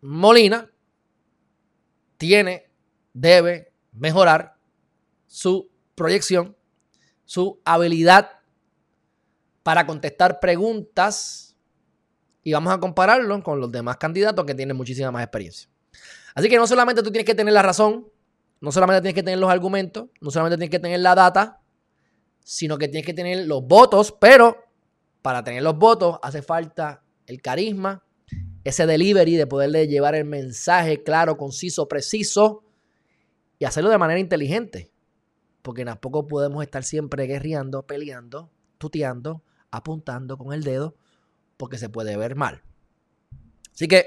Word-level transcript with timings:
Molina 0.00 0.70
tiene, 2.16 2.70
debe 3.12 3.72
mejorar 3.92 4.56
su 5.26 5.70
proyección, 5.94 6.56
su 7.24 7.60
habilidad 7.64 8.30
para 9.62 9.86
contestar 9.86 10.40
preguntas 10.40 11.56
y 12.42 12.52
vamos 12.52 12.72
a 12.72 12.78
compararlo 12.78 13.42
con 13.42 13.60
los 13.60 13.70
demás 13.70 13.96
candidatos 13.98 14.44
que 14.46 14.54
tienen 14.54 14.76
muchísima 14.76 15.10
más 15.10 15.22
experiencia. 15.22 15.68
Así 16.34 16.48
que 16.48 16.56
no 16.56 16.66
solamente 16.66 17.02
tú 17.02 17.10
tienes 17.10 17.26
que 17.26 17.34
tener 17.34 17.52
la 17.52 17.62
razón, 17.62 18.08
no 18.60 18.72
solamente 18.72 19.02
tienes 19.02 19.14
que 19.14 19.22
tener 19.22 19.38
los 19.38 19.50
argumentos, 19.50 20.08
no 20.20 20.30
solamente 20.30 20.56
tienes 20.56 20.70
que 20.70 20.78
tener 20.78 21.00
la 21.00 21.14
data, 21.14 21.60
sino 22.42 22.78
que 22.78 22.88
tienes 22.88 23.04
que 23.04 23.12
tener 23.12 23.46
los 23.46 23.66
votos, 23.66 24.12
pero 24.18 24.56
para 25.20 25.44
tener 25.44 25.62
los 25.62 25.76
votos 25.76 26.18
hace 26.22 26.40
falta 26.40 27.02
el 27.26 27.42
carisma, 27.42 28.02
ese 28.64 28.86
delivery 28.86 29.36
de 29.36 29.46
poderle 29.46 29.88
llevar 29.88 30.14
el 30.14 30.24
mensaje 30.24 31.02
claro, 31.02 31.36
conciso, 31.36 31.88
preciso 31.88 32.64
y 33.58 33.64
hacerlo 33.64 33.90
de 33.90 33.98
manera 33.98 34.20
inteligente. 34.20 34.90
Porque 35.62 35.84
tampoco 35.84 36.26
podemos 36.26 36.62
estar 36.62 36.84
siempre 36.84 37.26
guerreando, 37.26 37.86
peleando, 37.86 38.50
tuteando, 38.78 39.42
apuntando 39.70 40.38
con 40.38 40.52
el 40.52 40.62
dedo, 40.64 40.96
porque 41.56 41.78
se 41.78 41.88
puede 41.88 42.16
ver 42.16 42.36
mal. 42.36 42.62
Así 43.74 43.88
que 43.88 44.06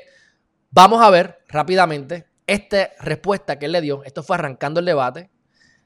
vamos 0.69 1.01
a 1.01 1.09
ver 1.09 1.39
rápidamente 1.47 2.27
esta 2.47 2.91
respuesta 2.99 3.59
que 3.59 3.67
él 3.67 3.71
le 3.73 3.81
dio. 3.81 4.03
Esto 4.03 4.23
fue 4.23 4.35
arrancando 4.35 4.79
el 4.79 4.85
debate. 4.85 5.29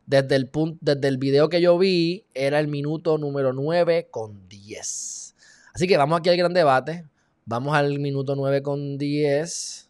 Desde 0.08 0.36
el, 0.36 0.49
punto, 0.49 0.77
desde 0.81 1.08
el 1.08 1.17
video 1.17 1.49
que 1.49 1.61
yo 1.61 1.77
vi, 1.80 2.27
era 2.36 2.59
el 2.59 2.67
minuto 2.67 3.17
número 3.17 3.53
9 3.53 4.09
con 4.11 4.47
10. 4.47 5.36
Así 5.73 5.88
que 5.88 5.97
vamos 5.97 6.19
aquí 6.19 6.30
al 6.30 6.38
gran 6.38 6.53
debate. 6.53 7.05
Vamos 7.45 7.75
al 7.75 7.99
minuto 7.99 8.35
9 8.35 8.63
con 8.63 8.97
10. 8.97 9.89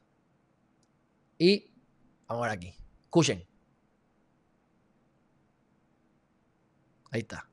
Y 1.38 1.72
vamos 2.28 2.48
aquí. 2.48 2.74
Escuchen. 3.06 3.46
Ahí 7.12 7.22
está. 7.22 7.50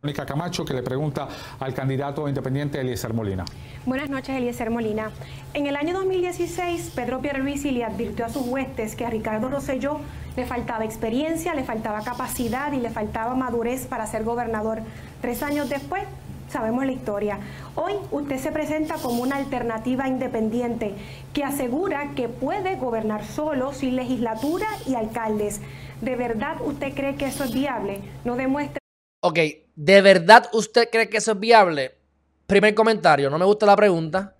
Mónica 0.00 0.24
Camacho 0.24 0.64
que 0.64 0.74
le 0.74 0.82
pregunta 0.84 1.26
al 1.58 1.74
candidato 1.74 2.28
independiente 2.28 2.80
Eliezer 2.80 3.12
Molina. 3.12 3.44
Buenas 3.84 4.08
noches, 4.08 4.36
Eliezer 4.36 4.70
Molina. 4.70 5.10
En 5.54 5.66
el 5.66 5.74
año 5.74 5.92
2016, 5.92 6.92
Pedro 6.94 7.20
Pierluisi 7.20 7.72
le 7.72 7.82
advirtió 7.82 8.24
a 8.24 8.28
sus 8.28 8.46
huestes 8.46 8.94
que 8.94 9.04
a 9.04 9.10
Ricardo 9.10 9.48
Rosselló 9.48 9.98
le 10.36 10.46
faltaba 10.46 10.84
experiencia, 10.84 11.52
le 11.56 11.64
faltaba 11.64 12.02
capacidad 12.02 12.72
y 12.72 12.76
le 12.76 12.90
faltaba 12.90 13.34
madurez 13.34 13.86
para 13.86 14.06
ser 14.06 14.22
gobernador. 14.22 14.82
Tres 15.20 15.42
años 15.42 15.68
después, 15.68 16.04
sabemos 16.48 16.86
la 16.86 16.92
historia. 16.92 17.40
Hoy 17.74 17.94
usted 18.12 18.38
se 18.38 18.52
presenta 18.52 18.94
como 19.02 19.20
una 19.20 19.34
alternativa 19.34 20.06
independiente 20.06 20.94
que 21.32 21.42
asegura 21.42 22.12
que 22.14 22.28
puede 22.28 22.76
gobernar 22.76 23.24
solo, 23.24 23.72
sin 23.72 23.96
legislatura 23.96 24.68
y 24.86 24.94
alcaldes. 24.94 25.60
¿De 26.00 26.14
verdad 26.14 26.58
usted 26.64 26.94
cree 26.94 27.16
que 27.16 27.26
eso 27.26 27.42
es 27.42 27.52
viable? 27.52 28.00
No 28.24 28.36
demuestre 28.36 28.78
Ok, 29.20 29.38
¿de 29.74 30.00
verdad 30.00 30.48
usted 30.52 30.88
cree 30.90 31.08
que 31.08 31.16
eso 31.16 31.32
es 31.32 31.40
viable? 31.40 31.98
Primer 32.46 32.74
comentario, 32.74 33.28
no 33.28 33.38
me 33.38 33.44
gusta 33.44 33.66
la 33.66 33.74
pregunta 33.74 34.36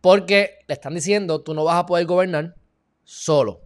porque 0.00 0.60
le 0.66 0.74
están 0.74 0.94
diciendo 0.94 1.42
tú 1.42 1.52
no 1.52 1.64
vas 1.64 1.76
a 1.76 1.86
poder 1.86 2.06
gobernar 2.06 2.56
solo. 3.02 3.60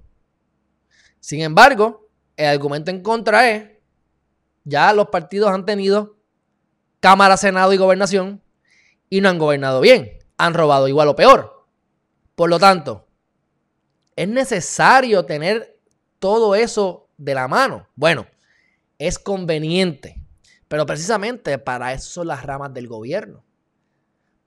Sin 1.20 1.42
embargo, 1.42 2.08
el 2.36 2.46
argumento 2.46 2.90
en 2.90 3.02
contra 3.02 3.48
es, 3.48 3.70
ya 4.64 4.92
los 4.92 5.08
partidos 5.08 5.50
han 5.50 5.64
tenido 5.64 6.16
Cámara, 6.98 7.36
Senado 7.36 7.72
y 7.72 7.76
Gobernación 7.76 8.42
y 9.08 9.20
no 9.20 9.28
han 9.28 9.38
gobernado 9.38 9.80
bien, 9.80 10.18
han 10.38 10.54
robado 10.54 10.88
igual 10.88 11.06
o 11.06 11.16
peor. 11.16 11.66
Por 12.34 12.50
lo 12.50 12.58
tanto, 12.58 13.06
es 14.16 14.28
necesario 14.28 15.24
tener 15.24 15.78
todo 16.18 16.56
eso 16.56 17.08
de 17.16 17.34
la 17.34 17.46
mano. 17.46 17.88
Bueno, 17.94 18.26
es 18.98 19.20
conveniente 19.20 20.17
pero 20.68 20.84
precisamente 20.84 21.58
para 21.58 21.92
eso 21.92 22.10
son 22.10 22.26
las 22.28 22.44
ramas 22.44 22.72
del 22.74 22.86
gobierno. 22.86 23.44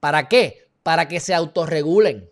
¿Para 0.00 0.28
qué? 0.28 0.68
Para 0.82 1.08
que 1.08 1.20
se 1.20 1.34
autorregulen. 1.34 2.30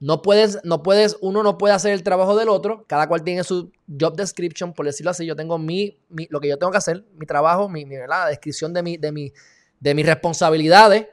No 0.00 0.22
puedes, 0.22 0.58
no 0.64 0.82
puedes, 0.82 1.16
uno 1.20 1.42
no 1.42 1.58
puede 1.58 1.74
hacer 1.74 1.92
el 1.92 2.02
trabajo 2.02 2.36
del 2.36 2.48
otro. 2.48 2.84
Cada 2.86 3.06
cual 3.06 3.22
tiene 3.22 3.44
su 3.44 3.70
job 3.88 4.16
description, 4.16 4.72
por 4.72 4.86
decirlo 4.86 5.10
así. 5.10 5.26
Yo 5.26 5.36
tengo 5.36 5.58
mi, 5.58 6.00
lo 6.30 6.40
que 6.40 6.48
yo 6.48 6.58
tengo 6.58 6.72
que 6.72 6.78
hacer, 6.78 7.04
mi 7.14 7.26
trabajo, 7.26 7.68
mi, 7.68 7.84
la 7.84 8.26
descripción 8.26 8.72
de, 8.72 8.82
mi, 8.82 8.96
de, 8.96 9.12
mi, 9.12 9.32
de 9.78 9.94
mis 9.94 10.06
responsabilidades. 10.06 11.06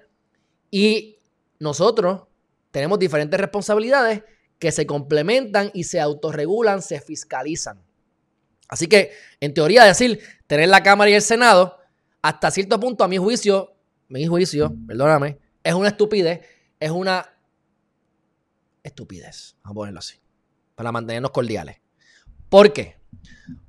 Y 0.72 1.20
nosotros 1.60 2.24
tenemos 2.72 2.98
diferentes 2.98 3.40
responsabilidades 3.40 4.24
que 4.58 4.72
se 4.72 4.88
complementan 4.88 5.70
y 5.74 5.84
se 5.84 6.00
autorregulan, 6.00 6.82
se 6.82 7.00
fiscalizan. 7.02 7.87
Así 8.68 8.88
que, 8.88 9.12
en 9.40 9.54
teoría, 9.54 9.84
decir 9.86 10.22
tener 10.46 10.70
la 10.70 10.84
Cámara 10.84 11.10
y 11.10 11.14
el 11.14 11.22
Senado, 11.22 11.78
hasta 12.22 12.52
cierto 12.52 12.80
punto, 12.80 13.04
a 13.04 13.08
mi 13.08 13.18
juicio, 13.18 13.76
mi 14.10 14.26
juicio, 14.26 14.74
perdóname, 14.88 15.38
es 15.64 15.74
una 15.74 15.90
estupidez, 15.90 16.42
es 16.80 16.92
una 16.92 17.30
estupidez, 18.84 19.56
vamos 19.64 19.72
a 19.72 19.76
ponerlo 19.76 20.00
así, 20.00 20.18
para 20.76 20.92
mantenernos 20.92 21.32
cordiales. 21.32 21.78
¿Por 22.50 22.74
qué? 22.74 22.98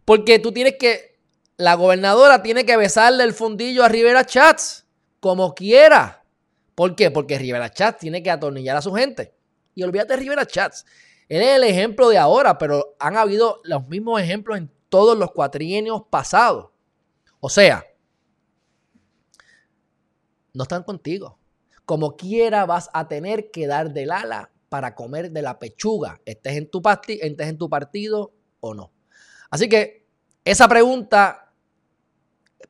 Porque 0.04 0.38
tú 0.38 0.52
tienes 0.52 0.76
que, 0.78 1.18
la 1.56 1.74
gobernadora 1.74 2.42
tiene 2.42 2.64
que 2.64 2.76
besarle 2.76 3.24
el 3.24 3.34
fundillo 3.34 3.84
a 3.84 3.88
Rivera 3.88 4.24
Chats, 4.24 4.86
como 5.20 5.54
quiera. 5.54 6.24
¿Por 6.74 6.94
qué? 6.94 7.10
Porque 7.10 7.38
Rivera 7.38 7.70
Chats 7.70 7.98
tiene 7.98 8.22
que 8.22 8.30
atornillar 8.30 8.76
a 8.76 8.82
su 8.82 8.92
gente. 8.94 9.34
Y 9.74 9.82
olvídate 9.82 10.12
de 10.12 10.20
Rivera 10.20 10.46
Chats. 10.46 10.86
Él 11.28 11.42
es 11.42 11.56
el 11.56 11.64
ejemplo 11.64 12.08
de 12.08 12.18
ahora, 12.18 12.56
pero 12.56 12.96
han 13.00 13.16
habido 13.16 13.60
los 13.64 13.88
mismos 13.88 14.20
ejemplos 14.20 14.58
en 14.58 14.70
todos 14.88 15.16
los 15.16 15.32
cuatrienios 15.32 16.02
pasados. 16.10 16.70
O 17.40 17.48
sea, 17.48 17.84
no 20.52 20.62
están 20.62 20.82
contigo. 20.82 21.38
Como 21.84 22.16
quiera 22.16 22.66
vas 22.66 22.90
a 22.92 23.08
tener 23.08 23.50
que 23.50 23.66
dar 23.66 23.92
del 23.92 24.10
ala 24.10 24.50
para 24.68 24.94
comer 24.94 25.30
de 25.30 25.42
la 25.42 25.58
pechuga, 25.58 26.20
estés 26.26 26.56
en 26.56 26.70
tu, 26.70 26.82
estés 27.06 27.48
en 27.48 27.58
tu 27.58 27.70
partido 27.70 28.34
o 28.60 28.74
no. 28.74 28.92
Así 29.50 29.68
que 29.68 30.06
esa 30.44 30.68
pregunta, 30.68 31.52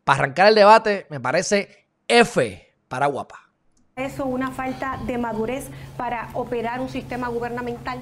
para 0.05 0.21
arrancar 0.21 0.49
el 0.49 0.55
debate, 0.55 1.07
me 1.11 1.19
parece 1.19 1.89
F 2.07 2.75
para 2.89 3.07
guapa. 3.07 3.53
¿Eso 3.97 4.27
una 4.27 4.53
falta 4.53 5.01
de 5.07 5.19
madurez 5.19 5.69
para 5.97 6.31
operar 6.35 6.81
un 6.81 6.89
sistema 6.89 7.29
gubernamental? 7.29 8.01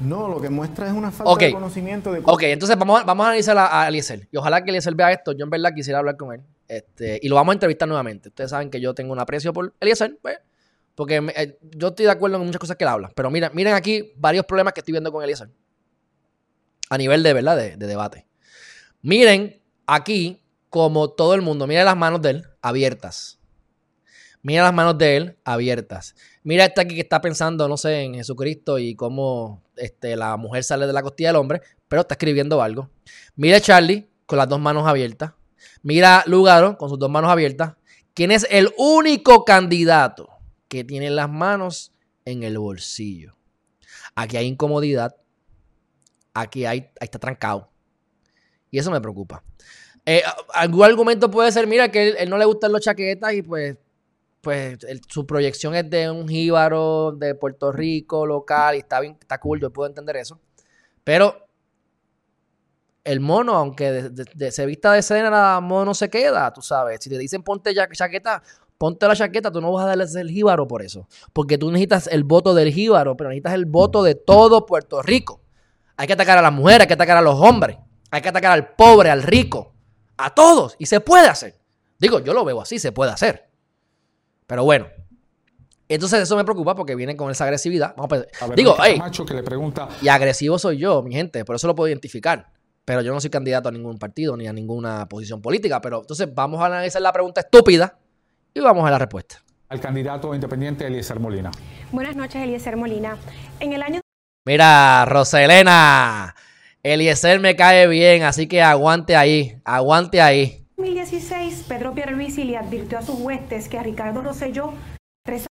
No, 0.00 0.28
lo 0.28 0.40
que 0.40 0.50
muestra 0.50 0.86
es 0.86 0.92
una 0.92 1.10
falta 1.10 1.44
de 1.44 1.52
conocimiento 1.52 2.12
de 2.12 2.20
Ok, 2.24 2.42
entonces 2.44 2.76
vamos 2.76 3.00
a, 3.00 3.04
vamos 3.04 3.24
a 3.24 3.28
analizar 3.28 3.56
a, 3.58 3.88
Eliezer. 3.88 4.28
Y 4.30 4.36
ojalá 4.36 4.62
que 4.62 4.70
Eliezer 4.70 4.94
vea 4.94 5.12
esto. 5.12 5.32
Yo 5.32 5.44
en 5.44 5.50
verdad 5.50 5.72
quisiera 5.74 5.98
hablar 5.98 6.16
con 6.16 6.32
él. 6.34 6.42
Este, 6.66 7.18
y 7.22 7.28
lo 7.28 7.36
vamos 7.36 7.52
a 7.52 7.54
entrevistar 7.54 7.88
nuevamente. 7.88 8.28
Ustedes 8.28 8.50
saben 8.50 8.70
que 8.70 8.80
yo 8.80 8.94
tengo 8.94 9.12
un 9.12 9.18
aprecio 9.18 9.52
por 9.52 9.72
Eliezer, 9.80 10.18
pues, 10.20 10.38
porque 10.94 11.22
eh, 11.36 11.58
yo 11.76 11.88
estoy 11.88 12.06
de 12.06 12.12
acuerdo 12.12 12.36
en 12.36 12.44
muchas 12.44 12.60
cosas 12.60 12.76
que 12.76 12.84
él 12.84 12.88
habla. 12.88 13.10
Pero 13.14 13.30
miren, 13.30 13.50
miren 13.54 13.74
aquí 13.74 14.12
varios 14.16 14.44
problemas 14.46 14.72
que 14.74 14.80
estoy 14.80 14.92
viendo 14.92 15.12
con 15.12 15.22
Eliezer. 15.22 15.48
A 16.90 16.98
nivel 16.98 17.22
de, 17.22 17.32
¿verdad? 17.32 17.56
De, 17.56 17.76
de 17.76 17.86
debate. 17.86 18.26
Miren 19.02 19.60
aquí 19.86 20.42
como 20.70 21.10
todo 21.10 21.34
el 21.34 21.42
mundo, 21.42 21.66
miren 21.66 21.84
las 21.84 21.96
manos 21.96 22.20
de 22.20 22.30
él 22.30 22.44
abiertas. 22.60 23.38
Mira 24.44 24.62
las 24.62 24.74
manos 24.74 24.98
de 24.98 25.16
él 25.16 25.38
abiertas. 25.42 26.14
Mira 26.42 26.66
este 26.66 26.82
aquí 26.82 26.94
que 26.94 27.00
está 27.00 27.22
pensando, 27.22 27.66
no 27.66 27.78
sé, 27.78 28.02
en 28.02 28.14
Jesucristo 28.14 28.78
y 28.78 28.94
cómo 28.94 29.62
este, 29.74 30.16
la 30.16 30.36
mujer 30.36 30.62
sale 30.64 30.86
de 30.86 30.92
la 30.92 31.02
costilla 31.02 31.30
del 31.30 31.36
hombre, 31.36 31.62
pero 31.88 32.02
está 32.02 32.12
escribiendo 32.12 32.60
algo. 32.60 32.90
Mira 33.36 33.56
a 33.56 33.60
Charlie 33.60 34.06
con 34.26 34.36
las 34.36 34.46
dos 34.46 34.60
manos 34.60 34.86
abiertas. 34.86 35.32
Mira 35.82 36.18
a 36.18 36.24
Lugaro 36.26 36.76
con 36.76 36.90
sus 36.90 36.98
dos 36.98 37.08
manos 37.08 37.30
abiertas. 37.30 37.72
¿Quién 38.12 38.32
es 38.32 38.46
el 38.50 38.68
único 38.76 39.46
candidato 39.46 40.28
que 40.68 40.84
tiene 40.84 41.08
las 41.08 41.30
manos 41.30 41.94
en 42.26 42.42
el 42.42 42.58
bolsillo? 42.58 43.34
Aquí 44.14 44.36
hay 44.36 44.46
incomodidad. 44.46 45.16
Aquí 46.34 46.66
hay, 46.66 46.90
está 47.00 47.18
trancado. 47.18 47.70
Y 48.70 48.78
eso 48.78 48.90
me 48.90 49.00
preocupa. 49.00 49.42
Eh, 50.04 50.22
algún 50.52 50.84
argumento 50.84 51.30
puede 51.30 51.50
ser, 51.50 51.66
mira, 51.66 51.90
que 51.90 52.08
él, 52.08 52.16
él 52.18 52.28
no 52.28 52.36
le 52.36 52.44
gustan 52.44 52.72
los 52.72 52.82
chaquetas 52.82 53.32
y 53.32 53.40
pues 53.40 53.78
pues 54.44 54.78
su 55.08 55.26
proyección 55.26 55.74
es 55.74 55.90
de 55.90 56.08
un 56.08 56.28
jíbaro 56.28 57.12
de 57.12 57.34
Puerto 57.34 57.72
Rico 57.72 58.26
local 58.26 58.76
y 58.76 58.78
está 58.78 59.00
bien, 59.00 59.16
está 59.20 59.40
cool, 59.40 59.60
yo 59.60 59.72
puedo 59.72 59.88
entender 59.88 60.16
eso. 60.18 60.38
Pero 61.02 61.48
el 63.02 63.20
mono, 63.20 63.56
aunque 63.56 64.10
se 64.50 64.66
vista 64.66 64.92
de 64.92 65.02
cena, 65.02 65.56
el 65.58 65.64
mono 65.64 65.94
se 65.94 66.08
queda, 66.08 66.52
tú 66.52 66.62
sabes. 66.62 67.00
Si 67.02 67.10
te 67.10 67.18
dicen 67.18 67.42
ponte 67.42 67.74
ya 67.74 67.88
chaqueta, 67.88 68.42
ponte 68.78 69.08
la 69.08 69.16
chaqueta, 69.16 69.50
tú 69.50 69.60
no 69.60 69.72
vas 69.72 69.84
a 69.84 69.88
darle 69.88 70.04
el 70.20 70.30
jíbaro 70.30 70.68
por 70.68 70.82
eso. 70.82 71.08
Porque 71.32 71.58
tú 71.58 71.70
necesitas 71.70 72.06
el 72.06 72.22
voto 72.22 72.54
del 72.54 72.72
jíbaro, 72.72 73.16
pero 73.16 73.30
necesitas 73.30 73.54
el 73.54 73.66
voto 73.66 74.02
de 74.02 74.14
todo 74.14 74.66
Puerto 74.66 75.02
Rico. 75.02 75.40
Hay 75.96 76.06
que 76.06 76.12
atacar 76.12 76.38
a 76.38 76.42
las 76.42 76.52
mujeres, 76.52 76.82
hay 76.82 76.86
que 76.88 76.94
atacar 76.94 77.16
a 77.16 77.22
los 77.22 77.40
hombres, 77.40 77.78
hay 78.10 78.20
que 78.20 78.28
atacar 78.28 78.52
al 78.52 78.74
pobre, 78.74 79.10
al 79.10 79.22
rico, 79.22 79.72
a 80.16 80.34
todos. 80.34 80.76
Y 80.78 80.86
se 80.86 81.00
puede 81.00 81.28
hacer. 81.28 81.58
Digo, 81.98 82.20
yo 82.20 82.34
lo 82.34 82.44
veo 82.44 82.60
así, 82.60 82.78
se 82.78 82.92
puede 82.92 83.12
hacer. 83.12 83.53
Pero 84.46 84.64
bueno. 84.64 84.86
Entonces 85.88 86.22
eso 86.22 86.36
me 86.36 86.44
preocupa 86.44 86.74
porque 86.74 86.94
viene 86.94 87.16
con 87.16 87.30
esa 87.30 87.44
agresividad. 87.44 87.94
Vamos 87.96 88.24
a 88.40 88.48
Digo, 88.54 88.76
hey, 88.82 89.00
que 89.26 89.34
le 89.34 89.42
pregunta... 89.42 89.88
y 90.00 90.08
agresivo 90.08 90.58
soy 90.58 90.78
yo, 90.78 91.02
mi 91.02 91.12
gente, 91.12 91.44
por 91.44 91.56
eso 91.56 91.66
lo 91.66 91.74
puedo 91.74 91.88
identificar. 91.88 92.50
Pero 92.84 93.00
yo 93.02 93.12
no 93.12 93.20
soy 93.20 93.30
candidato 93.30 93.68
a 93.68 93.72
ningún 93.72 93.98
partido 93.98 94.36
ni 94.36 94.46
a 94.46 94.52
ninguna 94.52 95.06
posición 95.08 95.40
política. 95.40 95.80
Pero 95.80 96.00
entonces 96.00 96.28
vamos 96.34 96.60
a 96.60 96.66
analizar 96.66 97.00
la 97.00 97.12
pregunta 97.12 97.40
estúpida 97.40 97.98
y 98.52 98.60
vamos 98.60 98.86
a 98.86 98.90
la 98.90 98.98
respuesta. 98.98 99.42
Al 99.68 99.80
candidato 99.80 100.34
independiente 100.34 100.86
Eliezer 100.86 101.18
Molina. 101.18 101.50
Buenas 101.92 102.16
noches, 102.16 102.42
Eliezer 102.42 102.76
Molina. 102.76 103.16
En 103.60 103.72
el 103.72 103.82
año. 103.82 104.00
Mira, 104.44 105.04
Roselena. 105.06 106.34
Eliezer 106.82 107.40
me 107.40 107.56
cae 107.56 107.86
bien, 107.86 108.24
así 108.24 108.46
que 108.46 108.62
aguante 108.62 109.16
ahí, 109.16 109.56
aguante 109.64 110.20
ahí. 110.20 110.63
En 110.84 110.94
2016, 110.94 111.64
Pedro 111.66 111.94
Pierluisi 111.94 112.44
le 112.44 112.58
advirtió 112.58 112.98
a 112.98 113.02
sus 113.02 113.18
huestes 113.18 113.70
que 113.70 113.78
a 113.78 113.82
Ricardo 113.82 114.20
Rosselló 114.20 114.74
tres 115.24 115.46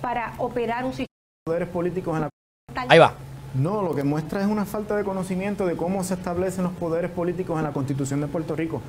para 0.00 0.34
operar 0.38 0.84
un 0.84 0.90
sistema 0.90 1.06
de 1.06 1.44
poderes 1.46 1.68
políticos 1.68 2.16
en 2.16 2.22
la. 2.22 2.28
Ahí 2.88 2.98
va. 2.98 3.14
No, 3.54 3.82
lo 3.82 3.94
que 3.94 4.02
muestra 4.02 4.40
es 4.40 4.48
una 4.48 4.64
falta 4.64 4.96
de 4.96 5.04
conocimiento 5.04 5.64
de 5.64 5.76
cómo 5.76 6.02
se 6.02 6.14
establecen 6.14 6.64
los 6.64 6.72
poderes 6.72 7.08
políticos 7.08 7.56
en 7.56 7.62
la 7.62 7.72
Constitución 7.72 8.20
de 8.20 8.26
Puerto 8.26 8.56
Rico. 8.56 8.82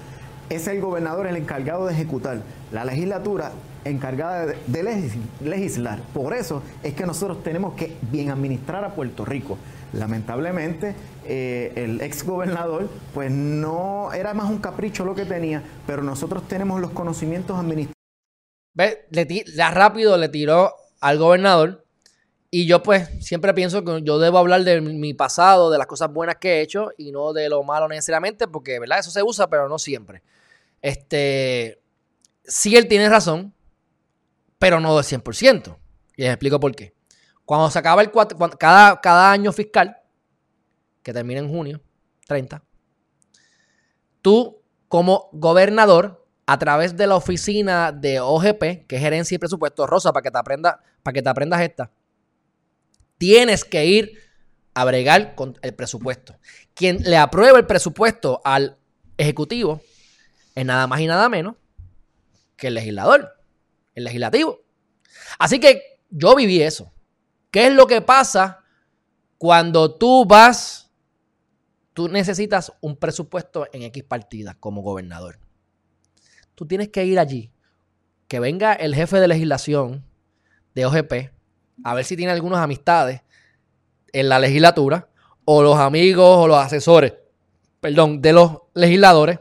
Es 0.50 0.68
el 0.68 0.82
gobernador 0.82 1.28
el 1.28 1.36
encargado 1.36 1.86
de 1.86 1.94
ejecutar, 1.94 2.42
la 2.72 2.84
legislatura 2.84 3.52
encargada 3.84 4.48
de, 4.48 5.24
legislar. 5.40 6.00
Por 6.16 6.34
eso 6.34 6.64
es 6.82 6.96
que 6.96 7.06
nosotros 7.06 7.44
tenemos 7.44 7.76
que 7.76 7.96
bien 8.12 8.32
administrar 8.32 8.84
a 8.84 8.96
Puerto 8.96 9.24
Rico. 9.24 9.60
Lamentablemente, 9.94 10.96
eh, 11.26 11.72
el 11.76 12.02
ex 12.02 12.24
gobernador, 12.24 12.90
pues 13.14 13.32
no 13.32 14.12
era 14.14 14.34
más 14.34 14.50
un 14.50 14.60
capricho 14.60 15.06
lo 15.06 15.16
que 15.16 15.26
tenía, 15.26 15.64
pero 15.88 16.04
nosotros 16.04 16.48
tenemos 16.48 16.82
los 16.82 16.92
conocimientos 16.92 17.58
administrativos. 17.58 17.96
Ve, 18.74 19.08
ya 19.56 19.72
rápido 19.72 20.18
le 20.18 20.28
tiró 20.28 20.74
al 21.00 21.18
gobernador 21.18 21.86
y 22.52 22.68
yo 22.68 22.82
pues 22.84 23.10
siempre 23.20 23.54
pienso 23.54 23.84
que 23.84 24.02
yo 24.04 24.20
debo 24.20 24.38
hablar 24.38 24.64
de 24.64 24.82
mi 24.82 25.14
pasado, 25.14 25.70
de 25.70 25.78
las 25.78 25.88
cosas 25.88 26.12
buenas 26.12 26.38
que 26.38 26.56
he 26.56 26.62
hecho 26.62 26.92
y 26.98 27.12
no 27.12 27.34
de 27.34 27.50
lo 27.50 27.64
malo 27.64 27.88
necesariamente, 27.88 28.48
porque 28.48 28.80
verdad 28.80 29.00
eso 29.00 29.12
se 29.12 29.24
usa, 29.24 29.50
pero 29.50 29.68
no 29.68 29.78
siempre. 29.78 30.24
Este, 30.82 31.82
sí 32.44 32.76
él 32.76 32.88
tiene 32.88 33.10
razón, 33.10 33.54
pero 34.60 34.80
no 34.80 34.96
del 34.96 35.04
100%. 35.04 35.78
Y 36.16 36.22
les 36.22 36.32
explico 36.32 36.60
por 36.60 36.76
qué. 36.76 36.95
Cuando 37.46 37.70
se 37.70 37.80
acaba 37.80 38.02
el 38.02 38.12
cada, 38.60 39.00
cada 39.00 39.32
año 39.32 39.52
fiscal, 39.52 39.98
que 41.04 41.14
termina 41.14 41.40
en 41.40 41.50
junio 41.50 41.82
30, 42.28 42.64
tú 44.22 44.62
como 44.88 45.30
gobernador, 45.32 46.26
a 46.48 46.60
través 46.60 46.96
de 46.96 47.08
la 47.08 47.16
oficina 47.16 47.92
de 47.92 48.20
OGP, 48.20 48.88
que 48.88 48.96
es 48.96 49.02
Gerencia 49.02 49.36
y 49.36 49.40
Presupuesto, 49.40 49.88
Rosa, 49.88 50.14
para 50.14 50.24
que 50.24 50.32
te, 50.32 50.38
aprenda, 50.38 50.82
para 51.02 51.14
que 51.14 51.22
te 51.22 51.30
aprendas 51.30 51.62
esta, 51.62 51.92
tienes 53.18 53.64
que 53.66 53.86
ir 53.86 54.20
a 54.74 54.86
bregar 54.86 55.36
con 55.36 55.58
el 55.62 55.74
presupuesto. 55.74 56.38
Quien 56.74 57.02
le 57.04 57.18
aprueba 57.18 57.58
el 57.58 57.66
presupuesto 57.66 58.42
al 58.44 58.78
Ejecutivo 59.18 59.82
es 60.54 60.66
nada 60.66 60.88
más 60.88 61.00
y 61.00 61.08
nada 61.08 61.30
menos 61.30 61.56
que 62.58 62.68
el 62.68 62.74
legislador, 62.74 63.42
el 63.96 64.04
legislativo. 64.04 64.62
Así 65.40 65.60
que 65.60 66.02
yo 66.10 66.36
viví 66.36 66.62
eso. 66.62 66.92
¿Qué 67.56 67.68
es 67.68 67.74
lo 67.74 67.88
que 67.88 68.02
pasa 68.02 68.66
cuando 69.38 69.96
tú 69.96 70.26
vas, 70.26 70.92
tú 71.94 72.10
necesitas 72.10 72.74
un 72.82 72.98
presupuesto 72.98 73.66
en 73.72 73.84
X 73.84 74.04
partidas 74.04 74.58
como 74.60 74.82
gobernador? 74.82 75.40
Tú 76.54 76.68
tienes 76.68 76.90
que 76.90 77.06
ir 77.06 77.18
allí, 77.18 77.54
que 78.28 78.42
venga 78.42 78.74
el 78.74 78.94
jefe 78.94 79.22
de 79.22 79.30
legislación 79.30 80.04
de 80.74 80.86
OGP, 80.86 81.32
a 81.86 81.94
ver 81.94 82.04
si 82.04 82.18
tiene 82.18 82.34
algunas 82.34 82.60
amistades 82.60 83.22
en 84.12 84.28
la 84.28 84.40
legislatura 84.40 85.08
o 85.46 85.64
los 85.64 85.78
amigos 85.78 86.28
o 86.28 86.50
los 86.50 86.58
asesores, 86.58 87.14
perdón, 87.80 88.22
de 88.22 88.34
los 88.34 88.64
legisladores, 88.74 89.40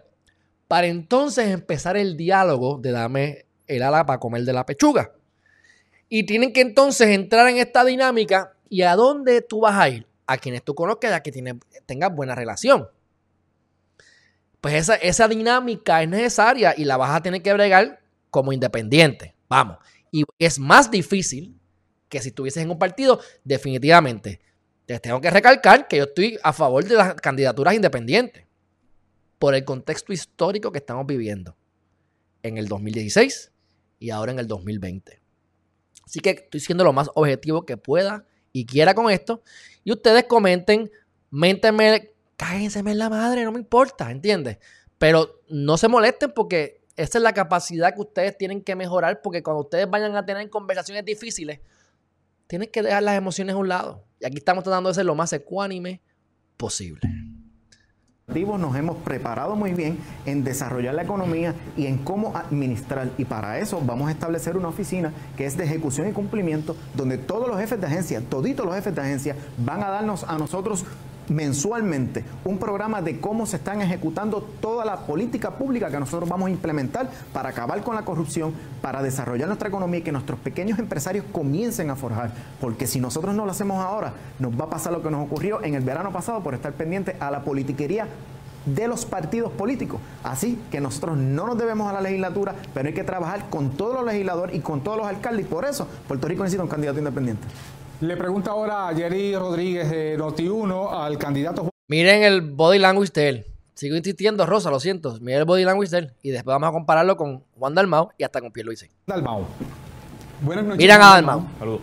para 0.69 0.87
entonces 0.87 1.49
empezar 1.49 1.97
el 1.97 2.17
diálogo 2.17 2.79
de 2.79 2.93
dame 2.93 3.47
el 3.67 3.83
ala 3.83 4.07
para 4.07 4.21
comer 4.21 4.45
de 4.45 4.53
la 4.53 4.65
pechuga. 4.65 5.11
Y 6.09 6.27
tienen 6.27 6.53
que 6.53 6.61
entonces 6.61 7.09
entrar 7.09 7.49
en 7.49 7.57
esta 7.57 7.85
dinámica 7.85 8.55
y 8.69 8.83
a 8.83 8.95
dónde 8.97 9.43
tú 9.43 9.61
vas 9.61 9.75
a 9.77 9.89
ir. 9.89 10.07
A 10.27 10.39
quienes 10.39 10.65
tú 10.65 10.75
conozcas, 10.75 11.13
a 11.13 11.23
que 11.23 11.33
tengas 11.85 12.15
buena 12.15 12.35
relación. 12.35 12.89
Pues 14.61 14.75
esa, 14.75 14.95
esa 14.95 15.29
dinámica 15.29 16.03
es 16.03 16.09
necesaria 16.09 16.75
y 16.77 16.85
la 16.85 16.97
vas 16.97 17.15
a 17.15 17.23
tener 17.23 17.43
que 17.43 17.53
bregar 17.53 18.01
como 18.31 18.53
independiente. 18.53 19.35
Vamos. 19.49 19.79
Y 20.11 20.25
es 20.39 20.59
más 20.59 20.91
difícil 20.91 21.61
que 22.09 22.21
si 22.21 22.29
estuvieses 22.29 22.63
en 22.63 22.71
un 22.71 22.79
partido, 22.79 23.21
definitivamente. 23.43 24.41
Les 24.87 25.03
tengo 25.03 25.21
que 25.21 25.31
recalcar 25.31 25.89
que 25.89 25.97
yo 25.99 26.05
estoy 26.05 26.39
a 26.43 26.53
favor 26.53 26.85
de 26.85 26.95
las 26.95 27.15
candidaturas 27.15 27.75
independientes 27.75 28.47
por 29.39 29.55
el 29.55 29.65
contexto 29.65 30.13
histórico 30.13 30.73
que 30.73 30.79
estamos 30.79 31.07
viviendo 31.07 31.57
en 32.43 32.57
el 32.57 32.69
2016 32.69 33.53
y 33.99 34.11
ahora 34.11 34.33
en 34.33 34.39
el 34.39 34.47
2020. 34.47 35.21
Así 36.05 36.21
que 36.21 36.31
estoy 36.31 36.61
siendo 36.61 36.85
lo 36.85 36.93
más 36.93 37.11
objetivo 37.15 37.65
que 37.65 37.77
pueda 37.77 38.25
y 38.53 38.67
quiera 38.67 38.95
con 38.95 39.11
esto. 39.11 39.43
Y 39.83 39.93
ustedes 39.93 40.25
comenten, 40.25 40.91
méntenme, 41.31 42.13
cáguense 42.37 42.79
en 42.79 42.99
la 42.99 43.11
madre, 43.11 43.45
no 43.45 43.53
me 43.53 43.59
importa, 43.59 44.11
¿entiendes? 44.11 44.59
Pero 44.99 45.43
no 45.49 45.77
se 45.77 45.89
molesten 45.89 46.33
porque 46.33 46.83
esa 46.97 47.19
es 47.19 47.23
la 47.23 47.33
capacidad 47.33 47.95
que 47.95 48.01
ustedes 48.01 48.39
tienen 48.39 48.63
que 48.63 48.77
mejorar 48.77 49.21
porque 49.23 49.43
cuando 49.43 49.63
ustedes 49.63 49.89
vayan 49.91 50.17
a 50.17 50.25
tener 50.25 50.49
conversaciones 50.51 51.05
difíciles, 51.05 51.61
tienes 52.47 52.69
que 52.69 52.83
dejar 52.83 53.03
las 53.03 53.17
emociones 53.17 53.55
a 53.55 53.59
un 53.59 53.69
lado. 53.69 54.05
Y 54.21 54.27
aquí 54.27 54.39
estamos 54.39 54.65
tratando 54.65 54.91
de 54.91 54.95
ser 54.95 55.05
lo 55.05 55.15
más 55.15 55.33
ecuánime 55.33 56.01
posible. 56.57 57.01
Nos 58.27 58.75
hemos 58.75 58.97
preparado 58.97 59.55
muy 59.55 59.75
bien 59.75 59.99
en 60.25 60.45
desarrollar 60.45 60.95
la 60.95 61.03
economía 61.03 61.55
y 61.77 61.87
en 61.87 61.99
cómo 61.99 62.35
administrar. 62.37 63.11
Y 63.19 63.27
para 63.27 63.59
eso 63.59 63.83
vamos 63.85 64.09
a 64.09 64.13
establecer 64.13 64.57
una 64.57 64.69
oficina 64.69 65.13
que 65.37 65.45
es 65.45 65.57
de 65.57 65.65
ejecución 65.65 66.09
y 66.09 66.13
cumplimiento, 66.13 66.75
donde 66.95 67.19
todos 67.19 67.49
los 67.49 67.59
jefes 67.59 67.81
de 67.81 67.87
agencia, 67.87 68.23
toditos 68.23 68.65
los 68.65 68.75
jefes 68.75 68.95
de 68.95 69.01
agencia, 69.03 69.37
van 69.59 69.83
a 69.83 69.89
darnos 69.89 70.25
a 70.25 70.39
nosotros 70.39 70.85
mensualmente 71.29 72.25
un 72.45 72.59
programa 72.59 73.03
de 73.03 73.21
cómo 73.21 73.47
se 73.47 73.57
están 73.57 73.83
ejecutando 73.83 74.43
toda 74.61 74.85
la 74.85 75.07
política 75.07 75.53
pública 75.53 75.91
que 75.91 75.99
nosotros 75.99 76.29
vamos 76.29 76.49
a 76.49 76.51
implementar 76.51 77.11
para 77.33 77.51
acabar 77.51 77.83
con 77.83 77.95
la 77.95 78.05
corrupción, 78.05 78.53
para 78.83 79.03
desarrollar 79.03 79.49
nuestra 79.49 79.69
economía 79.69 80.01
y 80.01 80.03
que 80.03 80.13
nuestros 80.13 80.39
pequeños 80.41 80.79
empresarios 80.79 81.25
comiencen 81.33 81.91
a 81.91 81.97
forjar. 81.97 82.33
Porque 82.61 82.87
si 82.87 83.01
nosotros 83.01 83.35
no 83.35 83.45
lo 83.45 83.51
hacemos 83.51 83.85
ahora, 83.85 84.13
nos 84.39 84.59
va 84.59 84.65
a 84.65 84.71
pasar 84.71 84.93
lo 84.93 85.03
que 85.03 85.11
nos 85.11 85.25
ocurrió 85.25 85.63
en 85.63 85.75
el 85.75 85.83
verano 85.83 86.13
pasado 86.13 86.43
por 86.43 86.55
estar 86.55 86.73
pendiente 86.73 87.17
a 87.21 87.31
la 87.31 87.43
politiquería 87.43 88.09
de 88.67 88.89
los 88.89 89.05
partidos 89.05 89.53
políticos. 89.53 90.01
Así 90.23 90.59
que 90.71 90.81
nosotros 90.81 91.17
no 91.17 91.47
nos 91.47 91.59
debemos 91.59 91.89
a 91.89 91.93
la 91.93 92.01
legislatura, 92.01 92.55
pero 92.73 92.89
hay 92.89 92.95
que 92.95 93.05
trabajar 93.05 93.49
con 93.51 93.71
todos 93.71 93.97
los 93.97 94.07
legisladores 94.07 94.57
y 94.57 94.61
con 94.61 94.83
todos 94.83 94.99
los 94.99 95.07
alcaldes. 95.07 95.47
Y 95.47 95.49
por 95.49 95.65
eso 95.65 95.87
Puerto 96.09 96.29
Rico 96.29 96.43
necesita 96.43 96.63
un 96.63 96.69
candidato 96.69 96.99
independiente. 96.99 97.47
Le 98.01 98.17
pregunta 98.17 98.51
ahora 98.51 98.89
a 98.89 98.95
Jerry 98.95 99.37
Rodríguez 99.37 99.89
de 99.89 100.19
Noti1 100.19 100.89
al 100.93 101.17
candidato. 101.17 101.71
Miren 101.89 102.23
el 102.25 102.41
body 102.41 102.79
language 102.79 103.13
de 103.15 103.29
él. 103.29 103.47
Sigo 103.75 103.97
insistiendo, 103.97 104.47
Rosa, 104.47 104.71
lo 104.71 104.81
siento. 104.81 105.17
Miren 105.21 105.41
el 105.41 105.45
body 105.45 105.65
language 105.65 105.91
de 105.91 105.99
él. 105.99 106.13
Y 106.23 106.31
después 106.31 106.53
vamos 106.55 106.69
a 106.69 106.73
compararlo 106.73 107.17
con 107.17 107.45
Juan 107.57 107.75
Dalmau 107.75 108.11
y 108.19 108.25
hasta 108.25 108.41
con 108.41 108.51
Pierluisi. 108.51 108.89
Dalmau. 109.07 109.45
Buenas 110.43 110.65
noches. 110.65 110.79
Miren 110.79 111.01
a 111.01 111.07
Dalmau. 111.11 111.47
Saludos. 111.59 111.81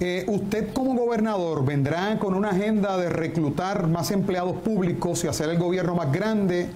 Eh, 0.00 0.24
usted 0.28 0.72
como 0.72 0.94
gobernador 0.94 1.64
vendrá 1.66 2.18
con 2.18 2.32
una 2.32 2.50
agenda 2.50 2.96
de 2.96 3.10
reclutar 3.10 3.86
más 3.86 4.10
empleados 4.10 4.56
públicos 4.56 5.22
y 5.24 5.28
hacer 5.28 5.50
el 5.50 5.58
gobierno 5.58 5.94
más 5.94 6.10
grande. 6.10 6.70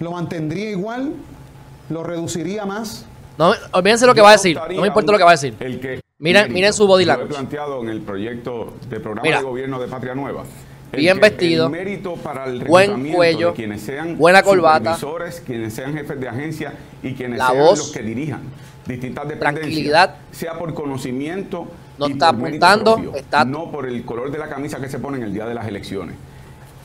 ¿Lo 0.00 0.12
mantendría 0.12 0.70
igual? 0.70 1.12
¿Lo 1.90 2.02
reduciría 2.02 2.64
más? 2.64 3.04
No, 3.36 3.52
olvídense 3.72 4.06
lo 4.06 4.14
que 4.14 4.22
va 4.22 4.30
a 4.30 4.32
decir. 4.32 4.58
No 4.74 4.80
me 4.80 4.86
importa 4.86 5.12
lo 5.12 5.18
que 5.18 5.24
va 5.24 5.30
a 5.30 5.34
decir. 5.34 5.54
El 5.60 5.78
que 5.78 6.00
Miren, 6.22 6.52
miren 6.52 6.72
su 6.72 6.86
body 6.86 7.04
language. 7.04 7.28
Lo 7.30 7.34
he 7.34 7.36
planteado 7.36 7.82
en 7.82 7.88
el 7.88 8.00
proyecto 8.00 8.74
de 8.88 9.00
programa 9.00 9.28
de 9.36 9.42
gobierno 9.42 9.80
de 9.80 9.88
Patria 9.88 10.14
Nueva. 10.14 10.44
bien 10.92 11.18
vestido, 11.18 11.68
mérito 11.68 12.14
para 12.14 12.44
el 12.44 12.62
buen 12.62 13.10
cuello, 13.12 13.52
quienes 13.54 13.80
sean 13.80 14.16
buena 14.16 14.40
corbata, 14.44 14.96
quienes 15.44 15.74
sean 15.74 15.94
jefes 15.94 16.20
de 16.20 16.28
agencia 16.28 16.74
y 17.02 17.14
quienes 17.14 17.40
sean 17.40 17.58
los 17.58 17.90
que 17.90 18.02
dirijan. 18.02 18.40
distintas 18.86 19.28
dependencias, 19.28 19.62
Tranquilidad. 19.62 20.16
sea 20.30 20.58
por 20.58 20.74
conocimiento 20.74 21.66
No 21.98 22.08
y 22.08 22.12
está 22.12 22.28
apuntando, 22.28 22.94
propio, 22.94 23.14
está- 23.16 23.44
no 23.44 23.70
por 23.72 23.86
el 23.86 24.04
color 24.04 24.30
de 24.30 24.38
la 24.38 24.48
camisa 24.48 24.80
que 24.80 24.88
se 24.88 25.00
pone 25.00 25.16
en 25.18 25.24
el 25.24 25.32
día 25.32 25.46
de 25.46 25.54
las 25.54 25.66
elecciones. 25.66 26.14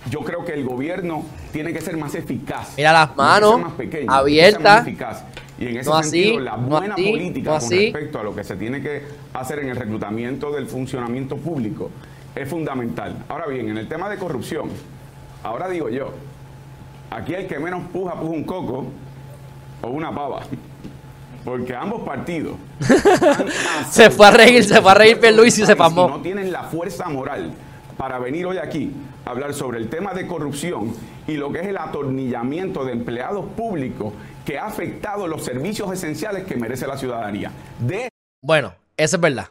Yo 0.10 0.22
creo 0.22 0.46
que 0.46 0.53
el 0.53 0.63
gobierno 0.63 1.25
tiene 1.51 1.74
que 1.74 1.82
ser 1.82 1.98
más 1.98 2.15
eficaz. 2.15 2.74
Mira 2.77 2.94
las 2.94 3.15
manos 3.15 3.60
abiertas. 4.08 4.88
Y 5.59 5.67
en 5.67 5.77
ese 5.77 5.89
No 5.89 5.95
así, 5.97 6.09
sentido, 6.23 6.39
la 6.39 6.57
no 6.57 6.67
buena 6.67 6.93
así, 6.93 7.09
política 7.09 7.53
no 7.53 7.59
con 7.59 7.69
respecto 7.69 8.19
a 8.19 8.23
lo 8.23 8.35
que 8.35 8.43
se 8.43 8.55
tiene 8.55 8.81
que 8.81 9.03
hacer 9.33 9.59
en 9.59 9.69
el 9.69 9.75
reclutamiento 9.75 10.51
del 10.51 10.67
funcionamiento 10.67 11.37
público 11.37 11.89
es 12.35 12.47
fundamental. 12.47 13.15
Ahora 13.27 13.47
bien, 13.47 13.69
en 13.69 13.77
el 13.77 13.87
tema 13.87 14.09
de 14.09 14.17
corrupción, 14.17 14.69
ahora 15.43 15.67
digo 15.67 15.89
yo, 15.89 16.11
aquí 17.09 17.33
el 17.33 17.47
que 17.47 17.59
menos 17.59 17.83
puja, 17.91 18.13
puja 18.13 18.31
un 18.31 18.43
coco 18.43 18.85
o 19.81 19.87
una 19.89 20.13
pava. 20.13 20.41
Porque 21.43 21.73
ambos 21.73 22.01
partidos 22.01 22.55
Se 23.89 24.09
fue 24.09 24.27
a 24.27 24.31
reír, 24.31 24.65
se 24.65 24.81
fue 24.81 24.91
a 24.91 24.95
reír 24.95 25.17
Pierluisi 25.17 25.63
y 25.63 25.65
se 25.65 25.77
pasmó. 25.77 26.09
No 26.09 26.19
tienen 26.21 26.51
la 26.51 26.63
fuerza 26.63 27.07
moral 27.07 27.53
para 27.95 28.19
venir 28.19 28.45
hoy 28.45 28.57
aquí 28.57 28.91
a 29.25 29.29
hablar 29.29 29.53
sobre 29.53 29.77
el 29.77 29.87
tema 29.87 30.13
de 30.13 30.27
corrupción 30.27 30.93
y 31.25 31.37
lo 31.37 31.51
que 31.51 31.61
es 31.61 31.67
el 31.67 31.77
atornillamiento 31.77 32.83
de 32.83 32.91
empleados 32.91 33.45
públicos 33.55 34.13
que 34.47 34.57
ha 34.57 34.65
afectado 34.65 35.27
los 35.27 35.43
servicios 35.43 35.91
esenciales 35.91 36.45
que 36.45 36.55
merece 36.55 36.87
la 36.87 36.97
ciudadanía. 36.97 37.51
De 37.79 38.07
Bueno, 38.41 38.73
eso 38.95 39.17
es 39.17 39.21
verdad. 39.21 39.49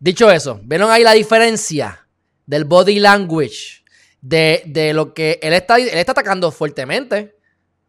Dicho 0.00 0.30
eso, 0.30 0.58
¿vieron 0.64 0.90
ahí 0.90 1.02
la 1.02 1.12
diferencia 1.12 2.08
del 2.46 2.64
body 2.64 2.98
language? 2.98 3.82
De, 4.22 4.62
de 4.64 4.94
lo 4.94 5.12
que 5.12 5.38
él 5.42 5.52
está, 5.52 5.76
él 5.76 5.90
está 5.92 6.12
atacando 6.12 6.50
fuertemente, 6.50 7.36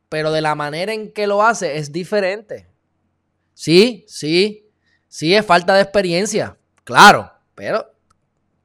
pero 0.10 0.34
de 0.34 0.42
la 0.42 0.54
manera 0.54 0.92
en 0.92 1.14
que 1.14 1.28
lo 1.28 1.42
hace 1.42 1.78
es 1.78 1.94
diferente. 1.94 2.68
Sí, 3.54 4.04
sí, 4.10 4.70
sí 5.08 5.34
es 5.34 5.46
falta 5.46 5.76
de 5.76 5.84
experiencia, 5.84 6.58
claro, 6.84 7.32
pero 7.56 7.90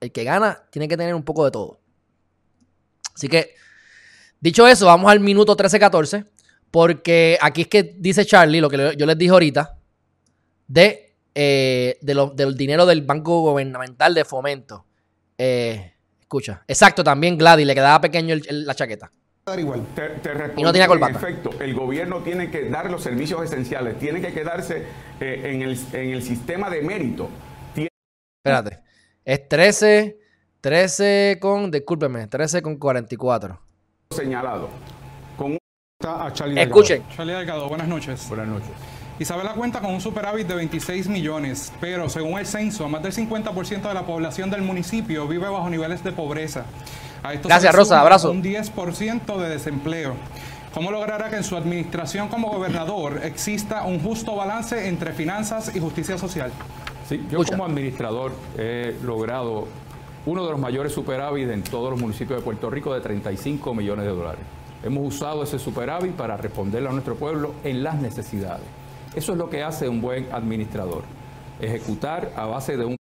el 0.00 0.10
que 0.10 0.24
gana 0.24 0.64
tiene 0.70 0.88
que 0.88 0.96
tener 0.96 1.14
un 1.14 1.22
poco 1.22 1.44
de 1.44 1.52
todo. 1.52 1.78
Así 3.14 3.28
que, 3.28 3.54
dicho 4.40 4.66
eso, 4.66 4.86
vamos 4.86 5.12
al 5.12 5.20
minuto 5.20 5.56
13-14, 5.56 6.26
porque 6.70 7.38
aquí 7.40 7.62
es 7.62 7.68
que 7.68 7.82
dice 7.82 8.24
Charlie, 8.24 8.60
lo 8.60 8.68
que 8.68 8.94
yo 8.96 9.06
les 9.06 9.16
dije 9.18 9.30
ahorita, 9.32 9.76
de, 10.66 11.14
eh, 11.34 11.98
de 12.00 12.14
lo- 12.14 12.30
del 12.30 12.56
dinero 12.56 12.84
del 12.86 13.02
Banco 13.02 13.40
Gubernamental 13.40 14.14
de 14.14 14.24
Fomento. 14.24 14.84
Eh, 15.38 15.92
escucha, 16.20 16.62
exacto, 16.66 17.02
también 17.04 17.38
Gladys, 17.38 17.66
le 17.66 17.74
quedaba 17.74 18.00
pequeño 18.00 18.34
el- 18.34 18.46
el- 18.48 18.66
la 18.66 18.74
chaqueta. 18.74 19.10
igual. 19.56 19.80
te, 19.94 20.02
te 20.20 20.34
respondo 20.34 20.60
Y 20.60 20.62
no 20.64 20.72
tenía 20.72 20.84
que, 20.84 20.88
corbata. 20.90 21.18
En 21.18 21.24
efecto, 21.24 21.50
el 21.58 21.72
gobierno 21.74 22.22
tiene 22.22 22.50
que 22.50 22.68
dar 22.68 22.90
los 22.90 23.02
servicios 23.02 23.42
esenciales, 23.42 23.98
tiene 23.98 24.20
que 24.20 24.32
quedarse 24.34 24.84
eh, 25.20 25.42
en, 25.46 25.62
el, 25.62 25.78
en 25.94 26.10
el 26.10 26.22
sistema 26.22 26.68
de 26.68 26.82
mérito. 26.82 27.30
Tiene 27.74 27.88
Espérate, 28.44 28.80
es 29.24 29.48
13, 29.48 30.18
13 30.60 31.38
con, 31.40 31.70
discúlpeme, 31.70 32.26
13 32.26 32.60
con 32.60 32.76
44. 32.76 33.58
señalado. 34.10 34.68
Con 35.38 35.56
a 36.06 36.32
Charlie 36.32 36.60
Escuchen, 36.60 37.02
Charlie 37.16 37.32
Delgado, 37.32 37.68
buenas 37.68 37.88
noches. 37.88 38.28
Buenas 38.28 38.46
noches. 38.46 38.68
Isabela 39.18 39.54
cuenta 39.54 39.80
con 39.80 39.92
un 39.92 40.00
superávit 40.00 40.46
de 40.46 40.54
26 40.54 41.08
millones, 41.08 41.72
pero 41.80 42.08
según 42.08 42.38
el 42.38 42.46
censo, 42.46 42.88
más 42.88 43.02
del 43.02 43.12
50% 43.12 43.88
de 43.88 43.94
la 43.94 44.06
población 44.06 44.48
del 44.48 44.62
municipio 44.62 45.26
vive 45.26 45.48
bajo 45.48 45.68
niveles 45.68 46.04
de 46.04 46.12
pobreza. 46.12 46.66
A 47.24 47.34
esto 47.34 47.48
se 47.48 47.52
Gracias, 47.52 47.74
Rosa, 47.74 48.00
abrazo. 48.00 48.30
Un 48.30 48.44
10% 48.44 49.38
de 49.38 49.48
desempleo. 49.48 50.14
¿Cómo 50.72 50.92
logrará 50.92 51.30
que 51.30 51.36
en 51.36 51.42
su 51.42 51.56
administración 51.56 52.28
como 52.28 52.48
gobernador 52.48 53.20
exista 53.24 53.84
un 53.84 53.98
justo 53.98 54.36
balance 54.36 54.86
entre 54.86 55.12
finanzas 55.12 55.74
y 55.74 55.80
justicia 55.80 56.16
social? 56.16 56.52
Sí, 57.08 57.16
yo 57.28 57.40
Escucha. 57.40 57.50
como 57.52 57.64
administrador 57.64 58.30
he 58.56 58.94
logrado 59.02 59.66
uno 60.26 60.44
de 60.44 60.52
los 60.52 60.60
mayores 60.60 60.92
superávit 60.92 61.48
en 61.50 61.64
todos 61.64 61.90
los 61.90 62.00
municipios 62.00 62.38
de 62.38 62.44
Puerto 62.44 62.70
Rico 62.70 62.94
de 62.94 63.00
35 63.00 63.74
millones 63.74 64.04
de 64.04 64.12
dólares. 64.12 64.57
Hemos 64.82 65.14
usado 65.14 65.42
ese 65.42 65.58
superávit 65.58 66.14
para 66.14 66.36
responderle 66.36 66.88
a 66.88 66.92
nuestro 66.92 67.16
pueblo 67.16 67.54
en 67.64 67.82
las 67.82 67.96
necesidades. 67.96 68.64
Eso 69.14 69.32
es 69.32 69.38
lo 69.38 69.50
que 69.50 69.62
hace 69.62 69.88
un 69.88 70.00
buen 70.00 70.32
administrador, 70.32 71.02
ejecutar 71.60 72.32
a 72.36 72.46
base 72.46 72.76
de 72.76 72.84
un... 72.84 72.96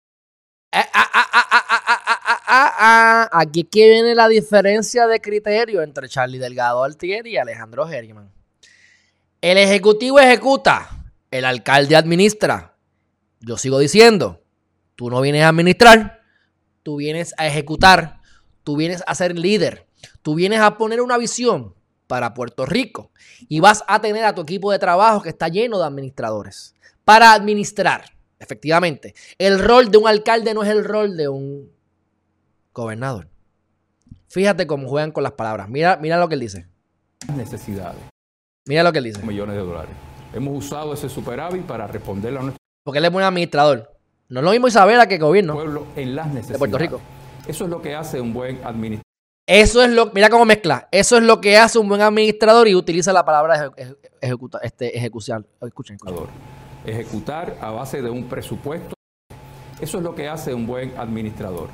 Aquí 3.33 3.65
que 3.65 3.89
viene 3.89 4.15
la 4.15 4.29
diferencia 4.29 5.07
de 5.07 5.21
criterio 5.21 5.83
entre 5.83 6.09
Charlie 6.09 6.39
Delgado 6.39 6.85
Altieri 6.85 7.33
y 7.33 7.37
Alejandro 7.37 7.89
Herriman. 7.89 8.31
El 9.43 9.59
ejecutivo 9.59 10.19
ejecuta, 10.19 10.89
el 11.31 11.45
alcalde 11.45 11.97
administra. 11.97 12.77
Yo 13.41 13.59
sigo 13.59 13.79
diciendo, 13.79 14.43
tú 14.95 15.11
no 15.11 15.21
vienes 15.21 15.43
a 15.43 15.49
administrar, 15.49 16.23
tú 16.83 16.97
vienes 16.97 17.35
a 17.37 17.47
ejecutar, 17.47 18.21
tú 18.65 18.77
vienes 18.77 19.05
a 19.07 19.15
ser 19.15 19.39
líder 19.39 19.86
tú 20.27 20.35
vienes 20.35 20.59
a 20.59 20.77
poner 20.77 21.01
una 21.01 21.19
visión 21.19 21.73
para 22.09 22.35
Puerto 22.35 22.67
Rico 22.67 23.13
y 23.49 23.61
vas 23.61 23.85
a 23.87 24.01
tener 24.01 24.25
a 24.25 24.35
tu 24.35 24.43
equipo 24.43 24.73
de 24.73 24.81
trabajo 24.81 25.23
que 25.23 25.29
está 25.29 25.47
lleno 25.47 25.79
de 25.79 25.85
administradores 25.85 26.75
para 27.05 27.33
administrar. 27.33 28.07
Efectivamente, 28.41 29.15
el 29.39 29.61
rol 29.61 29.89
de 29.89 29.99
un 29.99 30.09
alcalde 30.09 30.53
no 30.53 30.65
es 30.65 30.69
el 30.69 30.85
rol 30.85 31.17
de 31.17 31.29
un 31.29 31.71
gobernador. 32.75 33.29
Fíjate 34.27 34.67
cómo 34.67 34.89
juegan 34.89 35.13
con 35.13 35.23
las 35.23 35.31
palabras. 35.31 35.69
Mira, 35.69 35.97
mira 36.03 36.19
lo 36.19 36.29
que 36.29 36.35
él 36.35 36.41
dice. 36.41 36.67
necesidades. 37.33 38.03
Mira 38.67 38.83
lo 38.83 38.91
que 38.91 38.99
él 38.99 39.05
dice. 39.05 39.23
Millones 39.23 39.55
de 39.55 39.63
dólares. 39.63 39.95
Hemos 40.35 40.65
usado 40.65 40.93
ese 40.93 41.09
superávit 41.09 41.63
para 41.67 41.87
responderle 41.87 42.41
a 42.41 42.43
nuestro 42.43 42.59
Porque 42.83 42.99
él 42.99 43.05
es 43.05 43.13
buen 43.13 43.25
administrador. 43.25 43.97
No 44.29 44.41
es 44.41 44.45
lo 44.45 44.51
mismo 44.51 44.67
Isabela 44.67 45.07
que 45.07 45.19
gobierno. 45.19 45.55
pueblo 45.55 45.87
en 45.95 46.17
las 46.17 46.27
necesidades. 46.27 46.59
Puerto 46.59 46.79
Rico. 46.79 47.01
Eso 47.47 47.63
es 47.63 47.71
lo 47.71 47.81
que 47.81 47.95
hace 47.95 48.21
un 48.21 48.35
buen 48.35 48.57
administrador. 48.65 49.07
Eso 49.47 49.83
es 49.85 49.91
lo, 49.91 50.11
mira 50.13 50.29
cómo 50.29 50.45
mezcla. 50.45 50.89
Eso 50.91 51.17
es 51.19 51.23
lo 51.23 51.41
que 51.41 51.57
hace 51.57 51.79
un 51.79 51.89
buen 51.89 52.01
administrador 52.01 52.67
y 52.67 52.75
utiliza 52.75 53.13
la 53.13 53.25
palabra 53.25 53.71
eje- 53.77 53.97
ejecuta, 54.21 54.59
este. 54.63 54.97
Escuchen, 54.99 55.47
escuchen. 55.61 55.97
Ejecutar 56.85 57.57
a 57.61 57.71
base 57.71 58.03
de 58.03 58.11
un 58.11 58.29
presupuesto. 58.29 58.95
Eso 59.81 59.99
es 59.99 60.03
lo 60.05 60.15
que 60.15 60.29
hace 60.29 60.53
un 60.53 60.67
buen 60.67 60.97
administrador. 60.99 61.69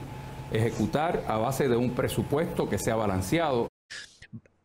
Ejecutar 0.51 1.25
a 1.27 1.39
base 1.39 1.67
de 1.69 1.77
un 1.77 1.91
presupuesto 1.95 2.69
que 2.69 2.79
sea 2.79 2.95
balanceado. 2.97 3.69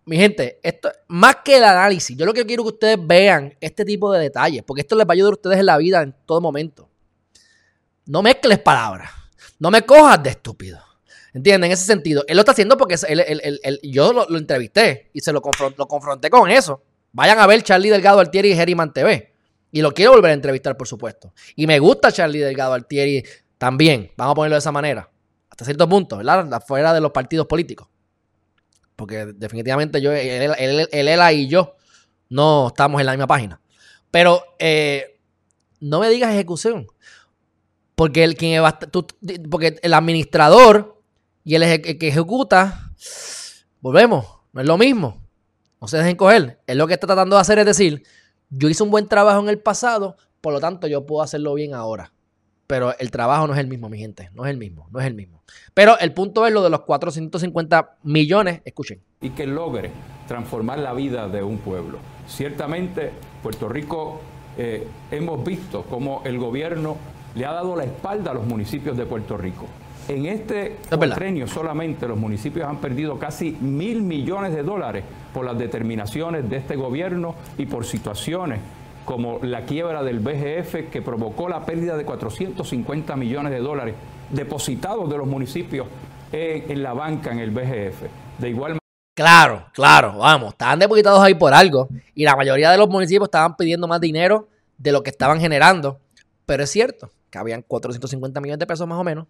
Mi 0.05 0.17
gente, 0.17 0.59
esto 0.63 0.89
más 1.07 1.37
que 1.43 1.57
el 1.57 1.63
análisis, 1.65 2.15
yo 2.17 2.25
lo 2.25 2.33
que 2.33 2.45
quiero 2.45 2.63
que 2.63 2.69
ustedes 2.69 2.97
vean 3.05 3.53
este 3.59 3.83
tipo 3.85 4.11
de 4.11 4.21
detalles, 4.21 4.63
porque 4.63 4.81
esto 4.81 4.95
les 4.95 5.05
va 5.05 5.11
a 5.11 5.13
ayudar 5.13 5.31
a 5.31 5.35
ustedes 5.35 5.59
en 5.59 5.65
la 5.65 5.77
vida 5.77 6.01
en 6.01 6.13
todo 6.25 6.39
momento. 6.41 6.89
No 8.05 8.21
mezcles 8.21 8.59
palabras, 8.59 9.11
no 9.59 9.69
me 9.69 9.81
cojas 9.81 10.23
de 10.23 10.29
estúpido. 10.29 10.79
¿Entienden? 11.37 11.69
En 11.69 11.73
ese 11.73 11.85
sentido, 11.85 12.23
él 12.27 12.35
lo 12.35 12.41
está 12.41 12.53
haciendo 12.53 12.77
porque 12.77 12.95
él- 13.07 13.19
él- 13.19 13.59
él- 13.63 13.79
yo 13.83 14.11
lo, 14.11 14.37
entrevisté 14.37 15.11
y 15.13 15.19
se 15.21 15.31
lo, 15.31 15.39
lo 15.77 15.87
confronté 15.87 16.29
con 16.31 16.49
eso. 16.49 16.81
Vayan 17.11 17.37
a 17.39 17.45
ver 17.45 17.61
Charlie 17.61 17.89
Delgado 17.91 18.19
Altieri 18.19 18.51
y 18.51 18.55
Geriman 18.55 18.91
TV. 18.91 19.33
Y 19.71 19.81
lo 19.81 19.93
quiero 19.93 20.13
volver 20.13 20.31
a 20.31 20.33
entrevistar, 20.33 20.75
por 20.75 20.87
supuesto. 20.87 21.33
Y 21.55 21.67
me 21.67 21.77
gusta 21.77 22.11
Charlie 22.11 22.39
Delgado 22.39 22.73
Altieri 22.73 23.23
también. 23.59 24.11
Vamos 24.17 24.31
a 24.31 24.35
ponerlo 24.35 24.55
de 24.55 24.59
esa 24.59 24.71
manera. 24.71 25.11
Hasta 25.49 25.63
cierto 25.65 25.87
punto, 25.87 26.17
¿verdad? 26.17 26.63
Fuera 26.65 26.91
de 26.93 27.01
los 27.01 27.11
partidos 27.11 27.45
políticos. 27.45 27.87
Porque 28.95 29.27
definitivamente 29.27 30.01
yo, 30.01 30.11
él, 30.11 30.55
él, 30.57 30.87
él, 30.91 31.07
él 31.07 31.19
y 31.35 31.47
yo 31.47 31.75
no 32.29 32.67
estamos 32.69 32.99
en 32.99 33.05
la 33.05 33.11
misma 33.11 33.27
página. 33.27 33.61
Pero 34.09 34.43
eh, 34.57 35.19
no 35.81 35.99
me 35.99 36.09
digas 36.09 36.33
ejecución. 36.33 36.87
Porque 37.93 38.23
el, 38.23 38.35
quien 38.35 38.63
tú- 38.91 39.05
porque 39.51 39.77
el 39.83 39.93
administrador 39.93 40.96
y 41.47 41.55
el, 41.55 41.81
que 41.81 42.09
ejecuta, 42.09 42.91
volvemos, 43.79 44.25
no 44.51 44.59
es 44.59 44.67
lo 44.67 44.77
mismo. 44.77 45.21
No 45.79 45.87
se 45.87 45.97
dejen 45.97 46.17
coger. 46.17 46.59
Él 46.67 46.77
lo 46.77 46.87
que 46.87 46.93
está 46.93 47.07
tratando 47.07 47.37
de 47.37 47.41
hacer 47.41 47.57
es 47.57 47.65
decir, 47.65 48.03
yo 48.49 48.67
hice 48.67 48.83
un 48.83 48.91
buen 48.91 49.07
trabajo 49.07 49.39
en 49.39 49.47
el 49.47 49.57
pasado, 49.57 50.17
por 50.41 50.51
lo 50.51 50.59
tanto 50.59 50.87
yo 50.87 51.05
puedo 51.05 51.21
hacerlo 51.21 51.53
bien 51.53 51.73
ahora. 51.73 52.11
Pero 52.67 52.93
el 52.99 53.11
trabajo 53.11 53.47
no 53.47 53.53
es 53.53 53.59
el 53.59 53.67
mismo, 53.67 53.87
mi 53.87 53.97
gente. 53.97 54.29
No 54.33 54.45
es 54.45 54.51
el 54.51 54.57
mismo, 54.57 54.89
no 54.91 54.99
es 54.99 55.05
el 55.05 55.13
mismo. 55.13 55.41
Pero 55.73 55.97
el 55.99 56.11
punto 56.11 56.45
es 56.45 56.51
lo 56.51 56.61
de 56.61 56.69
los 56.69 56.81
450 56.81 57.97
millones. 58.03 58.59
Escuchen. 58.65 59.01
y 59.21 59.29
que 59.29 59.47
logre 59.47 59.91
transformar 60.27 60.79
la 60.79 60.91
vida 60.91 61.29
de 61.29 61.43
un 61.43 61.59
pueblo. 61.59 61.99
Ciertamente, 62.27 63.13
Puerto 63.41 63.69
Rico 63.69 64.19
eh, 64.57 64.85
hemos 65.11 65.45
visto 65.45 65.83
cómo 65.83 66.23
el 66.25 66.39
gobierno 66.39 66.97
le 67.35 67.45
ha 67.45 67.53
dado 67.53 67.77
la 67.77 67.85
espalda 67.85 68.31
a 68.31 68.33
los 68.33 68.45
municipios 68.45 68.97
de 68.97 69.05
Puerto 69.05 69.37
Rico. 69.37 69.65
En 70.07 70.25
este 70.25 70.77
cuatrenio 70.89 71.47
solamente 71.47 72.07
los 72.07 72.17
municipios 72.17 72.67
han 72.67 72.77
perdido 72.77 73.19
casi 73.19 73.51
mil 73.51 74.01
millones 74.01 74.55
de 74.55 74.63
dólares 74.63 75.03
por 75.33 75.45
las 75.45 75.57
determinaciones 75.57 76.49
de 76.49 76.57
este 76.57 76.77
gobierno 76.77 77.35
y 77.57 77.65
por 77.65 77.85
situaciones 77.85 78.59
como 79.03 79.39
la 79.41 79.65
quiebra 79.65 80.03
del 80.03 80.19
BGF 80.19 80.89
que 80.91 81.01
provocó 81.01 81.49
la 81.49 81.65
pérdida 81.65 81.97
de 81.97 82.05
450 82.05 83.15
millones 83.15 83.51
de 83.51 83.59
dólares 83.59 83.95
depositados 84.29 85.09
de 85.09 85.17
los 85.17 85.27
municipios 85.27 85.87
en, 86.31 86.71
en 86.71 86.83
la 86.83 86.93
banca, 86.93 87.31
en 87.31 87.39
el 87.39 87.51
BGF. 87.51 88.03
De 88.39 88.49
igual 88.49 88.77
Claro, 89.13 89.65
claro, 89.73 90.19
vamos, 90.19 90.49
estaban 90.51 90.77
depositados 90.77 91.19
ahí 91.21 91.33
por 91.33 91.51
algo. 91.51 91.89
Y 92.13 92.23
la 92.23 92.35
mayoría 92.35 92.69
de 92.69 92.77
los 92.77 92.87
municipios 92.87 93.27
estaban 93.27 93.57
pidiendo 93.57 93.87
más 93.87 93.99
dinero 93.99 94.47
de 94.77 94.91
lo 94.91 95.01
que 95.01 95.09
estaban 95.09 95.39
generando. 95.39 95.99
Pero 96.45 96.63
es 96.63 96.69
cierto 96.69 97.09
que 97.31 97.39
habían 97.39 97.63
450 97.63 98.39
millones 98.39 98.59
de 98.59 98.67
pesos 98.67 98.87
más 98.87 98.99
o 98.99 99.03
menos 99.03 99.25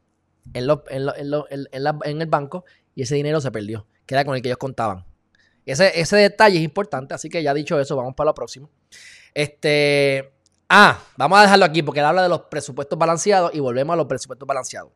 en, 0.53 0.69
en, 0.89 2.21
el 2.21 2.27
banco 2.27 2.65
y 2.95 3.03
ese 3.03 3.15
dinero 3.15 3.41
se 3.41 3.51
perdió, 3.51 3.87
que 4.05 4.15
era 4.15 4.25
con 4.25 4.35
el 4.35 4.41
que 4.41 4.49
ellos 4.49 4.57
contaban. 4.57 5.05
Ese, 5.65 5.99
ese 5.99 6.17
detalle 6.17 6.57
es 6.57 6.63
importante, 6.63 7.13
así 7.13 7.29
que 7.29 7.43
ya 7.43 7.53
dicho 7.53 7.79
eso, 7.79 7.95
vamos 7.95 8.15
para 8.15 8.29
lo 8.29 8.33
próximo. 8.33 8.69
Este, 9.33 10.33
ah, 10.69 10.99
vamos 11.17 11.39
a 11.39 11.41
dejarlo 11.43 11.65
aquí 11.65 11.83
porque 11.83 11.99
él 11.99 12.05
habla 12.05 12.23
de 12.23 12.29
los 12.29 12.41
presupuestos 12.43 12.97
balanceados 12.97 13.53
y 13.53 13.59
volvemos 13.59 13.93
a 13.93 13.97
los 13.97 14.07
presupuestos 14.07 14.47
balanceados. 14.47 14.91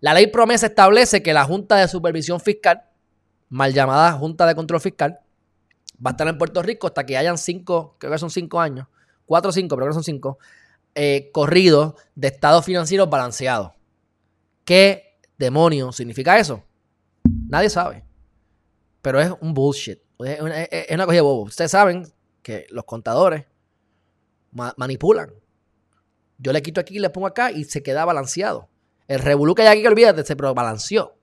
La 0.00 0.14
ley 0.14 0.28
promesa 0.28 0.66
establece 0.66 1.22
que 1.22 1.32
la 1.32 1.44
Junta 1.44 1.76
de 1.76 1.88
Supervisión 1.88 2.40
Fiscal, 2.40 2.84
mal 3.48 3.72
llamada 3.72 4.12
Junta 4.12 4.46
de 4.46 4.54
Control 4.54 4.80
Fiscal, 4.80 5.20
va 6.04 6.10
a 6.10 6.12
estar 6.12 6.28
en 6.28 6.38
Puerto 6.38 6.62
Rico 6.62 6.86
hasta 6.86 7.04
que 7.04 7.16
hayan 7.16 7.36
cinco, 7.36 7.96
creo 7.98 8.12
que 8.12 8.18
son 8.18 8.30
cinco 8.30 8.60
años, 8.60 8.86
cuatro 9.26 9.50
o 9.50 9.52
cinco, 9.52 9.76
creo 9.76 9.88
que 9.88 9.94
son 9.94 10.04
cinco, 10.04 10.38
eh, 10.94 11.30
corridos 11.32 11.94
de 12.14 12.28
estados 12.28 12.64
financieros 12.64 13.10
balanceados. 13.10 13.72
¿Qué 14.68 15.16
demonios 15.38 15.96
significa 15.96 16.38
eso? 16.38 16.62
Nadie 17.48 17.70
sabe. 17.70 18.04
Pero 19.00 19.18
es 19.18 19.32
un 19.40 19.54
bullshit. 19.54 19.98
Es 20.18 20.42
una, 20.42 20.62
es 20.64 20.94
cosa 20.94 21.12
de 21.12 21.20
bobo. 21.22 21.42
Ustedes 21.44 21.70
saben 21.70 22.06
que 22.42 22.66
los 22.68 22.84
contadores 22.84 23.46
manipulan. 24.52 25.32
Yo 26.36 26.52
le 26.52 26.60
quito 26.60 26.82
aquí, 26.82 26.98
le 26.98 27.08
pongo 27.08 27.26
acá 27.26 27.50
y 27.50 27.64
se 27.64 27.82
queda 27.82 28.04
balanceado. 28.04 28.68
El 29.06 29.20
revolú 29.20 29.54
que 29.54 29.62
hay 29.62 29.68
aquí, 29.68 29.80
que 29.80 29.88
olvídate, 29.88 30.22
se 30.22 30.34
balanceó. 30.34 31.16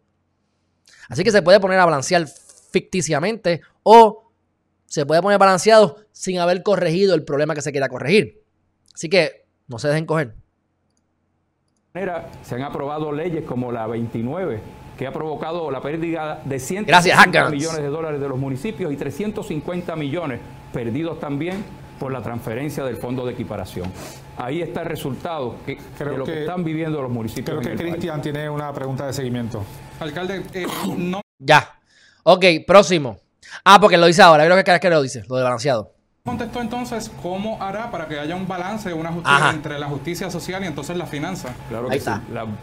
Así 1.07 1.23
que 1.23 1.29
se 1.29 1.43
puede 1.43 1.59
poner 1.59 1.77
a 1.77 1.85
balancear 1.85 2.27
ficticiamente 2.71 3.61
o 3.83 4.31
se 4.87 5.05
puede 5.05 5.21
poner 5.21 5.37
balanceado 5.37 5.97
sin 6.11 6.39
haber 6.39 6.63
corregido 6.63 7.13
el 7.13 7.23
problema 7.23 7.53
que 7.53 7.61
se 7.61 7.71
quiera 7.71 7.89
corregir. 7.89 8.43
Así 8.91 9.07
que 9.07 9.45
no 9.67 9.77
se 9.77 9.89
dejen 9.89 10.07
coger. 10.07 10.44
Se 12.43 12.55
han 12.55 12.63
aprobado 12.63 13.13
leyes 13.13 13.45
como 13.45 13.71
la 13.71 13.87
29, 13.87 14.59
que 14.97 15.07
ha 15.07 15.13
provocado 15.13 15.71
la 15.71 15.79
pérdida 15.79 16.41
de 16.43 16.59
150 16.59 17.49
millones 17.49 17.81
de 17.81 17.87
dólares 17.87 18.19
de 18.19 18.27
los 18.27 18.37
municipios 18.37 18.91
y 18.91 18.97
350 18.97 19.95
millones 19.95 20.41
perdidos 20.73 21.21
también 21.21 21.63
por 21.97 22.11
la 22.11 22.21
transferencia 22.21 22.83
del 22.83 22.97
fondo 22.97 23.25
de 23.25 23.31
equiparación. 23.31 23.89
Ahí 24.35 24.61
está 24.61 24.81
el 24.81 24.87
resultado 24.87 25.55
de 25.65 26.17
lo 26.17 26.25
que, 26.25 26.41
están 26.41 26.65
viviendo 26.65 27.01
los 27.01 27.09
municipios. 27.09 27.61
Creo 27.61 27.77
que 27.77 27.81
Cristian 27.81 28.21
tiene 28.21 28.49
una 28.49 28.73
pregunta 28.73 29.07
de 29.07 29.13
seguimiento. 29.13 29.63
Alcalde, 30.01 30.43
eh, 30.53 30.67
no. 30.97 31.21
Ya. 31.39 31.79
Ok, 32.23 32.43
próximo. 32.67 33.19
Ah, 33.63 33.79
porque 33.79 33.95
lo 33.95 34.07
dice 34.07 34.21
ahora. 34.21 34.43
Creo 34.43 34.61
que 34.61 34.79
que 34.81 34.89
lo 34.89 35.01
dice, 35.01 35.23
lo 35.29 35.37
de 35.37 35.43
balanceado. 35.43 35.94
Contestó 36.25 36.59
entonces 36.59 37.11
cómo 37.21 37.61
hará 37.61 37.91
para 37.91 38.07
que 38.07 38.19
haya 38.19 38.35
un 38.35 38.47
balance, 38.47 38.91
una 38.91 39.11
justicia 39.11 39.51
entre 39.51 39.77
la 39.77 39.85
justicia 39.85 40.31
social 40.31 40.63
y 40.63 40.65
entonces 40.65 40.97
la 40.97 41.05
finanza. 41.05 41.53
Claro 41.69 41.87
que 41.87 41.99
sí. 41.99 42.09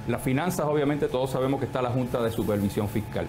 Las 0.09 0.21
finanzas, 0.21 0.67
obviamente, 0.67 1.07
todos 1.07 1.31
sabemos 1.31 1.61
que 1.61 1.67
está 1.67 1.81
la 1.81 1.91
Junta 1.91 2.21
de 2.21 2.33
Supervisión 2.33 2.89
Fiscal. 2.89 3.25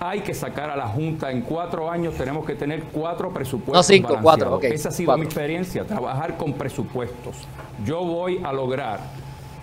Hay 0.00 0.22
que 0.22 0.34
sacar 0.34 0.68
a 0.68 0.74
la 0.74 0.88
Junta 0.88 1.30
en 1.30 1.42
cuatro 1.42 1.88
años, 1.88 2.14
tenemos 2.16 2.44
que 2.44 2.56
tener 2.56 2.82
cuatro 2.86 3.30
presupuestos. 3.30 3.76
No, 3.76 3.82
cinco, 3.84 4.18
cuatro. 4.20 4.60
Esa 4.60 4.88
ha 4.88 4.92
sido 4.92 5.16
mi 5.16 5.26
experiencia, 5.26 5.84
trabajar 5.84 6.36
con 6.36 6.54
presupuestos. 6.54 7.36
Yo 7.84 8.02
voy 8.02 8.40
a 8.42 8.52
lograr 8.52 8.98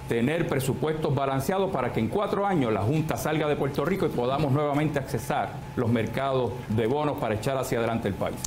tener 0.08 0.48
presupuestos 0.48 1.14
balanceados 1.14 1.72
para 1.72 1.92
que 1.92 2.00
en 2.00 2.08
cuatro 2.08 2.48
años 2.48 2.72
la 2.72 2.84
Junta 2.84 3.18
salga 3.18 3.50
de 3.50 3.58
Puerto 3.58 3.84
Rico 3.84 4.06
y 4.06 4.10
podamos 4.10 4.54
nuevamente 4.54 4.98
accesar 4.98 5.50
los 5.76 5.90
mercados 5.90 6.54
de 6.70 6.88
bonos 6.88 7.18
para 7.18 7.36
echar 7.36 7.58
hacia 7.58 7.80
adelante 7.80 8.08
el 8.08 8.14
país. 8.14 8.38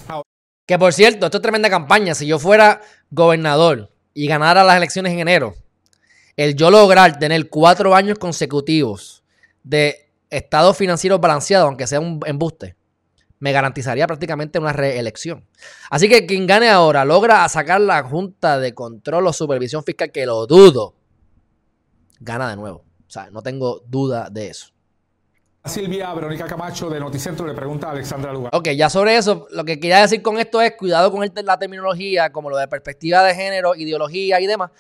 Que 0.72 0.78
por 0.78 0.94
cierto, 0.94 1.26
esto 1.26 1.36
es 1.36 1.42
tremenda 1.42 1.68
campaña. 1.68 2.14
Si 2.14 2.26
yo 2.26 2.38
fuera 2.38 2.80
gobernador 3.10 3.90
y 4.14 4.26
ganara 4.26 4.64
las 4.64 4.78
elecciones 4.78 5.12
en 5.12 5.18
enero, 5.18 5.54
el 6.34 6.56
yo 6.56 6.70
lograr 6.70 7.18
tener 7.18 7.50
cuatro 7.50 7.94
años 7.94 8.18
consecutivos 8.18 9.22
de 9.62 10.10
estado 10.30 10.72
financiero 10.72 11.18
balanceado, 11.18 11.66
aunque 11.66 11.86
sea 11.86 12.00
un 12.00 12.20
embuste, 12.24 12.74
me 13.38 13.52
garantizaría 13.52 14.06
prácticamente 14.06 14.58
una 14.58 14.72
reelección. 14.72 15.46
Así 15.90 16.08
que 16.08 16.24
quien 16.24 16.46
gane 16.46 16.70
ahora 16.70 17.04
logra 17.04 17.46
sacar 17.50 17.82
la 17.82 18.02
Junta 18.02 18.58
de 18.58 18.72
Control 18.72 19.26
o 19.26 19.32
Supervisión 19.34 19.84
Fiscal, 19.84 20.10
que 20.10 20.24
lo 20.24 20.46
dudo, 20.46 20.94
gana 22.18 22.48
de 22.48 22.56
nuevo. 22.56 22.78
O 23.06 23.10
sea, 23.10 23.28
no 23.30 23.42
tengo 23.42 23.82
duda 23.86 24.30
de 24.30 24.46
eso. 24.46 24.71
Silvia 25.64 26.12
Verónica 26.12 26.46
Camacho 26.46 26.90
de 26.90 26.98
Noticentro 26.98 27.46
le 27.46 27.54
pregunta 27.54 27.86
a 27.86 27.90
Alexandra 27.92 28.32
Lugar. 28.32 28.54
Ok, 28.54 28.70
ya 28.70 28.90
sobre 28.90 29.16
eso, 29.16 29.46
lo 29.50 29.64
que 29.64 29.78
quería 29.78 30.00
decir 30.00 30.20
con 30.20 30.38
esto 30.38 30.60
es 30.60 30.72
cuidado 30.76 31.12
con 31.12 31.24
la 31.44 31.58
terminología, 31.58 32.32
como 32.32 32.50
lo 32.50 32.56
de 32.56 32.66
perspectiva 32.66 33.22
de 33.22 33.34
género, 33.34 33.76
ideología 33.76 34.40
y 34.40 34.46
demás, 34.46 34.70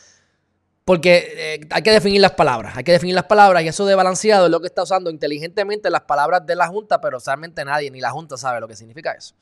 porque 0.84 1.28
eh, 1.36 1.68
hay 1.70 1.82
que 1.82 1.92
definir 1.92 2.20
las 2.20 2.32
palabras, 2.32 2.76
hay 2.76 2.82
que 2.82 2.90
definir 2.90 3.14
las 3.14 3.26
palabras 3.26 3.62
y 3.62 3.68
eso 3.68 3.86
de 3.86 3.94
balanceado 3.94 4.46
es 4.46 4.50
lo 4.50 4.60
que 4.60 4.66
está 4.66 4.82
usando 4.82 5.08
inteligentemente 5.08 5.88
las 5.88 6.02
palabras 6.02 6.44
de 6.44 6.56
la 6.56 6.66
Junta, 6.66 7.00
pero 7.00 7.18
realmente 7.24 7.64
nadie, 7.64 7.90
ni 7.90 8.00
la 8.00 8.10
Junta 8.10 8.36
sabe 8.36 8.60
lo 8.60 8.66
que 8.66 8.74
significa 8.74 9.12
eso. 9.12 9.34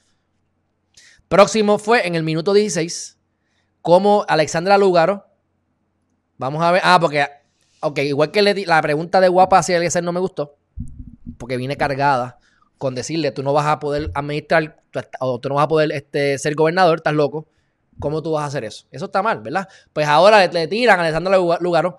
Próximo 1.28 1.78
fue 1.78 2.06
en 2.06 2.16
el 2.16 2.22
minuto 2.22 2.52
16, 2.52 3.16
como 3.80 4.26
Alexandra 4.28 4.76
Lugaro, 4.76 5.24
vamos 6.36 6.62
a 6.62 6.72
ver, 6.72 6.82
ah, 6.84 6.98
porque 7.00 7.26
Ok, 7.82 7.98
igual 8.00 8.30
que 8.30 8.42
la 8.42 8.82
pregunta 8.82 9.20
de 9.20 9.28
guapa 9.28 9.58
hacia 9.58 9.78
Eliezer 9.78 10.04
no 10.04 10.12
me 10.12 10.20
gustó, 10.20 10.58
porque 11.38 11.56
viene 11.56 11.76
cargada 11.76 12.38
con 12.78 12.94
decirle 12.94 13.30
tú 13.30 13.42
no 13.42 13.52
vas 13.52 13.66
a 13.66 13.78
poder 13.78 14.10
administrar 14.14 14.82
o 15.20 15.38
tú 15.38 15.48
no 15.48 15.56
vas 15.56 15.64
a 15.64 15.68
poder 15.68 15.92
este, 15.92 16.38
ser 16.38 16.54
gobernador, 16.54 16.98
estás 16.98 17.14
loco. 17.14 17.46
¿Cómo 17.98 18.22
tú 18.22 18.32
vas 18.32 18.44
a 18.44 18.46
hacer 18.46 18.64
eso? 18.64 18.86
Eso 18.90 19.04
está 19.04 19.22
mal, 19.22 19.40
¿verdad? 19.42 19.68
Pues 19.92 20.06
ahora 20.06 20.46
le, 20.46 20.68
tiran 20.68 20.98
a 20.98 21.02
Alessandro 21.02 21.58
Lugaro 21.60 21.98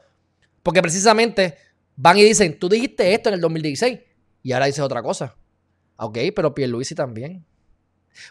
porque 0.63 0.81
precisamente 0.81 1.57
van 1.95 2.17
y 2.17 2.23
dicen, 2.23 2.57
tú 2.57 2.67
dijiste 2.67 3.13
esto 3.13 3.29
en 3.29 3.35
el 3.35 3.41
2016 3.41 3.99
y 4.41 4.51
ahora 4.51 4.65
dices 4.65 4.81
otra 4.81 5.03
cosa. 5.03 5.35
Ok, 5.97 6.17
pero 6.35 6.55
Pierluisi 6.55 6.95
también. 6.95 7.45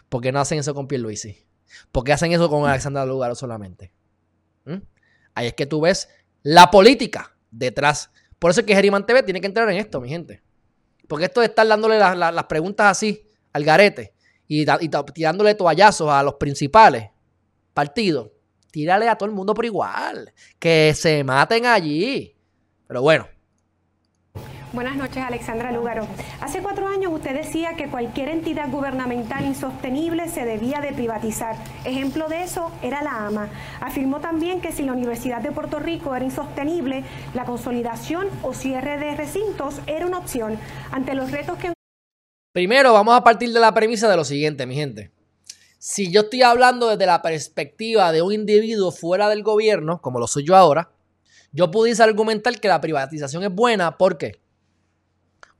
¿Por 0.09 0.21
qué 0.21 0.31
no 0.33 0.41
hacen 0.41 0.59
eso 0.59 0.73
con 0.73 0.87
Pierluisi? 0.87 1.45
¿Por 1.91 2.03
qué 2.03 2.11
hacen 2.11 2.33
eso 2.33 2.49
con 2.49 2.69
Alexandra 2.69 3.05
Lugaro 3.05 3.35
solamente? 3.35 3.93
¿Mm? 4.65 4.77
Ahí 5.33 5.47
es 5.47 5.53
que 5.53 5.65
tú 5.65 5.79
ves 5.79 6.09
la 6.43 6.69
política 6.69 7.35
detrás. 7.49 8.11
Por 8.39 8.51
eso 8.51 8.59
es 8.59 8.65
que 8.65 8.75
Geriman 8.75 9.05
TV 9.05 9.23
tiene 9.23 9.39
que 9.39 9.47
entrar 9.47 9.69
en 9.69 9.77
esto, 9.77 10.01
mi 10.01 10.09
gente. 10.09 10.41
Porque 11.11 11.25
esto 11.25 11.41
de 11.41 11.47
estar 11.47 11.67
dándole 11.67 11.99
las 11.99 12.43
preguntas 12.45 12.87
así 12.87 13.27
al 13.51 13.65
garete 13.65 14.13
y, 14.47 14.61
y 14.61 14.89
tirándole 15.13 15.55
toallazos 15.55 16.09
a 16.09 16.23
los 16.23 16.35
principales 16.35 17.09
partidos, 17.73 18.29
tírale 18.71 19.09
a 19.09 19.17
todo 19.17 19.27
el 19.27 19.35
mundo 19.35 19.53
por 19.53 19.65
igual. 19.65 20.31
Que 20.57 20.93
se 20.95 21.21
maten 21.25 21.65
allí. 21.65 22.33
Pero 22.87 23.01
bueno, 23.01 23.27
Buenas 24.73 24.95
noches, 24.95 25.17
Alexandra 25.17 25.73
Lúgaro. 25.73 26.07
Hace 26.39 26.61
cuatro 26.61 26.87
años 26.87 27.11
usted 27.13 27.35
decía 27.35 27.75
que 27.75 27.89
cualquier 27.89 28.29
entidad 28.29 28.69
gubernamental 28.69 29.45
insostenible 29.45 30.29
se 30.29 30.45
debía 30.45 30.79
de 30.79 30.93
privatizar. 30.93 31.57
Ejemplo 31.83 32.29
de 32.29 32.43
eso 32.43 32.71
era 32.81 33.03
la 33.03 33.27
AMA. 33.27 33.49
Afirmó 33.81 34.21
también 34.21 34.61
que 34.61 34.71
si 34.71 34.83
la 34.83 34.93
Universidad 34.93 35.41
de 35.41 35.51
Puerto 35.51 35.79
Rico 35.79 36.15
era 36.15 36.23
insostenible, 36.23 37.03
la 37.33 37.43
consolidación 37.43 38.29
o 38.43 38.53
cierre 38.53 38.97
de 38.97 39.13
recintos 39.13 39.81
era 39.87 40.05
una 40.05 40.19
opción. 40.19 40.57
Ante 40.93 41.15
los 41.15 41.31
retos 41.31 41.57
que... 41.57 41.73
Primero, 42.53 42.93
vamos 42.93 43.17
a 43.17 43.25
partir 43.25 43.51
de 43.51 43.59
la 43.59 43.73
premisa 43.73 44.07
de 44.09 44.15
lo 44.15 44.23
siguiente, 44.23 44.65
mi 44.65 44.75
gente. 44.75 45.11
Si 45.79 46.09
yo 46.11 46.21
estoy 46.21 46.43
hablando 46.43 46.87
desde 46.87 47.05
la 47.05 47.21
perspectiva 47.21 48.13
de 48.13 48.21
un 48.21 48.31
individuo 48.31 48.93
fuera 48.93 49.27
del 49.27 49.43
gobierno, 49.43 49.99
como 49.99 50.17
lo 50.17 50.27
soy 50.27 50.45
yo 50.45 50.55
ahora, 50.55 50.91
yo 51.51 51.71
pudiese 51.71 52.03
argumentar 52.03 52.57
que 52.57 52.69
la 52.69 52.79
privatización 52.79 53.43
es 53.43 53.53
buena. 53.53 53.97
¿Por 53.97 54.17
qué? 54.17 54.40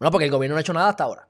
Bueno, 0.02 0.14
porque 0.14 0.26
el 0.26 0.32
gobierno 0.32 0.56
no 0.56 0.58
ha 0.58 0.62
hecho 0.62 0.74
nada 0.74 0.90
hasta 0.90 1.04
ahora. 1.04 1.28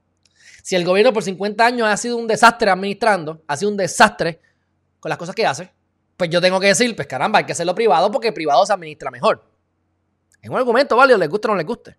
Si 0.62 0.74
el 0.74 0.82
gobierno 0.82 1.12
por 1.12 1.22
50 1.22 1.62
años 1.62 1.86
ha 1.86 1.96
sido 1.98 2.16
un 2.16 2.26
desastre 2.26 2.70
administrando, 2.70 3.42
ha 3.46 3.54
sido 3.54 3.70
un 3.70 3.76
desastre 3.76 4.40
con 4.98 5.10
las 5.10 5.18
cosas 5.18 5.34
que 5.34 5.44
hace, 5.44 5.70
pues 6.16 6.30
yo 6.30 6.40
tengo 6.40 6.58
que 6.58 6.68
decir, 6.68 6.96
pues 6.96 7.06
caramba, 7.06 7.40
hay 7.40 7.44
que 7.44 7.52
hacerlo 7.52 7.74
privado 7.74 8.10
porque 8.10 8.32
privado 8.32 8.64
se 8.64 8.72
administra 8.72 9.10
mejor. 9.10 9.44
Es 10.40 10.48
un 10.48 10.56
argumento 10.56 10.96
válido, 10.96 11.18
les 11.18 11.28
guste 11.28 11.48
o 11.48 11.50
no 11.50 11.58
les 11.58 11.66
guste. 11.66 11.98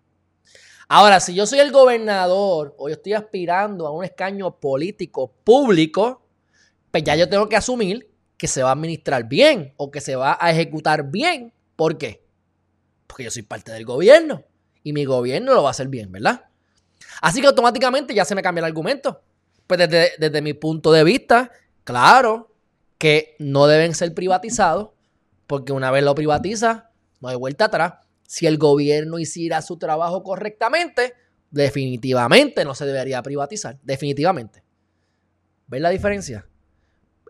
Ahora, 0.88 1.20
si 1.20 1.32
yo 1.32 1.46
soy 1.46 1.60
el 1.60 1.70
gobernador 1.70 2.74
o 2.76 2.88
yo 2.88 2.94
estoy 2.96 3.12
aspirando 3.12 3.86
a 3.86 3.92
un 3.92 4.02
escaño 4.02 4.58
político 4.58 5.32
público, 5.44 6.26
pues 6.90 7.04
ya 7.04 7.14
yo 7.14 7.28
tengo 7.28 7.48
que 7.48 7.54
asumir 7.54 8.10
que 8.36 8.48
se 8.48 8.64
va 8.64 8.70
a 8.70 8.72
administrar 8.72 9.28
bien 9.28 9.74
o 9.76 9.92
que 9.92 10.00
se 10.00 10.16
va 10.16 10.36
a 10.40 10.50
ejecutar 10.50 11.08
bien. 11.08 11.52
¿Por 11.76 11.98
qué? 11.98 12.26
Porque 13.06 13.22
yo 13.22 13.30
soy 13.30 13.42
parte 13.42 13.70
del 13.70 13.84
gobierno 13.84 14.42
y 14.82 14.92
mi 14.92 15.04
gobierno 15.04 15.54
lo 15.54 15.62
va 15.62 15.68
a 15.68 15.70
hacer 15.70 15.86
bien, 15.86 16.10
¿verdad? 16.10 16.46
Así 17.20 17.40
que 17.40 17.46
automáticamente 17.46 18.14
ya 18.14 18.24
se 18.24 18.34
me 18.34 18.42
cambia 18.42 18.60
el 18.60 18.66
argumento. 18.66 19.22
Pues 19.66 19.88
desde, 19.88 20.42
mi 20.42 20.52
punto 20.52 20.92
de 20.92 21.04
vista, 21.04 21.50
claro 21.84 22.54
que 22.98 23.34
no 23.38 23.66
deben 23.66 23.94
ser 23.94 24.14
privatizados, 24.14 24.90
porque 25.46 25.72
una 25.72 25.90
vez 25.90 26.04
lo 26.04 26.14
privatiza, 26.14 26.90
no 27.20 27.28
hay 27.28 27.36
vuelta 27.36 27.66
atrás. 27.66 27.94
Si 28.26 28.46
el 28.46 28.58
gobierno 28.58 29.18
hiciera 29.18 29.62
su 29.62 29.78
trabajo 29.78 30.22
correctamente, 30.22 31.14
definitivamente 31.50 32.64
no 32.64 32.74
se 32.74 32.86
debería 32.86 33.22
privatizar. 33.22 33.78
Definitivamente. 33.82 34.62
¿Ves 35.66 35.80
la 35.80 35.90
diferencia? 35.90 36.46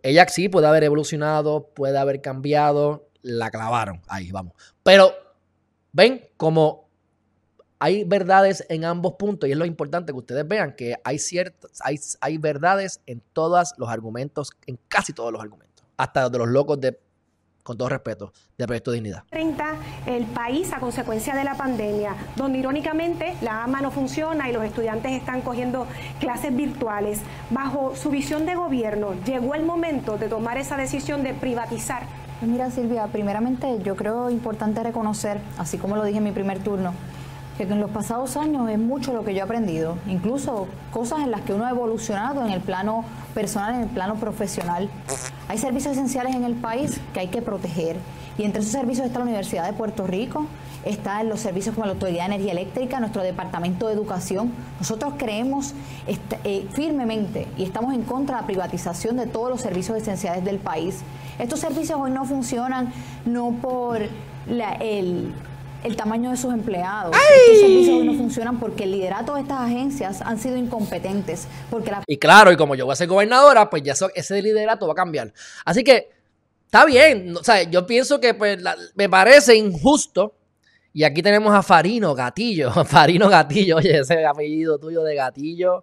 Ella 0.03 0.27
sí 0.29 0.49
puede 0.49 0.67
haber 0.67 0.85
evolucionado, 0.85 1.71
puede 1.75 1.99
haber 1.99 2.21
cambiado 2.21 3.09
la 3.25 3.51
clavaron. 3.51 4.03
Ahí 4.07 4.31
vamos. 4.31 4.55
Pero 4.83 5.13
ven 5.93 6.29
como 6.37 6.84
hay 7.85 8.03
verdades 8.03 8.65
en 8.71 8.87
ambos 8.87 9.13
puntos 9.19 9.47
y 9.47 9.53
es 9.53 9.59
lo 9.59 9.67
importante 9.67 10.11
que 10.11 10.19
ustedes 10.19 10.49
vean 10.49 10.73
que 10.75 10.97
hay 11.05 11.19
ciertas, 11.19 11.71
hay, 11.83 12.01
hay 12.23 12.39
verdades 12.39 13.03
en 13.05 13.21
todos 13.35 13.75
los 13.77 13.91
argumentos, 13.91 14.53
en 14.67 14.79
casi 14.89 15.13
todos 15.13 15.31
los 15.31 15.43
argumentos, 15.43 15.85
hasta 15.99 16.31
de 16.31 16.39
los 16.39 16.49
locos 16.49 16.81
de 16.81 16.99
con 17.63 17.77
todo 17.77 17.91
respeto, 17.91 18.33
de 18.57 18.67
Proyecto 18.67 18.91
Dignidad. 18.91 19.25
30, 19.29 19.77
el 20.07 20.25
país 20.25 20.73
a 20.73 20.81
consecuencia 20.81 21.35
de 21.35 21.45
la 21.45 21.57
pandemia, 21.57 22.15
donde 22.37 22.59
irónicamente 22.59 23.35
la 23.43 23.65
AMA 23.65 23.83
no 23.83 23.91
funciona 23.91 24.49
y 24.49 24.53
los 24.55 24.65
estudiantes 24.65 25.13
están 25.13 25.43
cogiendo 25.43 25.87
clases 26.21 26.57
virtuales. 26.57 27.21
Bajo 27.51 27.97
su 27.97 28.09
visión 28.09 28.47
de 28.47 28.55
gobierno, 28.55 29.15
llegó 29.25 29.55
el 29.55 29.63
momento 29.63 30.17
de 30.17 30.29
tomar 30.29 30.57
esa 30.57 30.79
decisión 30.79 31.23
de 31.23 31.35
privatizar. 31.35 32.05
Pues 32.41 32.51
mira, 32.51 32.71
Silvia, 32.71 33.07
primeramente 33.09 33.79
yo 33.83 33.95
creo 33.95 34.29
importante 34.29 34.83
reconocer, 34.83 35.39
así 35.59 35.79
como 35.79 35.97
lo 35.97 36.05
dije 36.05 36.19
en 36.19 36.25
mi 36.25 36.33
primer 36.33 36.59
turno, 36.63 36.93
que 37.57 37.63
en 37.65 37.81
los 37.81 37.91
pasados 37.91 38.37
años 38.37 38.69
es 38.69 38.79
mucho 38.79 39.13
lo 39.13 39.25
que 39.25 39.33
yo 39.33 39.41
he 39.41 39.43
aprendido, 39.43 39.97
incluso 40.09 40.67
cosas 40.93 41.21
en 41.21 41.31
las 41.31 41.43
que 41.43 41.53
uno 41.53 41.67
ha 41.67 41.71
evolucionado 41.71 42.45
en 42.45 42.53
el 42.53 42.61
plano 42.61 43.05
personal, 43.33 43.75
en 43.77 43.83
el 43.83 43.89
plano 43.89 44.17
profesional. 44.17 44.89
Hay 45.49 45.59
servicios 45.59 45.93
esenciales 45.93 46.35
en 46.35 46.45
el 46.45 46.55
país 46.55 47.01
que 47.13 47.21
hay 47.21 47.29
que 47.29 47.43
proteger 47.43 47.97
y 48.37 48.43
entre 48.43 48.61
esos 48.61 48.73
servicios 48.73 49.07
está 49.07 49.21
la 49.21 49.27
Universidad 49.27 49.67
de 49.67 49.73
Puerto 49.73 50.07
Rico, 50.07 50.47
está 50.85 51.23
los 51.23 51.39
servicios 51.41 51.75
como 51.75 51.87
la 51.87 51.93
Autoridad 51.93 52.29
de 52.29 52.35
Energía 52.35 52.53
Eléctrica, 52.53 52.99
nuestro 52.99 53.23
Departamento 53.23 53.87
de 53.87 53.95
Educación. 53.95 54.53
Nosotros 54.81 55.15
creemos 55.17 55.75
eh, 56.09 56.67
firmemente 56.73 57.47
y 57.57 57.63
estamos 57.63 57.95
en 57.95 58.03
contra 58.03 58.37
de 58.37 58.43
la 58.43 58.47
privatización 58.47 59.17
de 59.17 59.27
todos 59.27 59.51
los 59.51 59.61
servicios 59.61 59.97
esenciales 59.97 60.45
del 60.45 60.59
país. 60.59 61.03
Estos 61.39 61.61
servicios 61.61 62.01
hoy 62.01 62.11
no 62.11 62.25
funcionan 62.25 62.93
no 63.25 63.53
por 63.63 64.01
el 64.49 65.33
el 65.85 65.97
tamaño 65.97 66.31
de 66.31 66.37
sus 66.37 66.53
empleados. 66.53 67.15
Estos 67.15 67.61
servicios 67.61 68.05
no 68.05 68.15
funcionan 68.15 68.59
porque 68.59 68.85
el 68.85 68.93
liderato 68.93 69.35
de 69.35 69.43
estas 69.43 69.61
agencias 69.61 70.23
han 70.23 70.39
sido 70.39 70.57
incompetentes. 70.57 71.47
Porque 71.71 71.93
Y 72.07 72.17
claro, 72.17 72.51
y 72.51 72.57
como 72.57 72.75
yo 72.75 72.87
voy 72.87 72.95
a 72.95 72.97
ser 72.97 73.07
gobernadora, 73.07 73.69
pues 73.69 73.83
ya 73.83 73.95
ese 74.15 74.43
liderato 74.43 74.87
va 74.87 74.95
a 74.95 74.97
cambiar. 74.97 75.33
Así 75.65 75.85
que 75.85 76.11
está 76.65 76.85
bien. 76.87 77.37
O 77.37 77.45
sea, 77.45 77.63
yo 77.63 77.87
pienso 77.87 78.19
que 78.19 78.35
pues, 78.35 78.59
me 78.95 79.09
parece 79.09 79.55
injusto. 79.57 80.35
Y 80.95 81.05
aquí 81.05 81.23
tenemos 81.23 81.55
a 81.55 81.63
Farino 81.63 82.15
Gatillo. 82.15 82.71
Farino 82.85 83.29
Gatillo, 83.29 83.77
oye, 83.77 83.99
ese 83.99 84.25
apellido 84.25 84.79
tuyo 84.79 85.03
de 85.03 85.15
Gatillo. 85.15 85.83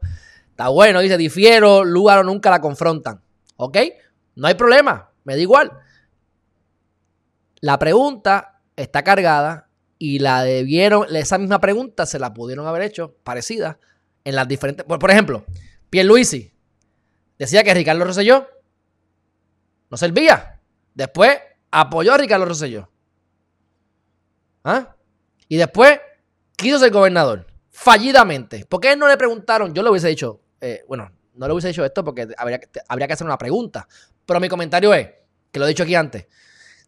Está 0.50 0.70
bueno, 0.70 1.00
dice, 1.00 1.18
difiero, 1.18 1.84
Lugaro 1.84 2.24
nunca 2.24 2.50
la 2.50 2.60
confrontan. 2.60 3.22
¿Ok? 3.58 3.78
No 4.36 4.48
hay 4.48 4.56
problema, 4.56 5.12
me 5.24 5.36
da 5.36 5.42
igual. 5.42 5.72
La 7.60 7.78
pregunta 7.78 8.62
está 8.76 9.04
cargada 9.04 9.68
y 10.02 10.18
la 10.18 10.44
debieron, 10.44 11.16
esa 11.16 11.38
misma 11.38 11.62
pregunta 11.62 12.08
se 12.08 12.18
la 12.18 12.34
pudieron 12.34 12.66
haber 12.66 12.82
hecho 12.82 13.14
parecida 13.24 13.78
en 14.24 14.36
las 14.36 14.48
diferentes. 14.48 14.84
Por, 14.84 14.98
por 14.98 15.12
ejemplo, 15.12 15.46
Pierluisi 15.92 16.52
decía 17.38 17.64
que 17.64 17.72
Ricardo 17.72 18.04
Rosselló 18.04 18.48
no 19.92 19.98
servía. 19.98 20.60
Después 20.96 21.38
apoyó 21.70 22.16
a 22.16 22.18
Ricardo 22.18 22.46
Rosselló. 22.46 22.90
¿Ah? 24.64 24.96
Y 25.48 25.58
después 25.58 26.00
quiso 26.56 26.80
ser 26.80 26.92
gobernador. 26.92 27.46
Fallidamente. 27.70 28.66
¿Por 28.66 28.82
qué 28.82 28.96
no 28.96 29.08
le 29.08 29.18
preguntaron? 29.18 29.72
Yo 29.72 29.84
le 29.84 29.92
hubiese 29.92 30.08
dicho, 30.08 30.42
eh, 30.62 30.84
bueno, 30.88 31.12
no 31.36 31.46
le 31.46 31.54
hubiese 31.54 31.68
dicho 31.68 31.86
esto 31.86 32.04
porque 32.04 32.28
habría, 32.38 32.60
habría 32.88 33.06
que 33.06 33.14
hacer 33.14 33.28
una 33.28 33.38
pregunta. 33.38 33.88
Pero 34.26 34.40
mi 34.40 34.50
comentario 34.50 34.96
es, 34.96 35.10
que 35.52 35.60
lo 35.60 35.66
he 35.66 35.70
dicho 35.70 35.84
aquí 35.84 35.94
antes, 35.94 36.26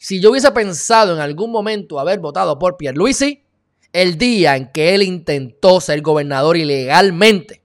si 0.04 0.20
yo 0.20 0.32
hubiese 0.32 0.52
pensado 0.52 1.14
en 1.14 1.22
algún 1.22 1.50
momento 1.50 1.98
haber 1.98 2.20
votado 2.20 2.60
por 2.60 2.76
Pierluisi, 2.76 3.42
el 3.94 4.18
día 4.18 4.58
en 4.58 4.70
que 4.70 4.94
él 4.94 5.02
intentó 5.02 5.80
ser 5.80 6.02
gobernador 6.02 6.58
ilegalmente, 6.58 7.64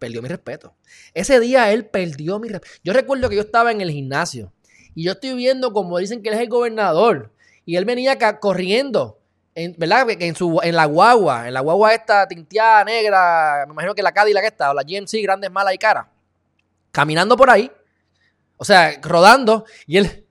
perdió 0.00 0.22
mi 0.22 0.28
respeto. 0.28 0.74
Ese 1.14 1.38
día 1.38 1.70
él 1.70 1.86
perdió 1.86 2.40
mi 2.40 2.48
respeto. 2.48 2.80
Yo 2.82 2.92
recuerdo 2.92 3.28
que 3.28 3.36
yo 3.36 3.42
estaba 3.42 3.70
en 3.70 3.80
el 3.80 3.92
gimnasio 3.92 4.52
y 4.92 5.04
yo 5.04 5.12
estoy 5.12 5.34
viendo 5.34 5.72
como 5.72 5.98
dicen 5.98 6.20
que 6.20 6.30
él 6.30 6.34
es 6.34 6.40
el 6.40 6.48
gobernador 6.48 7.32
y 7.64 7.76
él 7.76 7.84
venía 7.84 8.18
corriendo, 8.40 9.20
en, 9.54 9.76
¿verdad? 9.78 10.08
En, 10.18 10.34
su, 10.34 10.58
en 10.64 10.74
la 10.74 10.86
guagua, 10.86 11.46
en 11.46 11.54
la 11.54 11.60
guagua 11.60 11.94
esta 11.94 12.26
tinteada 12.26 12.82
negra, 12.82 13.66
me 13.68 13.72
imagino 13.72 13.94
que 13.94 14.02
la 14.02 14.10
Cadillac 14.10 14.44
esta, 14.46 14.72
o 14.72 14.74
la 14.74 14.82
GMC, 14.82 15.22
grandes, 15.22 15.48
mala 15.48 15.72
y 15.72 15.78
cara, 15.78 16.10
caminando 16.90 17.36
por 17.36 17.50
ahí, 17.50 17.70
o 18.56 18.64
sea, 18.64 18.98
rodando, 19.00 19.64
y 19.86 19.98
él 19.98 20.25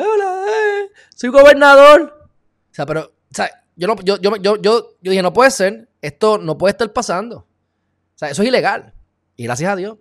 hola, 0.00 0.46
eh, 0.48 0.90
soy 1.14 1.30
gobernador. 1.30 2.28
O 2.70 2.74
sea, 2.74 2.86
pero, 2.86 3.02
o 3.02 3.34
sea, 3.34 3.50
yo, 3.76 3.86
no, 3.86 3.96
yo, 4.02 4.18
yo, 4.18 4.36
yo, 4.36 4.56
yo, 4.60 4.96
dije, 5.00 5.22
no 5.22 5.32
puede 5.32 5.50
ser, 5.50 5.88
esto 6.02 6.38
no 6.38 6.58
puede 6.58 6.72
estar 6.72 6.92
pasando. 6.92 7.38
O 7.38 8.16
sea, 8.16 8.30
eso 8.30 8.42
es 8.42 8.48
ilegal. 8.48 8.92
Y 9.36 9.44
gracias 9.44 9.72
a 9.72 9.76
Dios, 9.76 9.98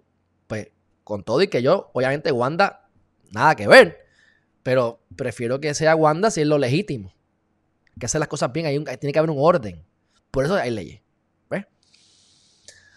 pues, 0.48 0.70
con 1.04 1.24
todo 1.24 1.42
y 1.42 1.48
que 1.48 1.62
yo, 1.62 1.90
obviamente, 1.94 2.32
Wanda, 2.32 2.88
nada 3.32 3.56
que 3.56 3.68
ver. 3.68 4.06
Pero 4.64 5.02
prefiero 5.16 5.60
que 5.60 5.74
sea 5.74 5.96
Wanda 5.96 6.32
si 6.32 6.42
es 6.42 6.48
lo 6.48 6.58
legítimo. 6.58 7.14
Que 8.00 8.06
hacer 8.06 8.20
las 8.20 8.28
cosas 8.28 8.52
bien, 8.52 8.66
hay 8.66 8.84
tiene 8.98 9.12
que 9.12 9.20
haber 9.20 9.32
un 9.32 9.38
orden. 9.40 9.86
Por 10.32 10.46
eso 10.46 10.56
hay 10.56 10.72
leyes. 10.72 11.02
¿Ves? 11.50 11.66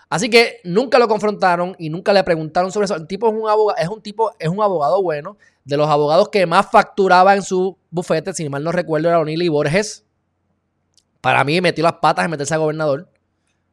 Así 0.08 0.30
que 0.30 0.60
nunca 0.64 0.98
lo 0.98 1.08
confrontaron 1.08 1.74
y 1.78 1.90
nunca 1.90 2.12
le 2.12 2.22
preguntaron 2.24 2.72
sobre 2.72 2.86
eso. 2.86 2.94
El 2.94 3.06
tipo 3.06 3.28
es 3.28 3.34
un 3.34 3.48
abogado, 3.48 3.76
es 3.76 3.88
un 3.88 4.00
tipo, 4.00 4.34
es 4.38 4.48
un 4.48 4.62
abogado 4.62 5.02
bueno 5.02 5.36
de 5.66 5.76
los 5.76 5.88
abogados 5.88 6.28
que 6.28 6.46
más 6.46 6.70
facturaba 6.70 7.34
en 7.34 7.42
su 7.42 7.76
bufete, 7.90 8.32
si 8.32 8.48
mal 8.48 8.62
no 8.62 8.70
recuerdo, 8.70 9.08
era 9.08 9.18
O'Neill 9.18 9.42
y 9.42 9.48
Borges. 9.48 10.06
Para 11.20 11.42
mí 11.42 11.60
metió 11.60 11.82
las 11.82 11.94
patas 11.94 12.24
en 12.24 12.30
meterse 12.30 12.54
a 12.54 12.58
gobernador, 12.58 13.10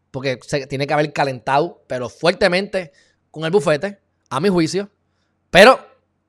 porque 0.10 0.40
tiene 0.68 0.88
que 0.88 0.94
haber 0.94 1.14
calentado, 1.14 1.84
pero 1.88 2.10
fuertemente 2.10 2.92
con 3.30 3.46
el 3.46 3.52
bufete, 3.52 4.00
a 4.32 4.40
mi 4.40 4.50
juicio. 4.50 4.90
Pero 5.52 5.80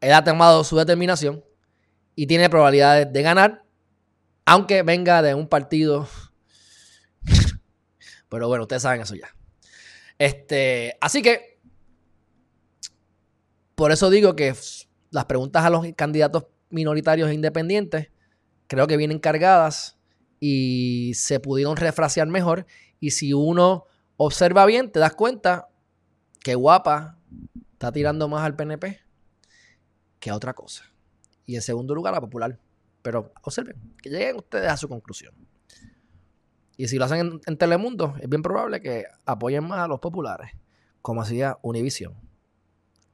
él 0.03 0.13
ha 0.13 0.23
tomado 0.23 0.65
su 0.65 0.77
determinación 0.77 1.43
y 2.15 2.27
tiene 2.27 2.51
probabilidades 2.51 3.11
de 3.11 3.23
ganar, 3.23 3.65
aunque 4.45 4.83
venga 4.83 5.23
de 5.23 5.35
un 5.35 5.49
partido. 5.49 6.07
pero 8.29 8.49
bueno, 8.49 8.65
ustedes 8.65 8.83
saben 8.83 9.01
eso 9.01 9.15
ya. 9.15 9.35
Este, 10.19 10.99
así 11.01 11.23
que, 11.23 11.59
por 13.75 13.93
eso 13.93 14.11
digo 14.11 14.37
que 14.37 14.55
las 15.15 15.27
preguntas 15.27 15.65
a 15.65 15.71
los 15.71 15.87
candidatos 15.95 16.47
minoritarios 16.71 17.31
e 17.31 17.35
independientes 17.35 18.11
creo 18.67 18.89
que 18.89 18.97
vienen 18.97 19.21
cargadas 19.21 19.97
y 20.41 21.13
se 21.15 21.39
pudieron 21.39 21.77
refrasear 21.77 22.27
mejor. 22.27 22.67
Y 22.99 23.13
si 23.13 23.33
uno 23.33 23.85
observa 24.17 24.67
bien, 24.67 24.91
te 24.91 24.99
das 24.99 25.15
cuenta 25.15 25.69
que 26.43 26.57
Guapa 26.57 27.17
está 27.75 27.93
tirando 27.93 28.27
más 28.29 28.43
al 28.43 28.57
PNP 28.57 28.99
que 30.19 30.31
a 30.31 30.35
otra 30.35 30.53
cosa. 30.53 30.85
Y 31.47 31.55
en 31.55 31.63
segundo 31.63 31.95
lugar, 31.95 32.13
a 32.17 32.21
Popular. 32.21 32.59
Pero 33.01 33.33
observen, 33.43 33.77
que 34.03 34.11
lleguen 34.11 34.37
ustedes 34.37 34.69
a 34.69 34.77
su 34.77 34.89
conclusión. 34.89 35.33
Y 36.77 36.89
si 36.89 36.97
lo 36.97 37.05
hacen 37.05 37.21
en, 37.21 37.41
en 37.47 37.57
Telemundo, 37.57 38.17
es 38.21 38.29
bien 38.29 38.43
probable 38.43 38.81
que 38.81 39.05
apoyen 39.25 39.63
más 39.63 39.79
a 39.79 39.87
los 39.87 40.01
populares, 40.01 40.51
como 41.03 41.23
hacía 41.23 41.57
Univision. 41.63 42.15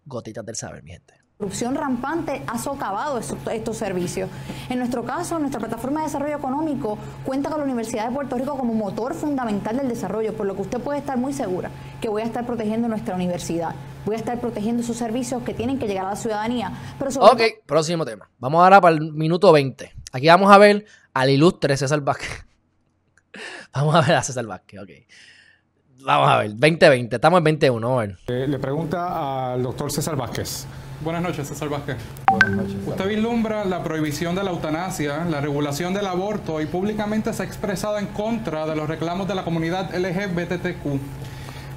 Gotitas 0.06 0.46
del 0.46 0.56
saber, 0.56 0.82
mi 0.82 0.92
gente 0.92 1.19
corrupción 1.40 1.74
rampante 1.74 2.42
ha 2.46 2.58
socavado 2.58 3.18
estos, 3.18 3.76
servicios. 3.78 4.28
En 4.68 4.78
nuestro 4.78 5.04
caso, 5.04 5.38
nuestra 5.38 5.58
plataforma 5.58 6.00
de 6.00 6.06
desarrollo 6.08 6.36
económico 6.36 6.98
cuenta 7.24 7.48
con 7.48 7.60
la 7.60 7.64
Universidad 7.64 8.06
de 8.06 8.14
Puerto 8.14 8.36
Rico 8.36 8.58
como 8.58 8.74
motor 8.74 9.14
fundamental 9.14 9.78
del 9.78 9.88
desarrollo, 9.88 10.34
por 10.34 10.44
lo 10.44 10.54
que 10.54 10.60
usted 10.60 10.80
puede 10.80 10.98
estar 10.98 11.16
muy 11.16 11.32
segura 11.32 11.70
que 11.98 12.10
voy 12.10 12.20
a 12.20 12.26
estar 12.26 12.44
protegiendo 12.44 12.88
nuestra 12.88 13.14
universidad. 13.14 13.74
Voy 14.04 14.16
a 14.16 14.18
estar 14.18 14.38
protegiendo 14.38 14.82
esos 14.82 14.98
servicios 14.98 15.42
que 15.42 15.54
tienen 15.54 15.78
que 15.78 15.86
llegar 15.86 16.04
a 16.04 16.10
la 16.10 16.16
ciudadanía. 16.16 16.72
Pero 16.98 17.10
ok, 17.22 17.40
próximo 17.64 18.04
tema. 18.04 18.28
Vamos 18.38 18.62
ahora 18.62 18.78
para 18.78 18.96
el 18.96 19.10
minuto 19.14 19.50
20. 19.50 19.94
Aquí 20.12 20.26
vamos 20.26 20.52
a 20.52 20.58
ver 20.58 20.84
al 21.14 21.30
ilustre 21.30 21.74
César 21.78 22.02
Vázquez. 22.02 22.44
vamos 23.72 23.94
a 23.94 24.02
ver 24.02 24.16
a 24.16 24.22
César 24.22 24.44
Vázquez, 24.44 24.78
ok. 24.78 24.90
Vamos 26.04 26.28
a 26.28 26.36
ver, 26.36 26.50
2020, 26.50 27.16
estamos 27.16 27.38
en 27.38 27.44
21, 27.44 27.88
vamos 27.88 28.02
a 28.02 28.06
ver. 28.06 28.18
Eh, 28.28 28.46
le 28.46 28.58
pregunta 28.58 29.54
al 29.54 29.62
doctor 29.62 29.90
César 29.90 30.16
Vázquez. 30.16 30.66
Buenas 31.00 31.22
noches, 31.22 31.48
César 31.48 31.70
Vázquez. 31.70 31.96
Usted 32.86 33.08
vislumbra 33.08 33.64
la 33.64 33.82
prohibición 33.82 34.34
de 34.34 34.44
la 34.44 34.50
eutanasia, 34.50 35.24
la 35.24 35.40
regulación 35.40 35.94
del 35.94 36.06
aborto 36.06 36.60
y 36.60 36.66
públicamente 36.66 37.32
se 37.32 37.42
ha 37.42 37.46
expresado 37.46 37.98
en 37.98 38.06
contra 38.08 38.66
de 38.66 38.76
los 38.76 38.86
reclamos 38.86 39.26
de 39.26 39.34
la 39.34 39.42
comunidad 39.42 39.94
LGBTQ. 39.94 41.00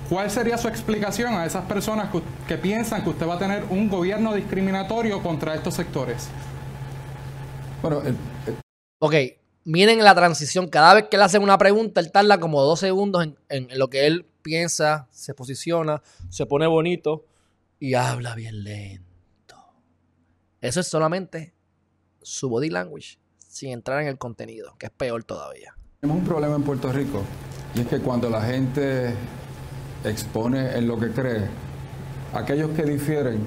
¿Cuál 0.09 0.29
sería 0.29 0.57
su 0.57 0.67
explicación 0.67 1.35
a 1.35 1.45
esas 1.45 1.63
personas 1.63 2.09
que, 2.47 2.57
piensan 2.57 3.03
que 3.03 3.11
usted 3.11 3.25
va 3.25 3.35
a 3.35 3.39
tener 3.39 3.63
un 3.69 3.87
gobierno 3.87 4.33
discriminatorio 4.33 5.23
contra 5.23 5.55
estos 5.55 5.75
sectores? 5.75 6.27
Bueno, 7.81 8.01
ok, 8.99 9.15
miren 9.63 10.03
la 10.03 10.15
transición. 10.15 10.67
Cada 10.67 10.95
vez 10.95 11.05
que 11.09 11.17
le 11.17 11.23
hacen 11.23 11.41
una 11.41 11.57
pregunta, 11.57 12.01
él 12.01 12.11
tarda 12.11 12.41
como 12.41 12.61
dos 12.61 12.81
segundos 12.81 13.25
en 13.47 13.67
lo 13.79 13.89
que 13.89 14.05
él 14.05 14.25
piensa, 14.41 15.07
se 15.11 15.33
posiciona, 15.33 16.01
se 16.27 16.45
pone 16.45 16.67
bonito 16.67 17.23
y 17.79 17.93
habla 17.93 18.35
bien 18.35 18.65
lento 18.65 19.12
Eso 20.63 20.79
es 20.79 20.87
solamente 20.87 21.53
su 22.21 22.47
body 22.47 22.69
language 22.69 23.19
sin 23.37 23.71
entrar 23.71 24.01
en 24.01 24.07
el 24.07 24.17
contenido, 24.17 24.75
que 24.79 24.85
es 24.85 24.93
peor 24.93 25.25
todavía. 25.25 25.75
Tenemos 25.99 26.21
un 26.21 26.25
problema 26.25 26.55
en 26.55 26.63
Puerto 26.63 26.89
Rico 26.89 27.21
y 27.75 27.81
es 27.81 27.87
que 27.87 27.99
cuando 27.99 28.29
la 28.29 28.41
gente 28.41 29.13
expone 30.05 30.77
en 30.77 30.87
lo 30.87 30.97
que 30.97 31.09
cree, 31.11 31.49
aquellos 32.33 32.69
que 32.71 32.83
difieren 32.83 33.45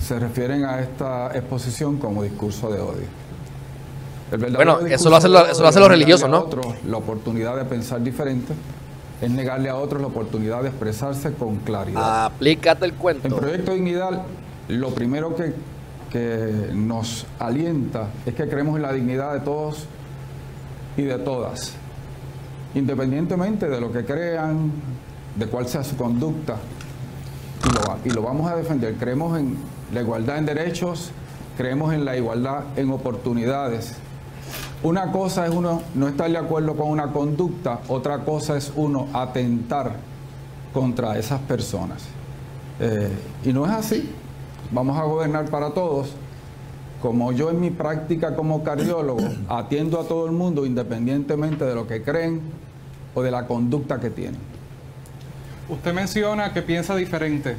se 0.00 0.18
refieren 0.18 0.64
a 0.64 0.80
esta 0.80 1.28
exposición 1.28 1.98
como 1.98 2.24
discurso 2.24 2.72
de 2.72 2.80
odio. 2.80 3.06
bueno, 4.56 4.80
eso 4.80 5.10
lo, 5.10 5.16
hacen 5.16 5.32
eso 5.48 5.62
lo 5.62 5.68
hace 5.68 5.78
los 5.78 5.88
religiosos, 5.88 6.28
¿no? 6.28 6.40
Otros 6.40 6.66
la 6.84 6.96
oportunidad 6.96 7.56
de 7.56 7.66
pensar 7.66 8.02
diferente 8.02 8.52
es 9.20 9.30
negarle 9.30 9.68
a 9.68 9.76
otros 9.76 10.02
la 10.02 10.08
oportunidad 10.08 10.62
de 10.62 10.70
expresarse 10.70 11.34
con 11.34 11.58
claridad. 11.58 12.24
Aplícate 12.24 12.84
el 12.84 12.94
cuento. 12.94 13.28
En 13.28 13.36
Proyecto 13.36 13.74
Dignidad, 13.74 14.24
lo 14.66 14.92
primero 14.92 15.36
que, 15.36 15.54
que 16.12 16.68
nos 16.74 17.26
alienta 17.38 18.10
es 18.26 18.34
que 18.34 18.46
creemos 18.46 18.76
en 18.76 18.82
la 18.82 18.92
dignidad 18.92 19.32
de 19.32 19.40
todos 19.40 19.86
y 20.94 21.02
de 21.02 21.18
todas, 21.18 21.72
independientemente 22.74 23.66
de 23.66 23.80
lo 23.80 23.90
que 23.90 24.04
crean, 24.04 24.70
de 25.34 25.46
cuál 25.46 25.66
sea 25.66 25.82
su 25.82 25.96
conducta, 25.96 26.56
y 28.04 28.10
lo, 28.10 28.22
vamos 28.22 28.50
a 28.50 28.56
defender. 28.56 28.94
Creemos 28.96 29.38
en 29.38 29.56
la 29.94 30.02
igualdad 30.02 30.36
en 30.36 30.46
derechos, 30.46 31.12
creemos 31.56 31.94
en 31.94 32.04
la 32.04 32.16
igualdad 32.16 32.64
en 32.76 32.90
oportunidades. 32.90 33.94
Una 34.82 35.12
cosa 35.12 35.46
es 35.46 35.54
uno 35.54 35.80
no 35.94 36.08
estar 36.08 36.30
de 36.30 36.36
acuerdo 36.36 36.76
con 36.76 36.88
una 36.88 37.12
conducta, 37.12 37.80
otra 37.88 38.18
cosa 38.24 38.56
es 38.58 38.72
uno 38.74 39.08
atentar 39.14 39.94
contra 40.74 41.16
esas 41.18 41.40
personas. 41.40 42.02
Eh, 42.80 43.10
y 43.44 43.52
no 43.52 43.64
es 43.64 43.72
así. 43.72 44.12
Vamos 44.72 44.98
a 44.98 45.02
gobernar 45.02 45.44
para 45.50 45.70
todos. 45.70 46.12
Como 47.02 47.32
yo 47.32 47.50
en 47.50 47.60
mi 47.60 47.70
práctica 47.70 48.34
como 48.34 48.64
cardiólogo 48.64 49.22
atiendo 49.48 50.00
a 50.00 50.04
todo 50.04 50.26
el 50.26 50.32
mundo 50.32 50.64
independientemente 50.64 51.64
de 51.64 51.74
lo 51.74 51.86
que 51.86 52.02
creen 52.02 52.40
o 53.14 53.22
de 53.22 53.30
la 53.30 53.46
conducta 53.46 54.00
que 54.00 54.08
tienen. 54.08 54.40
Usted 55.68 55.92
menciona 55.92 56.52
que 56.52 56.62
piensa 56.62 56.96
diferente. 56.96 57.56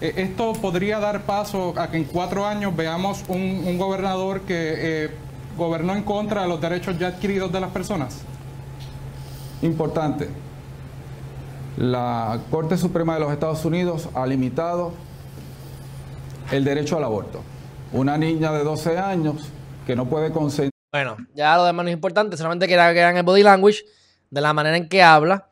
Eh, 0.00 0.14
¿Esto 0.16 0.52
podría 0.52 1.00
dar 1.00 1.22
paso 1.22 1.74
a 1.76 1.90
que 1.90 1.96
en 1.96 2.04
cuatro 2.04 2.46
años 2.46 2.74
veamos 2.76 3.24
un, 3.28 3.76
gobernador 3.78 4.42
que 4.42 5.04
eh, 5.04 5.10
gobernó 5.56 5.94
en 5.94 6.02
contra 6.02 6.42
de 6.42 6.48
los 6.48 6.60
derechos 6.60 6.98
ya 6.98 7.08
adquiridos 7.08 7.52
de 7.52 7.60
las 7.60 7.70
personas? 7.70 8.20
Importante. 9.62 10.28
La 11.76 12.40
Corte 12.50 12.76
Suprema 12.76 13.14
de 13.14 13.20
los 13.20 13.32
Estados 13.32 13.64
Unidos 13.64 14.08
ha 14.14 14.26
limitado 14.26 14.92
el 16.52 16.64
derecho 16.64 16.98
al 16.98 17.04
aborto. 17.04 17.42
Una 17.92 18.18
niña 18.18 18.52
de 18.52 18.62
12 18.62 18.98
años 18.98 19.48
que 19.86 19.96
no 19.96 20.08
puede 20.08 20.30
consentir. 20.30 20.70
Bueno, 20.92 21.16
ya 21.34 21.56
lo 21.56 21.64
demás 21.64 21.84
no 21.84 21.88
es 21.88 21.94
importante, 21.94 22.36
solamente 22.36 22.68
que 22.68 22.76
vean 22.76 23.16
el 23.16 23.22
body 23.22 23.42
language, 23.42 23.84
de 24.30 24.40
la 24.40 24.52
manera 24.52 24.76
en 24.76 24.88
que 24.88 25.02
habla, 25.02 25.48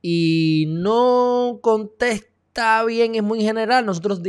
y 0.00 0.66
no 0.68 1.58
contesta 1.60 2.84
bien, 2.84 3.16
es 3.16 3.22
muy 3.22 3.42
general. 3.42 3.84
Nosotros 3.84 4.20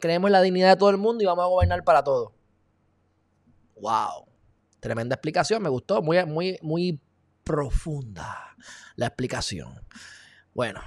creemos 0.00 0.28
en 0.28 0.32
la 0.32 0.42
dignidad 0.42 0.70
de 0.70 0.76
todo 0.76 0.90
el 0.90 0.96
mundo 0.96 1.22
y 1.22 1.26
vamos 1.26 1.44
a 1.44 1.48
gobernar 1.48 1.84
para 1.84 2.02
todos. 2.02 2.32
¡Wow! 3.80 4.26
Tremenda 4.80 5.14
explicación, 5.14 5.62
me 5.62 5.68
gustó, 5.68 6.02
muy, 6.02 6.24
muy, 6.26 6.58
muy 6.62 7.00
profunda 7.44 8.56
la 8.96 9.06
explicación. 9.06 9.80
Bueno, 10.54 10.80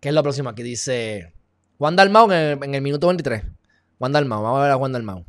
¿qué 0.00 0.10
es 0.10 0.14
lo 0.14 0.22
próximo? 0.22 0.48
Aquí 0.48 0.62
dice 0.62 1.32
Juan 1.78 1.96
Dalmau 1.96 2.30
en 2.30 2.38
el, 2.38 2.64
en 2.64 2.74
el 2.76 2.82
minuto 2.82 3.08
23. 3.08 3.55
Juan 3.98 4.12
Dalmau, 4.12 4.42
vamos 4.42 4.58
a 4.60 4.62
ver 4.62 4.72
a 4.72 4.76
Juan 4.76 4.92
Dalmau. 4.92 5.24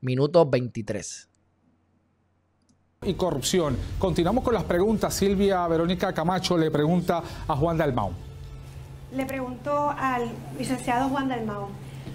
Minuto 0.00 0.46
23 0.46 1.28
y 3.02 3.14
corrupción. 3.14 3.76
Continuamos 3.98 4.42
con 4.42 4.54
las 4.54 4.64
preguntas. 4.64 5.12
Silvia 5.12 5.66
Verónica 5.68 6.14
Camacho 6.14 6.56
le 6.56 6.70
pregunta 6.70 7.22
a 7.46 7.56
Juan 7.56 7.76
Dalmau. 7.76 8.12
Le 9.12 9.26
pregunto 9.26 9.90
al 9.90 10.30
licenciado 10.58 11.10
Juan 11.10 11.28
Dalmau. 11.28 11.68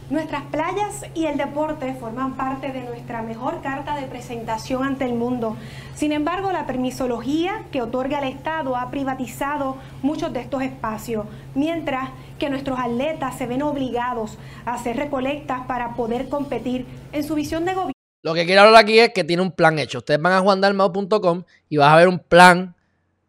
Nuestras 0.10 0.44
playas 0.52 1.06
y 1.14 1.28
el 1.28 1.38
deporte 1.38 1.94
forman 1.94 2.34
parte 2.36 2.74
de 2.74 2.84
nuestra 2.84 3.22
mejor 3.22 3.62
carta 3.62 3.96
de 3.96 4.08
presentación 4.08 4.84
ante 4.84 5.06
el 5.06 5.14
mundo. 5.14 5.56
Sin 5.96 6.12
embargo, 6.12 6.52
la 6.52 6.66
permisología 6.66 7.64
que 7.72 7.82
otorga 7.82 8.20
el 8.20 8.28
Estado 8.28 8.76
ha 8.76 8.92
privatizado 8.92 9.78
muchos 10.02 10.34
de 10.34 10.42
estos 10.42 10.64
espacios, 10.64 11.28
mientras 11.56 12.10
que 12.42 12.50
nuestros 12.50 12.80
atletas 12.80 13.38
se 13.38 13.46
ven 13.46 13.62
obligados 13.62 14.40
a 14.66 14.74
hacer 14.74 14.98
recolectas 14.98 15.68
para 15.68 15.94
poder 15.94 16.28
competir 16.28 16.88
en 17.12 17.24
su 17.24 17.36
visión 17.36 17.66
de 17.66 17.74
gobierno. 17.76 17.94
Lo 18.24 18.34
que 18.34 18.48
quiero 18.48 18.62
hablar 18.62 18.84
aquí 18.84 18.98
es 18.98 19.14
que 19.14 19.24
tiene 19.24 19.44
un 19.44 19.52
plan 19.52 19.78
hecho. 19.78 20.00
Ustedes 20.00 20.20
van 20.20 20.34
a 20.34 20.42
juandalmao.com 20.42 21.44
y 21.70 21.78
vas 21.78 21.94
a 21.94 21.98
ver 21.98 22.08
un 22.08 22.18
plan 22.18 22.76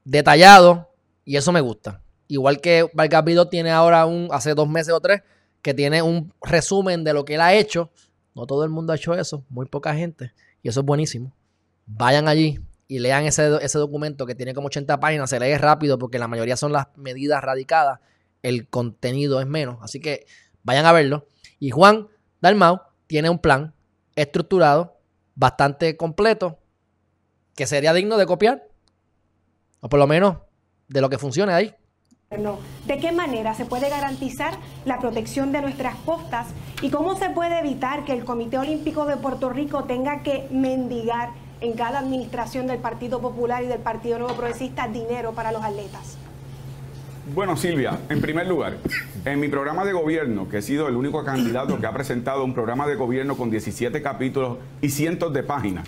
detallado 0.05 0.88
y 1.27 1.37
eso 1.37 1.53
me 1.53 1.61
gusta. 1.61 2.01
Igual 2.27 2.62
que 2.62 2.88
Vargas 2.94 3.22
tiene 3.51 3.70
ahora 3.70 4.07
un, 4.07 4.29
hace 4.33 4.55
dos 4.55 4.66
meses 4.66 4.94
o 4.94 5.01
tres, 5.01 5.20
que 5.61 5.75
tiene 5.75 6.01
un 6.01 6.33
resumen 6.40 7.05
de 7.05 7.12
lo 7.12 7.27
que 7.27 7.35
él 7.35 7.42
ha 7.42 7.53
hecho. 7.53 7.90
No 8.35 8.46
todo 8.46 8.64
el 8.64 8.70
mundo 8.70 8.94
ha 8.94 8.96
hecho 8.96 9.12
eso, 9.12 9.44
muy 9.51 9.66
poca 9.66 9.94
gente. 9.94 10.33
Y 10.62 10.70
eso 10.70 10.81
es 10.81 10.87
buenísimo. 10.87 11.35
Vayan 11.85 12.29
allí 12.29 12.61
y 12.88 12.98
lean 12.98 13.27
ese, 13.27 13.59
ese 13.61 13.79
documento 13.79 14.25
que 14.25 14.35
tiene 14.35 14.55
como 14.55 14.68
80 14.68 14.98
páginas. 15.01 15.29
Se 15.29 15.38
lee 15.38 15.55
rápido 15.59 15.98
porque 15.98 16.18
la 16.18 16.29
mayoría 16.29 16.57
son 16.57 16.72
las 16.72 16.87
medidas 16.96 17.42
radicadas. 17.44 18.01
El 18.42 18.68
contenido 18.68 19.40
es 19.40 19.46
menos. 19.46 19.78
Así 19.83 20.00
que 20.00 20.26
vayan 20.62 20.87
a 20.87 20.92
verlo. 20.92 21.26
Y 21.59 21.70
Juan 21.70 22.09
Dalmau 22.40 22.81
tiene 23.07 23.31
un 23.31 23.38
plan 23.38 23.74
estructurado, 24.16 24.98
bastante 25.35 25.96
completo, 25.96 26.59
que 27.55 27.66
sería 27.66 27.92
digno 27.92 28.16
de 28.16 28.26
copiar, 28.26 28.68
o 29.81 29.88
por 29.88 29.98
lo 29.98 30.07
menos 30.07 30.38
de 30.88 31.00
lo 31.00 31.09
que 31.09 31.18
funcione 31.18 31.52
ahí. 31.52 31.74
¿De 32.87 32.98
qué 32.98 33.12
manera 33.12 33.55
se 33.55 33.66
puede 33.66 33.90
garantizar 33.90 34.55
la 34.87 34.98
protección 34.98 35.52
de 35.52 35.61
nuestras 35.61 35.96
costas 35.96 36.46
y 36.81 36.88
cómo 36.88 37.14
se 37.14 37.28
puede 37.28 37.59
evitar 37.59 38.07
que 38.07 38.12
el 38.12 38.24
Comité 38.24 38.57
Olímpico 38.57 39.05
de 39.05 39.18
Puerto 39.18 39.50
Rico 39.50 39.85
tenga 39.85 40.22
que 40.22 40.48
mendigar 40.50 41.31
en 41.61 41.74
cada 41.74 41.98
administración 41.98 42.66
del 42.66 42.78
Partido 42.78 43.20
Popular 43.20 43.62
y 43.62 43.66
del 43.66 43.81
Partido 43.81 44.18
Nuevo 44.18 44.35
Progresista 44.35 44.88
dinero 44.88 45.33
para 45.33 45.52
los 45.52 45.62
atletas? 45.62 46.16
Bueno, 47.26 47.56
Silvia, 47.56 48.00
en 48.08 48.20
primer 48.20 48.48
lugar, 48.48 48.78
en 49.24 49.38
mi 49.38 49.48
programa 49.48 49.85
de 49.85 49.92
gobierno, 49.92 50.48
que 50.48 50.58
he 50.58 50.62
sido 50.62 50.88
el 50.88 50.96
único 50.96 51.24
candidato 51.24 51.78
que 51.78 51.87
ha 51.87 51.92
presentado 51.92 52.42
un 52.44 52.52
programa 52.52 52.87
de 52.88 52.96
gobierno 52.96 53.37
con 53.37 53.48
17 53.48 54.02
capítulos 54.02 54.58
y 54.80 54.90
cientos 54.90 55.32
de 55.32 55.44
páginas. 55.44 55.87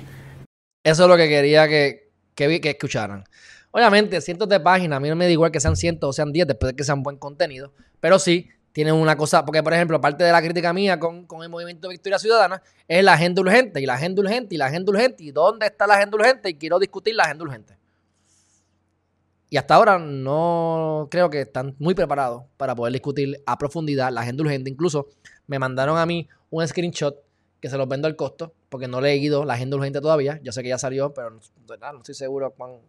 Eso 0.84 1.02
es 1.02 1.08
lo 1.08 1.16
que 1.16 1.28
quería 1.28 1.66
que, 1.66 2.12
que, 2.36 2.60
escucharan. 2.62 3.24
Obviamente, 3.72 4.20
cientos 4.20 4.48
de 4.48 4.60
páginas, 4.60 4.98
a 4.98 5.00
mí 5.00 5.08
no 5.08 5.16
me 5.16 5.24
da 5.24 5.32
igual 5.32 5.50
que 5.50 5.58
sean 5.58 5.74
cientos 5.74 6.10
o 6.10 6.12
sean 6.12 6.30
10 6.30 6.46
después 6.46 6.72
de 6.72 6.76
que 6.76 6.84
sean 6.84 7.02
buen 7.02 7.16
contenido, 7.16 7.72
pero 7.98 8.20
sí 8.20 8.48
tienen 8.70 8.94
una 8.94 9.16
cosa, 9.16 9.44
porque 9.44 9.62
por 9.62 9.72
ejemplo, 9.72 10.00
parte 10.00 10.22
de 10.22 10.30
la 10.30 10.40
crítica 10.40 10.72
mía 10.72 11.00
con, 11.00 11.26
con 11.26 11.42
el 11.42 11.48
movimiento 11.48 11.88
Victoria 11.88 12.20
Ciudadana 12.20 12.62
es 12.86 13.02
la 13.02 13.14
agenda 13.14 13.40
urgente 13.40 13.80
y 13.80 13.86
la 13.86 13.94
agenda 13.94 14.22
urgente 14.22 14.54
y 14.54 14.58
la 14.58 14.66
agenda 14.66 14.92
urgente 14.92 15.24
y 15.24 15.32
dónde 15.32 15.66
está 15.66 15.88
la 15.88 15.94
agenda 15.94 16.16
urgente 16.16 16.50
y 16.50 16.54
quiero 16.54 16.78
discutir 16.78 17.16
la 17.16 17.24
agenda 17.24 17.42
urgente. 17.44 17.76
Y 19.54 19.56
hasta 19.56 19.76
ahora 19.76 20.00
no 20.00 21.06
creo 21.12 21.30
que 21.30 21.42
están 21.42 21.76
muy 21.78 21.94
preparados 21.94 22.42
para 22.56 22.74
poder 22.74 22.92
discutir 22.92 23.40
a 23.46 23.56
profundidad 23.56 24.10
la 24.10 24.22
agenda 24.22 24.42
urgente. 24.42 24.68
Incluso 24.68 25.06
me 25.46 25.60
mandaron 25.60 25.96
a 25.96 26.04
mí 26.06 26.28
un 26.50 26.66
screenshot 26.66 27.16
que 27.60 27.70
se 27.70 27.78
los 27.78 27.86
vendo 27.86 28.08
al 28.08 28.16
costo, 28.16 28.52
porque 28.68 28.88
no 28.88 29.00
le 29.00 29.12
he 29.12 29.14
leído 29.14 29.44
la 29.44 29.54
agenda 29.54 29.76
urgente 29.76 30.00
todavía. 30.00 30.40
Yo 30.42 30.50
sé 30.50 30.60
que 30.64 30.70
ya 30.70 30.78
salió, 30.78 31.14
pero 31.14 31.30
no, 31.30 31.98
estoy 31.98 32.16
seguro 32.16 32.50
cuán. 32.50 32.80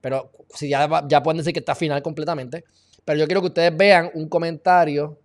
Pero 0.00 0.30
si 0.54 0.70
ya, 0.70 1.06
ya 1.06 1.22
pueden 1.22 1.36
decir 1.36 1.52
que 1.52 1.58
está 1.58 1.74
final 1.74 2.02
completamente. 2.02 2.64
Pero 3.04 3.18
yo 3.18 3.26
quiero 3.26 3.42
que 3.42 3.48
ustedes 3.48 3.76
vean 3.76 4.10
un 4.14 4.26
comentario, 4.26 5.18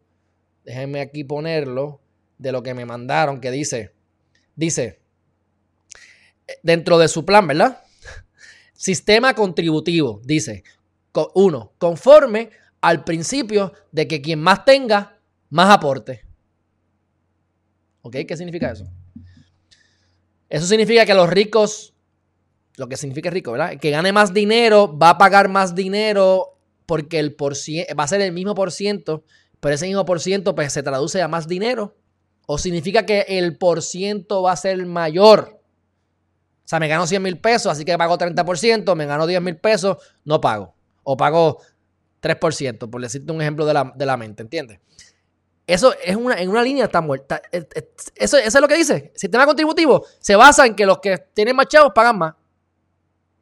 déjenme 0.65 0.99
aquí 0.99 1.23
ponerlo, 1.23 2.01
de 2.37 2.51
lo 2.51 2.61
que 2.61 2.73
me 2.73 2.85
mandaron, 2.85 3.39
que 3.39 3.49
dice, 3.49 3.93
dice, 4.57 4.99
eh, 6.45 6.59
dentro 6.63 6.97
de 6.97 7.07
su 7.07 7.23
plan, 7.23 7.47
¿verdad? 7.47 7.81
Sistema 8.79 9.33
contributivo, 9.33 10.21
dice, 10.23 10.63
uno, 11.33 11.73
conforme 11.77 12.49
al 12.79 13.03
principio 13.03 13.73
de 13.91 14.07
que 14.07 14.21
quien 14.21 14.39
más 14.39 14.63
tenga, 14.63 15.19
más 15.49 15.69
aporte. 15.69 16.25
¿Ok? 18.03 18.15
¿Qué 18.25 18.37
significa 18.37 18.71
eso? 18.71 18.85
Eso 20.47 20.65
significa 20.65 21.05
que 21.05 21.13
los 21.13 21.29
ricos, 21.29 21.93
lo 22.77 22.87
que 22.87 22.95
significa 22.95 23.29
rico, 23.29 23.51
¿verdad? 23.51 23.77
Que 23.81 23.89
gane 23.89 24.13
más 24.13 24.33
dinero, 24.33 24.97
va 24.97 25.09
a 25.09 25.17
pagar 25.17 25.49
más 25.49 25.75
dinero 25.75 26.57
porque 26.85 27.19
el 27.19 27.35
va 27.35 28.03
a 28.05 28.07
ser 28.07 28.21
el 28.21 28.31
mismo 28.31 28.55
por 28.55 28.71
ciento, 28.71 29.25
pero 29.59 29.75
ese 29.75 29.87
mismo 29.87 30.05
por 30.05 30.21
ciento 30.21 30.55
pues, 30.55 30.71
se 30.71 30.83
traduce 30.83 31.21
a 31.21 31.27
más 31.27 31.49
dinero. 31.49 31.97
O 32.47 32.57
significa 32.57 33.05
que 33.05 33.25
el 33.27 33.57
por 33.57 33.81
ciento 33.81 34.41
va 34.41 34.53
a 34.53 34.55
ser 34.55 34.85
mayor. 34.85 35.58
O 36.69 36.71
sea, 36.71 36.79
me 36.79 36.87
gano 36.87 37.07
100 37.07 37.23
mil 37.23 37.39
pesos, 37.39 37.71
así 37.71 37.83
que 37.83 37.97
pago 37.97 38.15
30%, 38.15 38.95
me 38.95 39.07
gano 39.07 39.25
10 39.25 39.41
mil 39.41 39.57
pesos, 39.57 39.97
no 40.23 40.39
pago. 40.39 40.75
O 41.01 41.17
pago 41.17 41.57
3%, 42.21 42.87
por 42.91 43.01
decirte 43.01 43.31
un 43.31 43.41
ejemplo 43.41 43.65
de 43.65 43.73
la, 44.05 44.17
mente, 44.17 44.43
¿entiendes? 44.43 44.79
Eso 45.65 45.95
es 46.05 46.15
una, 46.15 46.35
en 46.35 46.47
una 46.47 46.61
línea 46.61 46.85
está 46.85 47.01
muerta. 47.01 47.41
Eh, 47.51 47.67
eh, 47.73 47.89
Eso, 48.15 48.37
eso 48.37 48.57
es 48.59 48.61
lo 48.61 48.67
que 48.67 48.77
dice. 48.77 49.11
Sistema 49.15 49.47
contributivo 49.47 50.05
se 50.19 50.35
basa 50.35 50.67
en 50.67 50.75
que 50.75 50.85
los 50.85 50.99
que 50.99 51.17
tienen 51.33 51.55
más 51.55 51.65
chavos 51.69 51.91
pagan 51.91 52.19
más. 52.19 52.35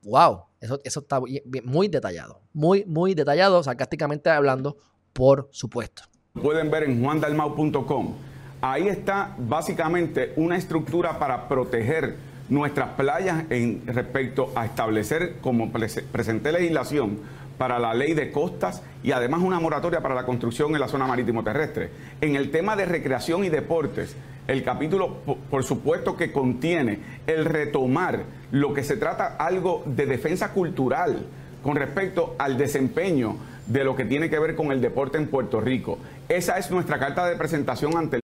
Wow. 0.04 0.46
Eso, 0.62 0.80
eso 0.86 1.02
está 1.02 1.20
muy 1.66 1.90
detallado. 1.90 2.40
Muy, 2.54 2.86
muy 2.86 3.14
detallado, 3.14 3.62
sarcásticamente 3.62 4.30
hablando, 4.30 4.78
por 5.12 5.50
supuesto. 5.52 6.04
pueden 6.42 6.72
ver 6.72 6.84
en 6.84 7.04
juandalmau.com. 7.04 8.16
Ahí 8.62 8.88
está 8.88 9.36
básicamente 9.38 10.32
una 10.38 10.56
estructura 10.56 11.20
para 11.20 11.50
proteger 11.50 12.27
nuestras 12.50 12.90
playas 12.92 13.44
en 13.50 13.86
respecto 13.88 14.52
a 14.56 14.66
establecer, 14.66 15.36
como 15.42 15.72
prese- 15.72 16.04
presenté 16.04 16.52
legislación, 16.52 17.20
para 17.58 17.80
la 17.80 17.94
ley 17.96 18.14
de 18.14 18.32
costas 18.32 18.84
y 19.02 19.12
además 19.14 19.42
una 19.42 19.60
moratoria 19.60 20.02
para 20.02 20.14
la 20.14 20.26
construcción 20.28 20.74
en 20.76 20.80
la 20.80 20.88
zona 20.88 21.08
marítimo 21.08 21.44
terrestre. 21.44 21.90
En 22.22 22.36
el 22.36 22.52
tema 22.52 22.76
de 22.76 22.86
recreación 22.86 23.44
y 23.44 23.50
deportes, 23.50 24.16
el 24.48 24.64
capítulo, 24.64 25.22
po- 25.26 25.38
por 25.50 25.64
supuesto 25.64 26.16
que 26.16 26.32
contiene 26.32 27.00
el 27.26 27.46
retomar 27.46 28.26
lo 28.52 28.74
que 28.76 28.84
se 28.84 28.96
trata 28.96 29.36
algo 29.38 29.82
de 29.88 30.06
defensa 30.06 30.54
cultural 30.54 31.26
con 31.64 31.76
respecto 31.76 32.36
al 32.38 32.58
desempeño 32.58 33.38
de 33.66 33.84
lo 33.84 33.96
que 33.96 34.06
tiene 34.06 34.30
que 34.30 34.38
ver 34.40 34.56
con 34.56 34.72
el 34.72 34.80
deporte 34.80 35.18
en 35.18 35.28
Puerto 35.28 35.60
Rico. 35.60 35.98
Esa 36.30 36.60
es 36.60 36.70
nuestra 36.70 37.00
carta 37.00 37.26
de 37.26 37.36
presentación 37.36 37.98
ante 37.98 38.18
el 38.18 38.22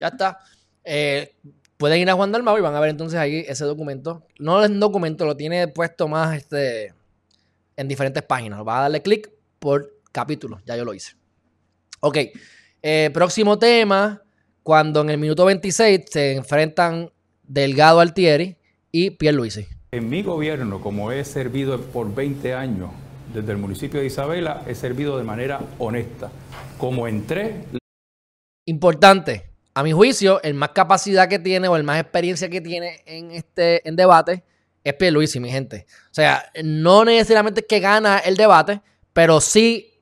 Ya 0.00 0.08
está. 0.08 0.38
Eh, 0.84 1.34
pueden 1.76 2.00
ir 2.00 2.10
a 2.10 2.14
Juan 2.14 2.32
Dalmau 2.32 2.58
y 2.58 2.60
van 2.60 2.74
a 2.74 2.80
ver 2.80 2.90
entonces 2.90 3.18
ahí 3.18 3.44
ese 3.46 3.64
documento. 3.64 4.22
No 4.38 4.62
es 4.62 4.70
un 4.70 4.80
documento, 4.80 5.24
lo 5.24 5.36
tiene 5.36 5.68
puesto 5.68 6.08
más 6.08 6.36
este, 6.36 6.94
en 7.76 7.88
diferentes 7.88 8.22
páginas. 8.22 8.66
Va 8.66 8.78
a 8.78 8.82
darle 8.82 9.02
clic 9.02 9.30
por 9.58 9.92
capítulo. 10.12 10.60
Ya 10.66 10.76
yo 10.76 10.84
lo 10.84 10.94
hice. 10.94 11.14
Ok. 12.00 12.18
Eh, 12.82 13.10
próximo 13.12 13.58
tema. 13.58 14.22
Cuando 14.62 15.02
en 15.02 15.10
el 15.10 15.18
minuto 15.18 15.44
26 15.44 16.00
se 16.10 16.32
enfrentan 16.34 17.12
Delgado 17.44 18.00
Altieri 18.00 18.56
y 18.90 19.10
Pierluisi. 19.10 19.68
En 19.92 20.08
mi 20.08 20.24
gobierno, 20.24 20.80
como 20.80 21.12
he 21.12 21.24
servido 21.24 21.80
por 21.80 22.12
20 22.12 22.52
años 22.54 22.90
desde 23.32 23.52
el 23.52 23.58
municipio 23.58 24.00
de 24.00 24.06
Isabela, 24.06 24.64
he 24.66 24.74
servido 24.74 25.18
de 25.18 25.22
manera 25.22 25.60
honesta. 25.78 26.32
Como 26.78 27.06
entré, 27.06 27.62
Importante. 28.68 29.44
A 29.76 29.82
mi 29.82 29.92
juicio, 29.92 30.42
el 30.42 30.54
más 30.54 30.70
capacidad 30.70 31.28
que 31.28 31.38
tiene 31.38 31.68
o 31.68 31.76
el 31.76 31.84
más 31.84 32.00
experiencia 32.00 32.48
que 32.48 32.62
tiene 32.62 33.02
en 33.04 33.30
este 33.30 33.86
en 33.86 33.94
debate 33.94 34.42
es 34.82 34.94
Pierluisi, 34.94 35.38
mi 35.38 35.50
gente. 35.50 35.84
O 36.10 36.14
sea, 36.14 36.50
no 36.64 37.04
necesariamente 37.04 37.60
es 37.60 37.66
que 37.66 37.80
gana 37.80 38.16
el 38.20 38.38
debate, 38.38 38.80
pero 39.12 39.38
sí 39.38 40.00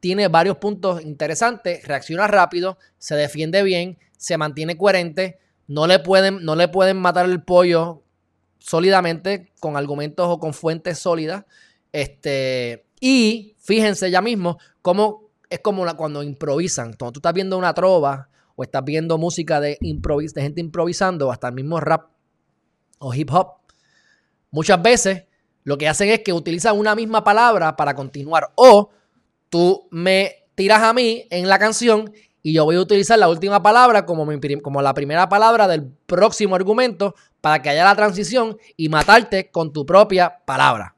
tiene 0.00 0.28
varios 0.28 0.58
puntos 0.58 1.00
interesantes, 1.00 1.88
reacciona 1.88 2.26
rápido, 2.26 2.76
se 2.98 3.14
defiende 3.14 3.62
bien, 3.62 3.98
se 4.18 4.36
mantiene 4.36 4.76
coherente, 4.76 5.38
no 5.68 5.86
le 5.86 6.00
pueden, 6.00 6.44
no 6.44 6.54
le 6.54 6.68
pueden 6.68 6.98
matar 6.98 7.24
el 7.24 7.42
pollo 7.42 8.02
sólidamente 8.58 9.54
con 9.58 9.78
argumentos 9.78 10.26
o 10.28 10.38
con 10.38 10.52
fuentes 10.52 10.98
sólidas. 10.98 11.46
Este, 11.92 12.84
y 13.00 13.56
fíjense 13.58 14.10
ya 14.10 14.20
mismo 14.20 14.58
cómo 14.82 15.30
es 15.48 15.60
como 15.60 15.86
cuando 15.96 16.22
improvisan. 16.22 16.92
Cuando 16.92 17.12
tú 17.12 17.18
estás 17.20 17.32
viendo 17.32 17.56
una 17.56 17.72
trova 17.72 18.27
o 18.58 18.64
estás 18.64 18.84
viendo 18.84 19.18
música 19.18 19.60
de, 19.60 19.78
improvis 19.80 20.34
gente 20.34 20.60
improvisando, 20.60 21.30
hasta 21.30 21.46
el 21.46 21.54
mismo 21.54 21.78
rap 21.78 22.06
o 22.98 23.14
hip 23.14 23.30
hop, 23.32 23.52
muchas 24.50 24.82
veces 24.82 25.26
lo 25.62 25.78
que 25.78 25.86
hacen 25.88 26.08
es 26.08 26.22
que 26.24 26.32
utilizan 26.32 26.76
una 26.76 26.96
misma 26.96 27.22
palabra 27.22 27.76
para 27.76 27.94
continuar. 27.94 28.50
O 28.56 28.90
tú 29.48 29.86
me 29.92 30.44
tiras 30.56 30.82
a 30.82 30.92
mí 30.92 31.24
en 31.30 31.48
la 31.48 31.60
canción 31.60 32.12
y 32.42 32.52
yo 32.52 32.64
voy 32.64 32.74
a 32.74 32.80
utilizar 32.80 33.16
la 33.16 33.28
última 33.28 33.62
palabra 33.62 34.04
como, 34.04 34.26
mi 34.26 34.40
como 34.60 34.82
la 34.82 34.92
primera 34.92 35.28
palabra 35.28 35.68
del 35.68 35.86
próximo 36.06 36.56
argumento 36.56 37.14
para 37.40 37.62
que 37.62 37.68
haya 37.68 37.84
la 37.84 37.94
transición 37.94 38.58
y 38.76 38.88
matarte 38.88 39.52
con 39.52 39.72
tu 39.72 39.86
propia 39.86 40.40
palabra. 40.44 40.96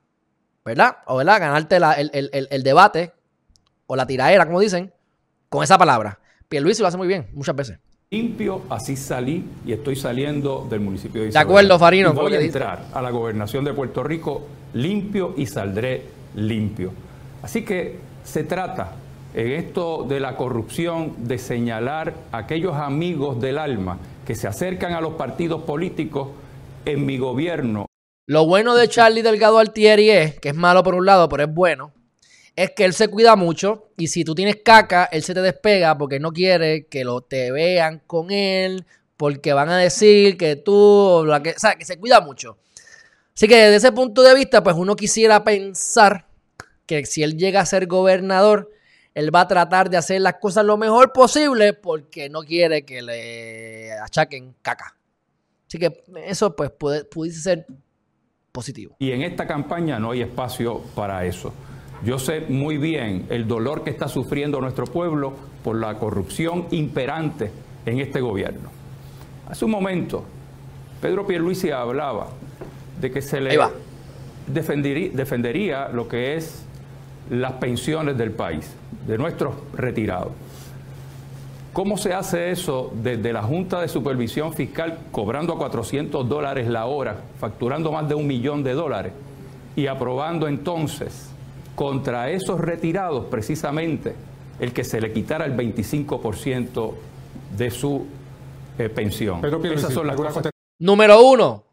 ¿Verdad? 0.64 0.96
O 1.04 1.16
¿verdad? 1.18 1.40
Ganarte 1.40 1.76
el- 1.76 2.10
el- 2.14 2.48
el 2.50 2.62
debate 2.62 3.12
o 3.86 3.96
la 3.96 4.06
tiraera, 4.06 4.46
como 4.46 4.60
dicen, 4.60 4.94
con 5.50 5.62
esa 5.62 5.76
palabra. 5.76 6.19
Pierluisi 6.50 6.82
lo 6.82 6.88
hace 6.88 6.96
muy 6.96 7.06
bien, 7.06 7.28
muchas 7.32 7.54
veces. 7.54 7.78
limpio, 8.10 8.62
así 8.70 8.96
salí 8.96 9.44
y 9.64 9.72
estoy 9.72 9.94
saliendo 9.94 10.66
del 10.68 10.80
municipio 10.80 11.20
de 11.20 11.26
De 11.26 11.30
Isabela. 11.30 11.48
acuerdo, 11.48 11.78
Farino, 11.78 12.10
Y 12.10 12.16
voy 12.16 12.34
a 12.34 12.40
entrar 12.40 12.86
a 12.92 13.00
la 13.00 13.10
gobernación 13.10 13.64
de 13.64 13.72
Puerto 13.72 14.02
Rico 14.02 14.48
limpio 14.74 15.32
y 15.36 15.46
saldré 15.46 16.02
limpio. 16.34 16.90
Así 17.40 17.64
que 17.64 17.98
se 18.24 18.42
trata 18.42 18.96
en 19.32 19.52
esto 19.52 20.04
de 20.08 20.18
la 20.18 20.36
corrupción 20.36 21.14
de 21.28 21.38
señalar 21.38 22.14
a 22.32 22.38
aquellos 22.38 22.74
amigos 22.74 23.40
del 23.40 23.56
alma 23.56 23.98
que 24.26 24.34
se 24.34 24.48
acercan 24.48 24.92
a 24.92 25.00
los 25.00 25.14
partidos 25.14 25.62
políticos 25.62 26.30
en 26.84 27.06
mi 27.06 27.16
gobierno 27.16 27.86
Lo 28.26 28.44
bueno 28.44 28.74
de 28.74 28.88
Charlie 28.88 29.22
Delgado 29.22 29.58
Altieri 29.60 30.10
es, 30.10 30.40
que 30.40 30.48
es 30.48 30.54
malo 30.56 30.82
por 30.82 30.96
un 30.96 31.06
lado, 31.06 31.28
pero 31.28 31.44
es 31.44 31.54
bueno, 31.54 31.92
es 32.62 32.72
que 32.72 32.84
él 32.84 32.92
se 32.92 33.08
cuida 33.08 33.36
mucho 33.36 33.88
y 33.96 34.08
si 34.08 34.22
tú 34.22 34.34
tienes 34.34 34.56
caca, 34.62 35.08
él 35.10 35.22
se 35.22 35.32
te 35.32 35.40
despega 35.40 35.96
porque 35.96 36.20
no 36.20 36.30
quiere 36.30 36.86
que 36.88 37.04
lo 37.04 37.22
te 37.22 37.50
vean 37.50 38.02
con 38.06 38.30
él, 38.30 38.84
porque 39.16 39.54
van 39.54 39.70
a 39.70 39.78
decir 39.78 40.36
que 40.36 40.56
tú, 40.56 41.24
la 41.26 41.42
que, 41.42 41.52
o 41.52 41.58
sea, 41.58 41.76
que 41.76 41.86
se 41.86 41.98
cuida 41.98 42.20
mucho. 42.20 42.58
Así 43.34 43.48
que 43.48 43.56
desde 43.56 43.76
ese 43.76 43.92
punto 43.92 44.20
de 44.22 44.34
vista, 44.34 44.62
pues 44.62 44.76
uno 44.76 44.94
quisiera 44.94 45.42
pensar 45.42 46.26
que 46.84 47.06
si 47.06 47.22
él 47.22 47.38
llega 47.38 47.62
a 47.62 47.66
ser 47.66 47.86
gobernador, 47.86 48.70
él 49.14 49.34
va 49.34 49.40
a 49.42 49.48
tratar 49.48 49.88
de 49.88 49.96
hacer 49.96 50.20
las 50.20 50.34
cosas 50.34 50.66
lo 50.66 50.76
mejor 50.76 51.14
posible 51.14 51.72
porque 51.72 52.28
no 52.28 52.42
quiere 52.42 52.84
que 52.84 53.00
le 53.00 53.92
achaquen 53.92 54.54
caca. 54.60 54.96
Así 55.66 55.78
que 55.78 56.02
eso 56.26 56.54
pues 56.54 56.70
pudiese 56.70 57.40
ser 57.40 57.66
positivo. 58.52 58.96
Y 58.98 59.12
en 59.12 59.22
esta 59.22 59.46
campaña 59.46 59.98
no 59.98 60.10
hay 60.10 60.20
espacio 60.20 60.82
para 60.94 61.24
eso. 61.24 61.54
Yo 62.02 62.18
sé 62.18 62.46
muy 62.48 62.78
bien 62.78 63.26
el 63.28 63.46
dolor 63.46 63.84
que 63.84 63.90
está 63.90 64.08
sufriendo 64.08 64.60
nuestro 64.60 64.86
pueblo 64.86 65.34
por 65.62 65.76
la 65.76 65.98
corrupción 65.98 66.66
imperante 66.70 67.50
en 67.84 68.00
este 68.00 68.22
gobierno. 68.22 68.70
Hace 69.48 69.66
un 69.66 69.70
momento, 69.70 70.24
Pedro 71.02 71.26
Pierluisi 71.26 71.70
hablaba 71.70 72.28
de 73.00 73.10
que 73.10 73.20
se 73.20 73.40
le 73.40 73.58
defendería 74.46 75.88
lo 75.88 76.08
que 76.08 76.36
es 76.36 76.64
las 77.28 77.52
pensiones 77.52 78.16
del 78.16 78.30
país, 78.30 78.74
de 79.06 79.18
nuestros 79.18 79.54
retirados. 79.74 80.32
¿Cómo 81.72 81.98
se 81.98 82.14
hace 82.14 82.50
eso 82.50 82.92
desde 82.94 83.32
la 83.32 83.42
Junta 83.42 83.80
de 83.80 83.88
Supervisión 83.88 84.54
Fiscal 84.54 84.98
cobrando 85.12 85.52
a 85.52 85.58
400 85.58 86.28
dólares 86.28 86.66
la 86.66 86.86
hora, 86.86 87.16
facturando 87.38 87.92
más 87.92 88.08
de 88.08 88.14
un 88.14 88.26
millón 88.26 88.64
de 88.64 88.72
dólares 88.72 89.12
y 89.76 89.86
aprobando 89.86 90.48
entonces 90.48 91.29
contra 91.80 92.28
esos 92.28 92.60
retirados 92.60 93.24
precisamente 93.30 94.14
el 94.58 94.74
que 94.74 94.84
se 94.84 95.00
le 95.00 95.14
quitara 95.14 95.46
el 95.46 95.56
25% 95.56 96.92
de 97.56 97.70
su 97.70 98.06
eh, 98.76 98.90
pensión? 98.90 99.40
Pedro 99.40 99.62
Pierluisi, 99.62 99.86
Esas 99.86 99.94
son 99.94 100.06
las 100.06 100.12
¿alguna 100.12 100.28
cosas 100.28 100.52
Número 100.78 101.22
uno, 101.22 101.64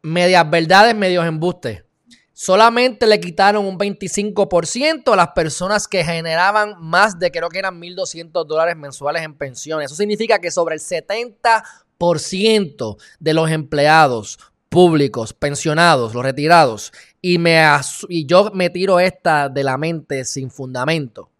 medias 0.00 0.48
verdades, 0.48 0.96
medios 0.96 1.26
embustes. 1.26 1.84
Solamente 2.32 3.06
le 3.06 3.20
quitaron 3.20 3.66
un 3.66 3.78
25% 3.78 5.12
a 5.12 5.16
las 5.16 5.28
personas 5.32 5.86
que 5.86 6.02
generaban 6.02 6.76
más 6.80 7.18
de 7.18 7.30
creo 7.30 7.50
que 7.50 7.58
eran 7.58 7.78
1.200 7.78 8.46
dólares 8.46 8.74
mensuales 8.74 9.22
en 9.22 9.34
pensiones. 9.34 9.92
Eso 9.92 9.96
significa 9.96 10.38
que 10.38 10.50
sobre 10.50 10.76
el 10.76 10.80
70% 10.80 12.96
de 13.20 13.34
los 13.34 13.50
empleados 13.50 14.38
públicos, 14.70 15.34
pensionados, 15.34 16.14
los 16.14 16.24
retirados, 16.24 16.94
y, 17.22 17.38
me 17.38 17.64
y 18.08 18.26
yo 18.26 18.50
me 18.52 18.68
tiro 18.68 18.98
esta 18.98 19.48
de 19.48 19.62
la 19.62 19.78
mente 19.78 20.24
sin 20.24 20.50
fundamento. 20.50 21.30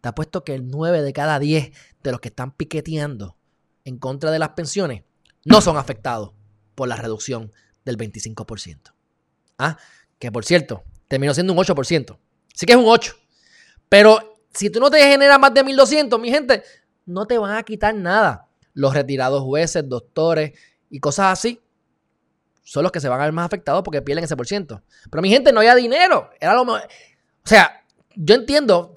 Te 0.00 0.08
apuesto 0.08 0.44
que 0.44 0.54
el 0.54 0.68
9 0.68 1.02
de 1.02 1.12
cada 1.12 1.40
10 1.40 1.72
de 2.02 2.10
los 2.12 2.20
que 2.20 2.28
están 2.28 2.52
piqueteando 2.52 3.36
en 3.84 3.98
contra 3.98 4.30
de 4.30 4.38
las 4.38 4.50
pensiones 4.50 5.02
no 5.44 5.60
son 5.60 5.76
afectados 5.76 6.32
por 6.76 6.86
la 6.86 6.94
reducción 6.94 7.52
del 7.84 7.98
25%. 7.98 8.92
Ah, 9.58 9.76
que 10.20 10.30
por 10.30 10.44
cierto, 10.44 10.84
terminó 11.08 11.34
siendo 11.34 11.52
un 11.52 11.58
8%. 11.58 12.18
Así 12.54 12.64
que 12.64 12.72
es 12.72 12.78
un 12.78 12.86
8. 12.86 13.16
Pero 13.88 14.38
si 14.54 14.70
tú 14.70 14.78
no 14.78 14.88
te 14.88 15.00
generas 15.00 15.40
más 15.40 15.52
de 15.52 15.64
1200, 15.64 16.20
mi 16.20 16.30
gente, 16.30 16.62
no 17.04 17.26
te 17.26 17.38
van 17.38 17.56
a 17.56 17.62
quitar 17.64 17.92
nada. 17.94 18.48
Los 18.72 18.94
retirados 18.94 19.42
jueces, 19.42 19.88
doctores 19.88 20.52
y 20.90 21.00
cosas 21.00 21.32
así 21.32 21.60
son 22.66 22.82
los 22.82 22.90
que 22.90 22.98
se 22.98 23.08
van 23.08 23.20
a 23.20 23.24
ver 23.24 23.32
más 23.32 23.46
afectados 23.46 23.84
porque 23.84 24.02
pierden 24.02 24.24
ese 24.24 24.36
por 24.36 24.44
ciento. 24.44 24.82
Pero 25.08 25.22
mi 25.22 25.30
gente, 25.30 25.52
no 25.52 25.60
había 25.60 25.76
dinero. 25.76 26.30
Era 26.40 26.52
lo 26.52 26.62
O 26.62 26.78
sea, 27.44 27.84
yo 28.16 28.34
entiendo, 28.34 28.92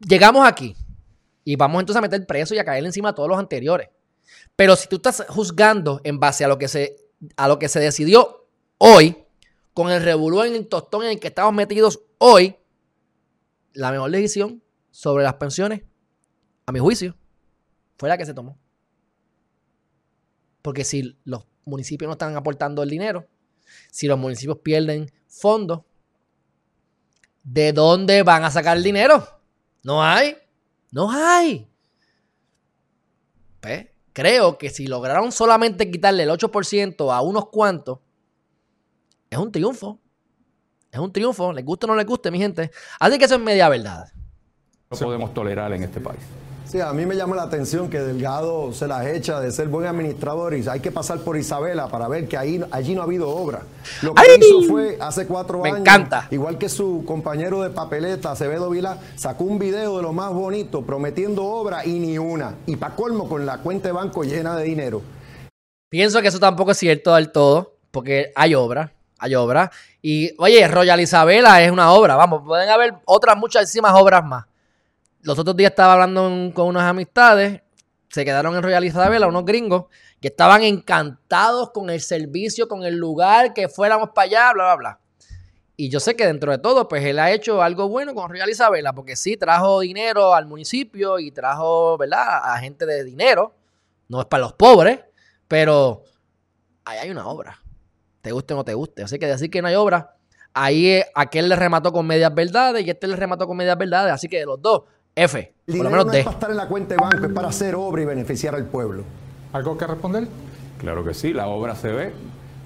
llegamos 0.00 0.48
aquí 0.48 0.74
y 1.44 1.56
vamos 1.56 1.80
entonces 1.80 1.98
a 1.98 2.00
meter 2.00 2.26
preso 2.26 2.54
y 2.54 2.58
a 2.58 2.64
caerle 2.64 2.88
encima 2.88 3.10
a 3.10 3.14
todos 3.14 3.28
los 3.28 3.38
anteriores. 3.38 3.90
Pero 4.56 4.76
si 4.76 4.88
tú 4.88 4.96
estás 4.96 5.26
juzgando 5.28 6.00
en 6.04 6.18
base 6.18 6.46
a 6.46 6.48
lo 6.48 6.56
que 6.56 6.68
se, 6.68 6.96
a 7.36 7.48
lo 7.48 7.58
que 7.58 7.68
se 7.68 7.80
decidió 7.80 8.48
hoy, 8.78 9.26
con 9.74 9.90
el 9.90 10.02
revolú 10.02 10.42
en 10.42 10.54
el 10.54 10.66
tostón 10.66 11.04
en 11.04 11.10
el 11.10 11.20
que 11.20 11.28
estamos 11.28 11.52
metidos 11.52 12.00
hoy, 12.16 12.56
la 13.74 13.90
mejor 13.90 14.10
decisión 14.10 14.62
sobre 14.90 15.22
las 15.22 15.34
pensiones, 15.34 15.82
a 16.64 16.72
mi 16.72 16.78
juicio, 16.78 17.14
fue 17.98 18.08
la 18.08 18.16
que 18.16 18.24
se 18.24 18.32
tomó. 18.32 18.58
Porque 20.62 20.82
si 20.82 21.18
los 21.24 21.44
municipios 21.66 22.08
no 22.08 22.12
están 22.12 22.36
aportando 22.36 22.82
el 22.82 22.88
dinero, 22.88 23.26
si 23.90 24.06
los 24.06 24.18
municipios 24.18 24.58
pierden 24.58 25.10
fondos, 25.28 25.82
¿de 27.42 27.72
dónde 27.72 28.22
van 28.22 28.44
a 28.44 28.50
sacar 28.50 28.76
el 28.76 28.82
dinero? 28.82 29.26
No 29.82 30.02
hay. 30.02 30.36
No 30.92 31.10
hay. 31.10 31.68
Pues, 33.60 33.86
creo 34.12 34.56
que 34.56 34.70
si 34.70 34.86
lograron 34.86 35.32
solamente 35.32 35.90
quitarle 35.90 36.22
el 36.22 36.30
8% 36.30 37.12
a 37.12 37.20
unos 37.20 37.48
cuantos, 37.48 37.98
es 39.28 39.38
un 39.38 39.50
triunfo. 39.50 40.00
Es 40.90 41.00
un 41.00 41.12
triunfo, 41.12 41.52
les 41.52 41.64
guste 41.64 41.86
o 41.86 41.88
no 41.88 41.96
les 41.96 42.06
guste, 42.06 42.30
mi 42.30 42.38
gente. 42.38 42.70
Así 42.98 43.18
que 43.18 43.24
eso 43.24 43.34
es 43.34 43.40
media 43.40 43.68
verdad. 43.68 44.06
No 44.90 44.96
podemos 44.96 45.34
tolerar 45.34 45.72
en 45.72 45.82
este 45.82 46.00
país. 46.00 46.22
Sí, 46.68 46.80
a 46.80 46.92
mí 46.92 47.06
me 47.06 47.14
llama 47.14 47.36
la 47.36 47.44
atención 47.44 47.88
que 47.88 48.00
Delgado 48.00 48.72
se 48.72 48.88
las 48.88 49.06
echa 49.06 49.40
de 49.40 49.52
ser 49.52 49.68
buen 49.68 49.86
administrador 49.86 50.52
y 50.52 50.66
hay 50.68 50.80
que 50.80 50.90
pasar 50.90 51.20
por 51.20 51.36
Isabela 51.36 51.86
para 51.86 52.08
ver 52.08 52.26
que 52.26 52.36
ahí, 52.36 52.60
allí 52.72 52.92
no 52.96 53.02
ha 53.02 53.04
habido 53.04 53.28
obra. 53.30 53.62
Lo 54.02 54.12
que 54.14 54.22
¡Ay! 54.22 54.40
hizo 54.40 54.62
fue 54.68 54.98
hace 55.00 55.28
cuatro 55.28 55.60
Me 55.60 55.68
años. 55.68 55.80
encanta. 55.82 56.26
Igual 56.32 56.58
que 56.58 56.68
su 56.68 57.04
compañero 57.06 57.62
de 57.62 57.70
papeleta, 57.70 58.32
Acevedo 58.32 58.68
Vila, 58.68 58.98
sacó 59.14 59.44
un 59.44 59.60
video 59.60 59.98
de 59.98 60.02
lo 60.02 60.12
más 60.12 60.32
bonito 60.32 60.82
prometiendo 60.82 61.44
obra 61.44 61.86
y 61.86 62.00
ni 62.00 62.18
una. 62.18 62.56
Y 62.66 62.74
para 62.74 62.96
colmo 62.96 63.28
con 63.28 63.46
la 63.46 63.58
cuenta 63.58 63.86
de 63.86 63.92
banco 63.92 64.24
llena 64.24 64.56
de 64.56 64.64
dinero. 64.64 65.02
Pienso 65.88 66.20
que 66.20 66.28
eso 66.28 66.40
tampoco 66.40 66.72
es 66.72 66.78
cierto 66.78 67.14
del 67.14 67.30
todo, 67.30 67.74
porque 67.92 68.32
hay 68.34 68.56
obra, 68.56 68.92
hay 69.20 69.36
obra. 69.36 69.70
Y 70.02 70.32
oye, 70.38 70.66
Royal 70.66 71.00
Isabela 71.00 71.62
es 71.62 71.70
una 71.70 71.92
obra, 71.92 72.16
vamos, 72.16 72.42
pueden 72.44 72.68
haber 72.70 72.94
otras 73.04 73.36
muchísimas 73.36 73.92
obras 73.94 74.24
más. 74.24 74.46
Los 75.26 75.40
otros 75.40 75.56
días 75.56 75.70
estaba 75.70 75.94
hablando 75.94 76.54
con 76.54 76.68
unas 76.68 76.84
amistades, 76.84 77.60
se 78.10 78.24
quedaron 78.24 78.54
en 78.54 78.62
Royal 78.62 78.84
Isabela, 78.84 79.26
unos 79.26 79.44
gringos, 79.44 79.86
que 80.20 80.28
estaban 80.28 80.62
encantados 80.62 81.72
con 81.72 81.90
el 81.90 82.00
servicio, 82.00 82.68
con 82.68 82.84
el 82.84 82.94
lugar, 82.94 83.52
que 83.52 83.68
fuéramos 83.68 84.10
para 84.10 84.26
allá, 84.26 84.52
bla, 84.52 84.64
bla, 84.64 84.76
bla. 84.76 85.00
Y 85.76 85.88
yo 85.88 85.98
sé 85.98 86.14
que 86.14 86.24
dentro 86.24 86.52
de 86.52 86.58
todo, 86.58 86.86
pues 86.86 87.04
él 87.04 87.18
ha 87.18 87.32
hecho 87.32 87.60
algo 87.60 87.88
bueno 87.88 88.14
con 88.14 88.30
Royal 88.30 88.48
Isabela, 88.48 88.92
porque 88.92 89.16
sí 89.16 89.36
trajo 89.36 89.80
dinero 89.80 90.32
al 90.32 90.46
municipio 90.46 91.18
y 91.18 91.32
trajo, 91.32 91.98
¿verdad?, 91.98 92.42
a 92.44 92.58
gente 92.60 92.86
de 92.86 93.02
dinero. 93.02 93.52
No 94.06 94.20
es 94.20 94.26
para 94.26 94.44
los 94.44 94.52
pobres, 94.52 95.00
pero 95.48 96.04
ahí 96.84 96.98
hay 96.98 97.10
una 97.10 97.26
obra. 97.26 97.60
Te 98.22 98.30
guste 98.30 98.54
o 98.54 98.58
no 98.58 98.64
te 98.64 98.74
guste. 98.74 99.02
Así 99.02 99.18
que 99.18 99.26
decir 99.26 99.50
que 99.50 99.60
no 99.60 99.66
hay 99.66 99.74
obra, 99.74 100.14
ahí 100.54 100.86
eh, 100.86 101.06
aquel 101.16 101.48
le 101.48 101.56
remató 101.56 101.92
con 101.92 102.06
medias 102.06 102.32
verdades 102.32 102.86
y 102.86 102.90
este 102.90 103.08
le 103.08 103.16
remató 103.16 103.48
con 103.48 103.56
medias 103.56 103.76
verdades. 103.76 104.12
Así 104.12 104.28
que 104.28 104.38
de 104.38 104.46
los 104.46 104.62
dos, 104.62 104.84
F. 105.16 105.38
El 105.38 105.46
Por 105.46 105.54
lo 105.66 105.72
dinero 105.74 105.90
menos 105.90 106.06
no 106.06 106.12
D. 106.12 106.18
es 106.18 106.24
para 106.24 106.34
estar 106.34 106.50
en 106.50 106.56
la 106.58 106.68
cuenta 106.68 106.94
de 106.94 107.00
banco, 107.00 107.26
es 107.26 107.32
para 107.32 107.48
hacer 107.48 107.74
obra 107.74 108.02
y 108.02 108.04
beneficiar 108.04 108.54
al 108.54 108.66
pueblo. 108.66 109.02
¿Algo 109.52 109.76
que 109.78 109.86
responder? 109.86 110.28
Claro 110.78 111.02
que 111.04 111.14
sí, 111.14 111.32
la 111.32 111.46
obra 111.48 111.74
se 111.74 111.88
ve. 111.90 112.12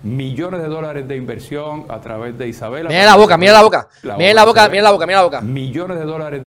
Millones 0.03 0.61
de 0.63 0.67
dólares 0.69 1.07
de 1.07 1.17
inversión 1.17 1.85
a 1.89 2.01
través 2.01 2.37
de 2.37 2.49
Isabela. 2.49 2.89
Mira 2.89 3.05
la 3.07 3.17
boca, 3.17 3.37
mira 3.39 3.53
la 3.53 3.63
boca. 3.63 3.89
Mira 4.19 4.35
la 4.35 4.45
boca, 4.45 4.69
mira 4.69 4.83
la 4.83 4.91
boca, 4.91 5.07
mira 5.07 5.19
la 5.19 5.25
boca. 5.25 5.41
Millones 5.43 5.99
de 5.99 6.05
dólares 6.05 6.43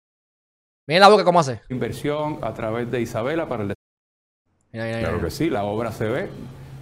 Mira 0.87 1.01
la 1.01 1.09
boca 1.09 1.23
cómo 1.23 1.39
hace. 1.39 1.53
de 1.69 1.75
inversión 1.75 2.39
a 2.41 2.53
través 2.53 2.89
de 2.89 2.99
Isabela 3.01 3.47
para 3.47 3.63
el 3.63 3.73
Mira, 4.73 4.85
mira, 4.85 4.99
Claro 4.99 5.17
mira. 5.17 5.25
que 5.27 5.31
sí, 5.31 5.49
la 5.49 5.63
obra 5.63 5.91
se 5.91 6.05
ve. 6.05 6.29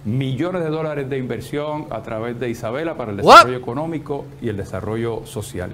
Millones 0.04 0.62
de 0.62 0.70
dólares 0.70 1.10
de 1.10 1.18
inversión 1.18 1.86
a 1.90 2.00
través 2.02 2.40
de 2.40 2.48
Isabela 2.48 2.96
para 2.96 3.12
el 3.12 3.20
What? 3.20 3.34
desarrollo 3.34 3.58
económico 3.58 4.24
y 4.40 4.48
el 4.48 4.56
desarrollo 4.56 5.26
social. 5.26 5.72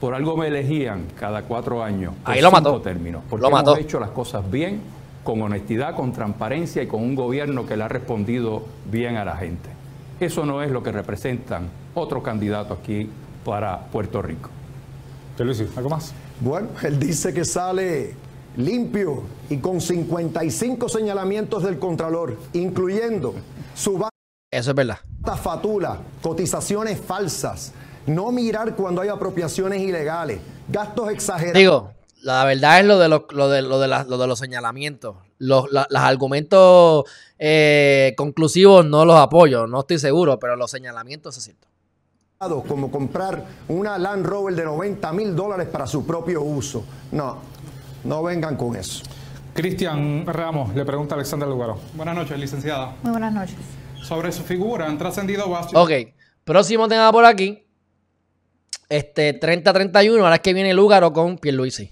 Por 0.00 0.14
algo 0.14 0.36
me 0.36 0.46
elegían 0.48 1.04
cada 1.18 1.42
cuatro 1.42 1.82
años. 1.82 2.14
por 2.24 2.32
Ahí 2.32 2.40
lo 2.40 2.48
cinco 2.48 2.60
mató. 2.62 2.80
términos. 2.80 3.22
Porque 3.28 3.42
Lo 3.42 3.48
hemos 3.48 3.60
mató. 3.60 3.76
hecho 3.76 4.00
las 4.00 4.10
cosas 4.10 4.48
bien, 4.50 4.80
con 5.24 5.42
honestidad, 5.42 5.94
con 5.94 6.12
transparencia 6.12 6.82
y 6.82 6.86
con 6.86 7.02
un 7.02 7.14
gobierno 7.14 7.66
que 7.66 7.76
le 7.76 7.84
ha 7.84 7.88
respondido 7.88 8.62
bien 8.90 9.16
a 9.16 9.24
la 9.24 9.36
gente. 9.36 9.68
Eso 10.18 10.46
no 10.46 10.62
es 10.62 10.70
lo 10.70 10.82
que 10.82 10.92
representan 10.92 11.68
otros 11.94 12.22
candidatos 12.22 12.78
aquí 12.78 13.08
para 13.44 13.78
Puerto 13.86 14.22
Rico. 14.22 14.48
Luis, 15.38 15.62
¿algo 15.76 15.88
más? 15.90 16.12
Bueno, 16.40 16.68
él 16.82 16.98
dice 16.98 17.32
que 17.32 17.44
sale 17.46 18.14
limpio 18.56 19.22
y 19.48 19.56
con 19.58 19.80
55 19.80 20.88
señalamientos 20.88 21.62
del 21.62 21.78
Contralor, 21.78 22.36
incluyendo 22.52 23.34
su 23.74 23.96
Eso 24.52 24.70
es 24.70 24.74
verdad. 24.74 24.98
fatula, 25.42 25.98
cotizaciones 26.20 27.00
falsas, 27.00 27.72
no 28.06 28.32
mirar 28.32 28.74
cuando 28.76 29.00
hay 29.02 29.08
apropiaciones 29.08 29.80
ilegales, 29.80 30.40
gastos 30.68 31.10
exagerados. 31.10 31.58
Digo, 31.58 31.92
la 32.22 32.44
verdad 32.44 32.80
es 32.80 32.86
lo 32.86 32.98
de, 32.98 33.08
los- 33.08 33.22
lo 33.30 33.48
de, 33.48 33.62
lo 33.62 33.78
de, 33.80 33.88
la- 33.88 34.04
lo 34.04 34.18
de 34.18 34.26
los 34.26 34.38
señalamientos. 34.38 35.16
Los, 35.38 35.70
la- 35.72 35.86
los 35.88 36.02
argumentos 36.02 37.04
eh, 37.38 38.12
conclusivos 38.16 38.84
no 38.84 39.04
los 39.04 39.16
apoyo, 39.16 39.66
no 39.66 39.80
estoy 39.80 39.98
seguro, 39.98 40.38
pero 40.38 40.56
los 40.56 40.70
señalamientos 40.70 41.36
es 41.38 41.44
cierto. 41.44 41.66
como 42.68 42.90
comprar 42.90 43.44
una 43.68 43.96
Land 43.98 44.26
Rover 44.26 44.54
de 44.54 44.64
90 44.64 45.12
mil 45.12 45.34
dólares 45.36 45.68
para 45.68 45.86
su 45.86 46.06
propio 46.06 46.42
uso. 46.42 46.84
No, 47.12 47.38
no 48.04 48.22
vengan 48.22 48.56
con 48.56 48.76
eso. 48.76 49.02
Cristian 49.54 50.24
Ramos 50.26 50.74
le 50.74 50.84
pregunta 50.84 51.14
a 51.14 51.16
Alexander 51.16 51.48
Lugaro. 51.48 51.78
Buenas 51.94 52.14
noches, 52.14 52.38
licenciada. 52.38 52.94
Muy 53.02 53.10
buenas 53.12 53.32
noches. 53.32 53.56
Sobre 54.02 54.30
su 54.32 54.42
figura 54.42 54.86
han 54.86 54.96
trascendido 54.96 55.48
vastos. 55.50 55.74
Ok, 55.74 55.90
próximo 56.44 56.86
tema 56.88 57.10
por 57.12 57.24
aquí. 57.24 57.64
Este 58.90 59.40
30-31, 59.40 60.20
ahora 60.20 60.34
es 60.34 60.40
que 60.40 60.52
viene 60.52 60.74
Lúgaro 60.74 61.12
con 61.12 61.38
Pierluisi. 61.38 61.90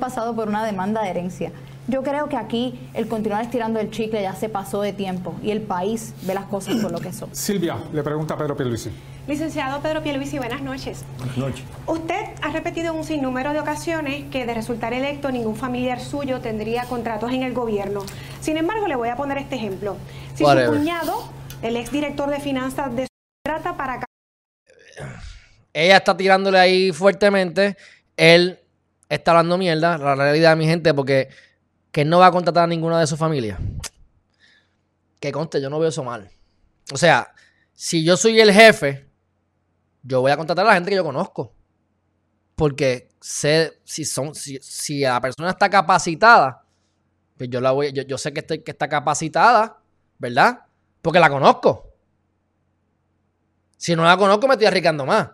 pasado 0.00 0.34
por 0.34 0.48
una 0.48 0.64
demanda 0.64 1.02
de 1.02 1.10
herencia. 1.10 1.52
Yo 1.90 2.04
creo 2.04 2.28
que 2.28 2.36
aquí 2.36 2.78
el 2.94 3.08
continuar 3.08 3.42
estirando 3.42 3.80
el 3.80 3.90
chicle 3.90 4.22
ya 4.22 4.36
se 4.36 4.48
pasó 4.48 4.80
de 4.80 4.92
tiempo 4.92 5.34
y 5.42 5.50
el 5.50 5.60
país 5.60 6.14
ve 6.22 6.34
las 6.34 6.44
cosas 6.44 6.76
por 6.76 6.92
lo 6.92 7.00
que 7.00 7.12
son. 7.12 7.34
Silvia 7.34 7.78
le 7.92 8.04
pregunta 8.04 8.34
a 8.34 8.38
Pedro 8.38 8.56
Pierluisi. 8.56 8.90
Licenciado 9.26 9.82
Pedro 9.82 10.00
Pierluisi, 10.00 10.38
buenas 10.38 10.62
noches. 10.62 11.04
Buenas 11.18 11.36
noches. 11.36 11.64
Usted 11.88 12.26
ha 12.42 12.50
repetido 12.52 12.92
en 12.92 12.98
un 12.98 13.04
sinnúmero 13.04 13.52
de 13.52 13.58
ocasiones 13.58 14.24
que 14.30 14.46
de 14.46 14.54
resultar 14.54 14.92
electo 14.92 15.32
ningún 15.32 15.56
familiar 15.56 16.00
suyo 16.00 16.40
tendría 16.40 16.84
contratos 16.84 17.32
en 17.32 17.42
el 17.42 17.54
gobierno. 17.54 18.04
Sin 18.40 18.56
embargo, 18.56 18.86
le 18.86 18.94
voy 18.94 19.08
a 19.08 19.16
poner 19.16 19.38
este 19.38 19.56
ejemplo. 19.56 19.96
Si 20.36 20.44
Whatever. 20.44 20.68
su 20.68 20.76
cuñado, 20.76 21.24
el 21.60 21.76
exdirector 21.76 22.30
de 22.30 22.38
finanzas 22.38 22.94
de 22.94 23.08
trata 23.44 23.76
para 23.76 24.04
Ella 25.72 25.96
está 25.96 26.16
tirándole 26.16 26.60
ahí 26.60 26.92
fuertemente. 26.92 27.76
Él 28.16 28.60
está 29.08 29.32
hablando 29.32 29.58
mierda. 29.58 29.98
La 29.98 30.14
realidad, 30.14 30.56
mi 30.56 30.66
gente, 30.66 30.94
porque 30.94 31.28
que 31.92 32.04
no 32.04 32.18
va 32.18 32.26
a 32.26 32.32
contratar 32.32 32.64
a 32.64 32.66
ninguna 32.66 33.00
de 33.00 33.06
su 33.06 33.16
familia. 33.16 33.58
Que 35.18 35.32
conste, 35.32 35.60
yo 35.60 35.68
no 35.68 35.78
veo 35.78 35.88
eso 35.88 36.04
mal. 36.04 36.30
O 36.92 36.96
sea, 36.96 37.32
si 37.74 38.04
yo 38.04 38.16
soy 38.16 38.40
el 38.40 38.52
jefe, 38.52 39.08
yo 40.02 40.20
voy 40.20 40.30
a 40.30 40.36
contratar 40.36 40.64
a 40.64 40.68
la 40.68 40.74
gente 40.74 40.90
que 40.90 40.96
yo 40.96 41.04
conozco. 41.04 41.54
Porque 42.54 43.08
sé 43.20 43.80
si 43.84 44.04
son, 44.04 44.34
si, 44.34 44.58
si 44.60 45.00
la 45.00 45.20
persona 45.20 45.50
está 45.50 45.68
capacitada, 45.68 46.64
pues 47.36 47.48
yo 47.50 47.60
la 47.60 47.70
voy, 47.72 47.92
yo, 47.92 48.02
yo 48.02 48.18
sé 48.18 48.32
que, 48.32 48.44
que 48.44 48.70
está 48.70 48.88
capacitada, 48.88 49.78
¿verdad? 50.18 50.66
Porque 51.02 51.18
la 51.18 51.30
conozco. 51.30 51.90
Si 53.76 53.96
no 53.96 54.04
la 54.04 54.16
conozco, 54.16 54.46
me 54.46 54.54
estoy 54.54 54.66
arriesgando 54.66 55.06
más. 55.06 55.30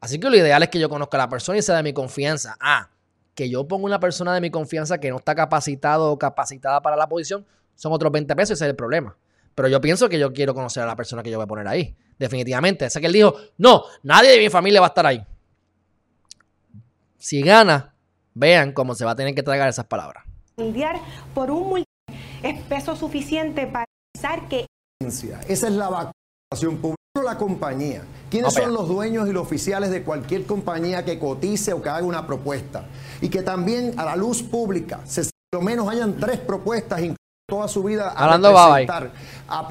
Así 0.00 0.18
que 0.18 0.28
lo 0.28 0.36
ideal 0.36 0.62
es 0.62 0.68
que 0.68 0.80
yo 0.80 0.88
conozca 0.88 1.16
a 1.16 1.20
la 1.20 1.28
persona 1.28 1.58
y 1.58 1.62
sea 1.62 1.76
de 1.76 1.82
mi 1.82 1.92
confianza. 1.92 2.56
Ah, 2.60 2.90
que 3.34 3.50
yo 3.50 3.66
ponga 3.66 3.84
una 3.86 4.00
persona 4.00 4.34
de 4.34 4.40
mi 4.40 4.50
confianza 4.50 4.98
que 4.98 5.10
no 5.10 5.16
está 5.16 5.34
capacitado 5.34 6.12
o 6.12 6.18
capacitada 6.18 6.80
para 6.82 6.96
la 6.96 7.08
posición, 7.08 7.44
son 7.74 7.92
otros 7.92 8.12
20 8.12 8.34
pesos 8.36 8.50
y 8.50 8.54
ese 8.54 8.64
es 8.64 8.70
el 8.70 8.76
problema. 8.76 9.16
Pero 9.54 9.68
yo 9.68 9.80
pienso 9.80 10.08
que 10.08 10.18
yo 10.18 10.32
quiero 10.32 10.54
conocer 10.54 10.82
a 10.82 10.86
la 10.86 10.96
persona 10.96 11.22
que 11.22 11.30
yo 11.30 11.38
voy 11.38 11.44
a 11.44 11.48
poner 11.48 11.68
ahí. 11.68 11.94
Definitivamente. 12.18 12.88
Sé 12.90 13.00
que 13.00 13.06
él 13.06 13.12
dijo, 13.12 13.34
no, 13.58 13.84
nadie 14.02 14.30
de 14.30 14.38
mi 14.38 14.50
familia 14.50 14.80
va 14.80 14.86
a 14.86 14.88
estar 14.88 15.06
ahí. 15.06 15.24
Si 17.18 17.40
gana, 17.42 17.94
vean 18.34 18.72
cómo 18.72 18.94
se 18.94 19.04
va 19.04 19.12
a 19.12 19.16
tener 19.16 19.34
que 19.34 19.42
tragar 19.42 19.68
esas 19.68 19.86
palabras. 19.86 20.24
por 21.34 21.50
un 21.50 21.84
es 22.42 22.62
peso 22.64 22.94
suficiente 22.94 23.66
para 23.66 23.86
pensar 24.12 24.48
que 24.48 24.66
Esa 25.00 25.68
es 25.68 25.72
la 25.72 25.88
vacunación 25.88 26.76
pública. 26.78 26.94
La 27.22 27.38
compañía. 27.38 28.02
¿Quiénes 28.28 28.52
No, 28.52 28.62
son 28.62 28.74
los 28.74 28.88
dueños 28.88 29.28
y 29.28 29.32
los 29.32 29.44
oficiales 29.44 29.90
de 29.90 30.02
cualquier 30.02 30.46
compañía 30.46 31.04
que 31.04 31.20
cotice 31.20 31.72
o 31.72 31.80
que 31.80 31.88
haga 31.88 32.04
una 32.04 32.26
propuesta? 32.26 32.86
Y 33.24 33.30
que 33.30 33.40
también 33.40 33.94
a 33.96 34.04
la 34.04 34.16
luz 34.16 34.42
pública, 34.42 35.00
se, 35.06 35.22
por 35.22 35.60
lo 35.60 35.62
menos 35.62 35.88
hayan 35.88 36.20
tres 36.20 36.40
propuestas, 36.40 37.00
incluso 37.00 37.16
toda 37.48 37.68
su 37.68 37.82
vida 37.82 38.10
a 38.10 38.24
Hablando 38.24 38.50
representar 38.50 39.12
a 39.48 39.66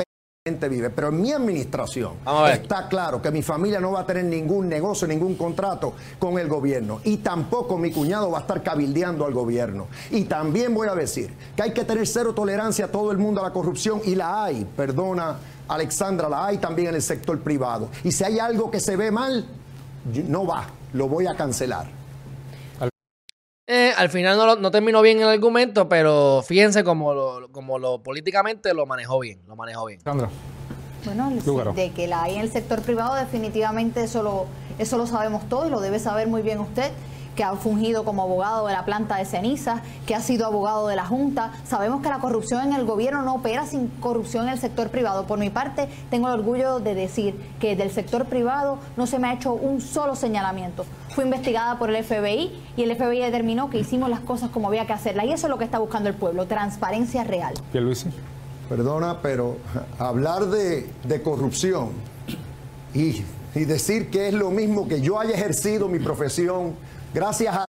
vive. 0.67 0.89
Pero 0.89 1.09
en 1.09 1.21
mi 1.21 1.31
administración 1.31 2.13
está 2.51 2.89
claro 2.89 3.21
que 3.21 3.29
mi 3.29 3.43
familia 3.43 3.79
no 3.79 3.91
va 3.91 3.99
a 3.99 4.05
tener 4.07 4.25
ningún 4.25 4.67
negocio, 4.67 5.07
ningún 5.07 5.35
contrato 5.35 5.93
con 6.17 6.39
el 6.39 6.47
gobierno. 6.47 6.99
Y 7.03 7.17
tampoco 7.17 7.77
mi 7.77 7.91
cuñado 7.91 8.31
va 8.31 8.39
a 8.39 8.41
estar 8.41 8.63
cabildeando 8.63 9.23
al 9.23 9.35
gobierno. 9.35 9.85
Y 10.09 10.23
también 10.23 10.73
voy 10.73 10.87
a 10.87 10.95
decir 10.95 11.31
que 11.55 11.61
hay 11.61 11.73
que 11.73 11.85
tener 11.85 12.07
cero 12.07 12.33
tolerancia 12.33 12.85
a 12.85 12.87
todo 12.87 13.11
el 13.11 13.19
mundo 13.19 13.39
a 13.39 13.43
la 13.43 13.53
corrupción. 13.53 14.01
Y 14.03 14.15
la 14.15 14.45
hay, 14.45 14.65
perdona 14.65 15.37
Alexandra, 15.67 16.27
la 16.27 16.47
hay 16.47 16.57
también 16.57 16.87
en 16.87 16.95
el 16.95 17.03
sector 17.03 17.39
privado. 17.39 17.89
Y 18.03 18.11
si 18.11 18.23
hay 18.23 18.39
algo 18.39 18.71
que 18.71 18.79
se 18.79 18.95
ve 18.95 19.11
mal, 19.11 19.45
no 20.27 20.47
va. 20.47 20.65
lo 20.93 21.07
voy 21.07 21.27
a 21.27 21.35
cancelar. 21.35 22.02
Eh, 23.67 23.93
al 23.95 24.09
final 24.09 24.37
no, 24.37 24.45
lo- 24.45 24.55
no 24.57 24.71
terminó 24.71 25.01
bien 25.01 25.21
el 25.21 25.27
argumento, 25.29 25.87
pero 25.87 26.43
fíjense 26.45 26.83
como 26.83 27.13
lo, 27.13 27.49
como 27.51 27.79
lo 27.79 28.03
políticamente 28.03 28.73
lo 28.73 28.85
manejó 28.85 29.19
bien. 29.19 29.39
Lo 29.47 29.55
manejó 29.55 29.85
bien. 29.85 30.01
Sandra. 30.01 30.29
Bueno, 31.05 31.29
el- 31.31 31.45
Lúgaro. 31.45 31.73
de 31.73 31.91
que 31.91 32.07
la 32.07 32.23
hay 32.23 32.35
en 32.35 32.41
el 32.41 32.51
sector 32.51 32.81
privado, 32.81 33.15
definitivamente 33.15 34.03
eso 34.03 34.21
lo, 34.21 34.45
eso 34.79 34.97
lo 34.97 35.07
sabemos 35.07 35.47
todos 35.47 35.67
y 35.67 35.69
lo 35.69 35.79
debe 35.79 35.99
saber 35.99 36.27
muy 36.27 36.41
bien 36.41 36.59
usted, 36.59 36.91
que 37.35 37.43
ha 37.43 37.55
fungido 37.55 38.03
como 38.03 38.23
abogado 38.23 38.67
de 38.67 38.73
la 38.73 38.85
planta 38.85 39.17
de 39.17 39.25
cenizas, 39.25 39.81
que 40.05 40.15
ha 40.15 40.21
sido 40.21 40.45
abogado 40.45 40.87
de 40.87 40.95
la 40.95 41.05
Junta. 41.05 41.53
Sabemos 41.65 42.01
que 42.01 42.09
la 42.09 42.19
corrupción 42.19 42.67
en 42.67 42.73
el 42.73 42.85
gobierno 42.85 43.21
no 43.21 43.35
opera 43.35 43.65
sin 43.65 43.87
corrupción 43.87 44.47
en 44.47 44.53
el 44.53 44.59
sector 44.59 44.89
privado. 44.89 45.25
Por 45.25 45.39
mi 45.39 45.49
parte, 45.49 45.87
tengo 46.09 46.27
el 46.27 46.39
orgullo 46.39 46.79
de 46.79 46.95
decir 46.95 47.35
que 47.59 47.75
del 47.75 47.91
sector 47.91 48.25
privado 48.25 48.77
no 48.97 49.07
se 49.07 49.19
me 49.19 49.27
ha 49.27 49.33
hecho 49.33 49.53
un 49.53 49.81
solo 49.81 50.15
señalamiento. 50.15 50.85
Fui 51.09 51.23
investigada 51.23 51.77
por 51.77 51.89
el 51.89 52.03
FBI 52.03 52.51
y 52.75 52.83
el 52.83 52.95
FBI 52.95 53.19
determinó 53.19 53.69
que 53.69 53.79
hicimos 53.79 54.09
las 54.09 54.21
cosas 54.21 54.49
como 54.49 54.67
había 54.67 54.85
que 54.87 54.93
hacerlas. 54.93 55.25
Y 55.25 55.31
eso 55.31 55.47
es 55.47 55.51
lo 55.51 55.57
que 55.57 55.65
está 55.65 55.79
buscando 55.79 56.09
el 56.09 56.15
pueblo, 56.15 56.47
transparencia 56.47 57.23
real. 57.23 57.53
Pierluisi. 57.71 58.09
Perdona, 58.69 59.19
pero 59.21 59.57
hablar 59.99 60.45
de, 60.45 60.89
de 61.03 61.21
corrupción 61.21 61.89
y, 62.93 63.23
y 63.53 63.65
decir 63.65 64.09
que 64.09 64.29
es 64.29 64.33
lo 64.33 64.49
mismo 64.51 64.87
que 64.87 65.01
yo 65.01 65.19
haya 65.19 65.33
ejercido 65.33 65.89
mi 65.89 65.99
profesión 65.99 66.73
gracias 67.13 67.55
a... 67.55 67.65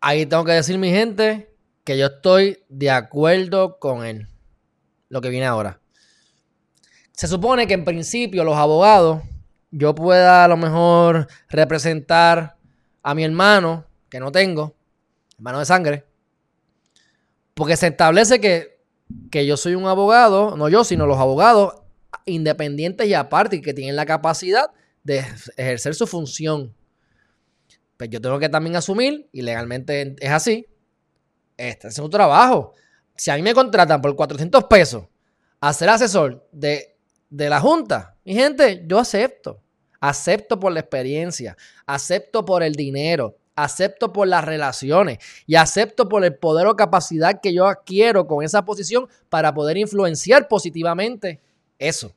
Ahí 0.00 0.26
tengo 0.26 0.44
que 0.44 0.52
decir, 0.52 0.78
mi 0.78 0.90
gente, 0.90 1.52
que 1.84 1.98
yo 1.98 2.06
estoy 2.06 2.62
de 2.68 2.90
acuerdo 2.90 3.78
con 3.78 4.04
él. 4.04 4.28
Lo 5.08 5.20
que 5.20 5.30
viene 5.30 5.46
ahora. 5.46 5.80
Se 7.12 7.26
supone 7.26 7.66
que 7.66 7.74
en 7.74 7.84
principio 7.84 8.44
los 8.44 8.56
abogados, 8.56 9.22
yo 9.70 9.94
pueda 9.94 10.44
a 10.44 10.48
lo 10.48 10.56
mejor 10.56 11.26
representar 11.48 12.56
a 13.02 13.14
mi 13.14 13.24
hermano, 13.24 13.86
que 14.08 14.20
no 14.20 14.30
tengo, 14.30 14.76
hermano 15.36 15.58
de 15.58 15.64
sangre, 15.64 16.04
porque 17.54 17.76
se 17.76 17.88
establece 17.88 18.40
que, 18.40 18.80
que 19.30 19.46
yo 19.46 19.56
soy 19.56 19.74
un 19.74 19.86
abogado, 19.86 20.56
no 20.56 20.68
yo, 20.68 20.84
sino 20.84 21.06
los 21.06 21.18
abogados 21.18 21.74
independientes 22.24 23.08
y 23.08 23.14
aparte, 23.14 23.60
que 23.60 23.74
tienen 23.74 23.96
la 23.96 24.06
capacidad 24.06 24.70
de 25.02 25.24
ejercer 25.56 25.94
su 25.94 26.06
función 26.06 26.77
pues 27.98 28.08
yo 28.08 28.20
tengo 28.20 28.38
que 28.38 28.48
también 28.48 28.76
asumir, 28.76 29.28
y 29.32 29.42
legalmente 29.42 30.16
es 30.20 30.30
así, 30.30 30.66
este 31.56 31.88
es 31.88 31.94
su 31.94 32.08
trabajo. 32.08 32.72
Si 33.16 33.30
a 33.30 33.34
mí 33.34 33.42
me 33.42 33.52
contratan 33.52 34.00
por 34.00 34.14
400 34.14 34.64
pesos 34.64 35.04
a 35.60 35.72
ser 35.72 35.90
asesor 35.90 36.48
de, 36.52 36.96
de 37.28 37.50
la 37.50 37.60
Junta, 37.60 38.16
mi 38.24 38.34
gente, 38.34 38.84
yo 38.86 38.98
acepto. 38.98 39.60
Acepto 40.00 40.60
por 40.60 40.72
la 40.72 40.78
experiencia, 40.78 41.56
acepto 41.84 42.44
por 42.44 42.62
el 42.62 42.76
dinero, 42.76 43.36
acepto 43.56 44.12
por 44.12 44.28
las 44.28 44.44
relaciones 44.44 45.18
y 45.44 45.56
acepto 45.56 46.08
por 46.08 46.24
el 46.24 46.36
poder 46.36 46.68
o 46.68 46.76
capacidad 46.76 47.40
que 47.40 47.52
yo 47.52 47.66
adquiero 47.66 48.28
con 48.28 48.44
esa 48.44 48.64
posición 48.64 49.08
para 49.28 49.52
poder 49.52 49.76
influenciar 49.76 50.46
positivamente 50.46 51.40
eso. 51.80 52.14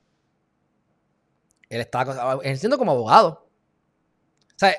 Él 1.70 1.82
está 1.82 2.06
ejerciendo 2.44 2.78
como 2.78 2.92
abogado. 2.92 3.48
O 4.50 4.58
sea, 4.58 4.76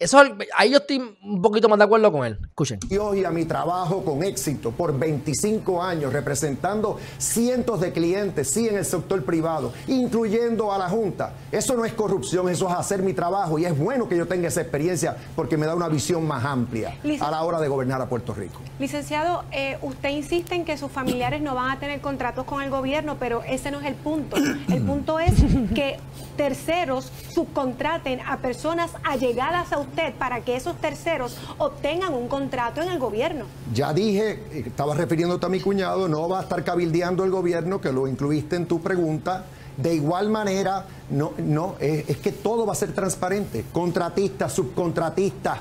eso, 0.00 0.18
ahí 0.56 0.70
yo 0.70 0.78
estoy 0.78 1.14
un 1.22 1.42
poquito 1.42 1.68
más 1.68 1.78
de 1.78 1.84
acuerdo 1.84 2.10
con 2.10 2.24
él. 2.26 2.38
Escuchen. 2.42 2.80
Dios 2.88 3.16
y 3.16 3.24
a 3.24 3.30
mi 3.30 3.44
trabajo 3.44 4.02
con 4.02 4.22
éxito 4.22 4.70
por 4.70 4.98
25 4.98 5.82
años 5.82 6.12
representando 6.12 6.98
cientos 7.18 7.80
de 7.80 7.92
clientes, 7.92 8.50
sí, 8.50 8.66
en 8.66 8.78
el 8.78 8.84
sector 8.86 9.22
privado, 9.24 9.72
incluyendo 9.86 10.72
a 10.72 10.78
la 10.78 10.88
Junta. 10.88 11.34
Eso 11.52 11.74
no 11.76 11.84
es 11.84 11.92
corrupción, 11.92 12.48
eso 12.48 12.66
es 12.68 12.74
hacer 12.74 13.02
mi 13.02 13.12
trabajo 13.12 13.58
y 13.58 13.66
es 13.66 13.78
bueno 13.78 14.08
que 14.08 14.16
yo 14.16 14.26
tenga 14.26 14.48
esa 14.48 14.62
experiencia 14.62 15.16
porque 15.36 15.56
me 15.58 15.66
da 15.66 15.74
una 15.74 15.88
visión 15.88 16.26
más 16.26 16.44
amplia 16.44 16.96
Lic- 17.04 17.20
a 17.22 17.30
la 17.30 17.42
hora 17.42 17.60
de 17.60 17.68
gobernar 17.68 18.00
a 18.00 18.08
Puerto 18.08 18.32
Rico. 18.32 18.60
Licenciado, 18.78 19.44
eh, 19.52 19.76
usted 19.82 20.08
insiste 20.08 20.54
en 20.54 20.64
que 20.64 20.78
sus 20.78 20.90
familiares 20.90 21.42
no 21.42 21.54
van 21.54 21.70
a 21.72 21.78
tener 21.78 22.00
contratos 22.00 22.46
con 22.46 22.62
el 22.62 22.70
gobierno, 22.70 23.16
pero 23.20 23.42
ese 23.42 23.70
no 23.70 23.80
es 23.80 23.86
el 23.86 23.94
punto. 23.96 24.36
El 24.36 24.82
punto 24.82 25.20
es 25.20 25.34
que 25.74 25.98
terceros 26.36 27.12
subcontraten 27.34 28.20
a 28.26 28.38
personas 28.38 28.92
allegadas 29.04 29.72
a 29.72 29.78
usted 29.78 29.89
para 30.18 30.40
que 30.42 30.56
esos 30.56 30.76
terceros 30.76 31.36
obtengan 31.58 32.14
un 32.14 32.28
contrato 32.28 32.80
en 32.82 32.90
el 32.90 32.98
gobierno. 32.98 33.44
Ya 33.72 33.92
dije, 33.92 34.64
estaba 34.66 34.94
refiriéndote 34.94 35.46
a 35.46 35.48
mi 35.48 35.60
cuñado, 35.60 36.08
no 36.08 36.28
va 36.28 36.40
a 36.40 36.42
estar 36.42 36.62
cabildeando 36.64 37.24
el 37.24 37.30
gobierno, 37.30 37.80
que 37.80 37.92
lo 37.92 38.06
incluiste 38.08 38.56
en 38.56 38.66
tu 38.66 38.80
pregunta. 38.80 39.44
De 39.76 39.94
igual 39.94 40.28
manera, 40.28 40.86
no, 41.10 41.32
no, 41.38 41.76
es 41.80 42.16
que 42.18 42.32
todo 42.32 42.66
va 42.66 42.72
a 42.72 42.76
ser 42.76 42.92
transparente. 42.92 43.64
Contratistas, 43.72 44.52
subcontratistas. 44.52 45.58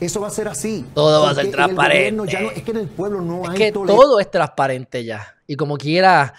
Eso 0.00 0.20
va 0.20 0.28
a 0.28 0.30
ser 0.30 0.48
así. 0.48 0.86
Todo 0.94 1.22
va 1.22 1.30
a 1.30 1.34
ser 1.34 1.50
transparente. 1.50 1.98
gobierno 2.12 2.24
ya 2.24 2.40
no- 2.40 2.50
es 2.50 2.62
que 2.62 2.70
en 2.70 2.76
el 2.78 2.88
pueblo 2.88 3.20
no 3.20 3.42
Es 3.44 3.50
hay 3.50 3.56
que 3.58 3.72
todo 3.72 4.20
es 4.20 4.30
transparente 4.30 5.04
ya. 5.04 5.36
Y 5.46 5.56
como 5.56 5.76
quiera, 5.76 6.32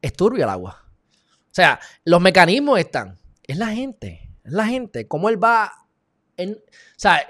es 0.00 0.12
turbio 0.12 0.44
el 0.44 0.50
agua. 0.50 0.82
O 1.52 1.54
sea, 1.54 1.80
los 2.04 2.20
mecanismos 2.20 2.78
están. 2.78 3.18
Es 3.42 3.56
la 3.58 3.68
gente. 3.68 4.30
Es 4.44 4.52
la 4.52 4.66
gente. 4.66 5.06
¿Cómo 5.06 5.28
él 5.28 5.42
va? 5.42 5.72
O 6.50 6.56
sea, 6.96 7.20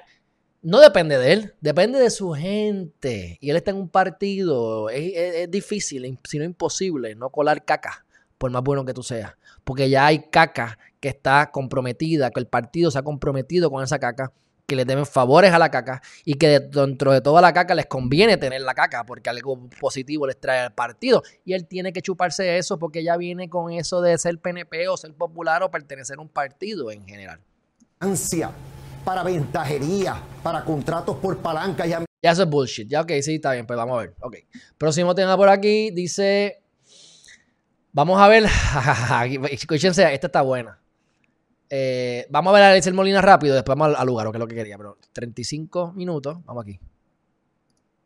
no 0.63 0.81
depende 0.81 1.19
de 1.19 1.33
él. 1.33 1.55
Depende 1.61 1.99
de 1.99 2.11
su 2.11 2.31
gente. 2.33 3.39
Y 3.41 3.51
él 3.51 3.57
está 3.57 3.71
en 3.73 3.79
un 3.79 3.89
partido. 3.89 4.91
Es, 4.91 5.13
es- 5.15 5.35
es 5.37 5.51
difícil, 5.51 6.19
si 6.25 6.39
no 6.39 6.45
imposible, 6.45 7.15
no 7.15 7.31
colar 7.31 7.65
caca. 7.65 8.05
Por 8.39 8.51
más 8.51 8.63
bueno 8.63 8.85
que 8.85 8.95
tú 8.95 9.03
seas. 9.03 9.33
Porque 9.65 9.89
ya 9.91 10.07
hay 10.07 10.29
caca 10.31 10.79
que 11.01 11.09
está 11.09 11.51
comprometida. 11.53 12.31
Que 12.31 12.41
el 12.41 12.47
partido 12.47 12.91
se 12.91 12.99
ha 12.99 13.03
comprometido 13.03 13.71
con 13.71 13.83
esa 13.85 13.99
caca. 13.99 14.33
Que 14.67 14.77
le 14.77 14.85
deben 14.85 15.05
favores 15.07 15.53
a 15.53 15.59
la 15.59 15.71
caca. 15.71 16.01
Y 16.25 16.35
que 16.35 16.49
de- 16.49 16.61
dentro 16.61 17.13
de 17.13 17.21
toda 17.21 17.41
la 17.41 17.53
caca 17.53 17.75
les 17.75 17.87
conviene 17.87 18.37
tener 18.37 18.61
la 18.63 18.75
caca. 18.75 19.05
Porque 19.05 19.31
algo 19.31 19.69
positivo 19.81 20.27
les 20.27 20.39
trae 20.41 20.61
al 20.61 20.75
partido. 20.75 21.23
Y 21.45 21.53
él 21.55 21.67
tiene 21.67 21.93
que 21.93 22.03
chuparse 22.03 22.57
eso. 22.59 22.79
Porque 22.79 23.03
ya 23.05 23.17
viene 23.17 23.49
con 23.49 23.73
eso 23.73 24.01
de 24.01 24.17
ser 24.19 24.39
PNP 24.39 24.89
o 24.89 24.97
ser 24.97 25.13
popular 25.15 25.63
o 25.65 25.71
pertenecer 25.71 26.19
a 26.19 26.23
un 26.23 26.29
partido 26.29 26.91
en 26.91 27.07
general. 27.07 27.41
ansia 28.01 28.51
para 29.05 29.23
ventajería, 29.23 30.17
para 30.43 30.65
contratos 30.65 31.17
por 31.17 31.39
palanca 31.39 31.87
y 31.87 31.91
Ya 31.91 32.05
eso 32.23 32.43
es 32.45 32.49
bullshit. 32.49 32.89
Ya, 32.89 33.01
ok, 33.03 33.13
sí, 33.23 33.37
está 33.37 33.53
bien, 33.53 33.67
pues 33.67 33.77
vamos 33.77 33.99
a 33.99 34.01
ver. 34.03 34.15
Ok. 34.21 34.37
Próximo 34.79 35.15
tema 35.15 35.37
por 35.37 35.49
aquí 35.49 35.91
dice. 35.91 36.63
Vamos 37.93 38.21
a 38.21 38.29
ver. 38.29 38.45
Escúchense, 39.51 40.13
esta 40.15 40.27
está 40.29 40.43
buena. 40.43 40.79
Eh, 41.69 42.27
vamos 42.31 42.51
a 42.51 42.55
ver 42.55 42.63
a 42.65 42.69
Alexel 42.71 42.95
Molina 42.95 43.23
rápido, 43.23 43.55
después 43.55 43.77
vamos 43.79 43.95
al, 43.95 44.01
al 44.01 44.07
lugar, 44.07 44.31
que 44.31 44.37
es 44.37 44.41
lo 44.41 44.47
que 44.47 44.55
quería. 44.55 44.77
Pero 44.77 44.99
35 45.13 45.93
minutos, 45.93 46.39
vamos 46.45 46.63
aquí. 46.65 46.79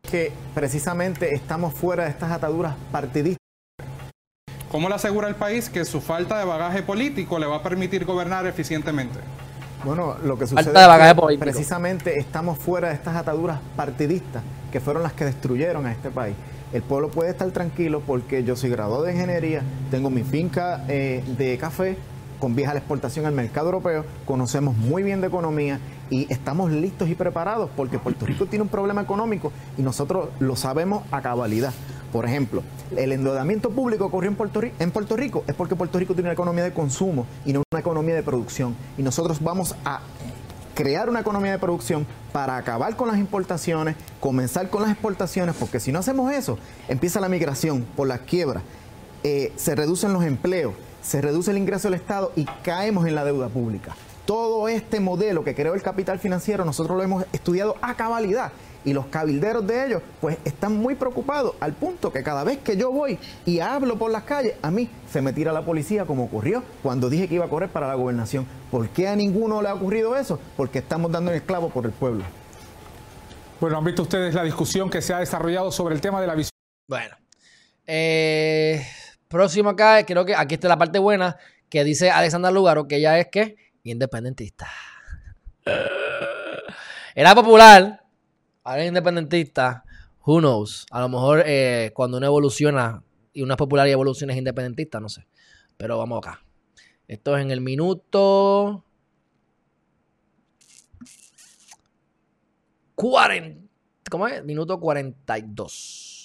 que 0.09 0.33
precisamente 0.55 1.35
estamos 1.35 1.75
fuera 1.75 2.05
de 2.05 2.11
estas 2.11 2.31
ataduras 2.31 2.77
partidistas. 2.93 3.39
¿Cómo 4.71 4.89
le 4.89 4.95
asegura 4.97 5.29
el 5.29 5.35
país 5.37 5.69
que 5.69 5.85
su 5.85 6.01
falta 6.01 6.39
de 6.39 6.45
bagaje 6.45 6.83
político 6.83 7.39
le 7.39 7.47
va 7.47 7.57
a 7.57 7.63
permitir 7.63 8.05
gobernar 8.05 8.47
eficientemente? 8.47 9.19
Bueno, 9.85 10.17
lo 10.25 10.39
que 10.39 10.47
sucede 10.47 10.73
de 10.73 10.81
es 10.81 10.87
bagaje 10.87 11.15
que 11.15 11.21
político. 11.21 11.45
precisamente 11.45 12.19
estamos 12.19 12.59
fuera 12.59 12.89
de 12.89 12.95
estas 12.95 13.17
ataduras 13.17 13.61
partidistas 13.77 14.43
que 14.73 14.81
fueron 14.81 15.03
las 15.03 15.13
que 15.13 15.25
destruyeron 15.25 15.87
a 15.87 15.93
este 15.93 16.11
país. 16.11 16.35
El 16.73 16.83
pueblo 16.83 17.09
puede 17.09 17.31
estar 17.31 17.49
tranquilo 17.51 18.03
porque 18.07 18.43
yo 18.43 18.57
soy 18.57 18.71
graduado 18.71 19.05
de 19.05 19.13
ingeniería, 19.13 19.63
tengo 19.91 20.11
mi 20.11 20.23
finca 20.23 20.85
eh, 20.89 21.23
de 21.39 21.57
café 21.59 21.97
con 22.39 22.55
vieja 22.55 22.73
la 22.73 22.81
exportación 22.81 23.25
al 23.27 23.33
mercado 23.33 23.67
europeo, 23.67 24.05
conocemos 24.27 24.77
muy 24.77 25.03
bien 25.03 25.21
de 25.21 25.29
economía 25.29 25.81
y 26.11 26.31
estamos 26.33 26.71
listos 26.71 27.09
y 27.09 27.15
preparados 27.15 27.71
porque 27.77 27.99
Puerto 27.99 28.27
Rico 28.27 28.47
tiene 28.47 28.63
un 28.63 28.69
problema 28.69 29.01
económico 29.01 29.53
y 29.79 29.83
nosotros 29.83 30.29
lo 30.39 30.57
sabemos 30.57 31.05
a 31.11 31.23
cabalidad. 31.23 31.73
Por 32.13 32.25
ejemplo, 32.25 32.63
el 32.97 33.13
endeudamiento 33.13 33.71
público 33.71 34.07
ocurrió 34.07 34.31
en 34.31 34.37
Puerto, 34.37 35.17
Rico 35.17 35.45
es 35.47 35.55
porque 35.55 35.75
Puerto 35.75 35.99
Rico 35.99 36.15
tiene 36.15 36.29
una 36.29 36.35
economía 36.35 36.65
de 36.65 36.73
consumo 36.73 37.27
y 37.45 37.53
no 37.53 37.63
una 37.73 37.81
economía 37.81 38.15
de 38.15 38.23
producción. 38.23 38.77
Y 38.97 39.03
nosotros 39.03 39.43
vamos 39.43 39.75
a 39.85 40.01
crear 40.75 41.09
una 41.09 41.21
economía 41.21 41.53
de 41.53 41.59
producción 41.59 42.07
para 42.33 42.57
acabar 42.57 42.97
con 42.97 43.09
las 43.09 43.19
importaciones, 43.19 43.97
comenzar 44.21 44.69
con 44.69 44.83
las 44.83 44.91
exportaciones, 44.93 45.57
porque 45.59 45.81
si 45.81 45.91
no 45.91 45.99
hacemos 45.99 46.33
eso, 46.33 46.59
empieza 46.89 47.19
la 47.19 47.29
migración 47.29 47.87
por 47.97 48.07
las 48.07 48.21
quiebras, 48.21 48.63
eh, 49.25 49.53
se 49.57 49.75
reducen 49.75 50.13
los 50.13 50.23
empleos, 50.23 50.75
se 51.03 51.21
reduce 51.21 51.51
el 51.51 51.59
ingreso 51.59 51.89
del 51.89 51.99
Estado 51.99 52.33
y 52.37 52.45
caemos 52.63 53.07
en 53.07 53.15
la 53.15 53.25
deuda 53.25 53.49
pública. 53.49 53.97
Todo 54.27 54.69
este 54.69 55.01
modelo 55.01 55.45
que 55.45 55.55
creó 55.55 55.75
el 55.75 55.83
capital 55.83 56.19
financiero, 56.19 56.65
nosotros 56.65 56.97
lo 56.97 57.03
hemos 57.03 57.25
estudiado 57.33 57.77
a 57.81 57.95
cabalidad 57.95 58.53
y 58.87 58.95
los 58.95 59.07
cabilderos 59.07 59.67
de 59.67 59.85
ellos 59.85 60.03
pues 60.21 60.39
están 60.45 60.77
muy 60.77 60.95
preocupados 60.95 61.55
al 61.61 61.75
punto 61.75 62.13
que 62.13 62.23
cada 62.23 62.45
vez 62.45 62.59
que 62.59 62.77
yo 62.77 62.91
voy 62.91 63.19
y 63.45 63.59
hablo 63.61 63.99
por 63.99 64.11
las 64.11 64.23
calles, 64.23 64.55
a 64.63 64.71
mí 64.71 64.89
se 65.11 65.21
me 65.21 65.33
tira 65.33 65.53
la 65.53 65.63
policía 65.63 66.07
como 66.07 66.25
ocurrió 66.25 66.63
cuando 66.83 67.11
dije 67.11 67.29
que 67.29 67.35
iba 67.35 67.45
a 67.45 67.49
correr 67.49 67.69
para 67.69 67.89
la 67.89 67.95
gobernación. 67.95 68.47
¿Por 68.71 68.89
qué 68.89 69.09
a 69.09 69.17
ninguno 69.17 69.61
le 69.61 69.69
ha 69.69 69.75
ocurrido 69.75 70.17
eso? 70.17 70.39
Porque 70.57 70.79
estamos 70.79 71.11
dando 71.11 71.33
el 71.33 71.43
clavo 71.43 71.69
por 71.69 71.85
el 71.85 71.91
pueblo. 71.91 72.25
Bueno, 73.61 73.77
han 73.77 73.85
visto 73.85 74.03
ustedes 74.03 74.35
la 74.35 74.45
discusión 74.45 74.89
que 74.89 75.03
se 75.03 75.13
ha 75.13 75.19
desarrollado 75.19 75.73
sobre 75.73 75.95
el 75.95 76.01
tema 76.01 76.21
de 76.21 76.27
la 76.29 76.35
visión. 76.35 76.53
Bueno. 76.87 77.17
Eh, 77.87 78.87
próximo 79.29 79.71
acá, 79.71 80.05
creo 80.05 80.25
que 80.25 80.35
aquí 80.35 80.55
está 80.55 80.69
la 80.69 80.79
parte 80.79 81.01
buena, 81.01 81.37
que 81.69 81.83
dice 81.83 82.11
Alexandra 82.11 82.53
Lugaro, 82.53 82.87
que 82.87 82.97
ella 82.97 83.19
es 83.19 83.29
que 83.33 83.57
independentista. 83.83 84.69
Era 87.15 87.35
popular, 87.35 88.06
ahora 88.67 88.83
es 88.83 88.89
independentista. 88.89 89.85
Who 90.27 90.41
knows? 90.41 90.87
A 90.91 91.01
lo 91.01 91.09
mejor 91.09 91.45
eh, 91.47 91.93
cuando 91.95 92.19
uno 92.19 92.27
evoluciona 92.27 93.03
y 93.33 93.43
uno 93.43 93.55
es 93.55 93.59
popular 93.59 93.87
y 93.87 93.93
evoluciona 93.93 94.33
es 94.33 94.39
independentista, 94.39 94.99
no 94.99 95.09
sé. 95.09 95.27
Pero 95.77 95.99
vamos 95.99 96.19
acá. 96.19 96.43
Esto 97.07 97.37
es 97.37 97.43
en 97.43 97.53
el 97.53 97.61
minuto 97.61 98.85
40. 102.97 103.67
¿Cómo 104.11 104.27
es? 104.27 104.45
Minuto 104.45 104.81
42. 104.81 106.16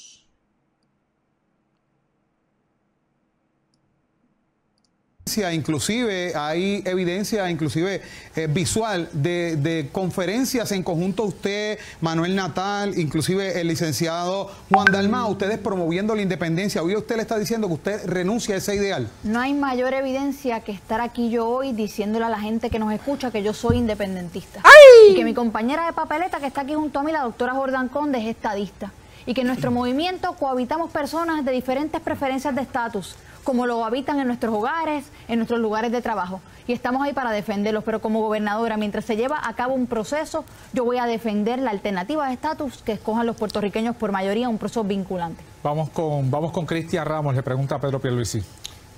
Inclusive 5.53 6.33
hay 6.35 6.81
evidencia 6.85 7.49
inclusive 7.49 8.01
eh, 8.35 8.47
visual 8.47 9.07
de, 9.13 9.55
de, 9.55 9.89
conferencias 9.91 10.71
en 10.71 10.83
conjunto 10.83 11.23
usted, 11.23 11.77
Manuel 12.01 12.35
Natal, 12.35 12.97
inclusive 12.97 13.61
el 13.61 13.67
licenciado 13.67 14.51
Juan 14.69 14.91
Dalma, 14.91 15.27
ustedes 15.27 15.57
promoviendo 15.59 16.15
la 16.15 16.21
independencia. 16.21 16.81
Hoy 16.81 16.95
usted 16.95 17.15
le 17.17 17.21
está 17.21 17.37
diciendo 17.37 17.67
que 17.67 17.73
usted 17.73 18.05
renuncia 18.07 18.55
a 18.55 18.57
ese 18.57 18.75
ideal. 18.75 19.09
No 19.23 19.39
hay 19.39 19.53
mayor 19.53 19.93
evidencia 19.93 20.61
que 20.61 20.71
estar 20.71 21.01
aquí 21.01 21.29
yo 21.29 21.47
hoy 21.47 21.71
diciéndole 21.71 22.25
a 22.25 22.29
la 22.29 22.39
gente 22.39 22.69
que 22.69 22.79
nos 22.79 22.91
escucha 22.91 23.31
que 23.31 23.43
yo 23.43 23.53
soy 23.53 23.77
independentista. 23.77 24.61
Y 25.09 25.15
que 25.15 25.23
mi 25.23 25.33
compañera 25.33 25.85
de 25.85 25.93
papeleta 25.93 26.39
que 26.39 26.47
está 26.47 26.61
aquí 26.61 26.73
junto 26.73 26.99
a 26.99 27.03
mí, 27.03 27.11
la 27.11 27.21
doctora 27.21 27.53
Jordan 27.53 27.89
Conde, 27.89 28.19
es 28.19 28.25
estadista. 28.25 28.91
Y 29.25 29.35
que 29.35 29.41
en 29.41 29.47
nuestro 29.47 29.71
movimiento 29.71 30.33
cohabitamos 30.33 30.89
personas 30.89 31.45
de 31.45 31.51
diferentes 31.51 32.01
preferencias 32.01 32.55
de 32.55 32.61
estatus 32.61 33.15
como 33.43 33.65
lo 33.65 33.83
habitan 33.85 34.19
en 34.19 34.27
nuestros 34.27 34.53
hogares, 34.53 35.05
en 35.27 35.37
nuestros 35.39 35.59
lugares 35.59 35.91
de 35.91 36.01
trabajo. 36.01 36.41
Y 36.67 36.73
estamos 36.73 37.01
ahí 37.03 37.13
para 37.13 37.31
defenderlos, 37.31 37.83
pero 37.83 38.01
como 38.01 38.21
gobernadora, 38.21 38.77
mientras 38.77 39.05
se 39.05 39.15
lleva 39.15 39.39
a 39.47 39.55
cabo 39.55 39.73
un 39.73 39.87
proceso, 39.87 40.45
yo 40.73 40.85
voy 40.85 40.97
a 40.97 41.05
defender 41.05 41.59
la 41.59 41.71
alternativa 41.71 42.27
de 42.27 42.33
estatus 42.33 42.81
que 42.83 42.93
escojan 42.93 43.25
los 43.25 43.35
puertorriqueños 43.35 43.95
por 43.95 44.11
mayoría, 44.11 44.49
un 44.49 44.57
proceso 44.57 44.83
vinculante. 44.83 45.43
Vamos 45.63 45.89
con 45.89 46.29
vamos 46.31 46.51
con 46.51 46.65
Cristian 46.65 47.05
Ramos, 47.05 47.35
le 47.35 47.43
pregunta 47.43 47.75
a 47.75 47.79
Pedro 47.79 47.99
Pierluisi. 47.99 48.43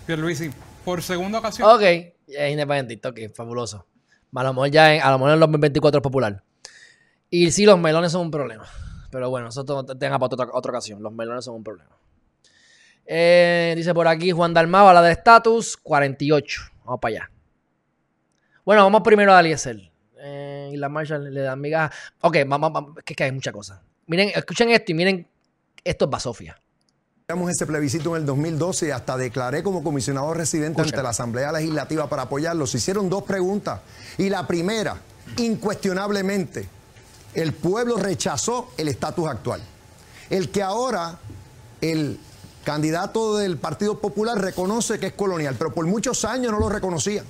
Pierluisi, 0.06 0.52
por 0.84 1.02
segunda 1.02 1.40
ocasión. 1.40 1.70
Ok, 1.70 1.82
es 1.82 2.52
independentista, 2.52 3.10
ok, 3.10 3.20
fabuloso. 3.34 3.86
A 4.36 4.44
lo 4.44 4.54
mejor 4.54 4.72
ya 4.72 4.94
en, 4.94 5.02
a 5.02 5.12
lo 5.12 5.20
mejor 5.20 5.34
en 5.34 5.40
2024 5.40 6.00
es 6.00 6.04
popular. 6.04 6.44
Y 7.30 7.52
sí, 7.52 7.66
los 7.66 7.80
melones 7.80 8.12
son 8.12 8.22
un 8.22 8.32
problema. 8.32 8.66
Pero 9.12 9.30
bueno, 9.30 9.50
eso 9.50 9.64
tenga 9.64 10.20
para 10.20 10.26
otra, 10.26 10.48
otra 10.52 10.72
ocasión. 10.72 11.02
Los 11.02 11.14
melones 11.14 11.46
son 11.46 11.56
un 11.56 11.64
problema. 11.64 11.92
Eh, 13.06 13.74
dice 13.76 13.94
por 13.94 14.08
aquí 14.08 14.32
Juan 14.32 14.54
Dalmaba, 14.54 14.94
la 14.94 15.02
de 15.02 15.12
estatus, 15.12 15.78
48. 15.78 16.62
Vamos 16.86 17.00
para 17.00 17.16
allá. 17.16 17.32
Bueno, 18.66 18.84
vamos 18.84 19.02
primero 19.04 19.34
a 19.34 19.40
Eliezer. 19.40 19.92
Eh, 20.26 20.72
y 20.74 20.78
la 20.78 20.88
marcha 20.88 21.18
le 21.18 21.42
dan 21.42 21.60
migajas. 21.60 21.96
Ok, 22.22 22.38
vamos, 22.48 22.72
vamos, 22.72 22.96
que, 23.04 23.14
que 23.14 23.26
hay 23.26 23.32
muchas 23.32 23.54
cosas. 23.54 23.80
Miren, 24.08 24.32
escuchen 24.34 24.70
esto 24.70 24.92
y 24.92 24.96
miren, 24.96 25.28
esto 25.84 26.06
es 26.06 26.12
Basofia. 26.12 26.58
ese 27.50 27.66
plebiscito 27.66 28.16
en 28.16 28.22
el 28.22 28.26
2012 28.26 28.88
y 28.88 28.92
hasta 28.92 29.18
declaré 29.18 29.64
como 29.64 29.84
comisionado 29.84 30.34
residente 30.34 30.82
ante 30.82 31.04
la 31.04 31.10
Asamblea 31.10 31.52
Legislativa 31.52 32.08
para 32.08 32.24
apoyarlo. 32.24 32.66
Se 32.68 32.78
hicieron 32.78 33.10
dos 33.10 33.24
preguntas. 33.24 33.82
Y 34.18 34.30
la 34.30 34.48
primera, 34.48 34.96
incuestionablemente, 35.38 36.68
el 37.34 37.54
pueblo 37.54 37.98
rechazó 37.98 38.72
el 38.78 38.88
estatus 38.88 39.28
actual. 39.28 39.62
El 40.30 40.50
que 40.50 40.64
ahora 40.64 41.20
el 41.82 42.18
candidato 42.64 43.38
del 43.38 43.58
Partido 43.58 44.00
Popular, 44.00 44.40
reconoce 44.40 45.00
que 45.00 45.08
es 45.08 45.14
colonial, 45.14 45.56
pero 45.58 45.74
por 45.74 45.86
muchos 45.86 46.26
años 46.26 46.52
no 46.52 46.60
lo 46.60 46.70
reconocía. 46.70 47.24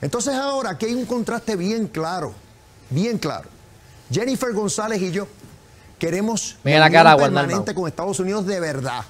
Entonces 0.00 0.34
ahora 0.34 0.70
aquí 0.70 0.86
hay 0.86 0.94
un 0.94 1.06
contraste 1.06 1.56
bien 1.56 1.88
claro, 1.88 2.32
bien 2.90 3.18
claro. 3.18 3.48
Jennifer 4.10 4.52
González 4.52 5.00
y 5.02 5.10
yo 5.10 5.26
queremos 5.98 6.56
Mira 6.62 6.78
la 6.78 6.90
cara, 6.90 7.16
permanente 7.16 7.74
con 7.74 7.88
Estados 7.88 8.20
Unidos 8.20 8.46
de 8.46 8.60
verdad, 8.60 9.02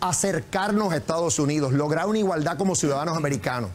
acercarnos 0.00 0.92
a 0.92 0.96
Estados 0.96 1.38
Unidos, 1.38 1.72
lograr 1.72 2.06
una 2.06 2.18
igualdad 2.18 2.56
como 2.56 2.74
ciudadanos 2.74 3.16
americanos. 3.16 3.70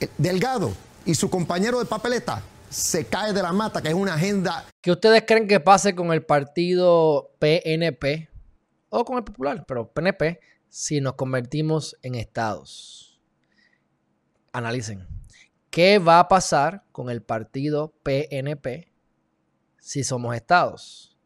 Eh, 0.00 0.08
Delgado 0.18 0.72
y 1.04 1.14
su 1.14 1.30
compañero 1.30 1.78
de 1.78 1.86
papeleta 1.86 2.42
se 2.68 3.04
cae 3.06 3.32
de 3.32 3.42
la 3.42 3.52
mata, 3.52 3.82
que 3.82 3.88
es 3.88 3.94
una 3.94 4.14
agenda. 4.14 4.64
¿Qué 4.80 4.90
ustedes 4.92 5.24
creen 5.26 5.46
que 5.46 5.60
pase 5.60 5.94
con 5.94 6.12
el 6.12 6.22
partido 6.24 7.30
PNP? 7.38 8.31
O 8.94 9.06
con 9.06 9.16
el 9.16 9.24
popular, 9.24 9.64
pero 9.66 9.90
PNP, 9.90 10.38
si 10.68 11.00
nos 11.00 11.14
convertimos 11.14 11.96
en 12.02 12.14
estados. 12.14 13.18
Analicen. 14.52 15.08
¿Qué 15.70 15.98
va 15.98 16.20
a 16.20 16.28
pasar 16.28 16.84
con 16.92 17.08
el 17.08 17.22
partido 17.22 17.94
PNP 18.02 18.92
si 19.78 20.04
somos 20.04 20.36
estados? 20.36 21.18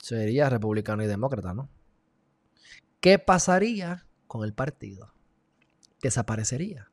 Sería 0.00 0.48
republicano 0.48 1.02
y 1.02 1.08
demócrata, 1.08 1.52
¿no? 1.52 1.68
¿Qué 3.00 3.18
pasaría 3.18 4.06
con 4.28 4.44
el 4.44 4.54
partido? 4.54 5.12
Desaparecería. 6.00 6.92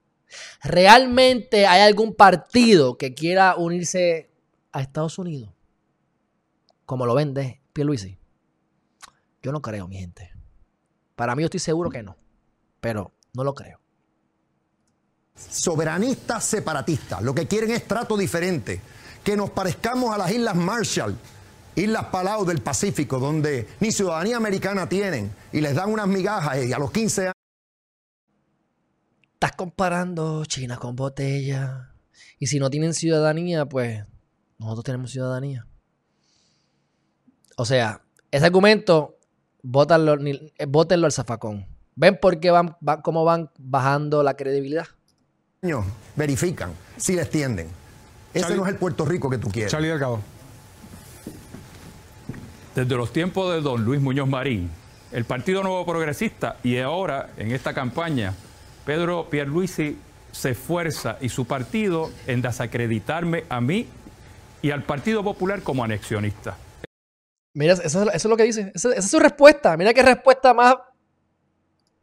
¿Realmente 0.64 1.68
hay 1.68 1.82
algún 1.82 2.16
partido 2.16 2.98
que 2.98 3.14
quiera 3.14 3.56
unirse 3.56 4.32
a 4.72 4.82
Estados 4.82 5.20
Unidos? 5.20 5.54
Como 6.88 7.06
lo 7.06 7.14
vende 7.14 7.62
Pierluisi. 7.72 8.18
Yo 9.46 9.52
no 9.52 9.62
creo, 9.62 9.88
mi 9.88 9.98
gente. 9.98 10.32
Para 11.16 11.36
mí 11.36 11.44
yo 11.44 11.46
estoy 11.46 11.60
seguro 11.60 11.92
que 11.92 12.02
no, 12.02 12.18
pero 12.82 13.14
no 13.36 13.44
lo 13.44 13.54
creo. 13.54 13.80
Soberanistas 15.36 16.44
separatistas, 16.46 17.22
lo 17.22 17.36
que 17.36 17.48
quieren 17.48 17.70
es 17.70 17.88
trato 17.88 18.18
diferente, 18.18 18.82
que 19.24 19.38
nos 19.38 19.52
parezcamos 19.52 20.12
a 20.12 20.18
las 20.18 20.32
Islas 20.32 20.56
Marshall, 20.56 21.16
Islas 21.76 22.06
Palau 22.06 22.44
del 22.44 22.64
Pacífico, 22.64 23.20
donde 23.20 23.68
ni 23.82 23.92
ciudadanía 23.92 24.38
americana 24.38 24.90
tienen 24.90 25.32
y 25.54 25.62
les 25.62 25.76
dan 25.76 25.92
unas 25.92 26.08
migajas 26.08 26.66
y 26.66 26.74
a 26.74 26.80
los 26.80 26.92
15 26.92 27.22
años... 27.22 27.34
Estás 29.34 29.52
comparando 29.52 30.44
China 30.46 30.78
con 30.78 30.96
botella. 30.96 31.94
Y 32.40 32.48
si 32.48 32.58
no 32.58 32.72
tienen 32.72 32.96
ciudadanía, 32.96 33.68
pues 33.68 34.04
nosotros 34.58 34.86
tenemos 34.86 35.12
ciudadanía. 35.12 35.68
O 37.58 37.66
sea, 37.66 38.02
ese 38.32 38.48
argumento 38.48 39.15
Bótenlo, 39.68 40.14
al 41.06 41.12
zafacón. 41.12 41.66
¿Ven 41.96 42.20
por 42.22 42.40
qué 42.40 42.52
van, 42.52 42.76
cómo 43.04 43.26
van 43.26 43.50
bajando 43.58 44.22
la 44.22 44.36
credibilidad? 44.36 44.86
Verifican 46.16 46.72
si 46.98 47.16
les 47.16 47.30
tienden. 47.30 47.68
Ese 48.34 48.56
no 48.56 48.64
es 48.66 48.70
el 48.70 48.78
Puerto 48.78 49.06
Rico 49.06 49.30
que 49.30 49.40
tú 49.40 49.50
quieres. 49.50 49.72
Charlie 49.72 49.88
Delgado. 49.88 50.20
Desde 52.76 52.96
los 52.96 53.12
tiempos 53.12 53.54
de 53.54 53.62
don 53.62 53.84
Luis 53.84 54.02
Muñoz 54.02 54.28
Marín, 54.28 54.70
el 55.12 55.26
Partido 55.26 55.64
Nuevo 55.64 55.84
Progresista 55.86 56.58
y 56.62 56.78
ahora 56.78 57.30
en 57.38 57.52
esta 57.52 57.74
campaña, 57.74 58.34
Pedro 58.86 59.30
Pierluisi 59.30 59.98
se 60.32 60.52
esfuerza 60.52 61.18
y 61.22 61.30
su 61.30 61.46
partido 61.46 62.12
en 62.28 62.42
desacreditarme 62.42 63.46
a 63.50 63.62
mí 63.62 63.88
y 64.62 64.72
al 64.72 64.84
Partido 64.84 65.24
Popular 65.24 65.62
como 65.64 65.84
anexionista. 65.84 66.58
Mira, 67.56 67.74
eso, 67.74 68.12
es 68.12 68.26
lo 68.26 68.38
que 68.38 68.44
dice. 68.44 68.72
Esa, 68.76 68.94
es 68.94 69.10
su 69.10 69.18
respuesta. 69.18 69.76
Mira 69.78 69.94
qué 69.94 70.04
respuesta 70.04 70.54
más. 70.54 70.76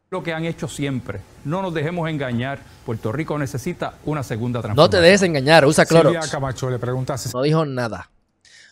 Lo 0.09 0.23
que 0.23 0.33
han 0.33 0.45
hecho 0.45 0.67
siempre. 0.67 1.21
No 1.45 1.61
nos 1.61 1.73
dejemos 1.73 2.09
engañar. 2.09 2.59
Puerto 2.85 3.11
Rico 3.11 3.37
necesita 3.37 3.93
una 4.05 4.23
segunda 4.23 4.61
transformación. 4.61 4.83
No 4.83 4.89
te 4.89 4.99
dejes 4.99 5.21
engañar. 5.21 5.65
Usa 5.65 5.85
Clorox. 5.85 6.11
Silvia 6.11 6.31
Camacho 6.31 6.69
le 6.71 6.79
preguntas. 6.79 7.31
No 7.33 7.43
dijo 7.43 7.65
nada. 7.65 8.09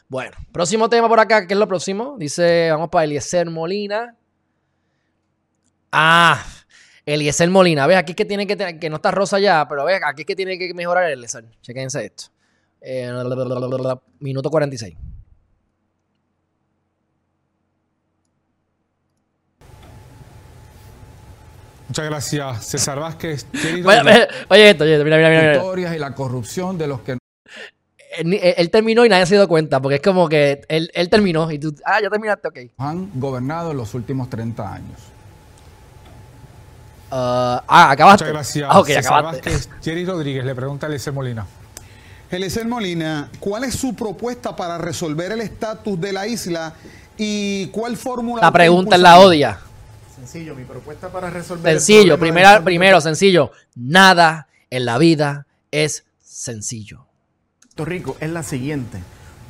Bueno, 0.09 0.36
próximo 0.51 0.89
tema 0.89 1.07
por 1.07 1.19
acá. 1.19 1.45
¿Qué 1.47 1.53
es 1.53 1.59
lo 1.59 1.67
próximo? 1.67 2.15
Dice, 2.17 2.71
vamos 2.71 2.89
para 2.89 3.05
Eliezer 3.05 3.47
Molina. 3.49 4.15
Ah, 5.91 6.43
Eliezer 7.05 7.49
Molina. 7.51 7.86
Ves, 7.86 7.97
aquí 7.97 8.13
es 8.13 8.15
que 8.15 8.25
tiene 8.25 8.47
que 8.47 8.55
tener, 8.55 8.79
que 8.79 8.89
no 8.89 8.95
está 8.95 9.11
rosa 9.11 9.39
ya, 9.39 9.67
pero 9.69 9.86
ve, 9.86 9.99
aquí 10.03 10.23
es 10.23 10.25
que 10.25 10.36
tiene 10.36 10.57
que 10.57 10.73
mejorar 10.73 11.05
el 11.05 11.13
Eliezer. 11.13 11.45
Chequense 11.61 12.05
esto. 12.05 12.25
Eh, 12.82 13.11
minuto 14.19 14.49
46. 14.49 14.95
Muchas 21.92 22.06
gracias, 22.06 22.66
César 22.68 23.02
Vázquez. 23.02 23.46
Oye, 24.48 24.70
esto, 24.70 24.86
oye, 24.86 25.04
mira, 25.04 25.18
mira, 25.18 25.30
mira. 25.30 25.56
Historias 25.58 25.94
y 25.94 26.00
la 26.00 26.16
corrupción 26.16 26.78
de 26.78 26.88
los 26.88 27.02
que. 27.02 27.18
Él, 28.18 28.70
terminó 28.72 29.06
y 29.06 29.10
nadie 29.10 29.26
se 29.26 29.36
dio 29.36 29.46
cuenta, 29.46 29.82
porque 29.82 29.96
es 29.96 30.02
como 30.02 30.30
que 30.30 30.62
él, 30.70 30.89
él, 30.94 31.10
terminó 31.10 31.52
y 31.52 31.60
tú, 31.60 31.76
ah, 31.84 32.00
ya 32.02 32.10
terminaste, 32.10 32.48
ok. 32.48 32.58
Han 32.78 33.12
gobernado 33.20 33.72
en 33.72 33.78
los 33.78 33.94
últimos 33.94 34.30
30 34.30 34.74
años. 34.74 35.00
Uh, 37.10 37.60
ah, 37.68 37.92
acabaste. 37.92 38.24
Muchas 38.24 38.34
gracias. 38.36 38.70
Ah, 38.72 38.84
César 38.86 39.04
acabaste. 39.04 39.50
Vázquez. 39.50 39.70
Jerry 39.84 40.06
Rodríguez 40.06 40.46
le 40.46 40.56
pregunta 40.56 40.86
a 40.86 40.88
Eliezer 40.88 41.12
Molina. 41.12 41.46
Eliezer 42.30 42.66
Molina, 42.70 43.30
¿cuál 43.42 43.66
es 43.66 43.76
su 43.76 43.96
propuesta 43.96 44.56
para 44.56 44.78
resolver 44.78 45.34
el 45.34 45.42
estatus 45.42 46.00
de 46.00 46.14
la 46.14 46.26
isla 46.26 46.74
y 47.18 47.68
cuál 47.68 47.98
fórmula? 47.98 48.42
La 48.42 48.52
pregunta 48.54 48.96
es 48.96 49.02
la 49.02 49.20
odia. 49.20 49.60
Sencillo, 50.22 50.53
mi 50.53 50.65
propuesta 50.65 51.11
para 51.11 51.32
resolver. 51.32 51.80
Sencillo, 51.80 52.19
primero, 52.19 53.01
sencillo. 53.01 53.49
Nada 53.74 54.47
en 54.69 54.86
la 54.86 54.99
vida 54.99 55.47
es 55.72 56.05
sencillo. 56.19 57.07
Puerto 57.61 57.86
Rico 57.86 58.17
es 58.19 58.30
la 58.30 58.43
siguiente. 58.43 58.99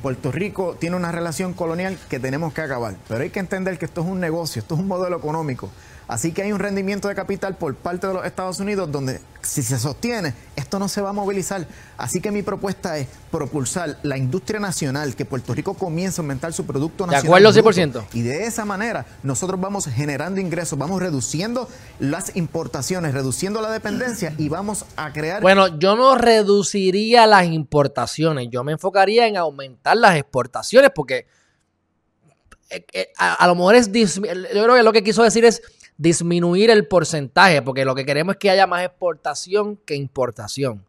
Puerto 0.00 0.32
Rico 0.32 0.78
tiene 0.80 0.96
una 0.96 1.12
relación 1.12 1.52
colonial 1.52 1.98
que 2.08 2.18
tenemos 2.18 2.54
que 2.54 2.62
acabar, 2.62 2.96
pero 3.06 3.20
hay 3.22 3.28
que 3.28 3.40
entender 3.40 3.78
que 3.78 3.84
esto 3.84 4.00
es 4.00 4.06
un 4.06 4.18
negocio, 4.18 4.60
esto 4.60 4.74
es 4.74 4.80
un 4.80 4.88
modelo 4.88 5.18
económico. 5.18 5.68
Así 6.12 6.32
que 6.32 6.42
hay 6.42 6.52
un 6.52 6.58
rendimiento 6.58 7.08
de 7.08 7.14
capital 7.14 7.56
por 7.56 7.74
parte 7.74 8.06
de 8.06 8.12
los 8.12 8.26
Estados 8.26 8.60
Unidos 8.60 8.92
donde 8.92 9.18
si 9.40 9.62
se 9.62 9.78
sostiene, 9.78 10.34
esto 10.56 10.78
no 10.78 10.86
se 10.86 11.00
va 11.00 11.08
a 11.08 11.12
movilizar. 11.14 11.66
Así 11.96 12.20
que 12.20 12.30
mi 12.30 12.42
propuesta 12.42 12.98
es 12.98 13.08
propulsar 13.30 13.98
la 14.02 14.18
industria 14.18 14.60
nacional, 14.60 15.16
que 15.16 15.24
Puerto 15.24 15.54
Rico 15.54 15.72
comience 15.72 16.20
a 16.20 16.22
aumentar 16.22 16.52
su 16.52 16.66
producto 16.66 17.06
De 17.06 17.12
nacional. 17.12 17.46
acuerdo, 17.46 17.62
bruto. 17.62 18.02
100%. 18.02 18.04
Y 18.12 18.20
de 18.20 18.44
esa 18.44 18.66
manera 18.66 19.06
nosotros 19.22 19.58
vamos 19.58 19.86
generando 19.86 20.38
ingresos, 20.38 20.78
vamos 20.78 21.00
reduciendo 21.00 21.66
las 21.98 22.36
importaciones, 22.36 23.14
reduciendo 23.14 23.62
la 23.62 23.70
dependencia 23.70 24.34
y 24.36 24.50
vamos 24.50 24.84
a 24.96 25.14
crear... 25.14 25.40
Bueno, 25.40 25.78
yo 25.78 25.96
no 25.96 26.14
reduciría 26.14 27.26
las 27.26 27.46
importaciones, 27.46 28.48
yo 28.50 28.64
me 28.64 28.72
enfocaría 28.72 29.26
en 29.26 29.38
aumentar 29.38 29.96
las 29.96 30.16
exportaciones 30.16 30.90
porque 30.94 31.26
eh, 32.68 32.84
eh, 32.92 33.08
a, 33.16 33.32
a 33.32 33.46
lo 33.46 33.54
mejor 33.54 33.76
es, 33.76 33.90
yo 33.90 34.22
creo 34.22 34.74
que 34.74 34.82
lo 34.82 34.92
que 34.92 35.02
quiso 35.02 35.22
decir 35.22 35.46
es 35.46 35.62
disminuir 35.96 36.70
el 36.70 36.86
porcentaje, 36.86 37.62
porque 37.62 37.84
lo 37.84 37.94
que 37.94 38.04
queremos 38.04 38.34
es 38.34 38.38
que 38.38 38.50
haya 38.50 38.66
más 38.66 38.84
exportación 38.84 39.76
que 39.76 39.94
importación. 39.94 40.86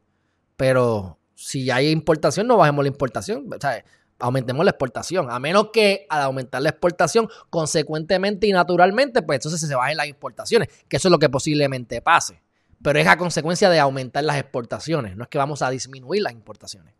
Pero 0.58 1.18
si 1.36 1.70
hay 1.72 1.89
importación, 1.89 2.47
no 2.47 2.58
bajemos 2.58 2.84
la 2.84 2.89
importación, 2.89 3.49
sea, 3.60 3.84
aumentemos 4.20 4.64
la 4.66 4.72
exportación. 4.72 5.30
A 5.30 5.39
menos 5.39 5.70
que 5.74 6.06
al 6.10 6.22
aumentar 6.22 6.62
la 6.62 6.70
exportación, 6.70 7.28
consecuentemente 7.49 8.47
y 8.47 8.51
naturalmente, 8.51 9.22
pues 9.22 9.38
entonces 9.38 9.68
se 9.68 9.76
bajen 9.76 9.97
las 9.97 10.08
importaciones, 10.08 10.70
que 10.88 10.97
eso 10.97 11.08
es 11.08 11.12
lo 11.12 11.20
que 11.20 11.30
posiblemente 11.30 12.01
pase. 12.01 12.41
Pero 12.82 12.99
es 12.99 13.08
a 13.08 13.18
consecuencia 13.18 13.70
de 13.70 13.80
aumentar 13.80 14.24
las 14.24 14.38
exportaciones, 14.38 15.16
no 15.16 15.24
es 15.24 15.30
que 15.30 15.38
vamos 15.38 15.62
a 15.62 15.70
disminuir 15.70 16.22
las 16.22 16.34
importaciones. 16.34 16.93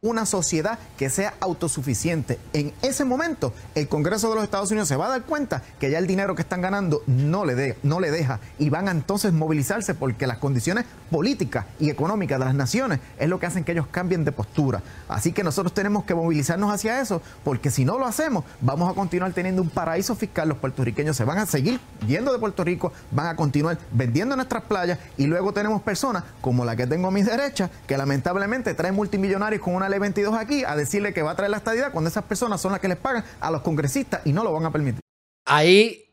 Una 0.00 0.26
sociedad 0.26 0.78
que 0.96 1.10
sea 1.10 1.34
autosuficiente. 1.40 2.38
En 2.52 2.72
ese 2.82 3.04
momento, 3.04 3.52
el 3.74 3.88
Congreso 3.88 4.28
de 4.28 4.36
los 4.36 4.44
Estados 4.44 4.70
Unidos 4.70 4.88
se 4.88 4.96
va 4.96 5.06
a 5.06 5.10
dar 5.10 5.22
cuenta 5.22 5.62
que 5.80 5.90
ya 5.90 5.98
el 5.98 6.06
dinero 6.06 6.34
que 6.36 6.42
están 6.42 6.60
ganando 6.60 7.02
no 7.06 7.44
le, 7.44 7.54
de- 7.56 7.76
no 7.82 7.98
le 7.98 8.10
deja 8.12 8.38
y 8.58 8.70
van 8.70 8.86
a 8.88 8.92
entonces 8.92 9.32
movilizarse 9.32 9.94
porque 9.94 10.26
las 10.28 10.38
condiciones 10.38 10.84
políticas 11.10 11.66
y 11.80 11.90
económicas 11.90 12.38
de 12.38 12.44
las 12.44 12.54
naciones 12.54 13.00
es 13.18 13.28
lo 13.28 13.40
que 13.40 13.46
hacen 13.46 13.64
que 13.64 13.72
ellos 13.72 13.86
cambien 13.90 14.24
de 14.24 14.30
postura. 14.32 14.82
Así 15.08 15.32
que 15.32 15.42
nosotros 15.42 15.74
tenemos 15.74 16.04
que 16.04 16.14
movilizarnos 16.14 16.72
hacia 16.72 17.00
eso 17.00 17.20
porque 17.42 17.70
si 17.70 17.84
no 17.84 17.98
lo 17.98 18.06
hacemos, 18.06 18.44
vamos 18.60 18.90
a 18.90 18.94
continuar 18.94 19.32
teniendo 19.32 19.62
un 19.62 19.70
paraíso 19.70 20.14
fiscal. 20.14 20.48
Los 20.48 20.58
puertorriqueños 20.58 21.16
se 21.16 21.24
van 21.24 21.38
a 21.38 21.46
seguir 21.46 21.80
yendo 22.06 22.32
de 22.32 22.38
Puerto 22.38 22.62
Rico, 22.62 22.92
van 23.10 23.26
a 23.26 23.36
continuar 23.36 23.78
vendiendo 23.92 24.36
nuestras 24.36 24.62
playas 24.62 24.98
y 25.16 25.26
luego 25.26 25.52
tenemos 25.52 25.82
personas 25.82 26.22
como 26.40 26.64
la 26.64 26.76
que 26.76 26.86
tengo 26.86 27.08
a 27.08 27.10
mi 27.10 27.22
derecha 27.22 27.68
que 27.86 27.96
lamentablemente 27.98 28.74
traen 28.74 28.94
multimillonarios 28.94 29.60
con 29.62 29.74
una 29.74 29.87
ley 29.88 29.98
22 29.98 30.34
aquí 30.34 30.64
a 30.64 30.76
decirle 30.76 31.12
que 31.12 31.22
va 31.22 31.32
a 31.32 31.36
traer 31.36 31.50
la 31.50 31.58
estadidad 31.58 31.92
cuando 31.92 32.08
esas 32.08 32.24
personas 32.24 32.60
son 32.60 32.72
las 32.72 32.80
que 32.80 32.88
les 32.88 32.96
pagan 32.96 33.24
a 33.40 33.50
los 33.50 33.62
congresistas 33.62 34.22
y 34.24 34.32
no 34.32 34.44
lo 34.44 34.52
van 34.52 34.64
a 34.64 34.72
permitir. 34.72 35.00
Ahí, 35.44 36.10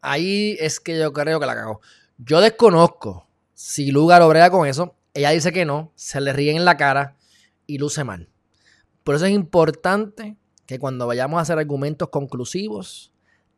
ahí 0.00 0.56
es 0.60 0.80
que 0.80 0.98
yo 0.98 1.12
creo 1.12 1.40
que 1.40 1.46
la 1.46 1.54
cagó. 1.54 1.80
Yo 2.18 2.40
desconozco 2.40 3.28
si 3.54 3.90
Lugar 3.90 4.22
obrega 4.22 4.50
con 4.50 4.66
eso. 4.66 4.96
Ella 5.14 5.30
dice 5.30 5.52
que 5.52 5.64
no, 5.64 5.92
se 5.94 6.20
le 6.20 6.32
ríen 6.32 6.56
en 6.56 6.64
la 6.64 6.76
cara 6.76 7.16
y 7.66 7.78
luce 7.78 8.04
mal. 8.04 8.28
Por 9.04 9.14
eso 9.14 9.26
es 9.26 9.32
importante 9.32 10.36
que 10.66 10.78
cuando 10.78 11.06
vayamos 11.06 11.38
a 11.38 11.42
hacer 11.42 11.58
argumentos 11.58 12.08
conclusivos, 12.10 13.12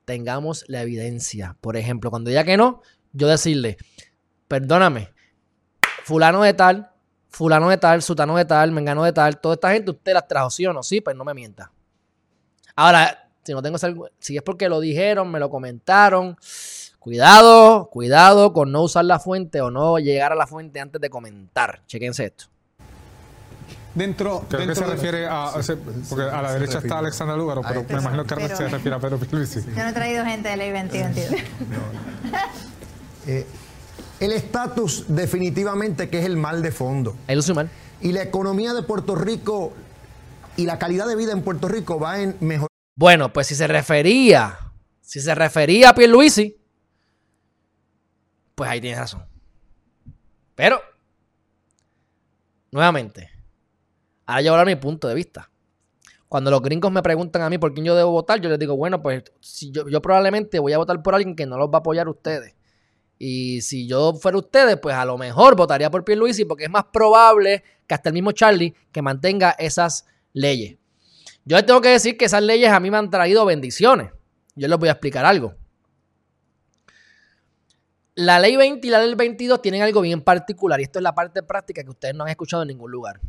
tengamos 0.04 0.64
la 0.68 0.82
evidencia. 0.82 1.56
Por 1.60 1.76
ejemplo, 1.76 2.10
cuando 2.10 2.30
diga 2.30 2.44
que 2.44 2.56
no, 2.56 2.82
yo 3.12 3.28
decirle, 3.28 3.76
perdóname, 4.48 5.10
fulano 6.04 6.42
de 6.42 6.54
tal, 6.54 6.92
fulano 7.30 7.68
de 7.70 7.78
tal, 7.78 8.02
sutano 8.02 8.36
de 8.36 8.44
tal, 8.44 8.70
mengano 8.72 9.04
de 9.04 9.12
tal, 9.12 9.40
toda 9.40 9.54
esta 9.54 9.70
gente, 9.72 9.90
usted 9.92 10.12
las 10.12 10.26
trajo, 10.28 10.50
¿sí 10.50 10.66
o 10.66 10.72
no? 10.72 10.82
Sí, 10.82 11.00
pues 11.00 11.16
no 11.16 11.24
me 11.24 11.32
mienta. 11.34 11.70
Ahora, 12.76 13.28
si 13.42 13.52
no 13.52 13.62
tengo 13.62 13.78
si 14.18 14.36
es 14.36 14.42
porque 14.42 14.68
lo 14.68 14.80
dijeron, 14.80 15.30
me 15.30 15.38
lo 15.40 15.48
comentaron, 15.50 16.36
cuidado, 16.98 17.88
cuidado 17.90 18.52
con 18.52 18.70
no 18.72 18.82
usar 18.82 19.04
la 19.04 19.18
fuente 19.18 19.60
o 19.60 19.70
no 19.70 19.98
llegar 19.98 20.32
a 20.32 20.34
la 20.34 20.46
fuente 20.46 20.80
antes 20.80 21.00
de 21.00 21.08
comentar. 21.10 21.82
Chequense 21.86 22.24
esto. 22.26 22.44
Dentro, 23.94 24.44
Creo 24.48 24.60
que 24.60 24.66
dentro 24.66 24.84
se 24.84 24.84
de- 24.84 24.90
refiere 24.96 25.26
a. 25.26 25.52
ese- 25.58 25.76
porque 25.76 26.24
a 26.24 26.40
la 26.42 26.52
derecha 26.52 26.78
está 26.78 26.98
Alexandra 26.98 27.36
Lúgaro, 27.36 27.62
pero 27.66 27.82
me 27.88 27.94
imagino 28.00 28.24
que 28.24 28.34
pero- 28.36 28.56
se 28.56 28.68
refiere 28.68 28.96
a 28.96 29.00
Pedro 29.00 29.18
Pierluisi. 29.18 29.62
Yo 29.66 29.82
no 29.82 29.88
he 29.88 29.92
traído 29.92 30.24
gente 30.24 30.48
de 30.48 30.56
ley 30.56 30.70
2022. 30.70 31.30
Eh, 33.26 33.46
el 34.20 34.32
estatus 34.32 35.06
definitivamente 35.08 36.10
que 36.10 36.20
es 36.20 36.26
el 36.26 36.36
mal 36.36 36.62
de 36.62 36.70
fondo. 36.70 37.16
Luce 37.28 37.54
mal. 37.54 37.70
Y 38.00 38.12
la 38.12 38.22
economía 38.22 38.74
de 38.74 38.82
Puerto 38.82 39.14
Rico 39.14 39.72
y 40.56 40.66
la 40.66 40.78
calidad 40.78 41.06
de 41.06 41.16
vida 41.16 41.32
en 41.32 41.42
Puerto 41.42 41.68
Rico 41.68 41.98
va 41.98 42.20
en 42.20 42.36
mejor. 42.40 42.68
Bueno, 42.94 43.32
pues 43.32 43.46
si 43.46 43.54
se 43.54 43.66
refería, 43.66 44.58
si 45.00 45.20
se 45.20 45.34
refería 45.34 45.90
a 45.90 45.94
Pierluisi, 45.94 46.56
pues 48.54 48.70
ahí 48.70 48.80
tienes 48.80 48.98
razón. 48.98 49.24
Pero, 50.54 50.80
nuevamente, 52.70 53.30
ahora 54.26 54.42
yo 54.42 54.50
voy 54.50 54.58
a 54.58 54.60
hablar 54.60 54.76
mi 54.76 54.80
punto 54.80 55.08
de 55.08 55.14
vista. 55.14 55.50
Cuando 56.28 56.50
los 56.50 56.60
gringos 56.60 56.92
me 56.92 57.02
preguntan 57.02 57.42
a 57.42 57.50
mí 57.50 57.56
por 57.56 57.72
quién 57.72 57.86
yo 57.86 57.96
debo 57.96 58.10
votar, 58.10 58.40
yo 58.40 58.50
les 58.50 58.58
digo, 58.58 58.76
bueno, 58.76 59.02
pues 59.02 59.24
si 59.40 59.70
yo, 59.72 59.88
yo 59.88 60.02
probablemente 60.02 60.58
voy 60.58 60.74
a 60.74 60.78
votar 60.78 61.02
por 61.02 61.14
alguien 61.14 61.34
que 61.34 61.46
no 61.46 61.56
los 61.56 61.70
va 61.70 61.78
a 61.78 61.80
apoyar 61.80 62.06
a 62.06 62.10
ustedes. 62.10 62.54
Y 63.22 63.60
si 63.60 63.86
yo 63.86 64.14
fuera 64.14 64.38
ustedes, 64.38 64.78
pues 64.80 64.96
a 64.96 65.04
lo 65.04 65.18
mejor 65.18 65.54
votaría 65.54 65.90
por 65.90 66.06
Pierluisi 66.06 66.46
porque 66.46 66.64
es 66.64 66.70
más 66.70 66.86
probable 66.90 67.62
que 67.86 67.94
hasta 67.94 68.08
el 68.08 68.14
mismo 68.14 68.32
Charlie 68.32 68.74
que 68.90 69.02
mantenga 69.02 69.50
esas 69.58 70.06
leyes. 70.32 70.78
Yo 71.44 71.58
les 71.58 71.66
tengo 71.66 71.82
que 71.82 71.90
decir 71.90 72.16
que 72.16 72.24
esas 72.24 72.42
leyes 72.42 72.70
a 72.70 72.80
mí 72.80 72.90
me 72.90 72.96
han 72.96 73.10
traído 73.10 73.44
bendiciones. 73.44 74.10
Yo 74.54 74.68
les 74.68 74.78
voy 74.78 74.88
a 74.88 74.92
explicar 74.92 75.26
algo. 75.26 75.54
La 78.14 78.38
ley 78.38 78.56
20 78.56 78.86
y 78.86 78.90
la 78.90 79.04
ley 79.04 79.14
22 79.14 79.60
tienen 79.60 79.82
algo 79.82 80.00
bien 80.00 80.22
particular 80.22 80.80
y 80.80 80.84
esto 80.84 80.98
es 80.98 81.02
la 81.02 81.14
parte 81.14 81.42
práctica 81.42 81.84
que 81.84 81.90
ustedes 81.90 82.14
no 82.14 82.24
han 82.24 82.30
escuchado 82.30 82.62
en 82.62 82.68
ningún 82.68 82.90
lugar. 82.90 83.20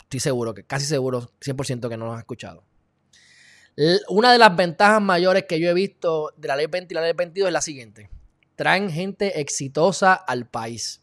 Estoy 0.00 0.18
seguro, 0.18 0.52
que 0.52 0.64
casi 0.64 0.84
seguro, 0.84 1.30
100% 1.40 1.88
que 1.88 1.96
no 1.96 2.06
lo 2.06 2.14
han 2.14 2.18
escuchado. 2.18 2.64
Una 4.08 4.32
de 4.32 4.38
las 4.38 4.56
ventajas 4.56 5.00
mayores 5.00 5.44
que 5.48 5.60
yo 5.60 5.70
he 5.70 5.74
visto 5.74 6.32
de 6.36 6.48
la 6.48 6.56
ley 6.56 6.66
20 6.66 6.92
y 6.92 6.94
la 6.96 7.02
ley 7.02 7.12
22 7.12 7.46
es 7.46 7.52
la 7.52 7.60
siguiente. 7.60 8.10
Traen 8.56 8.90
gente 8.90 9.40
exitosa 9.40 10.14
al 10.14 10.48
país. 10.48 11.02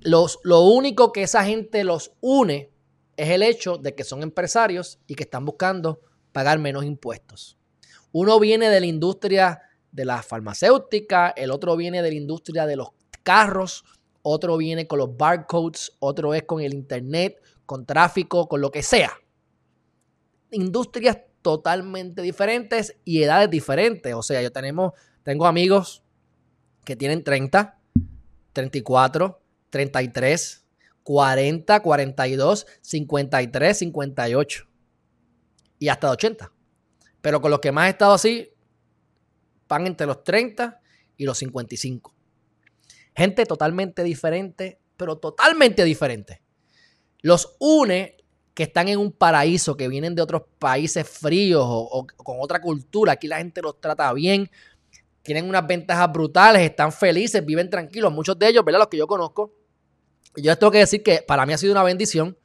Los, 0.00 0.38
lo 0.42 0.62
único 0.62 1.12
que 1.12 1.22
esa 1.22 1.44
gente 1.44 1.84
los 1.84 2.12
une 2.20 2.70
es 3.16 3.28
el 3.30 3.42
hecho 3.42 3.78
de 3.78 3.94
que 3.94 4.04
son 4.04 4.22
empresarios 4.22 4.98
y 5.06 5.14
que 5.14 5.24
están 5.24 5.44
buscando 5.44 6.00
pagar 6.32 6.58
menos 6.58 6.84
impuestos. 6.84 7.58
Uno 8.10 8.40
viene 8.40 8.68
de 8.68 8.80
la 8.80 8.86
industria 8.86 9.62
de 9.90 10.04
la 10.04 10.22
farmacéutica, 10.22 11.30
el 11.36 11.50
otro 11.50 11.76
viene 11.76 12.02
de 12.02 12.10
la 12.10 12.16
industria 12.16 12.66
de 12.66 12.76
los 12.76 12.88
carros, 13.22 13.84
otro 14.22 14.56
viene 14.56 14.86
con 14.86 14.98
los 14.98 15.16
barcodes, 15.16 15.92
otro 15.98 16.34
es 16.34 16.44
con 16.44 16.60
el 16.60 16.74
internet, 16.74 17.40
con 17.66 17.84
tráfico, 17.84 18.48
con 18.48 18.60
lo 18.60 18.70
que 18.70 18.82
sea. 18.82 19.12
Industrias 20.50 21.18
totalmente 21.42 22.22
diferentes 22.22 22.96
y 23.04 23.22
edades 23.22 23.50
diferentes. 23.50 24.14
O 24.14 24.22
sea, 24.22 24.40
yo 24.42 24.50
tengo 24.52 25.46
amigos 25.46 26.02
que 26.84 26.96
tienen 26.96 27.22
30, 27.22 27.78
34, 28.52 29.40
33, 29.70 30.66
40, 31.02 31.80
42, 31.80 32.66
53, 32.80 33.78
58 33.78 34.68
y 35.78 35.88
hasta 35.88 36.10
80. 36.10 36.52
Pero 37.20 37.40
con 37.40 37.50
los 37.50 37.60
que 37.60 37.72
más 37.72 37.86
he 37.86 37.90
estado 37.90 38.14
así, 38.14 38.50
van 39.68 39.86
entre 39.86 40.06
los 40.06 40.22
30 40.24 40.80
y 41.16 41.24
los 41.24 41.38
55. 41.38 42.14
Gente 43.14 43.46
totalmente 43.46 44.02
diferente, 44.02 44.80
pero 44.96 45.18
totalmente 45.18 45.84
diferente. 45.84 46.42
Los 47.20 47.56
une 47.58 48.16
que 48.54 48.64
están 48.64 48.88
en 48.88 48.98
un 48.98 49.12
paraíso, 49.12 49.76
que 49.76 49.88
vienen 49.88 50.14
de 50.14 50.22
otros 50.22 50.42
países 50.58 51.08
fríos 51.08 51.64
o, 51.66 51.88
o 51.90 52.06
con 52.06 52.36
otra 52.40 52.60
cultura. 52.60 53.12
Aquí 53.12 53.26
la 53.26 53.38
gente 53.38 53.62
los 53.62 53.80
trata 53.80 54.12
bien, 54.12 54.50
tienen 55.22 55.48
unas 55.48 55.66
ventajas 55.66 56.12
brutales, 56.12 56.62
están 56.62 56.92
felices, 56.92 57.44
viven 57.44 57.70
tranquilos. 57.70 58.12
Muchos 58.12 58.38
de 58.38 58.48
ellos, 58.48 58.64
¿verdad? 58.64 58.80
Los 58.80 58.88
que 58.88 58.96
yo 58.96 59.06
conozco. 59.06 59.54
Yo 60.36 60.50
les 60.50 60.58
tengo 60.58 60.70
que 60.70 60.78
decir 60.78 61.02
que 61.02 61.22
para 61.26 61.46
mí 61.46 61.52
ha 61.52 61.58
sido 61.58 61.72
una 61.72 61.82
bendición, 61.82 62.36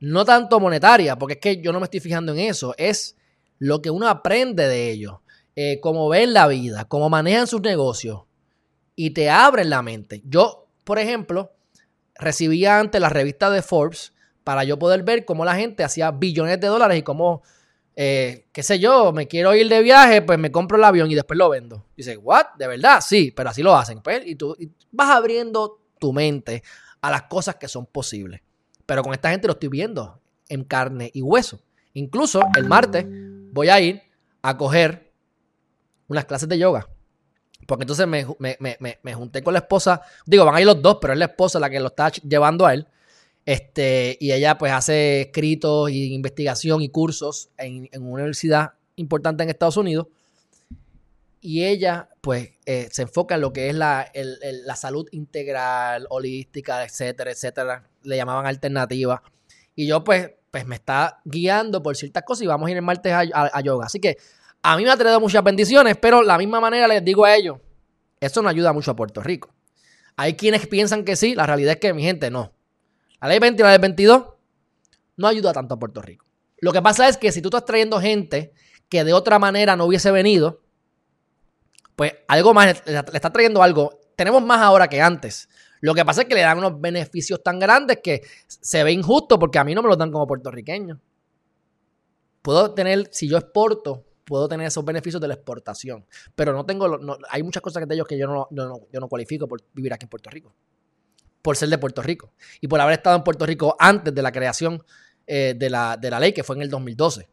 no 0.00 0.24
tanto 0.24 0.60
monetaria, 0.60 1.16
porque 1.16 1.34
es 1.34 1.40
que 1.40 1.60
yo 1.60 1.72
no 1.72 1.80
me 1.80 1.84
estoy 1.84 2.00
fijando 2.00 2.32
en 2.32 2.38
eso, 2.38 2.74
es 2.76 3.16
lo 3.58 3.82
que 3.82 3.90
uno 3.90 4.08
aprende 4.08 4.68
de 4.68 4.90
ellos, 4.90 5.16
eh, 5.56 5.80
cómo 5.80 6.08
ven 6.08 6.32
la 6.32 6.46
vida, 6.46 6.84
cómo 6.84 7.08
manejan 7.08 7.46
sus 7.46 7.62
negocios 7.62 8.22
y 8.94 9.10
te 9.10 9.30
abren 9.30 9.70
la 9.70 9.80
mente. 9.82 10.22
Yo, 10.26 10.68
por 10.84 10.98
ejemplo, 10.98 11.52
recibía 12.14 12.78
antes 12.78 13.00
la 13.00 13.08
revista 13.08 13.50
de 13.50 13.62
Forbes 13.62 14.12
para 14.44 14.64
yo 14.64 14.78
poder 14.78 15.02
ver 15.02 15.24
cómo 15.24 15.44
la 15.44 15.54
gente 15.54 15.84
hacía 15.84 16.10
billones 16.10 16.60
de 16.60 16.66
dólares 16.66 16.98
y 16.98 17.02
cómo, 17.02 17.42
eh, 18.00 18.46
qué 18.52 18.62
sé 18.62 18.78
yo, 18.78 19.12
me 19.12 19.26
quiero 19.26 19.52
ir 19.56 19.68
de 19.68 19.82
viaje, 19.82 20.22
pues 20.22 20.38
me 20.38 20.52
compro 20.52 20.78
el 20.78 20.84
avión 20.84 21.10
y 21.10 21.16
después 21.16 21.36
lo 21.36 21.48
vendo. 21.48 21.84
Dice, 21.96 22.16
¿what? 22.16 22.44
¿De 22.56 22.68
verdad? 22.68 23.00
Sí, 23.04 23.32
pero 23.32 23.50
así 23.50 23.60
lo 23.60 23.74
hacen. 23.74 24.00
Pues, 24.02 24.24
y 24.24 24.36
tú 24.36 24.56
vas 24.92 25.10
abriendo 25.10 25.80
tu 25.98 26.12
mente 26.12 26.62
a 27.00 27.10
las 27.10 27.24
cosas 27.24 27.56
que 27.56 27.66
son 27.66 27.86
posibles. 27.86 28.40
Pero 28.86 29.02
con 29.02 29.12
esta 29.14 29.30
gente 29.30 29.48
lo 29.48 29.54
estoy 29.54 29.68
viendo 29.68 30.20
en 30.48 30.62
carne 30.62 31.10
y 31.12 31.22
hueso. 31.22 31.60
Incluso 31.94 32.40
el 32.56 32.68
martes 32.68 33.04
voy 33.50 33.68
a 33.68 33.80
ir 33.80 34.00
a 34.42 34.56
coger 34.56 35.12
unas 36.06 36.24
clases 36.24 36.48
de 36.48 36.56
yoga. 36.56 36.88
Porque 37.66 37.82
entonces 37.82 38.06
me, 38.06 38.24
me, 38.38 39.14
junté 39.14 39.42
con 39.42 39.54
la 39.54 39.58
esposa. 39.58 40.02
Digo, 40.24 40.44
van 40.44 40.54
a 40.54 40.60
ir 40.60 40.66
los 40.68 40.80
dos, 40.80 40.98
pero 41.00 41.14
es 41.14 41.18
la 41.18 41.24
esposa 41.24 41.58
la 41.58 41.68
que 41.68 41.80
lo 41.80 41.88
está 41.88 42.12
llevando 42.12 42.64
a 42.64 42.74
él. 42.74 42.86
Este, 43.48 44.18
y 44.20 44.32
ella 44.32 44.58
pues 44.58 44.72
hace 44.72 45.22
escritos 45.22 45.90
y 45.90 46.12
investigación 46.12 46.82
y 46.82 46.90
cursos 46.90 47.48
en, 47.56 47.88
en 47.92 48.02
una 48.02 48.12
universidad 48.12 48.74
importante 48.96 49.42
en 49.42 49.48
Estados 49.48 49.78
Unidos. 49.78 50.08
Y 51.40 51.64
ella 51.64 52.10
pues 52.20 52.50
eh, 52.66 52.90
se 52.92 53.00
enfoca 53.00 53.36
en 53.36 53.40
lo 53.40 53.54
que 53.54 53.70
es 53.70 53.74
la, 53.74 54.12
la 54.12 54.76
salud 54.76 55.08
integral, 55.12 56.06
holística, 56.10 56.84
etcétera, 56.84 57.30
etcétera. 57.30 57.88
Le 58.02 58.18
llamaban 58.18 58.44
alternativa. 58.44 59.22
Y 59.74 59.86
yo 59.86 60.04
pues, 60.04 60.30
pues 60.50 60.66
me 60.66 60.74
está 60.74 61.22
guiando 61.24 61.82
por 61.82 61.96
ciertas 61.96 62.24
cosas 62.24 62.42
y 62.42 62.46
vamos 62.48 62.68
a 62.68 62.70
ir 62.72 62.76
el 62.76 62.82
martes 62.82 63.14
a 63.14 63.60
yoga. 63.62 63.86
Así 63.86 63.98
que 63.98 64.18
a 64.60 64.76
mí 64.76 64.84
me 64.84 64.90
ha 64.90 64.96
traído 64.98 65.20
muchas 65.20 65.42
bendiciones, 65.42 65.96
pero 65.96 66.22
la 66.22 66.36
misma 66.36 66.60
manera 66.60 66.86
les 66.86 67.02
digo 67.02 67.24
a 67.24 67.34
ellos, 67.34 67.56
eso 68.20 68.42
no 68.42 68.50
ayuda 68.50 68.74
mucho 68.74 68.90
a 68.90 68.96
Puerto 68.96 69.22
Rico. 69.22 69.54
Hay 70.16 70.34
quienes 70.34 70.66
piensan 70.66 71.02
que 71.02 71.16
sí, 71.16 71.34
la 71.34 71.46
realidad 71.46 71.72
es 71.72 71.80
que 71.80 71.94
mi 71.94 72.02
gente 72.02 72.30
no. 72.30 72.57
La 73.20 73.28
ley 73.28 73.38
20 73.38 73.60
y 73.60 73.64
la 73.64 73.70
ley 73.70 73.80
22 73.80 74.24
no 75.16 75.28
ayuda 75.28 75.52
tanto 75.52 75.74
a 75.74 75.78
Puerto 75.78 76.00
Rico. 76.00 76.26
Lo 76.60 76.72
que 76.72 76.82
pasa 76.82 77.08
es 77.08 77.16
que 77.16 77.32
si 77.32 77.42
tú 77.42 77.48
estás 77.48 77.64
trayendo 77.64 78.00
gente 78.00 78.52
que 78.88 79.04
de 79.04 79.12
otra 79.12 79.38
manera 79.38 79.76
no 79.76 79.84
hubiese 79.84 80.10
venido, 80.10 80.62
pues 81.96 82.14
algo 82.28 82.54
más, 82.54 82.82
le, 82.86 82.96
está 82.96 83.30
trayendo 83.32 83.62
algo. 83.62 84.00
Tenemos 84.16 84.42
más 84.42 84.60
ahora 84.60 84.88
que 84.88 85.00
antes. 85.00 85.48
Lo 85.80 85.94
que 85.94 86.04
pasa 86.04 86.22
es 86.22 86.28
que 86.28 86.34
le 86.34 86.40
dan 86.40 86.58
unos 86.58 86.80
beneficios 86.80 87.42
tan 87.42 87.58
grandes 87.58 87.98
que 88.02 88.22
se 88.46 88.82
ve 88.82 88.92
injusto 88.92 89.38
porque 89.38 89.58
a 89.58 89.64
mí 89.64 89.74
no 89.74 89.82
me 89.82 89.88
los 89.88 89.98
dan 89.98 90.10
como 90.10 90.26
puertorriqueño. 90.26 91.00
Puedo 92.42 92.72
tener, 92.72 93.08
si 93.12 93.28
yo 93.28 93.36
exporto, 93.36 94.04
puedo 94.24 94.48
tener 94.48 94.66
esos 94.66 94.84
beneficios 94.84 95.20
de 95.20 95.28
la 95.28 95.34
exportación. 95.34 96.06
Pero 96.34 96.52
no 96.52 96.64
tengo, 96.64 96.98
hay 97.28 97.42
muchas 97.42 97.62
cosas 97.62 97.86
de 97.86 97.94
ellos 97.94 98.06
que 98.06 98.18
yo 98.18 98.26
no, 98.26 98.48
yo 98.50 99.00
no 99.00 99.08
cualifico 99.08 99.46
por 99.46 99.62
vivir 99.72 99.92
aquí 99.92 100.04
en 100.04 100.10
Puerto 100.10 100.30
Rico. 100.30 100.54
Por 101.48 101.56
ser 101.56 101.70
de 101.70 101.78
Puerto 101.78 102.02
Rico. 102.02 102.34
Y 102.60 102.68
por 102.68 102.78
haber 102.78 102.98
estado 102.98 103.16
en 103.16 103.24
Puerto 103.24 103.46
Rico 103.46 103.74
antes 103.78 104.14
de 104.14 104.20
la 104.20 104.30
creación 104.30 104.84
eh, 105.26 105.54
de, 105.56 105.70
la, 105.70 105.96
de 105.96 106.10
la 106.10 106.20
ley, 106.20 106.34
que 106.34 106.44
fue 106.44 106.56
en 106.56 106.60
el 106.60 106.68
2012. 106.68 107.26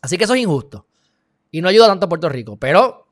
Así 0.00 0.16
que 0.16 0.22
eso 0.22 0.34
es 0.34 0.40
injusto. 0.40 0.86
Y 1.50 1.60
no 1.60 1.68
ayuda 1.68 1.88
tanto 1.88 2.06
a 2.06 2.08
Puerto 2.08 2.28
Rico. 2.28 2.56
Pero 2.56 3.08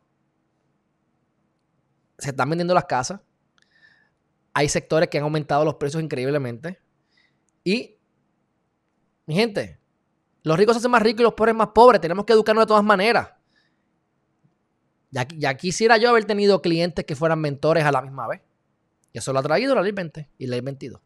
se 2.17 2.31
están 2.31 2.49
vendiendo 2.49 2.75
las 2.75 2.85
casas. 2.85 3.23
Hay 4.55 4.69
sectores 4.69 5.09
que 5.09 5.19
han 5.19 5.25
aumentado 5.25 5.65
los 5.65 5.75
precios 5.75 6.01
increíblemente. 6.01 6.79
Y, 7.65 7.99
mi 9.27 9.35
gente, 9.35 9.81
los 10.45 10.57
ricos 10.57 10.77
se 10.77 10.79
hacen 10.79 10.93
más 10.93 11.03
ricos 11.03 11.23
y 11.23 11.25
los 11.25 11.35
pobres 11.35 11.57
más 11.57 11.71
pobres. 11.75 12.01
Tenemos 12.01 12.25
que 12.25 12.35
educarnos 12.35 12.63
de 12.63 12.69
todas 12.69 12.85
maneras. 12.85 13.31
Ya, 15.11 15.57
quisiera 15.57 15.97
yo 15.97 16.09
haber 16.09 16.25
tenido 16.25 16.63
clientes 16.63 17.05
que 17.05 17.17
fueran 17.17 17.41
mentores 17.41 17.83
a 17.83 17.91
la 17.91 18.01
misma 18.01 18.29
vez. 18.29 18.43
Y 19.13 19.19
eso 19.19 19.33
lo 19.33 19.39
ha 19.39 19.43
traído 19.43 19.75
la 19.75 19.83
ley 19.83 19.93
20 19.93 20.29
y 20.39 20.47
la 20.47 20.53
ley 20.53 20.61
22. 20.61 21.01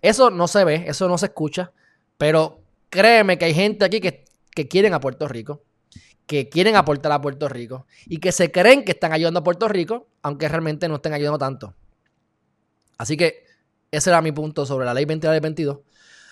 Eso 0.00 0.30
no 0.30 0.46
se 0.48 0.64
ve, 0.64 0.84
eso 0.86 1.08
no 1.08 1.18
se 1.18 1.26
escucha, 1.26 1.72
pero 2.16 2.62
créeme 2.90 3.38
que 3.38 3.46
hay 3.46 3.54
gente 3.54 3.84
aquí 3.84 4.00
que, 4.00 4.24
que 4.54 4.68
quieren 4.68 4.94
a 4.94 5.00
Puerto 5.00 5.26
Rico, 5.28 5.64
que 6.26 6.48
quieren 6.48 6.76
aportar 6.76 7.12
a 7.12 7.20
Puerto 7.20 7.48
Rico 7.48 7.86
y 8.06 8.18
que 8.18 8.32
se 8.32 8.52
creen 8.52 8.84
que 8.84 8.92
están 8.92 9.12
ayudando 9.12 9.40
a 9.40 9.44
Puerto 9.44 9.66
Rico, 9.66 10.08
aunque 10.22 10.48
realmente 10.48 10.88
no 10.88 10.96
estén 10.96 11.14
ayudando 11.14 11.38
tanto. 11.38 11.74
Así 12.98 13.16
que 13.16 13.44
ese 13.90 14.10
era 14.10 14.20
mi 14.20 14.32
punto 14.32 14.66
sobre 14.66 14.84
la 14.84 14.94
ley 14.94 15.04
20 15.04 15.26
y 15.26 15.28
la 15.28 15.32
ley 15.32 15.40
22. 15.40 15.78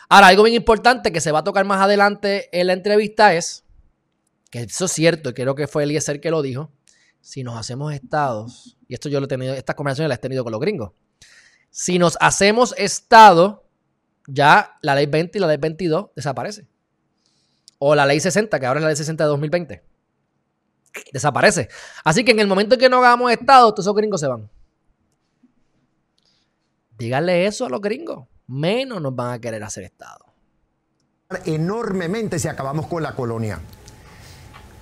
Ahora, 0.09 0.29
algo 0.29 0.45
bien 0.45 0.55
importante 0.55 1.11
que 1.11 1.21
se 1.21 1.33
va 1.33 1.41
a 1.41 1.45
tocar 1.45 1.65
más 1.65 1.81
adelante 1.81 2.49
en 2.53 2.69
la 2.69 2.75
entrevista 2.75 3.35
es, 3.35 3.65
que 4.51 4.61
eso 4.63 4.85
es 4.85 4.93
cierto, 4.93 5.31
y 5.31 5.35
creo 5.35 5.55
que 5.55 5.67
fue 5.67 5.83
Eliezer 5.83 6.21
que 6.21 6.31
lo 6.31 6.43
dijo, 6.43 6.71
si 7.27 7.43
nos 7.43 7.57
hacemos 7.57 7.93
estados, 7.93 8.79
y 8.87 8.95
esto 8.95 9.09
yo 9.09 9.19
lo 9.19 9.27
he 9.27 9.29
tenido, 9.29 9.55
estas 9.55 9.75
conversaciones 9.75 10.09
las 10.09 10.19
he 10.19 10.21
tenido 10.21 10.45
con 10.45 10.53
los 10.53 10.61
gringos, 10.61 10.93
si 11.71 11.99
nos 11.99 12.17
hacemos 12.21 12.75
estado, 12.79 13.65
ya 14.29 14.79
la 14.81 14.95
ley 14.95 15.07
20 15.07 15.37
y 15.37 15.41
la 15.41 15.47
ley 15.49 15.57
22 15.57 16.11
desaparece. 16.15 16.67
O 17.79 17.95
la 17.95 18.07
ley 18.07 18.21
60, 18.21 18.59
que 18.59 18.67
ahora 18.67 18.81
es 18.81 18.83
la 18.83 18.89
ley 18.89 18.97
60 18.97 19.25
de 19.25 19.29
2020. 19.29 19.85
Desaparece. 21.13 21.69
Así 22.05 22.25
que 22.25 22.31
en 22.31 22.41
el 22.41 22.47
momento 22.47 22.77
en 22.77 22.81
que 22.81 22.89
no 22.89 22.99
hagamos 22.99 23.31
estado, 23.31 23.73
todos 23.73 23.85
esos 23.85 23.95
gringos 23.95 24.21
se 24.21 24.29
van. 24.29 24.49
Díganle 26.97 27.47
eso 27.47 27.67
a 27.67 27.69
los 27.69 27.81
gringos 27.81 28.27
menos 28.47 29.01
nos 29.01 29.15
van 29.15 29.33
a 29.33 29.41
querer 29.41 29.63
hacer 29.65 29.85
Estado. 29.85 30.25
Enormemente 31.45 32.39
si 32.39 32.49
acabamos 32.49 32.87
con 32.87 33.03
la 33.03 33.15
colonia. 33.15 33.61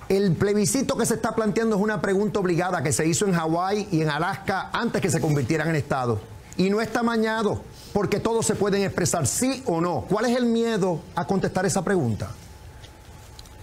El 0.07 0.33
plebiscito 0.33 0.97
que 0.97 1.05
se 1.05 1.15
está 1.15 1.33
planteando 1.33 1.75
es 1.75 1.81
una 1.81 1.99
pregunta 1.99 2.39
obligada 2.39 2.83
que 2.83 2.91
se 2.91 3.07
hizo 3.07 3.25
en 3.25 3.33
Hawái 3.33 3.87
y 3.91 4.01
en 4.01 4.09
Alaska 4.09 4.69
antes 4.71 5.01
que 5.01 5.09
se 5.09 5.19
convirtieran 5.19 5.69
en 5.69 5.75
Estado. 5.75 6.21
Y 6.57 6.69
no 6.69 6.79
está 6.79 7.01
mañado, 7.01 7.63
porque 7.91 8.19
todos 8.19 8.45
se 8.45 8.55
pueden 8.55 8.83
expresar 8.83 9.25
sí 9.25 9.63
o 9.65 9.81
no. 9.81 10.05
¿Cuál 10.07 10.25
es 10.25 10.37
el 10.37 10.45
miedo 10.45 11.01
a 11.15 11.25
contestar 11.25 11.65
esa 11.65 11.83
pregunta? 11.83 12.29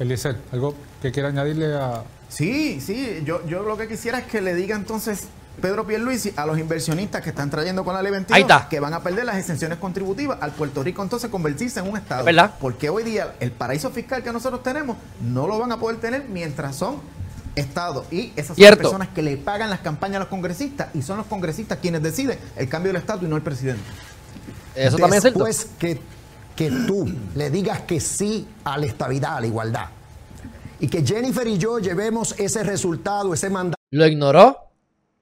Eliezer, 0.00 0.36
¿algo 0.50 0.74
que 1.00 1.12
quiera 1.12 1.28
añadirle 1.28 1.74
a...? 1.74 2.02
Sí, 2.28 2.80
sí, 2.80 3.22
yo, 3.24 3.46
yo 3.46 3.62
lo 3.62 3.76
que 3.76 3.86
quisiera 3.86 4.18
es 4.18 4.26
que 4.26 4.40
le 4.40 4.54
diga 4.54 4.74
entonces 4.74 5.28
Pedro 5.60 5.86
Pierluisi 5.86 6.32
a 6.36 6.46
los 6.46 6.58
inversionistas 6.58 7.22
que 7.22 7.30
están 7.30 7.50
trayendo 7.50 7.84
con 7.84 7.94
la 7.94 8.02
ley 8.02 8.10
22 8.10 8.62
que 8.70 8.80
van 8.80 8.94
a 8.94 9.02
perder 9.02 9.24
las 9.24 9.36
exenciones 9.36 9.78
contributivas 9.78 10.38
al 10.40 10.52
Puerto 10.52 10.82
Rico 10.82 11.02
entonces 11.02 11.30
convertirse 11.30 11.80
en 11.80 11.88
un 11.88 11.96
estado. 11.96 12.24
¿verdad? 12.24 12.54
Porque 12.60 12.88
hoy 12.90 13.02
día 13.02 13.34
el 13.40 13.52
paraíso 13.52 13.90
fiscal 13.90 14.22
que 14.22 14.32
nosotros 14.32 14.62
tenemos 14.62 14.96
no 15.20 15.46
lo 15.46 15.58
van 15.58 15.72
a 15.72 15.78
poder 15.78 15.98
tener 15.98 16.24
mientras 16.28 16.76
son 16.76 17.00
estados 17.54 18.06
y 18.10 18.32
esas 18.34 18.56
son 18.56 18.64
las 18.64 18.76
personas 18.76 19.08
que 19.08 19.22
le 19.22 19.36
pagan 19.36 19.68
las 19.68 19.80
campañas 19.80 20.16
a 20.16 20.20
los 20.20 20.28
congresistas 20.28 20.88
y 20.94 21.02
son 21.02 21.18
los 21.18 21.26
congresistas 21.26 21.78
quienes 21.80 22.02
deciden 22.02 22.38
el 22.56 22.68
cambio 22.68 22.92
del 22.92 23.00
estado 23.00 23.26
y 23.26 23.28
no 23.28 23.36
el 23.36 23.42
presidente. 23.42 23.82
Eso 24.74 24.96
también 24.96 25.18
es 25.18 25.22
cierto. 25.22 25.44
Después 25.44 25.70
que 25.78 26.00
que 26.56 26.70
tú 26.86 27.10
le 27.34 27.50
digas 27.50 27.80
que 27.80 27.98
sí 28.00 28.46
a 28.64 28.76
la 28.78 28.86
estabilidad, 28.86 29.36
a 29.36 29.40
la 29.40 29.46
igualdad 29.46 29.86
y 30.80 30.88
que 30.88 31.04
Jennifer 31.04 31.46
y 31.46 31.58
yo 31.58 31.78
llevemos 31.78 32.34
ese 32.38 32.62
resultado, 32.64 33.32
ese 33.32 33.48
mandato. 33.48 33.76
Lo 33.90 34.06
ignoró 34.06 34.56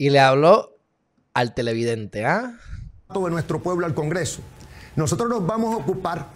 y 0.01 0.09
le 0.09 0.18
habló 0.18 0.78
al 1.34 1.53
televidente. 1.53 2.24
¿ah? 2.24 2.55
De 3.14 3.30
nuestro 3.30 3.62
pueblo 3.62 3.84
al 3.84 3.92
Congreso. 3.92 4.40
Nosotros 4.96 5.28
nos 5.28 5.46
vamos 5.46 5.74
a 5.74 5.76
ocupar 5.76 6.26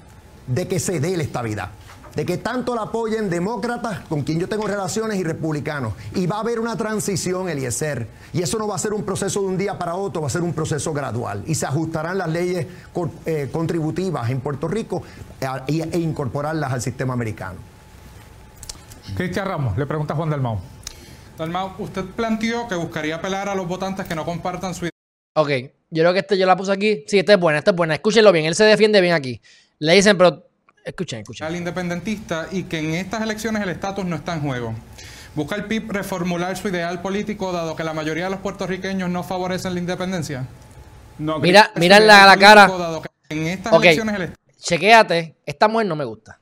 de 0.46 0.68
que 0.68 0.78
se 0.78 1.00
dé 1.00 1.16
la 1.16 1.22
estabilidad. 1.22 1.70
De 2.14 2.26
que 2.26 2.36
tanto 2.36 2.74
la 2.74 2.82
apoyen 2.82 3.30
demócratas, 3.30 4.00
con 4.00 4.22
quien 4.22 4.38
yo 4.38 4.50
tengo 4.50 4.66
relaciones, 4.66 5.18
y 5.18 5.24
republicanos. 5.24 5.94
Y 6.14 6.26
va 6.26 6.36
a 6.36 6.40
haber 6.40 6.60
una 6.60 6.76
transición, 6.76 7.48
Eliezer. 7.48 8.06
Y 8.34 8.42
eso 8.42 8.58
no 8.58 8.68
va 8.68 8.74
a 8.74 8.78
ser 8.78 8.92
un 8.92 9.02
proceso 9.02 9.40
de 9.40 9.46
un 9.46 9.56
día 9.56 9.78
para 9.78 9.94
otro, 9.94 10.20
va 10.20 10.26
a 10.26 10.30
ser 10.30 10.42
un 10.42 10.52
proceso 10.52 10.92
gradual. 10.92 11.42
Y 11.46 11.54
se 11.54 11.64
ajustarán 11.64 12.18
las 12.18 12.28
leyes 12.28 12.66
eh, 13.24 13.48
contributivas 13.50 14.28
en 14.28 14.40
Puerto 14.42 14.68
Rico 14.68 15.02
eh, 15.40 15.88
e 15.90 15.98
incorporarlas 15.98 16.70
al 16.70 16.82
sistema 16.82 17.14
americano. 17.14 17.60
Cristian 19.16 19.48
Ramos, 19.48 19.78
le 19.78 19.86
pregunta 19.86 20.14
Juan 20.14 20.28
Dalmau. 20.28 20.73
Dalmau, 21.36 21.74
usted 21.78 22.04
planteó 22.04 22.68
que 22.68 22.74
buscaría 22.74 23.16
apelar 23.16 23.48
a 23.48 23.54
los 23.54 23.66
votantes 23.66 24.06
que 24.06 24.14
no 24.14 24.24
compartan 24.24 24.74
su 24.74 24.84
idea. 24.84 24.90
Ok, 25.36 25.50
yo 25.90 26.02
creo 26.02 26.12
que 26.12 26.20
este 26.20 26.38
yo 26.38 26.46
la 26.46 26.56
puse 26.56 26.72
aquí. 26.72 27.04
Sí, 27.08 27.18
esta 27.18 27.32
es 27.32 27.40
buena, 27.40 27.58
esta 27.58 27.72
es 27.72 27.76
buena. 27.76 27.94
Escúchenlo 27.94 28.30
bien, 28.30 28.44
él 28.44 28.54
se 28.54 28.64
defiende 28.64 29.00
bien 29.00 29.14
aquí. 29.14 29.40
Le 29.80 29.94
dicen, 29.94 30.16
pero 30.16 30.46
escuchen, 30.84 31.20
escuchen. 31.20 31.46
Al 31.46 31.56
independentista 31.56 32.46
y 32.52 32.64
que 32.64 32.78
en 32.78 32.94
estas 32.94 33.22
elecciones 33.22 33.62
el 33.62 33.68
estatus 33.68 34.04
no 34.04 34.16
está 34.16 34.34
en 34.34 34.42
juego. 34.42 34.74
¿Busca 35.34 35.56
el 35.56 35.64
PIB 35.64 35.90
reformular 35.90 36.56
su 36.56 36.68
ideal 36.68 37.02
político 37.02 37.50
dado 37.50 37.74
que 37.74 37.82
la 37.82 37.92
mayoría 37.92 38.24
de 38.24 38.30
los 38.30 38.38
puertorriqueños 38.40 39.10
no 39.10 39.24
favorecen 39.24 39.74
la 39.74 39.80
independencia? 39.80 40.46
No, 41.18 41.40
mira, 41.40 41.72
mira 41.74 41.98
la, 41.98 42.26
la 42.26 42.36
cara. 42.36 42.70
En 43.28 43.46
estas 43.48 43.72
elecciones 43.72 44.20
el... 44.20 44.34
Chequéate, 44.56 45.36
esta 45.44 45.66
mujer 45.66 45.88
no 45.88 45.96
me 45.96 46.04
gusta. 46.04 46.38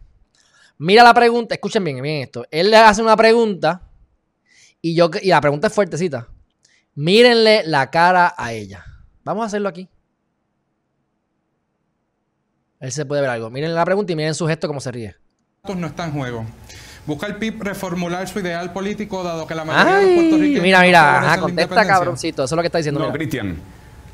Mira 0.77 1.03
la 1.03 1.15
pregunta, 1.15 1.55
escuchen 1.55 1.83
bien, 1.83 2.03
bien 2.03 2.23
esto. 2.23 2.45
Él 2.51 2.71
le 2.71 2.77
hace 2.77 3.01
una 3.01 3.17
pregunta 3.17 3.81
y, 4.83 4.95
yo, 4.95 5.11
y 5.23 5.29
la 5.29 5.41
pregunta 5.41 5.69
es 5.69 5.73
fuertecita. 5.73 6.29
Mírenle 6.95 7.63
la 7.65 7.91
cara 7.91 8.35
a 8.37 8.53
ella. 8.53 8.85
Vamos 9.25 9.45
a 9.45 9.47
hacerlo 9.47 9.69
aquí. 9.69 9.89
Él 12.81 12.91
se 12.91 13.07
puede 13.07 13.23
ver 13.23 13.31
algo. 13.31 13.49
Miren 13.49 13.75
la 13.75 13.85
pregunta 13.85 14.13
y 14.13 14.17
miren 14.17 14.35
su 14.35 14.47
gesto 14.47 14.67
cómo 14.67 14.81
se 14.81 14.91
ríe. 14.91 15.17
No 15.63 15.87
está 15.87 16.05
en 16.05 16.13
juego. 16.13 16.45
Busca 17.07 17.27
el 17.27 17.37
PIB 17.37 17.63
reformular 17.63 18.29
su 18.29 18.41
ideal 18.41 18.73
político, 18.73 19.23
dado 19.23 19.47
que 19.47 19.55
la 19.55 19.65
mayoría 19.65 19.97
de 19.97 20.05
los 20.05 20.15
puertorriqueños. 20.15 20.63
Mira, 20.63 20.81
mira, 20.83 21.19
ajá, 21.19 21.41
contesta, 21.41 21.87
cabroncito. 21.87 22.45
Eso 22.45 22.55
es 22.55 22.57
lo 22.57 22.63
que 22.63 22.67
está 22.67 22.79
diciendo. 22.79 23.01
No, 23.01 23.13
Cristian. 23.13 23.57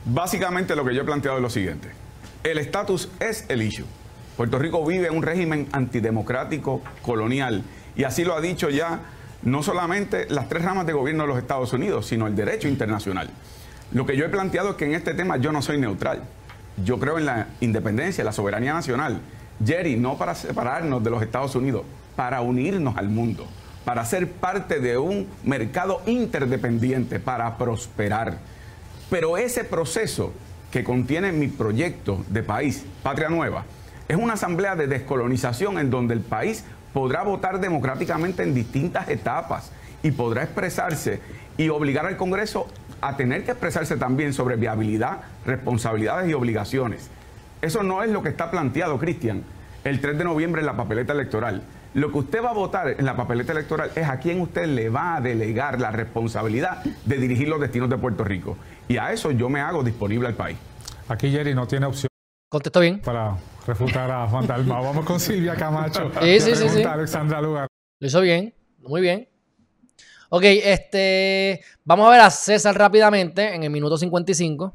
Básicamente 0.05 0.77
lo 0.77 0.85
que 0.85 0.95
yo 0.95 1.03
he 1.03 1.05
planteado 1.05 1.39
es 1.39 1.43
lo 1.43 1.51
siguiente: 1.51 1.89
el 2.45 2.59
estatus 2.59 3.09
es 3.21 3.47
el 3.49 3.63
issue. 3.63 3.87
Puerto 4.37 4.59
Rico 4.59 4.85
vive 4.85 5.09
en 5.09 5.17
un 5.17 5.23
régimen 5.23 5.69
antidemocrático 5.73 6.83
colonial. 7.03 7.63
Y 7.97 8.05
así 8.05 8.25
lo 8.25 8.37
ha 8.37 8.41
dicho 8.41 8.71
ya 8.71 9.01
no 9.43 9.63
solamente 9.63 10.27
las 10.29 10.49
tres 10.49 10.65
ramas 10.65 10.87
de 10.87 10.93
gobierno 10.93 11.23
de 11.25 11.29
los 11.29 11.39
Estados 11.39 11.73
Unidos, 11.73 12.07
sino 12.07 12.27
el 12.27 12.35
derecho 12.35 12.69
internacional. 12.69 13.31
Lo 13.93 14.05
que 14.05 14.17
yo 14.17 14.25
he 14.25 14.29
planteado 14.29 14.71
es 14.71 14.77
que 14.77 14.85
en 14.85 14.95
este 14.95 15.15
tema 15.15 15.37
yo 15.37 15.53
no 15.53 15.63
soy 15.63 15.79
neutral. 15.79 16.23
Yo 16.85 16.99
creo 16.99 17.19
en 17.19 17.27
la 17.27 17.49
independencia, 17.61 18.25
la 18.25 18.33
soberanía 18.33 18.75
nacional. 18.75 19.21
Jerry, 19.65 19.97
no 19.97 20.17
para 20.17 20.35
separarnos 20.35 21.03
de 21.03 21.11
los 21.11 21.23
Estados 21.23 21.55
Unidos, 21.55 21.83
para 22.15 22.41
unirnos 22.41 22.97
al 22.97 23.09
mundo, 23.09 23.47
para 23.85 24.05
ser 24.05 24.31
parte 24.31 24.81
de 24.81 24.99
un 24.99 25.27
mercado 25.45 26.03
interdependiente, 26.07 27.19
para 27.19 27.57
prosperar. 27.57 28.39
Pero 29.11 29.39
ese 29.39 29.65
proceso 29.65 30.33
que 30.71 30.85
contiene 30.85 31.33
mi 31.33 31.49
proyecto 31.49 32.25
de 32.29 32.43
país, 32.43 32.85
Patria 33.03 33.29
Nueva, 33.31 33.65
es 34.07 34.17
una 34.17 34.35
asamblea 34.35 34.77
de 34.77 34.87
descolonización 34.87 35.79
en 35.79 35.91
donde 35.91 36.15
el 36.15 36.21
país 36.21 36.65
podrá 36.99 37.23
votar 37.23 37.61
democráticamente 37.61 38.43
en 38.43 38.55
distintas 38.55 39.09
etapas 39.09 39.71
y 40.03 40.11
podrá 40.11 40.43
expresarse 40.43 41.21
y 41.57 41.69
obligar 41.69 42.07
al 42.07 42.17
Congreso 42.17 42.67
a 43.01 43.17
tener 43.17 43.45
que 43.45 43.53
expresarse 43.53 43.97
también 43.97 44.33
sobre 44.33 44.57
viabilidad, 44.57 45.21
responsabilidades 45.47 46.29
y 46.29 46.35
obligaciones. 46.35 47.09
Eso 47.63 47.85
no 47.85 48.03
es 48.03 48.11
lo 48.11 48.25
que 48.25 48.31
está 48.31 48.51
planteado, 48.51 48.99
Cristian, 48.99 49.45
el 49.85 50.01
3 50.01 50.19
de 50.19 50.25
noviembre 50.25 50.61
en 50.61 50.67
la 50.67 50.77
papeleta 50.77 51.13
electoral. 51.13 51.63
Lo 51.95 52.11
que 52.11 52.19
usted 52.19 52.43
va 52.43 52.51
a 52.51 52.55
votar 52.55 52.89
en 52.89 53.05
la 53.05 53.15
papeleta 53.15 53.53
electoral 53.53 53.93
es 53.95 54.09
a 54.09 54.19
quién 54.19 54.41
usted 54.41 54.67
le 54.67 54.89
va 54.89 55.15
a 55.15 55.21
delegar 55.21 55.81
la 55.81 55.93
responsabilidad 55.93 56.83
de 56.83 57.17
dirigir 57.17 57.47
los 57.49 57.61
destinos 57.61 57.89
de 57.91 57.97
Puerto 57.97 58.25
Rico. 58.25 58.57
Y 58.89 58.97
a 58.97 59.13
eso 59.13 59.31
yo 59.31 59.49
me 59.49 59.61
hago 59.61 59.85
disponible 59.85 60.27
al 60.27 60.35
país. 60.35 60.59
Aquí 61.07 61.31
Jerry 61.31 61.55
no 61.55 61.69
tiene 61.69 61.87
opción. 61.87 62.09
Contestó 62.51 62.81
bien. 62.81 62.99
Para 62.99 63.37
refutar 63.69 64.11
a 64.11 64.27
Juan 64.27 64.47
Dalmau. 64.47 64.83
Vamos 64.83 65.05
con 65.05 65.21
Silvia 65.21 65.55
Camacho. 65.55 66.11
Sí, 66.23 66.41
sí, 66.41 66.55
sí, 66.55 66.69
sí. 66.71 66.83
Alexandra 66.83 67.43
Lugar. 67.43 67.69
Lo 68.01 68.07
hizo 68.07 68.23
bien, 68.23 68.55
muy 68.79 69.03
bien. 69.03 69.29
Ok, 70.31 70.43
este. 70.45 71.63
Vamos 71.85 72.07
a 72.07 72.11
ver 72.11 72.21
a 72.21 72.31
César 72.31 72.77
rápidamente 72.77 73.55
en 73.55 73.63
el 73.63 73.71
minuto 73.71 73.99
55. 73.99 74.75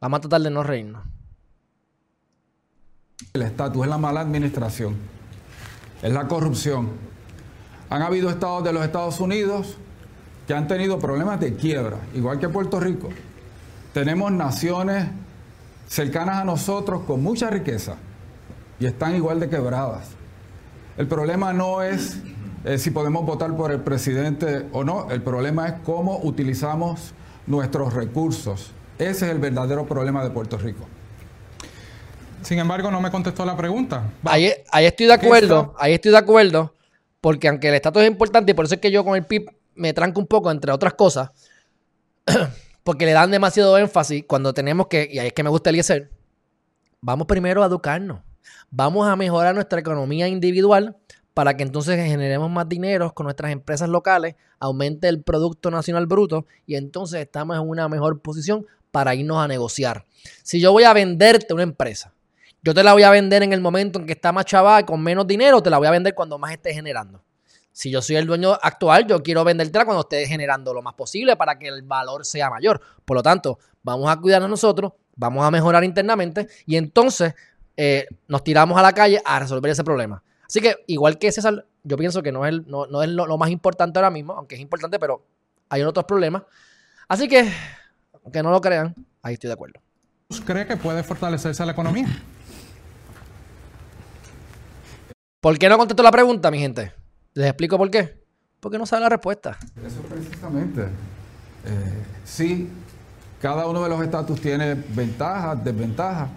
Vamos 0.00 0.16
a 0.16 0.20
tratar 0.20 0.40
de 0.40 0.50
no 0.50 0.62
reírnos. 0.62 1.04
El 3.34 3.42
estatus 3.42 3.82
es 3.84 3.88
la 3.88 3.98
mala 3.98 4.20
administración, 4.20 4.96
es 6.02 6.12
la 6.12 6.26
corrupción. 6.28 6.90
Han 7.90 8.00
habido 8.00 8.30
estados 8.30 8.64
de 8.64 8.72
los 8.72 8.82
Estados 8.82 9.20
Unidos 9.20 9.76
que 10.46 10.54
han 10.54 10.66
tenido 10.66 10.98
problemas 10.98 11.38
de 11.38 11.54
quiebra, 11.54 11.98
igual 12.14 12.38
que 12.38 12.48
Puerto 12.48 12.80
Rico. 12.80 13.10
Tenemos 13.92 14.32
naciones 14.32 15.08
cercanas 15.92 16.38
a 16.38 16.44
nosotros 16.44 17.02
con 17.06 17.22
mucha 17.22 17.50
riqueza 17.50 17.96
y 18.80 18.86
están 18.86 19.14
igual 19.14 19.38
de 19.40 19.50
quebradas. 19.50 20.08
El 20.96 21.06
problema 21.06 21.52
no 21.52 21.82
es 21.82 22.16
eh, 22.64 22.78
si 22.78 22.90
podemos 22.90 23.26
votar 23.26 23.54
por 23.54 23.70
el 23.72 23.80
presidente 23.80 24.66
o 24.72 24.84
no, 24.84 25.10
el 25.10 25.20
problema 25.20 25.68
es 25.68 25.74
cómo 25.84 26.18
utilizamos 26.22 27.12
nuestros 27.46 27.92
recursos. 27.92 28.70
Ese 28.98 29.26
es 29.26 29.32
el 29.32 29.38
verdadero 29.38 29.84
problema 29.84 30.24
de 30.24 30.30
Puerto 30.30 30.56
Rico. 30.56 30.86
Sin 32.40 32.58
embargo, 32.58 32.90
no 32.90 33.02
me 33.02 33.10
contestó 33.10 33.44
la 33.44 33.54
pregunta. 33.54 34.12
Ahí, 34.24 34.50
ahí 34.70 34.86
estoy 34.86 35.06
de 35.06 35.12
acuerdo, 35.12 35.74
ahí 35.78 35.92
estoy 35.92 36.12
de 36.12 36.18
acuerdo, 36.18 36.74
porque 37.20 37.48
aunque 37.48 37.68
el 37.68 37.74
estatus 37.74 38.02
es 38.02 38.08
importante, 38.08 38.52
y 38.52 38.54
por 38.54 38.64
eso 38.64 38.76
es 38.76 38.80
que 38.80 38.90
yo 38.90 39.04
con 39.04 39.14
el 39.14 39.26
PIB 39.26 39.50
me 39.74 39.92
tranco 39.92 40.20
un 40.20 40.26
poco, 40.26 40.50
entre 40.50 40.72
otras 40.72 40.94
cosas, 40.94 41.30
porque 42.84 43.06
le 43.06 43.12
dan 43.12 43.30
demasiado 43.30 43.76
énfasis 43.78 44.24
cuando 44.26 44.52
tenemos 44.52 44.88
que, 44.88 45.08
y 45.10 45.18
ahí 45.18 45.28
es 45.28 45.32
que 45.32 45.42
me 45.42 45.50
gusta 45.50 45.70
el 45.70 46.10
vamos 47.00 47.26
primero 47.26 47.62
a 47.62 47.66
educarnos, 47.66 48.20
vamos 48.70 49.08
a 49.08 49.16
mejorar 49.16 49.54
nuestra 49.54 49.80
economía 49.80 50.28
individual 50.28 50.96
para 51.34 51.56
que 51.56 51.62
entonces 51.62 51.96
generemos 51.96 52.50
más 52.50 52.68
dinero 52.68 53.12
con 53.14 53.24
nuestras 53.24 53.52
empresas 53.52 53.88
locales, 53.88 54.34
aumente 54.58 55.08
el 55.08 55.22
Producto 55.22 55.70
Nacional 55.70 56.06
Bruto 56.06 56.46
y 56.66 56.76
entonces 56.76 57.20
estamos 57.20 57.56
en 57.56 57.68
una 57.68 57.88
mejor 57.88 58.20
posición 58.20 58.66
para 58.90 59.14
irnos 59.14 59.38
a 59.38 59.48
negociar. 59.48 60.04
Si 60.42 60.60
yo 60.60 60.72
voy 60.72 60.84
a 60.84 60.92
venderte 60.92 61.54
una 61.54 61.62
empresa, 61.62 62.12
yo 62.62 62.74
te 62.74 62.84
la 62.84 62.92
voy 62.92 63.02
a 63.02 63.10
vender 63.10 63.42
en 63.42 63.52
el 63.52 63.60
momento 63.60 63.98
en 63.98 64.06
que 64.06 64.12
está 64.12 64.30
más 64.30 64.44
chaval, 64.44 64.84
con 64.84 65.02
menos 65.02 65.26
dinero, 65.26 65.62
te 65.62 65.70
la 65.70 65.78
voy 65.78 65.88
a 65.88 65.90
vender 65.90 66.14
cuando 66.14 66.38
más 66.38 66.52
esté 66.52 66.72
generando. 66.72 67.22
Si 67.72 67.90
yo 67.90 68.02
soy 68.02 68.16
el 68.16 68.26
dueño 68.26 68.52
actual, 68.60 69.06
yo 69.06 69.22
quiero 69.22 69.44
vendértela 69.44 69.84
cuando 69.84 70.02
esté 70.02 70.26
generando 70.26 70.74
lo 70.74 70.82
más 70.82 70.94
posible 70.94 71.36
para 71.36 71.58
que 71.58 71.68
el 71.68 71.82
valor 71.82 72.24
sea 72.24 72.50
mayor. 72.50 72.80
Por 73.04 73.16
lo 73.16 73.22
tanto, 73.22 73.58
vamos 73.82 74.10
a 74.10 74.16
cuidarnos 74.16 74.50
nosotros, 74.50 74.92
vamos 75.16 75.44
a 75.44 75.50
mejorar 75.50 75.82
internamente 75.82 76.48
y 76.66 76.76
entonces 76.76 77.34
eh, 77.76 78.06
nos 78.28 78.44
tiramos 78.44 78.78
a 78.78 78.82
la 78.82 78.92
calle 78.92 79.20
a 79.24 79.38
resolver 79.38 79.70
ese 79.70 79.84
problema. 79.84 80.22
Así 80.46 80.60
que, 80.60 80.76
igual 80.86 81.18
que 81.18 81.32
César, 81.32 81.66
yo 81.82 81.96
pienso 81.96 82.22
que 82.22 82.30
no 82.30 82.44
es, 82.44 82.66
no, 82.66 83.02
es 83.02 83.08
lo, 83.08 83.38
más 83.38 83.50
importante 83.50 83.98
ahora 83.98 84.10
mismo, 84.10 84.34
aunque 84.34 84.54
es 84.54 84.60
importante, 84.60 84.98
pero 84.98 85.24
hay 85.70 85.82
otros 85.82 86.04
problemas. 86.04 86.42
Así 87.08 87.26
que, 87.26 87.50
aunque 88.22 88.42
no 88.42 88.50
lo 88.50 88.60
crean, 88.60 88.94
ahí 89.22 89.34
estoy 89.34 89.48
de 89.48 89.54
acuerdo. 89.54 89.80
¿Cree 90.44 90.66
que 90.66 90.76
puede 90.76 91.02
fortalecerse 91.02 91.64
la 91.64 91.72
economía? 91.72 92.06
¿Por 95.40 95.58
qué 95.58 95.68
no 95.68 95.78
contesto 95.78 96.02
la 96.02 96.10
pregunta, 96.10 96.50
mi 96.50 96.58
gente? 96.58 96.92
Les 97.34 97.46
explico 97.46 97.78
por 97.78 97.90
qué. 97.90 98.22
Porque 98.60 98.78
no 98.78 98.86
sabe 98.86 99.02
la 99.02 99.08
respuesta. 99.08 99.58
Eso 99.84 100.00
precisamente. 100.02 100.82
Eh, 100.82 102.04
sí, 102.24 102.68
cada 103.40 103.66
uno 103.66 103.82
de 103.82 103.88
los 103.88 104.02
estatus 104.02 104.40
tiene 104.40 104.74
ventajas, 104.74 105.64
desventajas. 105.64 106.28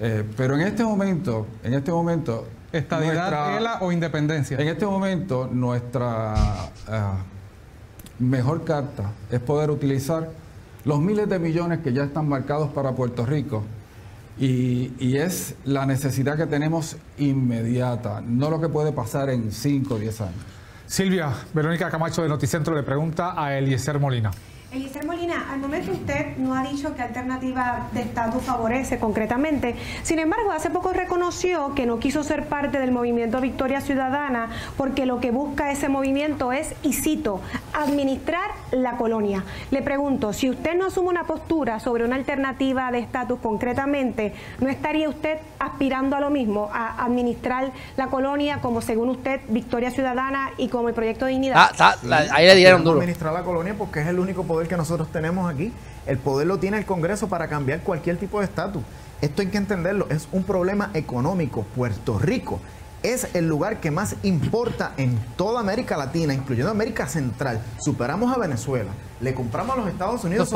Eh, 0.00 0.24
pero 0.36 0.54
en 0.54 0.62
este 0.62 0.84
momento, 0.84 1.46
en 1.62 1.74
este 1.74 1.90
momento, 1.90 2.46
¿Estadidad, 2.72 3.78
o 3.80 3.92
independencia? 3.92 4.58
En 4.58 4.68
este 4.68 4.84
momento, 4.84 5.48
nuestra 5.50 6.34
ah, 6.88 7.18
mejor 8.18 8.64
carta 8.64 9.12
es 9.30 9.40
poder 9.40 9.70
utilizar 9.70 10.30
los 10.84 11.00
miles 11.00 11.28
de 11.28 11.38
millones 11.38 11.80
que 11.80 11.92
ya 11.92 12.04
están 12.04 12.28
marcados 12.28 12.70
para 12.70 12.92
Puerto 12.92 13.24
Rico. 13.24 13.64
Y, 14.38 14.92
y, 14.98 15.16
es 15.16 15.54
la 15.64 15.86
necesidad 15.86 16.36
que 16.36 16.46
tenemos 16.46 16.96
inmediata, 17.16 18.20
no 18.20 18.50
lo 18.50 18.60
que 18.60 18.68
puede 18.68 18.92
pasar 18.92 19.30
en 19.30 19.50
5 19.50 19.94
o 19.94 19.98
10 19.98 20.20
años. 20.20 20.34
Silvia, 20.86 21.32
Verónica 21.54 21.90
Camacho 21.90 22.22
de 22.22 22.28
Noticentro 22.28 22.74
le 22.74 22.82
pregunta 22.82 23.34
a 23.42 23.56
Eliezer 23.56 23.98
Molina. 23.98 24.30
Eliezer 24.76 25.06
Molina, 25.06 25.46
al 25.50 25.58
momento 25.58 25.92
usted 25.92 26.36
no 26.36 26.54
ha 26.54 26.62
dicho 26.62 26.94
qué 26.94 27.00
alternativa 27.00 27.88
de 27.92 28.02
estatus 28.02 28.42
favorece 28.42 28.98
concretamente. 28.98 29.74
Sin 30.02 30.18
embargo, 30.18 30.52
hace 30.52 30.68
poco 30.68 30.92
reconoció 30.92 31.74
que 31.74 31.86
no 31.86 31.98
quiso 31.98 32.22
ser 32.22 32.44
parte 32.44 32.78
del 32.78 32.92
movimiento 32.92 33.40
Victoria 33.40 33.80
Ciudadana 33.80 34.50
porque 34.76 35.06
lo 35.06 35.18
que 35.18 35.30
busca 35.30 35.70
ese 35.70 35.88
movimiento 35.88 36.52
es, 36.52 36.74
y 36.82 36.92
cito, 36.92 37.40
administrar 37.72 38.50
la 38.70 38.98
colonia. 38.98 39.44
Le 39.70 39.80
pregunto, 39.80 40.34
si 40.34 40.50
usted 40.50 40.76
no 40.76 40.86
asume 40.86 41.08
una 41.08 41.24
postura 41.24 41.80
sobre 41.80 42.04
una 42.04 42.16
alternativa 42.16 42.92
de 42.92 42.98
estatus 42.98 43.38
concretamente, 43.40 44.34
¿no 44.60 44.68
estaría 44.68 45.08
usted 45.08 45.38
aspirando 45.58 46.16
a 46.16 46.20
lo 46.20 46.28
mismo, 46.28 46.68
a 46.70 47.02
administrar 47.02 47.72
la 47.96 48.08
colonia 48.08 48.60
como 48.60 48.82
según 48.82 49.08
usted 49.08 49.40
Victoria 49.48 49.90
Ciudadana 49.90 50.50
y 50.58 50.68
como 50.68 50.88
el 50.90 50.94
proyecto 50.94 51.24
de 51.24 51.30
dignidad? 51.32 51.70
Ah, 51.78 51.96
ahí 52.32 52.46
le 52.46 52.54
dieron 52.56 52.84
duro. 52.84 52.98
Administrar 52.98 53.32
la 53.32 53.42
colonia 53.42 53.74
porque 53.76 54.00
es 54.00 54.06
el 54.06 54.18
único 54.18 54.42
poder 54.42 54.65
que 54.68 54.76
nosotros 54.76 55.10
tenemos 55.12 55.52
aquí. 55.52 55.72
El 56.06 56.18
poder 56.18 56.46
lo 56.46 56.58
tiene 56.58 56.78
el 56.78 56.84
Congreso 56.84 57.28
para 57.28 57.48
cambiar 57.48 57.80
cualquier 57.80 58.16
tipo 58.16 58.40
de 58.40 58.46
estatus. 58.46 58.82
Esto 59.20 59.42
hay 59.42 59.48
que 59.48 59.58
entenderlo, 59.58 60.06
es 60.10 60.28
un 60.32 60.44
problema 60.44 60.90
económico. 60.94 61.64
Puerto 61.74 62.18
Rico 62.18 62.60
es 63.02 63.34
el 63.34 63.48
lugar 63.48 63.80
que 63.80 63.90
más 63.90 64.16
importa 64.22 64.92
en 64.96 65.18
toda 65.36 65.60
América 65.60 65.96
Latina, 65.96 66.34
incluyendo 66.34 66.70
América 66.70 67.06
Central. 67.06 67.62
Superamos 67.78 68.34
a 68.34 68.38
Venezuela. 68.38 68.90
Le 69.20 69.34
compramos 69.34 69.76
a 69.76 69.80
los 69.80 69.88
Estados 69.88 70.24
Unidos 70.24 70.52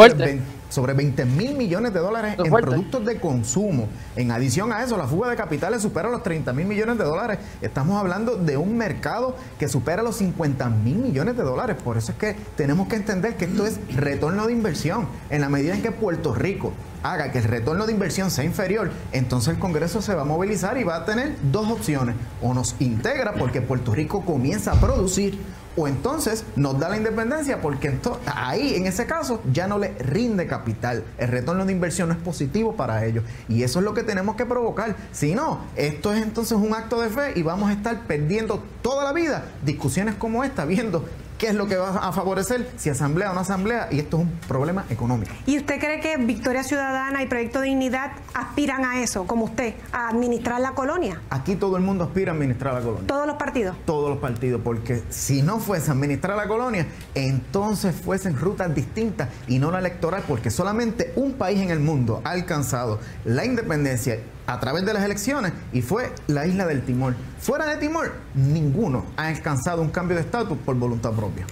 sobre 0.68 0.92
20, 0.92 1.24
mil 1.24 1.54
millones 1.54 1.92
de 1.92 2.00
dólares 2.00 2.36
en 2.38 2.50
productos 2.50 3.04
de 3.04 3.18
consumo. 3.18 3.88
En 4.16 4.30
adición 4.30 4.72
a 4.72 4.82
eso, 4.82 4.96
la 4.96 5.06
fuga 5.06 5.30
de 5.30 5.36
capitales 5.36 5.82
supera 5.82 6.10
los 6.10 6.22
30 6.22 6.52
mil 6.52 6.66
millones 6.66 6.98
de 6.98 7.04
dólares. 7.04 7.38
Estamos 7.62 7.98
hablando 7.98 8.36
de 8.36 8.56
un 8.56 8.76
mercado 8.76 9.34
que 9.58 9.68
supera 9.68 10.02
los 10.02 10.16
50 10.16 10.68
mil 10.68 10.96
millones 10.96 11.36
de 11.36 11.42
dólares. 11.42 11.76
Por 11.82 11.96
eso 11.96 12.12
es 12.12 12.18
que 12.18 12.36
tenemos 12.56 12.88
que 12.88 12.96
entender 12.96 13.36
que 13.36 13.46
esto 13.46 13.66
es 13.66 13.80
retorno 13.96 14.46
de 14.46 14.52
inversión. 14.52 15.08
En 15.30 15.40
la 15.40 15.48
medida 15.48 15.74
en 15.74 15.82
que 15.82 15.90
Puerto 15.90 16.34
Rico 16.34 16.72
haga 17.02 17.32
que 17.32 17.38
el 17.38 17.44
retorno 17.44 17.86
de 17.86 17.92
inversión 17.92 18.30
sea 18.30 18.44
inferior, 18.44 18.90
entonces 19.12 19.54
el 19.54 19.58
Congreso 19.58 20.02
se 20.02 20.14
va 20.14 20.22
a 20.22 20.26
movilizar 20.26 20.76
y 20.76 20.84
va 20.84 20.96
a 20.96 21.04
tener 21.04 21.34
dos 21.50 21.70
opciones. 21.70 22.14
O 22.42 22.54
nos 22.54 22.76
integra 22.78 23.34
porque 23.34 23.60
Puerto 23.62 23.94
Rico 23.94 24.24
comienza 24.24 24.72
a 24.72 24.80
producir, 24.80 25.38
o 25.76 25.88
entonces 25.88 26.44
nos 26.56 26.78
da 26.78 26.88
la 26.88 26.96
independencia 26.96 27.60
porque 27.60 27.98
ahí, 28.26 28.74
en 28.74 28.86
ese 28.86 29.06
caso, 29.06 29.40
ya 29.52 29.66
no 29.66 29.78
le 29.78 29.90
rinde 29.98 30.46
capital. 30.46 31.04
El 31.18 31.28
retorno 31.28 31.64
de 31.64 31.72
inversión 31.72 32.08
no 32.08 32.14
es 32.14 32.20
positivo 32.20 32.74
para 32.76 33.04
ellos. 33.04 33.24
Y 33.48 33.62
eso 33.62 33.78
es 33.78 33.84
lo 33.84 33.94
que 33.94 34.02
tenemos 34.02 34.36
que 34.36 34.46
provocar. 34.46 34.96
Si 35.12 35.34
no, 35.34 35.60
esto 35.76 36.12
es 36.12 36.22
entonces 36.22 36.58
un 36.58 36.74
acto 36.74 37.00
de 37.00 37.08
fe 37.08 37.32
y 37.36 37.42
vamos 37.42 37.70
a 37.70 37.72
estar 37.72 38.06
perdiendo 38.06 38.62
toda 38.82 39.04
la 39.04 39.12
vida 39.12 39.44
discusiones 39.64 40.14
como 40.14 40.44
esta, 40.44 40.64
viendo 40.64 41.04
¿Qué 41.40 41.46
es 41.48 41.54
lo 41.54 41.66
que 41.66 41.76
va 41.76 41.88
a 42.06 42.12
favorecer? 42.12 42.68
Si 42.76 42.90
asamblea 42.90 43.30
o 43.30 43.34
no 43.34 43.40
asamblea, 43.40 43.88
y 43.90 43.98
esto 43.98 44.18
es 44.18 44.24
un 44.24 44.30
problema 44.46 44.84
económico. 44.90 45.32
¿Y 45.46 45.56
usted 45.56 45.80
cree 45.80 45.98
que 45.98 46.18
Victoria 46.18 46.62
Ciudadana 46.62 47.22
y 47.22 47.28
Proyecto 47.28 47.62
Dignidad 47.62 48.12
aspiran 48.34 48.84
a 48.84 49.00
eso, 49.00 49.26
como 49.26 49.46
usted, 49.46 49.72
a 49.90 50.10
administrar 50.10 50.60
la 50.60 50.72
colonia? 50.72 51.22
Aquí 51.30 51.56
todo 51.56 51.78
el 51.78 51.82
mundo 51.82 52.04
aspira 52.04 52.32
a 52.32 52.34
administrar 52.34 52.74
la 52.74 52.80
colonia. 52.82 53.06
¿Todos 53.06 53.26
los 53.26 53.36
partidos? 53.36 53.74
Todos 53.86 54.10
los 54.10 54.18
partidos, 54.18 54.60
porque 54.62 55.02
si 55.08 55.40
no 55.40 55.60
fuese 55.60 55.88
a 55.90 55.94
administrar 55.94 56.36
la 56.36 56.46
colonia, 56.46 56.86
entonces 57.14 57.96
fuesen 57.96 58.36
rutas 58.36 58.74
distintas 58.74 59.30
y 59.48 59.58
no 59.58 59.70
la 59.70 59.78
electoral, 59.78 60.22
porque 60.28 60.50
solamente 60.50 61.14
un 61.16 61.32
país 61.32 61.58
en 61.60 61.70
el 61.70 61.80
mundo 61.80 62.20
ha 62.22 62.32
alcanzado 62.32 63.00
la 63.24 63.46
independencia 63.46 64.18
a 64.50 64.58
través 64.58 64.84
de 64.84 64.92
las 64.92 65.04
elecciones 65.04 65.52
y 65.72 65.80
fue 65.80 66.12
la 66.26 66.46
isla 66.46 66.66
del 66.66 66.84
Timor. 66.84 67.14
Fuera 67.38 67.66
de 67.66 67.76
Timor, 67.76 68.12
ninguno 68.34 69.06
ha 69.16 69.28
alcanzado 69.28 69.80
un 69.80 69.90
cambio 69.90 70.16
de 70.16 70.22
estatus 70.22 70.58
por 70.58 70.74
voluntad 70.74 71.12
propia. 71.12 71.46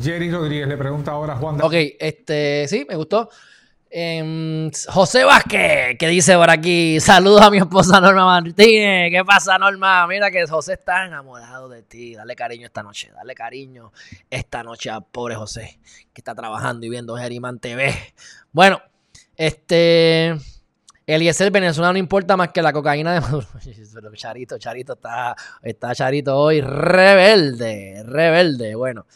Jerry 0.00 0.30
Rodríguez 0.30 0.68
le 0.68 0.76
pregunta 0.76 1.10
ahora 1.10 1.34
a 1.34 1.36
Juan. 1.36 1.60
Ok, 1.60 1.74
este, 1.98 2.66
sí, 2.68 2.86
me 2.88 2.94
gustó. 2.94 3.28
Em, 3.90 4.70
José 4.88 5.24
Vázquez, 5.24 5.96
que 5.98 6.08
dice 6.08 6.36
por 6.36 6.50
aquí, 6.50 6.98
saludos 7.00 7.42
a 7.42 7.50
mi 7.50 7.58
esposa 7.58 8.00
Norma 8.00 8.24
Martínez. 8.24 9.10
¿Qué 9.10 9.22
pasa, 9.24 9.58
Norma? 9.58 10.06
Mira 10.06 10.30
que 10.30 10.46
José 10.46 10.74
está 10.74 11.06
enamorado 11.06 11.68
de 11.68 11.82
ti. 11.82 12.14
Dale 12.14 12.36
cariño 12.36 12.66
esta 12.66 12.82
noche, 12.82 13.10
dale 13.14 13.34
cariño 13.34 13.92
esta 14.30 14.62
noche 14.62 14.90
a 14.90 15.00
pobre 15.00 15.34
José, 15.34 15.78
que 16.12 16.20
está 16.20 16.34
trabajando 16.34 16.86
y 16.86 16.88
viendo 16.88 17.16
Geriman 17.16 17.58
TV. 17.58 17.94
Bueno, 18.52 18.80
este... 19.36 20.36
Eliezer 21.06 21.50
Venezuela 21.50 21.92
no 21.92 21.98
importa 21.98 22.36
más 22.36 22.48
que 22.48 22.62
la 22.62 22.72
cocaína 22.72 23.14
de 23.14 23.20
Maduro. 23.20 23.46
Charito, 24.14 24.58
Charito 24.58 24.94
está, 24.94 25.36
está 25.62 25.94
Charito 25.94 26.36
hoy 26.36 26.60
rebelde, 26.60 28.02
rebelde. 28.04 28.74
Bueno, 28.74 29.06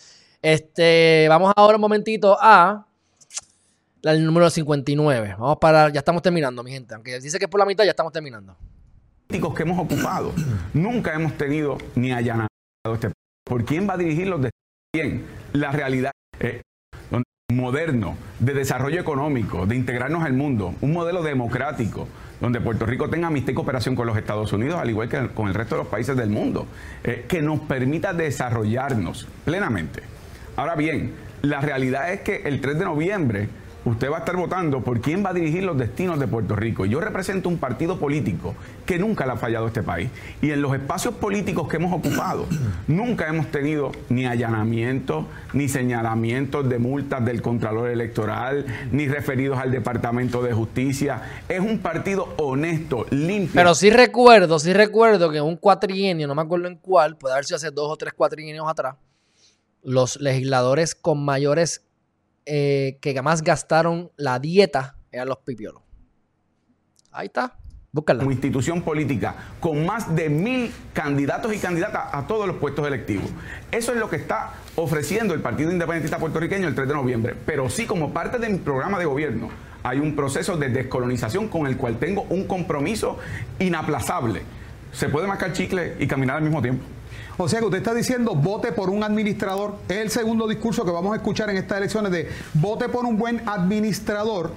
este, 0.43 1.27
vamos 1.29 1.53
ahora 1.57 1.77
un 1.77 1.81
momentito 1.81 2.37
a 2.41 2.87
el 4.03 4.25
número 4.25 4.51
59. 4.51 5.37
Vamos 5.39 5.59
para, 5.59 5.89
ya 5.91 6.01
estamos 6.01 6.23
terminando, 6.23 6.63
mi 6.63 6.71
gente. 6.71 6.95
Aunque 6.95 7.19
dice 7.21 7.39
que 7.39 7.47
es 7.47 7.51
por 7.51 7.61
la 7.61 7.67
mitad, 7.67 7.85
ya 7.85 7.91
estamos 7.91 8.13
terminando. 8.13 8.57
Que 9.29 9.63
hemos 9.63 9.79
ocupado, 9.79 10.33
nunca 10.73 11.13
hemos 11.15 11.37
tenido 11.37 11.77
ni 11.95 12.13
allanado 12.13 12.49
este. 12.95 13.13
¿Por 13.45 13.65
quién 13.65 13.89
va 13.89 13.95
a 13.95 13.97
dirigirlos? 13.99 14.43
¿De 14.43 14.51
quién? 14.93 15.27
La 15.53 15.71
realidad. 15.71 16.13
Eh, 16.41 16.63
moderno, 17.51 18.15
de 18.41 18.53
desarrollo 18.53 19.01
económico, 19.01 19.65
de 19.65 19.75
integrarnos 19.75 20.23
al 20.23 20.35
mundo, 20.35 20.75
un 20.83 20.93
modelo 20.93 21.23
democrático, 21.23 22.07
donde 22.43 22.61
Puerto 22.61 22.85
Rico 22.85 23.09
tenga 23.09 23.29
amistad 23.29 23.53
y 23.53 23.55
cooperación 23.55 23.97
con 23.97 24.07
los 24.07 24.19
Estados 24.19 24.53
Unidos, 24.53 24.79
al 24.79 24.91
igual 24.91 25.09
que 25.09 25.29
con 25.29 25.49
el 25.49 25.55
resto 25.55 25.77
de 25.77 25.85
los 25.85 25.91
países 25.91 26.15
del 26.15 26.29
mundo, 26.29 26.67
eh, 27.03 27.25
que 27.27 27.41
nos 27.41 27.61
permita 27.61 28.13
desarrollarnos 28.13 29.27
plenamente. 29.47 30.03
Ahora 30.57 30.75
bien, 30.75 31.15
la 31.41 31.63
realidad 31.63 32.13
es 32.13 32.21
que 32.21 32.43
el 32.45 32.61
3 32.61 32.81
de 32.81 32.85
noviembre 32.85 33.49
usted 33.89 34.11
va 34.11 34.17
a 34.17 34.19
estar 34.21 34.37
votando 34.37 34.81
por 34.83 35.01
quién 35.01 35.25
va 35.25 35.31
a 35.31 35.35
dirigir 35.35 35.65
los 35.65 35.77
destinos 35.77 36.19
de 36.19 36.27
Puerto 36.27 36.55
Rico. 36.57 36.87
Yo 36.87 37.01
represento 37.01 37.49
un 37.49 37.59
partido 37.59 37.99
político 37.99 38.55
que 38.87 38.99
nunca 38.99 39.27
le 39.27 39.33
ha 39.33 39.37
fallado 39.37 39.65
a 39.65 39.69
este 39.69 39.83
país. 39.83 40.11
Y 40.41 40.51
en 40.51 40.63
los 40.63 40.75
espacios 40.75 41.15
políticos 41.15 41.69
que 41.69 41.77
hemos 41.77 41.93
ocupado, 41.93 42.47
nunca 42.87 43.29
hemos 43.29 43.49
tenido 43.49 43.93
ni 44.09 44.27
allanamientos, 44.27 45.25
ni 45.53 45.69
señalamientos 45.69 46.69
de 46.69 46.79
multas 46.79 47.25
del 47.25 47.43
Contralor 47.43 47.89
Electoral, 47.89 48.67
ni 48.93 49.09
referidos 49.09 49.59
al 49.59 49.71
Departamento 49.71 50.43
de 50.43 50.53
Justicia. 50.53 51.23
Es 51.49 51.61
un 51.61 51.79
partido 51.79 52.35
honesto, 52.39 53.07
limpio. 53.11 53.53
Pero 53.55 53.75
sí 53.75 53.91
recuerdo, 53.91 54.59
sí 54.59 54.73
recuerdo 54.73 55.31
que 55.31 55.41
un 55.41 55.57
cuatrienio, 55.57 56.27
no 56.27 56.35
me 56.35 56.43
acuerdo 56.43 56.69
en 56.69 56.77
cuál, 56.77 57.17
puede 57.17 57.35
haber 57.35 57.45
sido 57.45 57.57
hace 57.57 57.71
dos 57.71 57.91
o 57.91 57.97
tres 57.97 58.13
cuatrienios 58.13 58.69
atrás, 58.69 58.97
los 59.83 60.21
legisladores 60.21 60.95
con 60.95 61.25
mayores 61.25 61.88
eh, 62.51 62.99
que 63.03 63.21
más 63.21 63.43
gastaron 63.43 64.11
la 64.17 64.39
dieta 64.39 64.97
eran 65.13 65.29
los 65.29 65.39
pipiolos. 65.39 65.83
Ahí 67.13 67.27
está. 67.27 67.59
Búscala. 67.93 68.21
Como 68.21 68.33
institución 68.33 68.83
política, 68.83 69.35
con 69.61 69.85
más 69.85 70.15
de 70.15 70.29
mil 70.29 70.73
candidatos 70.93 71.55
y 71.55 71.59
candidatas 71.59 72.09
a 72.13 72.27
todos 72.27 72.47
los 72.47 72.57
puestos 72.57 72.87
electivos. 72.87 73.31
Eso 73.71 73.93
es 73.93 73.99
lo 73.99 74.09
que 74.09 74.17
está 74.17 74.55
ofreciendo 74.77 75.35
el 75.35 75.41
Partido 75.41 75.71
Independentista 75.73 76.19
Puertorriqueño 76.19 76.69
el 76.69 76.75
3 76.75 76.89
de 76.89 76.95
noviembre. 76.95 77.35
Pero 77.47 77.69
sí, 77.69 77.87
como 77.87 78.13
parte 78.13 78.39
de 78.39 78.49
mi 78.49 78.59
programa 78.59 78.99
de 78.99 79.05
gobierno, 79.05 79.51
hay 79.83 80.01
un 80.01 80.17
proceso 80.17 80.57
de 80.57 80.71
descolonización 80.71 81.49
con 81.49 81.67
el 81.67 81.77
cual 81.77 81.99
tengo 81.99 82.23
un 82.31 82.45
compromiso 82.45 83.19
inaplazable. 83.59 84.43
Se 84.93 85.09
puede 85.09 85.27
marcar 85.27 85.53
chicle 85.53 85.97
y 85.99 86.07
caminar 86.07 86.37
al 86.37 86.43
mismo 86.43 86.63
tiempo. 86.63 86.85
O 87.41 87.49
sea 87.49 87.61
que 87.61 87.67
usted 87.67 87.79
está 87.79 87.95
diciendo 87.95 88.35
vote 88.35 88.73
por 88.73 88.91
un 88.91 89.05
administrador. 89.05 89.77
Es 89.89 89.99
el 89.99 90.11
segundo 90.11 90.49
discurso 90.49 90.85
que 90.85 90.91
vamos 90.91 91.13
a 91.13 91.17
escuchar 91.17 91.49
en 91.51 91.57
estas 91.57 91.79
elecciones 91.79 92.11
de 92.11 92.29
vote 92.55 92.89
por 92.89 93.05
un 93.05 93.17
buen 93.17 93.49
administrador 93.49 94.51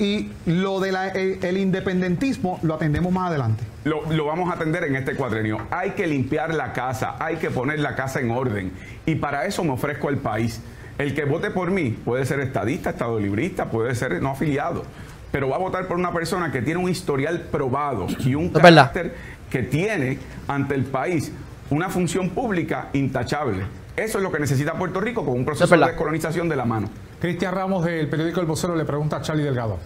y 0.00 0.30
lo 0.44 0.80
del 0.80 0.96
el 0.96 1.56
independentismo 1.56 2.58
lo 2.62 2.74
atendemos 2.74 3.12
más 3.12 3.28
adelante. 3.30 3.62
Lo, 3.84 4.10
lo, 4.10 4.26
vamos 4.26 4.50
a 4.50 4.54
atender 4.54 4.82
en 4.82 4.96
este 4.96 5.14
cuadrenio. 5.14 5.58
Hay 5.70 5.90
que 5.90 6.08
limpiar 6.08 6.52
la 6.52 6.72
casa, 6.72 7.14
hay 7.20 7.36
que 7.36 7.50
poner 7.50 7.78
la 7.78 7.94
casa 7.94 8.18
en 8.18 8.32
orden. 8.32 8.72
Y 9.06 9.14
para 9.14 9.46
eso 9.46 9.62
me 9.62 9.70
ofrezco 9.70 10.08
al 10.08 10.16
país. 10.16 10.60
El 10.98 11.14
que 11.14 11.24
vote 11.26 11.50
por 11.50 11.70
mí 11.70 11.90
puede 11.90 12.26
ser 12.26 12.40
estadista, 12.40 12.90
estado 12.90 13.20
librista, 13.20 13.66
puede 13.66 13.94
ser 13.94 14.20
no 14.20 14.30
afiliado. 14.30 14.82
Pero 15.30 15.50
va 15.50 15.56
a 15.56 15.60
votar 15.60 15.86
por 15.86 15.96
una 15.96 16.12
persona 16.12 16.50
que 16.50 16.62
tiene 16.62 16.80
un 16.80 16.90
historial 16.90 17.42
probado 17.52 18.08
y 18.18 18.34
un 18.34 18.48
carácter 18.48 19.14
que 19.50 19.62
tiene 19.62 20.18
ante 20.48 20.74
el 20.74 20.84
país 20.84 21.30
una 21.70 21.88
función 21.88 22.30
pública 22.30 22.90
intachable. 22.92 23.64
Eso 23.96 24.18
es 24.18 24.24
lo 24.24 24.32
que 24.32 24.38
necesita 24.38 24.74
Puerto 24.74 25.00
Rico 25.00 25.24
con 25.24 25.34
un 25.34 25.44
proceso 25.44 25.76
de 25.76 25.86
descolonización 25.86 26.48
de 26.48 26.56
la 26.56 26.64
mano. 26.64 26.88
Cristian 27.20 27.54
Ramos 27.54 27.84
del 27.84 28.08
periódico 28.08 28.40
El 28.40 28.46
Vocero 28.46 28.74
le 28.74 28.84
pregunta 28.84 29.16
a 29.16 29.22
Charlie 29.22 29.44
Delgado. 29.44 29.78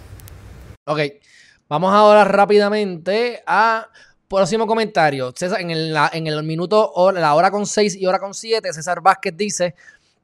Ok, 0.86 1.00
vamos 1.68 1.92
ahora 1.92 2.24
rápidamente 2.24 3.42
a 3.46 3.88
próximo 4.26 4.66
comentario. 4.66 5.32
César, 5.36 5.60
en 5.60 5.70
el, 5.70 5.96
en 6.12 6.26
el 6.26 6.42
minuto, 6.42 6.92
la 7.12 7.34
hora 7.34 7.50
con 7.50 7.66
6 7.66 7.96
y 7.96 8.06
hora 8.06 8.18
con 8.18 8.34
7, 8.34 8.72
César 8.72 9.00
Vázquez 9.00 9.36
dice 9.36 9.74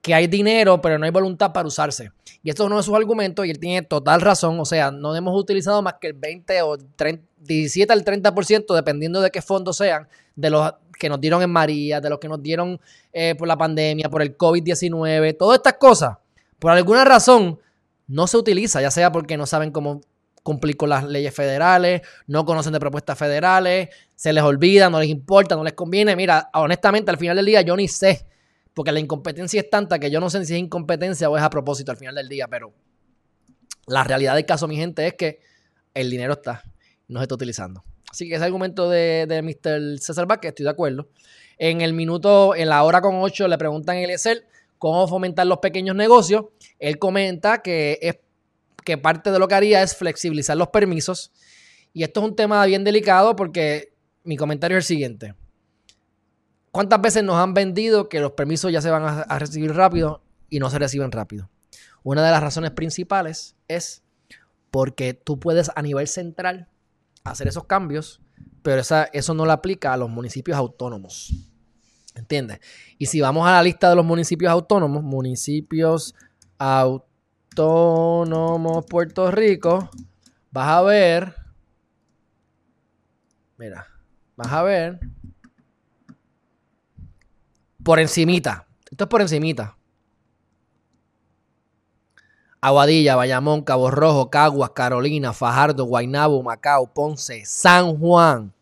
que 0.00 0.14
hay 0.14 0.26
dinero, 0.26 0.80
pero 0.80 0.98
no 0.98 1.07
hay 1.07 1.11
voluntad 1.11 1.52
para 1.52 1.66
usarse. 1.66 2.11
Y 2.42 2.50
esto 2.50 2.64
es 2.64 2.66
uno 2.66 2.76
de 2.76 2.82
sus 2.82 2.94
argumentos 2.94 3.46
y 3.46 3.50
él 3.50 3.59
tiene 3.59 3.82
total 3.82 4.20
razón. 4.20 4.61
O 4.61 4.66
sea, 4.66 4.90
no 4.90 5.16
hemos 5.16 5.38
utilizado 5.38 5.80
más 5.80 5.94
que 6.00 6.09
el 6.09 6.12
20 6.12 6.62
o 6.62 6.76
30, 6.76 7.24
17 7.38 7.92
al 7.92 8.05
30%, 8.05 8.74
dependiendo 8.74 9.20
de 9.20 9.30
qué 9.30 9.40
fondos 9.40 9.78
sean, 9.78 10.09
de 10.36 10.50
los 10.50 10.74
que 10.99 11.09
nos 11.09 11.20
dieron 11.20 11.42
en 11.42 11.51
María, 11.51 12.01
de 12.01 12.11
los 12.11 12.18
que 12.18 12.28
nos 12.28 12.42
dieron 12.42 12.80
eh, 13.12 13.34
por 13.36 13.49
la 13.49 13.57
pandemia, 13.57 14.09
por 14.09 14.22
el 14.22 14.36
COVID-19, 14.36 15.36
todas 15.36 15.59
estas 15.59 15.74
cosas, 15.74 16.16
por 16.59 16.70
alguna 16.70 17.05
razón, 17.05 17.59
no 18.07 18.26
se 18.26 18.36
utiliza, 18.36 18.80
ya 18.80 18.90
sea 18.90 19.11
porque 19.12 19.36
no 19.36 19.47
saben 19.47 19.70
cómo 19.70 20.01
cumplir 20.42 20.76
con 20.76 20.90
las 20.90 21.05
leyes 21.05 21.34
federales, 21.34 22.03
no 22.26 22.45
conocen 22.45 22.72
de 22.72 22.80
propuestas 22.80 23.18
federales, 23.18 23.88
se 24.14 24.32
les 24.32 24.45
olvida, 24.45 24.90
no 24.90 25.01
les 25.01 25.09
importa, 25.09 25.57
no 25.57 25.64
les 25.64 25.72
conviene. 25.72 26.14
Mira, 26.14 26.51
honestamente, 26.53 27.11
al 27.11 27.16
final 27.16 27.36
del 27.36 27.47
día 27.47 27.62
yo 27.62 27.74
ni 27.76 27.88
sé, 27.88 28.26
porque 28.74 28.93
la 28.93 29.01
incompetencia 29.01 29.60
es 29.60 29.70
tanta 29.70 29.98
que 29.98 30.10
yo 30.10 30.20
no 30.20 30.28
sé 30.28 30.44
si 30.44 30.52
es 30.52 30.60
incompetencia 30.60 31.31
o 31.31 31.36
es 31.36 31.43
a 31.43 31.48
propósito 31.48 31.93
al 31.93 31.97
final 31.97 32.14
del 32.14 32.28
día, 32.28 32.47
pero 32.47 32.74
la 33.86 34.05
realidad 34.05 34.35
del 34.35 34.44
caso, 34.44 34.69
mi 34.69 34.77
gente, 34.77 35.06
es 35.06 35.14
que 35.14 35.40
el 35.94 36.10
dinero 36.10 36.35
está, 36.35 36.62
no 37.09 37.20
se 37.20 37.24
está 37.24 37.35
utilizando. 37.35 37.82
Así 38.15 38.28
que 38.28 38.36
ese 38.36 38.45
argumento 38.45 38.89
de, 38.89 39.27
Mr. 39.43 39.99
César 39.99 40.24
Vázquez, 40.24 40.51
estoy 40.51 40.62
de 40.62 40.70
acuerdo. 40.70 41.09
En 41.59 41.81
el 41.81 41.95
minuto, 41.95 42.55
en 42.55 42.69
la 42.69 42.85
hora 42.85 43.01
con 43.01 43.16
8, 43.16 43.49
le 43.49 43.59
preguntan 43.59 43.97
a 43.97 44.01
Eliezer 44.03 44.47
cómo 44.78 45.09
fomentar 45.09 45.49
los 45.49 45.59
pequeños 45.59 45.97
negocios. 45.97 46.45
Él 46.78 47.01
comenta 47.01 47.61
que, 47.61 47.99
es, 48.01 48.19
que 48.85 48.99
parte 48.99 49.32
de 49.32 49.41
lo 49.41 49.49
que 49.49 49.57
haría 49.57 49.82
es 49.82 49.97
flexibilizar 49.97 50.57
los 50.57 50.69
permisos. 50.69 51.32
Y 51.93 52.05
esto 52.05 52.20
es 52.20 52.27
un 52.28 52.36
tema 52.36 52.65
bien 52.66 52.85
delicado 52.85 53.35
porque 53.35 53.93
mi 54.23 54.36
comentario 54.36 54.78
es 54.78 54.85
el 54.85 54.86
siguiente. 54.86 55.35
¿Cuántas 56.70 57.01
veces 57.01 57.24
nos 57.24 57.35
han 57.35 57.53
vendido 57.53 58.09
que 58.09 58.20
los 58.20 58.31
permisos 58.35 58.70
ya 58.70 58.81
se 58.81 58.91
van 58.91 59.24
a 59.28 59.39
recibir 59.41 59.74
rápido 59.74 60.23
y 60.51 60.61
no 60.61 60.70
se 60.70 60.78
reciben 60.78 61.11
rápido? 61.11 61.51
Una 62.05 62.24
de 62.24 62.31
las 62.31 62.45
razones 62.45 62.70
principales 62.70 63.57
es 63.66 64.05
porque 64.70 65.15
tú 65.15 65.41
puedes 65.41 65.73
a 65.74 65.82
nivel 65.82 66.07
central 66.07 66.69
hacer 67.24 67.48
esos 67.48 67.64
cambios, 67.64 68.20
pero 68.62 68.80
esa, 68.80 69.05
eso 69.05 69.34
no 69.34 69.44
lo 69.46 69.52
aplica 69.52 69.92
a 69.92 69.96
los 69.96 70.09
municipios 70.10 70.56
autónomos. 70.56 71.32
¿Entiendes? 72.14 72.60
Y 72.96 73.06
si 73.06 73.20
vamos 73.20 73.46
a 73.48 73.52
la 73.52 73.62
lista 73.62 73.90
de 73.90 73.96
los 73.96 74.05
municipios 74.05 74.52
autónomos, 74.52 75.02
municipios 75.02 76.14
autónomos 76.59 77.24
Puerto 78.86 79.30
Rico, 79.32 79.90
vas 80.52 80.68
a 80.68 80.82
ver, 80.82 81.34
mira, 83.59 83.88
vas 84.36 84.52
a 84.52 84.62
ver, 84.62 85.01
por 87.82 87.98
encimita, 87.98 88.68
esto 88.90 89.05
es 89.05 89.10
por 89.10 89.22
encimita. 89.22 89.76
Aguadilla, 92.65 93.15
Bayamón, 93.15 93.61
Cabo 93.61 93.91
Rojo, 93.91 94.31
Caguas, 94.31 94.70
Carolina, 94.70 95.35
Fajardo, 95.35 95.85
Guaynabo, 95.85 96.43
Macao, 96.43 96.95
Ponce, 96.95 97.45
San 97.45 97.99
Juan, 97.99 98.55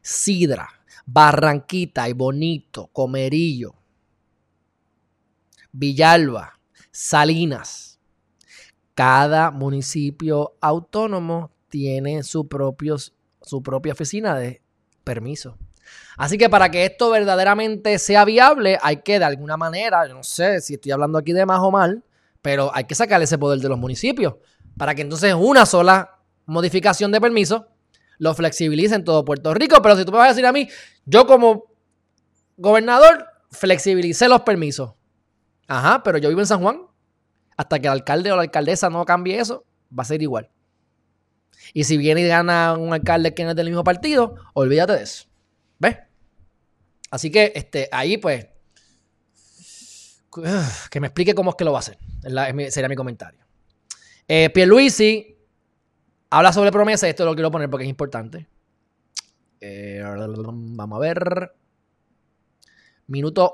Sidra, 0.00 0.68
Barranquita 1.06 2.08
y 2.08 2.12
Bonito, 2.12 2.86
Comerillo. 2.92 3.74
Villalba, 5.72 6.60
Salinas. 6.92 7.98
Cada 8.94 9.50
municipio 9.50 10.54
autónomo 10.60 11.50
tiene 11.68 12.22
su, 12.22 12.46
propios, 12.46 13.12
su 13.40 13.60
propia 13.60 13.94
oficina 13.94 14.36
de 14.36 14.62
permiso. 15.02 15.58
Así 16.16 16.38
que 16.38 16.48
para 16.48 16.70
que 16.70 16.84
esto 16.84 17.10
verdaderamente 17.10 17.98
sea 17.98 18.24
viable, 18.24 18.78
hay 18.80 18.98
que 18.98 19.18
de 19.18 19.24
alguna 19.24 19.56
manera, 19.56 20.06
yo 20.06 20.14
no 20.14 20.22
sé 20.22 20.60
si 20.60 20.74
estoy 20.74 20.92
hablando 20.92 21.18
aquí 21.18 21.32
de 21.32 21.44
más 21.44 21.58
o 21.58 21.72
mal, 21.72 22.04
pero 22.42 22.70
hay 22.74 22.84
que 22.84 22.94
sacar 22.94 23.22
ese 23.22 23.38
poder 23.38 23.60
de 23.60 23.68
los 23.68 23.78
municipios 23.78 24.34
para 24.76 24.94
que 24.94 25.02
entonces 25.02 25.34
una 25.34 25.64
sola 25.64 26.18
modificación 26.46 27.12
de 27.12 27.20
permiso 27.20 27.68
lo 28.18 28.34
flexibilice 28.34 28.94
en 28.94 29.04
todo 29.04 29.24
Puerto 29.24 29.54
Rico. 29.54 29.80
Pero 29.82 29.96
si 29.96 30.04
tú 30.04 30.12
me 30.12 30.18
vas 30.18 30.26
a 30.26 30.30
decir 30.30 30.46
a 30.46 30.52
mí, 30.52 30.68
yo 31.04 31.26
como 31.26 31.64
gobernador 32.56 33.26
flexibilicé 33.50 34.28
los 34.28 34.42
permisos. 34.42 34.92
Ajá, 35.66 36.02
pero 36.02 36.18
yo 36.18 36.28
vivo 36.28 36.40
en 36.40 36.46
San 36.46 36.60
Juan. 36.60 36.82
Hasta 37.56 37.78
que 37.80 37.86
el 37.86 37.92
alcalde 37.92 38.32
o 38.32 38.36
la 38.36 38.42
alcaldesa 38.42 38.90
no 38.90 39.04
cambie 39.04 39.38
eso, 39.38 39.64
va 39.96 40.02
a 40.02 40.06
ser 40.06 40.22
igual. 40.22 40.50
Y 41.74 41.84
si 41.84 41.96
viene 41.96 42.22
y 42.22 42.28
gana 42.28 42.74
un 42.74 42.92
alcalde 42.92 43.34
que 43.34 43.44
no 43.44 43.50
es 43.50 43.56
del 43.56 43.68
mismo 43.68 43.84
partido, 43.84 44.36
olvídate 44.54 44.94
de 44.94 45.02
eso. 45.02 45.26
¿Ves? 45.78 45.98
Así 47.10 47.30
que 47.30 47.52
este, 47.54 47.88
ahí 47.92 48.16
pues, 48.18 48.46
que 50.90 51.00
me 51.00 51.08
explique 51.08 51.34
cómo 51.34 51.50
es 51.50 51.56
que 51.56 51.64
lo 51.64 51.72
va 51.72 51.78
a 51.78 51.80
hacer. 51.80 51.98
sería 52.70 52.88
mi 52.88 52.96
comentario. 52.96 53.40
Eh, 54.26 54.50
Pierluisi 54.50 55.36
habla 56.30 56.52
sobre 56.52 56.72
promesa 56.72 57.06
y 57.06 57.10
esto 57.10 57.24
lo 57.24 57.34
quiero 57.34 57.50
poner 57.50 57.68
porque 57.68 57.84
es 57.84 57.90
importante. 57.90 58.46
Eh, 59.60 60.02
vamos 60.04 60.96
a 60.96 61.00
ver. 61.00 61.52
Minuto, 63.08 63.52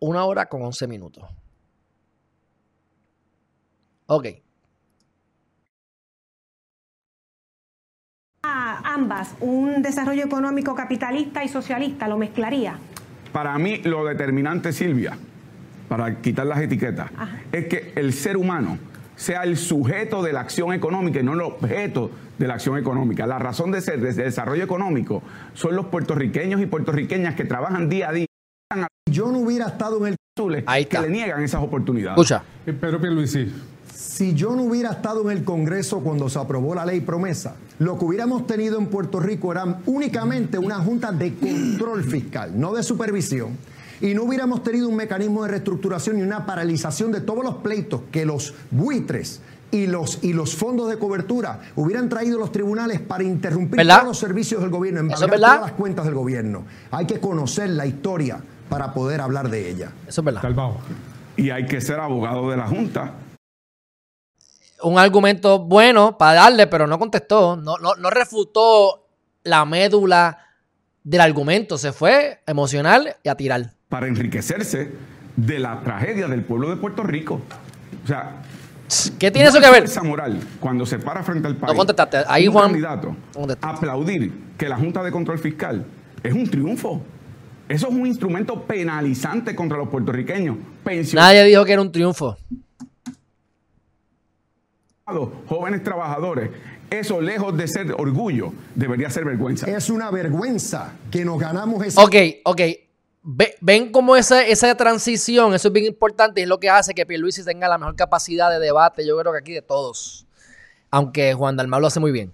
una 0.00 0.24
hora 0.24 0.46
con 0.46 0.62
11 0.62 0.86
minutos. 0.86 1.24
Ok. 4.06 4.26
ambas, 8.96 9.34
un 9.40 9.82
desarrollo 9.82 10.24
económico 10.24 10.74
capitalista 10.74 11.44
y 11.44 11.48
socialista, 11.48 12.08
¿lo 12.08 12.16
mezclaría? 12.16 12.78
Para 13.30 13.58
mí 13.58 13.78
lo 13.84 14.06
determinante, 14.06 14.72
Silvia, 14.72 15.18
para 15.88 16.20
quitar 16.20 16.46
las 16.46 16.60
etiquetas, 16.60 17.10
es 17.52 17.66
que 17.66 17.92
el 17.96 18.12
ser 18.12 18.36
humano 18.36 18.78
sea 19.16 19.44
el 19.44 19.56
sujeto 19.56 20.22
de 20.22 20.32
la 20.32 20.40
acción 20.40 20.72
económica 20.72 21.20
y 21.20 21.22
no 21.22 21.34
el 21.34 21.40
objeto 21.40 22.10
de 22.38 22.46
la 22.46 22.54
acción 22.54 22.76
económica. 22.78 23.26
La 23.26 23.38
razón 23.38 23.72
de 23.72 23.80
ser 23.80 24.00
de 24.00 24.12
desarrollo 24.12 24.62
económico 24.62 25.22
son 25.54 25.74
los 25.74 25.86
puertorriqueños 25.86 26.60
y 26.60 26.66
puertorriqueñas 26.66 27.34
que 27.34 27.44
trabajan 27.44 27.88
día 27.88 28.10
a 28.10 28.12
día. 28.12 28.26
Yo 29.10 29.30
no 29.30 29.38
hubiera 29.38 29.66
estado 29.66 29.98
en 30.06 30.12
el 30.12 30.16
Ahí 30.66 30.84
que 30.84 31.00
le 31.00 31.08
niegan 31.08 31.42
esas 31.42 31.62
oportunidades. 31.62 32.18
Escucha. 32.18 32.42
Eh, 32.66 32.72
Pedro 32.74 33.00
Pierluisi. 33.00 33.50
Si 33.94 34.34
yo 34.34 34.54
no 34.54 34.64
hubiera 34.64 34.90
estado 34.90 35.30
en 35.30 35.38
el 35.38 35.44
Congreso 35.44 36.00
cuando 36.00 36.28
se 36.28 36.38
aprobó 36.38 36.74
la 36.74 36.84
ley 36.84 37.00
promesa, 37.00 37.56
lo 37.78 37.98
que 37.98 38.04
hubiéramos 38.04 38.46
tenido 38.46 38.78
en 38.78 38.88
Puerto 38.88 39.18
Rico 39.18 39.52
era 39.52 39.78
únicamente 39.86 40.58
una 40.58 40.76
junta 40.76 41.10
de 41.10 41.34
control 41.34 42.04
fiscal, 42.04 42.52
no 42.54 42.74
de 42.74 42.82
supervisión. 42.82 43.56
Y 44.00 44.14
no 44.14 44.24
hubiéramos 44.24 44.62
tenido 44.62 44.88
un 44.88 44.96
mecanismo 44.96 45.42
de 45.44 45.50
reestructuración 45.50 46.18
y 46.18 46.22
una 46.22 46.44
paralización 46.46 47.12
de 47.12 47.20
todos 47.20 47.44
los 47.44 47.56
pleitos 47.56 48.02
que 48.10 48.24
los 48.26 48.54
buitres 48.70 49.40
y 49.70 49.86
los, 49.86 50.22
y 50.22 50.32
los 50.32 50.54
fondos 50.54 50.88
de 50.88 50.98
cobertura 50.98 51.60
hubieran 51.74 52.08
traído 52.08 52.38
los 52.38 52.52
tribunales 52.52 53.00
para 53.00 53.24
interrumpir 53.24 53.86
todos 53.86 54.04
los 54.04 54.18
servicios 54.18 54.60
del 54.60 54.70
gobierno, 54.70 55.00
embargar 55.00 55.30
todas 55.30 55.60
las 55.60 55.72
cuentas 55.72 56.04
del 56.04 56.14
gobierno. 56.14 56.64
Hay 56.90 57.06
que 57.06 57.20
conocer 57.20 57.70
la 57.70 57.86
historia 57.86 58.40
para 58.68 58.92
poder 58.92 59.20
hablar 59.20 59.48
de 59.48 59.70
ella. 59.70 59.92
Eso 60.06 60.20
es 60.20 60.24
verdad. 60.24 60.42
Y 61.36 61.50
hay 61.50 61.66
que 61.66 61.80
ser 61.80 62.00
abogado 62.00 62.50
de 62.50 62.56
la 62.56 62.66
Junta. 62.66 63.14
Un 64.82 64.98
argumento 64.98 65.58
bueno 65.58 66.16
para 66.18 66.34
darle, 66.34 66.66
pero 66.66 66.86
no 66.86 66.98
contestó, 66.98 67.56
no, 67.56 67.76
no, 67.78 67.94
no 67.94 68.10
refutó 68.10 69.06
la 69.42 69.64
médula 69.64 70.38
del 71.02 71.20
argumento, 71.20 71.78
se 71.78 71.92
fue 71.92 72.42
emocional 72.46 73.16
y 73.22 73.28
a 73.28 73.36
tirar. 73.36 73.72
Para 73.88 74.06
enriquecerse 74.06 74.90
de 75.36 75.58
la 75.58 75.80
tragedia 75.82 76.28
del 76.28 76.42
pueblo 76.42 76.70
de 76.70 76.76
Puerto 76.76 77.02
Rico. 77.02 77.40
O 78.04 78.06
sea, 78.06 78.42
¿Qué 79.18 79.30
tiene 79.30 79.48
eso 79.48 79.60
que 79.60 79.70
ver? 79.70 79.84
Esa 79.84 80.02
moral 80.02 80.40
cuando 80.60 80.86
se 80.86 80.98
para 80.98 81.22
frente 81.22 81.48
al 81.48 81.56
país. 81.56 81.72
No 81.72 81.78
contestaste. 81.78 82.18
Ahí, 82.28 82.46
Juan. 82.46 82.66
candidato 82.70 83.16
aplaudir 83.60 84.32
que 84.56 84.68
la 84.68 84.76
Junta 84.76 85.02
de 85.02 85.10
Control 85.10 85.38
Fiscal 85.38 85.84
es 86.22 86.32
un 86.32 86.48
triunfo. 86.48 87.02
Eso 87.68 87.88
es 87.88 87.94
un 87.94 88.06
instrumento 88.06 88.62
penalizante 88.62 89.56
contra 89.56 89.76
los 89.76 89.88
puertorriqueños. 89.88 90.56
Nadie 91.14 91.44
dijo 91.44 91.64
que 91.64 91.72
era 91.72 91.82
un 91.82 91.90
triunfo. 91.90 92.36
Jóvenes 95.48 95.82
trabajadores. 95.82 96.50
Eso, 96.90 97.20
lejos 97.20 97.56
de 97.56 97.66
ser 97.66 97.92
orgullo, 97.92 98.52
debería 98.74 99.10
ser 99.10 99.24
vergüenza. 99.24 99.68
Es 99.68 99.90
una 99.90 100.10
vergüenza 100.10 100.92
que 101.10 101.24
nos 101.24 101.40
ganamos 101.40 101.84
esa. 101.84 102.02
Ok, 102.02 102.14
ok. 102.44 102.60
Ven 103.60 103.90
cómo 103.90 104.14
esa, 104.14 104.46
esa 104.46 104.72
transición, 104.76 105.52
eso 105.52 105.66
es 105.66 105.74
bien 105.74 105.86
importante 105.86 106.40
y 106.40 106.44
es 106.44 106.48
lo 106.48 106.60
que 106.60 106.70
hace 106.70 106.94
que 106.94 107.04
Pierluisi 107.04 107.44
tenga 107.44 107.66
la 107.66 107.76
mejor 107.76 107.96
capacidad 107.96 108.50
de 108.50 108.60
debate, 108.60 109.04
yo 109.04 109.18
creo 109.18 109.32
que 109.32 109.38
aquí 109.38 109.52
de 109.52 109.62
todos. 109.62 110.26
Aunque 110.92 111.34
Juan 111.34 111.56
Dalmau 111.56 111.80
lo 111.80 111.88
hace 111.88 111.98
muy 111.98 112.12
bien. 112.12 112.32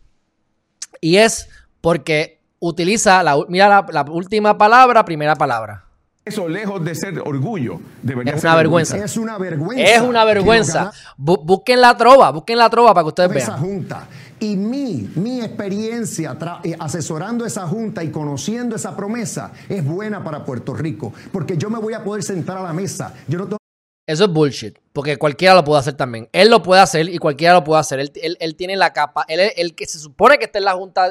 Y 1.00 1.16
es 1.16 1.48
porque 1.80 2.42
utiliza, 2.58 3.22
la, 3.22 3.38
mira 3.48 3.86
la, 3.90 4.02
última 4.02 4.58
palabra, 4.58 5.02
primera 5.02 5.34
palabra. 5.34 5.86
Eso, 6.26 6.46
lejos 6.46 6.84
de 6.84 6.94
ser 6.94 7.18
orgullo, 7.20 7.80
debería 8.02 8.34
es 8.34 8.42
ser 8.42 8.50
una 8.50 8.56
vergüenza. 8.56 8.96
Es 8.98 9.16
una 9.16 9.38
vergüenza. 9.38 9.84
Es 9.84 10.00
una 10.02 10.24
vergüenza. 10.26 10.92
Busquen 11.16 11.80
la 11.80 11.96
trova, 11.96 12.30
busquen 12.32 12.58
la 12.58 12.68
trova 12.68 12.92
para 12.92 13.04
que 13.04 13.08
ustedes 13.08 13.30
vean. 13.32 13.58
Junta. 13.58 14.06
Y 14.42 14.56
mi, 14.56 15.08
mi 15.14 15.40
experiencia 15.40 16.36
eh, 16.64 16.74
asesorando 16.76 17.46
esa 17.46 17.64
junta 17.68 18.02
y 18.02 18.10
conociendo 18.10 18.74
esa 18.74 18.96
promesa 18.96 19.52
es 19.68 19.84
buena 19.84 20.24
para 20.24 20.44
Puerto 20.44 20.74
Rico, 20.74 21.12
porque 21.30 21.56
yo 21.56 21.70
me 21.70 21.78
voy 21.78 21.94
a 21.94 22.02
poder 22.02 22.24
sentar 22.24 22.58
a 22.58 22.62
la 22.62 22.72
mesa. 22.72 23.14
Yo 23.28 23.38
no 23.38 23.56
eso 24.04 24.24
es 24.24 24.30
bullshit, 24.32 24.76
porque 24.92 25.16
cualquiera 25.16 25.54
lo 25.54 25.62
puede 25.62 25.78
hacer 25.78 25.94
también. 25.94 26.28
Él 26.32 26.50
lo 26.50 26.60
puede 26.60 26.80
hacer 26.80 27.08
y 27.08 27.18
cualquiera 27.18 27.54
lo 27.54 27.62
puede 27.62 27.80
hacer. 27.80 28.00
Él, 28.00 28.56
tiene 28.56 28.74
la 28.74 28.92
capa. 28.92 29.24
Él 29.28 29.52
el 29.56 29.76
que 29.76 29.86
se 29.86 30.00
supone 30.00 30.38
que 30.38 30.46
está 30.46 30.58
en 30.58 30.64
la 30.64 30.72
junta, 30.72 31.08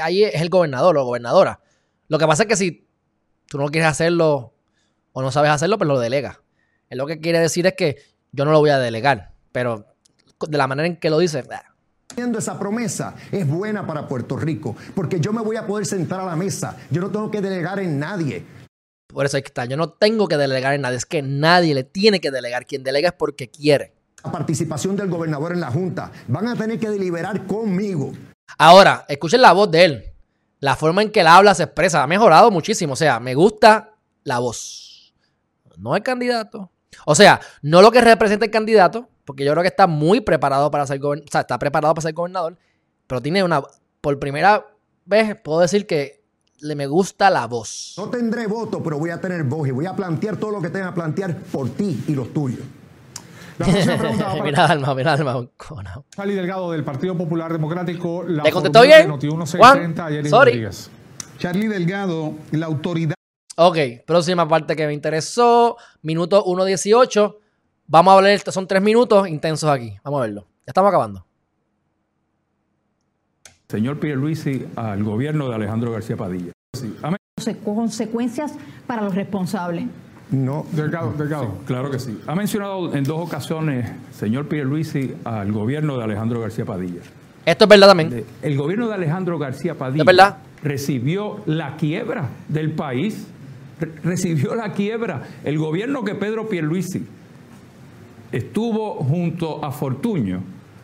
ahí 0.00 0.22
es 0.22 0.40
el 0.40 0.48
gobernador 0.48 0.96
o 0.98 1.04
gobernadora. 1.04 1.58
Lo 2.06 2.20
que 2.20 2.26
pasa 2.28 2.44
es 2.44 2.48
que 2.48 2.54
si 2.54 2.86
tú 3.48 3.58
no 3.58 3.70
quieres 3.70 3.90
hacerlo 3.90 4.54
o 5.10 5.20
no 5.20 5.32
sabes 5.32 5.50
hacerlo, 5.50 5.78
pues 5.78 5.88
lo 5.88 5.98
delega. 5.98 6.40
Él 6.90 6.98
lo 6.98 7.06
que 7.06 7.18
quiere 7.18 7.40
decir 7.40 7.66
es 7.66 7.74
que 7.74 7.96
yo 8.30 8.44
no 8.44 8.52
lo 8.52 8.60
voy 8.60 8.70
a 8.70 8.78
delegar, 8.78 9.32
pero 9.50 9.86
de 10.46 10.58
la 10.58 10.68
manera 10.68 10.86
en 10.86 10.96
que 10.98 11.10
lo 11.10 11.18
dice. 11.18 11.42
Esa 12.16 12.58
promesa 12.58 13.14
es 13.30 13.46
buena 13.46 13.86
para 13.86 14.08
Puerto 14.08 14.36
Rico, 14.36 14.76
porque 14.94 15.20
yo 15.20 15.32
me 15.32 15.42
voy 15.42 15.56
a 15.56 15.66
poder 15.66 15.86
sentar 15.86 16.20
a 16.20 16.24
la 16.24 16.36
mesa. 16.36 16.76
Yo 16.90 17.00
no 17.00 17.10
tengo 17.10 17.30
que 17.30 17.40
delegar 17.40 17.78
en 17.78 17.98
nadie. 17.98 18.44
Por 19.06 19.26
eso 19.26 19.36
hay 19.36 19.42
que 19.42 19.48
estar. 19.48 19.68
Yo 19.68 19.76
no 19.76 19.90
tengo 19.90 20.26
que 20.28 20.36
delegar 20.36 20.74
en 20.74 20.82
nadie. 20.82 20.96
Es 20.96 21.06
que 21.06 21.22
nadie 21.22 21.74
le 21.74 21.84
tiene 21.84 22.20
que 22.20 22.30
delegar. 22.30 22.66
Quien 22.66 22.82
delega 22.82 23.08
es 23.08 23.14
porque 23.14 23.48
quiere. 23.48 23.92
La 24.24 24.32
participación 24.32 24.96
del 24.96 25.08
gobernador 25.08 25.52
en 25.52 25.60
la 25.60 25.70
Junta. 25.70 26.10
Van 26.28 26.48
a 26.48 26.56
tener 26.56 26.78
que 26.78 26.88
deliberar 26.88 27.46
conmigo. 27.46 28.12
Ahora, 28.58 29.04
escuchen 29.08 29.42
la 29.42 29.52
voz 29.52 29.70
de 29.70 29.84
él. 29.84 30.04
La 30.60 30.76
forma 30.76 31.02
en 31.02 31.10
que 31.10 31.20
él 31.20 31.26
habla 31.26 31.54
se 31.54 31.64
expresa. 31.64 32.02
Ha 32.02 32.06
mejorado 32.06 32.50
muchísimo. 32.50 32.94
O 32.94 32.96
sea, 32.96 33.20
me 33.20 33.34
gusta 33.34 33.94
la 34.24 34.38
voz. 34.38 35.12
No 35.76 35.96
el 35.96 36.02
candidato. 36.02 36.70
O 37.06 37.14
sea, 37.14 37.40
no 37.62 37.82
lo 37.82 37.90
que 37.90 38.00
representa 38.00 38.44
el 38.44 38.50
candidato, 38.50 39.08
porque 39.24 39.44
yo 39.44 39.52
creo 39.52 39.62
que 39.62 39.68
está 39.68 39.86
muy 39.86 40.20
preparado 40.20 40.70
para 40.70 40.86
ser 40.86 40.98
gobernador. 40.98 41.28
O 41.28 41.32
sea, 41.32 41.42
está 41.42 41.58
preparado 41.58 41.94
para 41.94 42.02
ser 42.02 42.14
gobernador. 42.14 42.56
Pero 43.06 43.20
tiene 43.20 43.42
una. 43.42 43.62
Por 44.00 44.18
primera 44.18 44.66
vez, 45.04 45.36
puedo 45.40 45.60
decir 45.60 45.86
que 45.86 46.22
le 46.60 46.74
me 46.76 46.86
gusta 46.86 47.28
la 47.30 47.46
voz. 47.46 47.94
No 47.98 48.08
tendré 48.08 48.46
voto, 48.46 48.82
pero 48.82 48.98
voy 48.98 49.10
a 49.10 49.20
tener 49.20 49.44
voz 49.44 49.68
y 49.68 49.70
voy 49.70 49.86
a 49.86 49.94
plantear 49.94 50.36
todo 50.36 50.50
lo 50.52 50.62
que 50.62 50.70
tenga 50.70 50.88
que 50.88 50.94
plantear 50.94 51.36
por 51.36 51.70
ti 51.70 52.04
y 52.06 52.14
los 52.14 52.32
tuyos. 52.32 52.60
mira, 54.42 54.66
Alma, 54.66 54.94
mira, 54.94 55.12
Alma. 55.12 55.46
Charlie 56.16 56.34
Delgado 56.34 56.72
del 56.72 56.84
Partido 56.84 57.16
Popular 57.16 57.52
Democrático. 57.52 58.24
La 58.26 58.42
¿Le 58.42 58.50
contestó 58.50 58.82
bien? 58.82 59.08
Juan, 59.58 59.94
sorry. 60.28 60.68
Charlie 61.38 61.68
Delgado, 61.68 62.34
la 62.52 62.66
autoridad. 62.66 63.14
Ok, 63.56 63.76
próxima 64.06 64.48
parte 64.48 64.74
que 64.76 64.86
me 64.86 64.94
interesó. 64.94 65.76
Minuto 66.02 66.44
1.18. 66.44 67.36
Vamos 67.86 68.12
a 68.12 68.16
hablar, 68.16 68.40
son 68.50 68.66
tres 68.66 68.82
minutos 68.82 69.28
intensos 69.28 69.68
aquí. 69.68 69.94
Vamos 70.02 70.20
a 70.20 70.22
verlo. 70.22 70.46
Ya 70.66 70.70
estamos 70.70 70.88
acabando 70.88 71.26
señor 73.72 73.98
Pierluisi 73.98 74.66
al 74.76 75.02
gobierno 75.02 75.48
de 75.48 75.54
Alejandro 75.54 75.92
García 75.92 76.14
Padilla. 76.14 76.52
Consecuencias 77.64 78.52
para 78.86 79.00
los 79.00 79.14
responsables. 79.14 79.86
No, 80.30 80.66
Delgado, 80.72 81.12
Delgado. 81.12 81.54
claro 81.66 81.90
que 81.90 81.98
sí. 81.98 82.20
Ha 82.26 82.34
mencionado 82.34 82.94
en 82.94 83.02
dos 83.04 83.18
ocasiones, 83.18 83.90
señor 84.12 84.46
Pierluisi, 84.46 85.14
al 85.24 85.52
gobierno 85.52 85.96
de 85.96 86.04
Alejandro 86.04 86.40
García 86.42 86.66
Padilla. 86.66 87.00
Esto 87.46 87.64
es 87.64 87.68
verdad 87.68 87.88
también. 87.88 88.24
El 88.42 88.56
gobierno 88.58 88.88
de 88.88 88.94
Alejandro 88.94 89.38
García 89.38 89.74
Padilla 89.74 90.04
verdad? 90.04 90.36
recibió 90.62 91.42
la 91.46 91.76
quiebra 91.76 92.28
del 92.48 92.72
país. 92.72 93.26
Recibió 94.02 94.54
la 94.54 94.72
quiebra. 94.72 95.22
El 95.44 95.58
gobierno 95.58 96.04
que 96.04 96.14
Pedro 96.14 96.48
Pierluisi 96.48 97.04
estuvo 98.32 98.94
junto 98.94 99.64
a 99.64 99.70
Fortuño, 99.70 100.42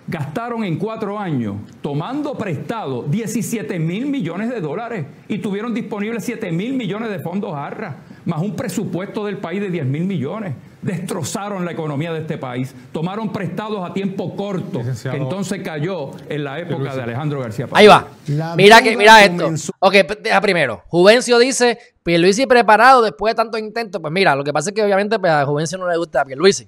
gastaron 0.09 0.65
en 0.65 0.79
cuatro 0.79 1.19
años, 1.19 1.57
tomando 1.83 2.37
prestado 2.37 3.03
17 3.03 3.79
mil 3.79 4.07
millones 4.07 4.49
de 4.49 4.61
dólares 4.61 5.07
y 5.29 5.39
tuvieron 5.39 5.75
disponibles 5.75 6.25
7 6.25 6.51
mil 6.51 6.73
millones 6.73 7.11
de 7.11 7.19
fondos 7.21 7.55
ARRA, 7.55 7.97
más 8.25 8.41
un 8.41 8.57
presupuesto 8.57 9.25
del 9.27 9.37
país 9.37 9.61
de 9.61 9.71
10 9.71 9.87
mil 9.87 10.05
millones. 10.05 10.55
Destrozaron 10.81 11.65
la 11.65 11.73
economía 11.73 12.13
de 12.13 12.21
este 12.21 12.39
país, 12.39 12.73
tomaron 12.93 13.33
prestados 13.33 13.89
a 13.89 13.93
tiempo 13.93 14.37
corto, 14.37 14.81
que 14.81 15.17
entonces 15.17 15.61
cayó 15.63 16.13
en 16.29 16.45
la 16.45 16.61
época 16.61 16.95
de 16.95 17.03
Alejandro 17.03 17.41
García 17.41 17.67
Ahí 17.73 17.89
va. 17.89 18.07
Mira, 18.57 18.81
que, 18.81 18.97
mira 18.97 19.25
esto. 19.25 19.73
Ok, 19.81 19.95
deja 20.23 20.41
primero. 20.41 20.83
Juvencio 20.87 21.37
dice, 21.39 21.79
Pierluisi 22.09 22.47
preparado 22.47 23.03
después 23.03 23.33
de 23.33 23.35
tantos 23.35 23.61
intentos. 23.61 24.01
Pues 24.01 24.11
mira, 24.11 24.35
lo 24.35 24.43
que 24.43 24.51
pasa 24.51 24.71
es 24.71 24.75
que 24.75 24.83
obviamente 24.83 25.19
pues, 25.19 25.31
a 25.31 25.45
Juvencio 25.45 25.77
no 25.77 25.87
le 25.87 25.99
gusta 25.99 26.23
a 26.23 26.25
Pierluisi. 26.25 26.67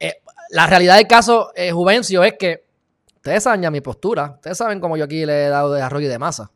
Eh, 0.00 0.14
la 0.50 0.66
realidad 0.66 0.96
del 0.96 1.06
caso, 1.06 1.52
eh, 1.54 1.70
Juvencio, 1.70 2.24
es 2.24 2.34
que 2.36 2.64
ustedes 3.14 3.44
saben 3.44 3.62
ya 3.62 3.70
mi 3.70 3.80
postura. 3.80 4.32
Ustedes 4.34 4.58
saben 4.58 4.80
cómo 4.80 4.96
yo 4.96 5.04
aquí 5.04 5.24
le 5.24 5.46
he 5.46 5.48
dado 5.48 5.72
de 5.72 5.80
arroyo 5.80 6.08
y 6.08 6.10
de 6.10 6.18
masa. 6.18 6.50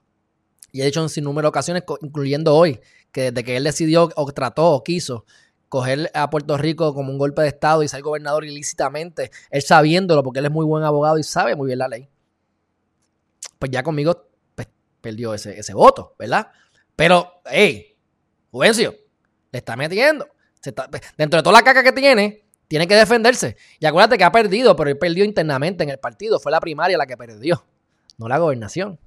Y 0.72 0.82
he 0.82 0.84
dicho 0.84 1.00
en 1.00 1.08
sin 1.08 1.22
número 1.22 1.46
de 1.46 1.50
ocasiones, 1.50 1.84
incluyendo 2.02 2.56
hoy, 2.56 2.80
que 3.12 3.30
desde 3.30 3.44
que 3.44 3.56
él 3.56 3.62
decidió 3.62 4.08
o 4.16 4.32
trató 4.32 4.72
o 4.72 4.82
quiso 4.82 5.24
coger 5.68 6.10
a 6.12 6.28
Puerto 6.28 6.58
Rico 6.58 6.94
como 6.94 7.12
un 7.12 7.18
golpe 7.18 7.42
de 7.42 7.48
Estado 7.48 7.84
y 7.84 7.88
ser 7.88 8.02
gobernador 8.02 8.44
ilícitamente, 8.44 9.30
él 9.48 9.62
sabiéndolo, 9.62 10.24
porque 10.24 10.40
él 10.40 10.46
es 10.46 10.50
muy 10.50 10.66
buen 10.66 10.82
abogado 10.82 11.18
y 11.18 11.22
sabe 11.22 11.54
muy 11.54 11.68
bien 11.68 11.78
la 11.78 11.86
ley, 11.86 12.08
pues 13.60 13.70
ya 13.70 13.84
conmigo 13.84 14.26
pues, 14.56 14.66
perdió 15.00 15.34
ese, 15.34 15.56
ese 15.56 15.72
voto, 15.72 16.16
¿verdad? 16.18 16.48
Pero, 16.96 17.42
hey, 17.44 17.97
Juvencio, 18.50 18.94
le 19.52 19.58
está 19.58 19.76
metiendo. 19.76 20.26
Pues, 20.62 21.02
dentro 21.16 21.38
de 21.38 21.42
toda 21.42 21.52
la 21.58 21.62
caca 21.62 21.82
que 21.82 21.92
tiene, 21.92 22.44
tiene 22.66 22.86
que 22.86 22.94
defenderse. 22.94 23.56
Y 23.78 23.86
acuérdate 23.86 24.18
que 24.18 24.24
ha 24.24 24.32
perdido, 24.32 24.76
pero 24.76 24.90
él 24.90 24.98
perdió 24.98 25.24
internamente 25.24 25.84
en 25.84 25.90
el 25.90 25.98
partido. 25.98 26.38
Fue 26.38 26.52
la 26.52 26.60
primaria 26.60 26.98
la 26.98 27.06
que 27.06 27.16
perdió, 27.16 27.64
no 28.18 28.28
la 28.28 28.38
gobernación. 28.38 28.98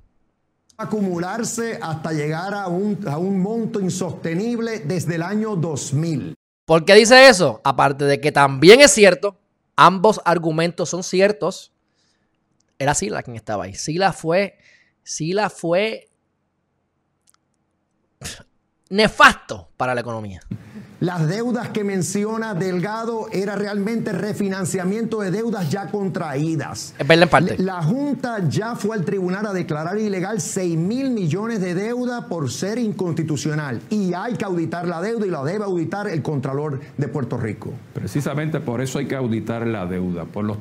Acumularse 0.77 1.77
hasta 1.81 2.11
llegar 2.11 2.53
a 2.53 2.67
un, 2.67 3.07
a 3.07 3.17
un 3.17 3.39
monto 3.39 3.79
insostenible 3.79 4.79
desde 4.79 5.15
el 5.15 5.21
año 5.21 5.55
2000. 5.55 6.35
¿Por 6.65 6.85
qué 6.85 6.95
dice 6.95 7.27
eso? 7.27 7.61
Aparte 7.63 8.05
de 8.05 8.19
que 8.19 8.31
también 8.31 8.81
es 8.81 8.91
cierto, 8.91 9.37
ambos 9.75 10.21
argumentos 10.25 10.89
son 10.89 11.03
ciertos. 11.03 11.73
Era 12.79 12.95
Sila 12.95 13.21
quien 13.21 13.35
estaba 13.35 13.65
ahí. 13.65 13.75
Sila 13.75 14.13
fue, 14.13 14.57
Sila 15.03 15.49
fue 15.49 16.10
nefasto 18.91 19.69
para 19.77 19.95
la 19.95 20.01
economía. 20.01 20.41
Las 20.99 21.27
deudas 21.27 21.69
que 21.69 21.83
menciona 21.83 22.53
Delgado 22.53 23.27
era 23.31 23.55
realmente 23.55 24.11
refinanciamiento 24.11 25.21
de 25.21 25.31
deudas 25.31 25.71
ya 25.71 25.89
contraídas. 25.89 26.93
Es 26.99 27.07
verdad 27.07 27.23
en 27.23 27.29
parte. 27.29 27.57
La 27.57 27.81
Junta 27.81 28.47
ya 28.47 28.75
fue 28.75 28.95
al 28.95 29.03
tribunal 29.03 29.47
a 29.47 29.53
declarar 29.53 29.97
ilegal 29.97 30.39
6 30.39 30.77
mil 30.77 31.09
millones 31.09 31.59
de 31.59 31.73
deuda 31.73 32.27
por 32.27 32.51
ser 32.51 32.77
inconstitucional. 32.77 33.81
Y 33.89 34.13
hay 34.13 34.35
que 34.35 34.45
auditar 34.45 34.87
la 34.87 35.01
deuda 35.01 35.25
y 35.25 35.31
la 35.31 35.43
debe 35.43 35.63
auditar 35.63 36.07
el 36.07 36.21
Contralor 36.21 36.79
de 36.97 37.07
Puerto 37.07 37.37
Rico. 37.37 37.73
Precisamente 37.93 38.59
por 38.59 38.79
eso 38.79 38.99
hay 38.99 39.07
que 39.07 39.15
auditar 39.15 39.65
la 39.65 39.87
deuda, 39.87 40.25
por 40.25 40.45
los 40.45 40.57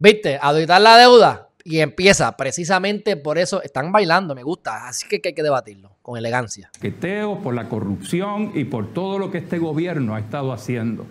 ¿Viste? 0.00 0.36
Auditar 0.42 0.80
la 0.80 0.98
deuda 0.98 1.45
y 1.68 1.80
empieza 1.80 2.36
precisamente 2.36 3.16
por 3.16 3.38
eso, 3.38 3.60
están 3.60 3.90
bailando, 3.90 4.36
me 4.36 4.44
gusta, 4.44 4.86
así 4.86 5.08
que 5.08 5.20
hay 5.24 5.34
que 5.34 5.42
debatirlo 5.42 5.96
con 6.00 6.16
elegancia. 6.16 6.70
Queteo 6.80 7.40
por 7.40 7.54
la 7.54 7.68
corrupción 7.68 8.52
y 8.54 8.64
por 8.64 8.94
todo 8.94 9.18
lo 9.18 9.32
que 9.32 9.38
este 9.38 9.58
gobierno 9.58 10.14
ha 10.14 10.20
estado 10.20 10.52
haciendo. 10.52 11.06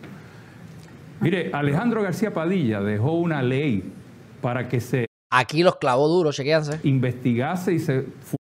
Mire, 1.19 1.49
Alejandro 1.51 2.03
García 2.03 2.33
Padilla 2.33 2.79
dejó 2.79 3.11
una 3.11 3.41
ley 3.43 3.91
para 4.41 4.69
que 4.69 4.79
se... 4.79 5.07
Aquí 5.29 5.61
los 5.61 5.75
clavos 5.75 6.09
duros, 6.09 6.37
chequéanse. 6.37 6.79
Investigase 6.83 7.73
y 7.73 7.79
se... 7.79 8.05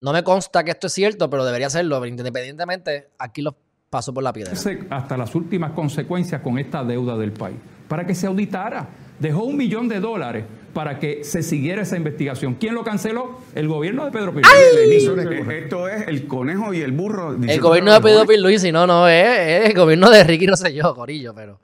No 0.01 0.13
me 0.13 0.23
consta 0.23 0.63
que 0.63 0.71
esto 0.71 0.87
es 0.87 0.93
cierto, 0.93 1.29
pero 1.29 1.43
debería 1.43 1.69
serlo. 1.69 2.05
Independientemente, 2.05 3.09
aquí 3.19 3.41
los 3.41 3.55
paso 3.89 4.13
por 4.13 4.23
la 4.23 4.31
piedra. 4.31 4.53
Hasta 4.89 5.17
las 5.17 5.35
últimas 5.35 5.71
consecuencias 5.71 6.41
con 6.41 6.57
esta 6.57 6.81
deuda 6.85 7.17
del 7.17 7.33
país. 7.33 7.57
Para 7.89 8.05
que 8.07 8.15
se 8.15 8.25
auditara. 8.25 8.87
Dejó 9.19 9.43
un 9.43 9.57
millón 9.57 9.87
de 9.87 9.99
dólares 9.99 10.45
para 10.73 10.99
que 10.99 11.23
se 11.23 11.43
siguiera 11.43 11.81
esa 11.81 11.97
investigación. 11.97 12.55
¿Quién 12.55 12.73
lo 12.73 12.83
canceló? 12.83 13.39
El 13.53 13.67
gobierno 13.67 14.05
de 14.05 14.11
Pedro 14.11 14.33
Pierluisi. 14.33 15.53
Esto 15.53 15.87
es 15.89 16.07
el 16.07 16.27
conejo 16.27 16.73
y 16.73 16.81
el 16.81 16.91
burro. 16.91 17.35
El 17.35 17.59
gobierno 17.59 17.93
de 17.93 18.01
Pedro 18.01 18.25
Pierluisi, 18.25 18.71
no, 18.71 18.87
no, 18.87 19.07
es, 19.07 19.69
el 19.69 19.73
gobierno 19.73 20.09
de 20.09 20.23
Ricky, 20.23 20.47
no 20.47 20.55
sé 20.55 20.73
yo, 20.73 20.95
Corillo, 20.95 21.33
pero, 21.33 21.59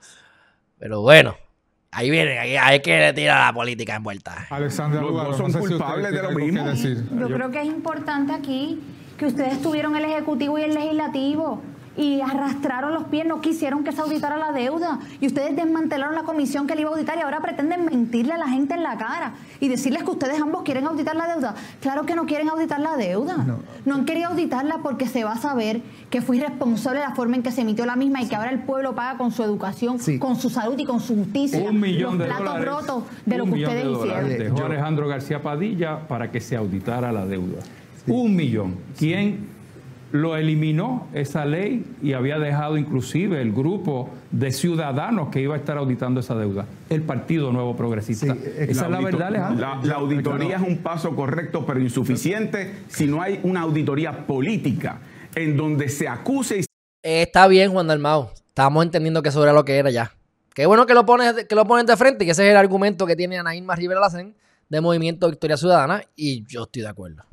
pero 0.78 1.02
bueno. 1.02 1.36
Ahí 1.92 2.10
viene, 2.10 2.38
ahí 2.38 2.58
hay 2.58 2.82
que 2.82 3.14
tirar 3.16 3.48
la 3.48 3.54
política 3.54 3.96
en 3.96 4.04
vuelta. 4.04 4.48
Alexandra, 4.50 5.02
los 5.02 5.38
son 5.38 5.54
culpables 5.54 6.12
de 6.12 6.22
lo 6.22 6.32
mismo. 6.32 6.74
Yo 7.18 7.28
creo 7.28 7.52
que 7.52 7.62
es 7.62 7.68
importante 7.68 8.34
aquí 8.34 8.82
que 9.18 9.28
ustedes 9.28 9.62
tuvieron 9.62 9.96
el 9.96 10.04
Ejecutivo 10.04 10.60
y 10.60 10.64
el 10.64 10.74
Legislativo 10.74 11.62
y 11.98 12.22
arrastraron 12.22 12.94
los 12.94 13.06
pies, 13.06 13.26
no 13.26 13.42
quisieron 13.42 13.84
que 13.84 13.92
se 13.92 14.02
auditara 14.02 14.38
la 14.38 14.52
deuda. 14.52 15.00
Y 15.22 15.28
ustedes 15.28 15.56
desmantelaron 15.56 16.16
la 16.16 16.24
comisión 16.24 16.68
que 16.68 16.76
le 16.76 16.82
iba 16.82 16.90
a 16.90 16.94
auditar 16.94 17.18
y 17.18 17.22
ahora 17.22 17.42
pretenden 17.42 17.86
mentirle 17.86 18.34
a 18.34 18.38
la 18.38 18.48
gente 18.48 18.74
en 18.74 18.84
la 18.84 18.98
cara 18.98 19.34
y 19.60 19.68
decirles 19.68 20.04
que 20.04 20.12
ustedes 20.12 20.42
ambos 20.42 20.64
quieren 20.64 20.86
auditar 20.88 21.16
la 21.16 21.28
deuda. 21.28 21.56
Claro 21.82 22.06
que 22.06 22.16
no 22.16 22.26
quieren 22.26 22.50
auditar 22.50 22.80
la 22.80 22.98
deuda. 22.98 23.46
No, 23.86 23.96
han 23.96 24.06
querido 24.06 24.30
auditarla 24.30 24.80
porque 24.84 25.08
se 25.08 25.24
va 25.24 25.34
a 25.34 25.38
saber 25.38 25.82
que 26.10 26.22
fue 26.22 26.38
irresponsable 26.38 27.00
la 27.00 27.16
forma 27.16 27.38
en 27.38 27.44
que 27.44 27.52
se 27.52 27.62
emitió 27.62 27.86
la 27.86 27.96
misma 27.96 28.22
y 28.22 28.28
que 28.28 28.36
ahora 28.36 28.52
el 28.52 28.60
pueblo 28.60 28.96
paga 28.96 29.18
con 29.18 29.32
su 29.32 29.44
educación, 29.44 29.98
con 30.20 30.36
su 30.36 30.50
salud 30.50 30.78
y 30.78 30.86
con 30.86 31.00
su 31.00 31.16
justicia. 31.16 31.60
Un 31.70 31.80
millón 31.80 32.18
los 32.18 32.28
de 32.28 32.34
platos 32.34 32.66
rotos 32.66 33.04
de 33.26 33.38
lo 33.38 33.46
que 33.46 33.52
ustedes 33.52 33.86
hicieron. 33.86 34.30
Dejó 34.30 34.66
Alejandro 34.66 35.08
García 35.08 35.42
Padilla 35.42 36.08
para 36.08 36.32
que 36.32 36.42
se 36.42 36.56
auditara 36.56 37.12
la 37.12 37.26
deuda. 37.26 37.60
Un 38.08 38.36
millón. 38.36 38.76
¿Quién 38.98 39.55
lo 40.16 40.36
eliminó 40.38 41.08
esa 41.14 41.46
ley 41.46 41.86
y 42.02 42.14
había 42.14 42.40
dejado 42.40 42.78
inclusive 42.78 43.42
el 43.42 43.52
grupo 43.52 44.10
de 44.32 44.52
ciudadanos 44.52 45.30
que 45.30 45.42
iba 45.42 45.56
a 45.56 45.58
estar 45.58 45.78
auditando 45.78 46.22
esa 46.22 46.36
deuda, 46.36 46.66
el 46.90 47.02
Partido 47.02 47.52
Nuevo 47.52 47.76
Progresista. 47.76 48.34
esa 48.58 48.86
es 48.86 48.90
la 48.90 49.02
verdad, 49.02 49.28
Alejandro. 49.28 49.68
La, 49.84 49.96
auditoría 49.96 50.58
es 50.58 50.62
un 50.62 50.78
paso 50.78 51.16
correcto 51.16 51.66
pero 51.66 51.80
insuficiente 51.80 52.74
si 52.88 53.08
no 53.08 53.22
hay 53.22 53.40
una 53.44 53.62
auditoría 53.62 54.26
política 54.26 55.00
en 55.36 55.58
donde 55.58 55.90
se 55.90 56.08
acuse 56.08 56.60
y... 56.60 56.66
Está 57.04 57.48
bien, 57.48 57.72
Juan 57.72 57.88
Dalmau. 57.88 58.30
Estamos 58.34 58.84
entendiendo 58.84 59.22
que 59.22 59.30
eso 59.30 59.44
era 59.44 59.54
lo 59.54 59.64
que 59.64 59.78
era 59.78 59.92
ya. 59.92 60.12
Qué 60.54 60.66
bueno 60.66 60.86
que 60.86 60.94
lo 60.94 61.06
pones, 61.06 61.46
que 61.46 61.56
lo 61.56 61.66
ponen 61.66 61.86
de 61.86 61.98
frente 61.98 62.24
y 62.24 62.28
que 62.28 62.32
ese 62.32 62.46
es 62.46 62.52
el 62.52 62.58
argumento 62.58 63.06
que 63.06 63.16
tiene 63.16 63.38
Anaíma 63.38 63.76
Rivera 63.76 64.00
Lacen 64.00 64.36
de 64.70 64.82
Movimiento 64.82 65.30
Victoria 65.30 65.58
Ciudadana 65.58 66.04
y 66.16 66.46
yo 66.46 66.64
estoy 66.64 66.82
de 66.82 66.88
acuerdo 66.88 67.24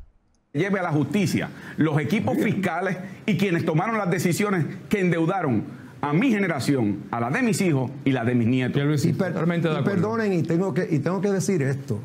lleve 0.53 0.79
a 0.79 0.83
la 0.83 0.91
justicia 0.91 1.49
los 1.77 1.99
equipos 1.99 2.37
fiscales 2.37 2.97
y 3.25 3.37
quienes 3.37 3.65
tomaron 3.65 3.97
las 3.97 4.11
decisiones 4.11 4.65
que 4.87 4.99
endeudaron 4.99 5.63
a 5.99 6.13
mi 6.13 6.29
generación, 6.29 7.05
a 7.09 7.19
la 7.19 7.31
de 7.31 7.41
mis 7.41 7.59
hijos 7.61 7.89
y 8.05 8.11
la 8.11 8.23
de 8.23 8.35
mis 8.35 8.47
nietos. 8.47 9.05
Y, 9.05 9.13
perdonen, 9.13 10.33
y 10.33 10.43
tengo 10.43 10.73
que, 10.73 10.87
y 10.89 10.99
tengo 10.99 11.21
que 11.21 11.31
decir 11.31 11.63
esto, 11.63 11.99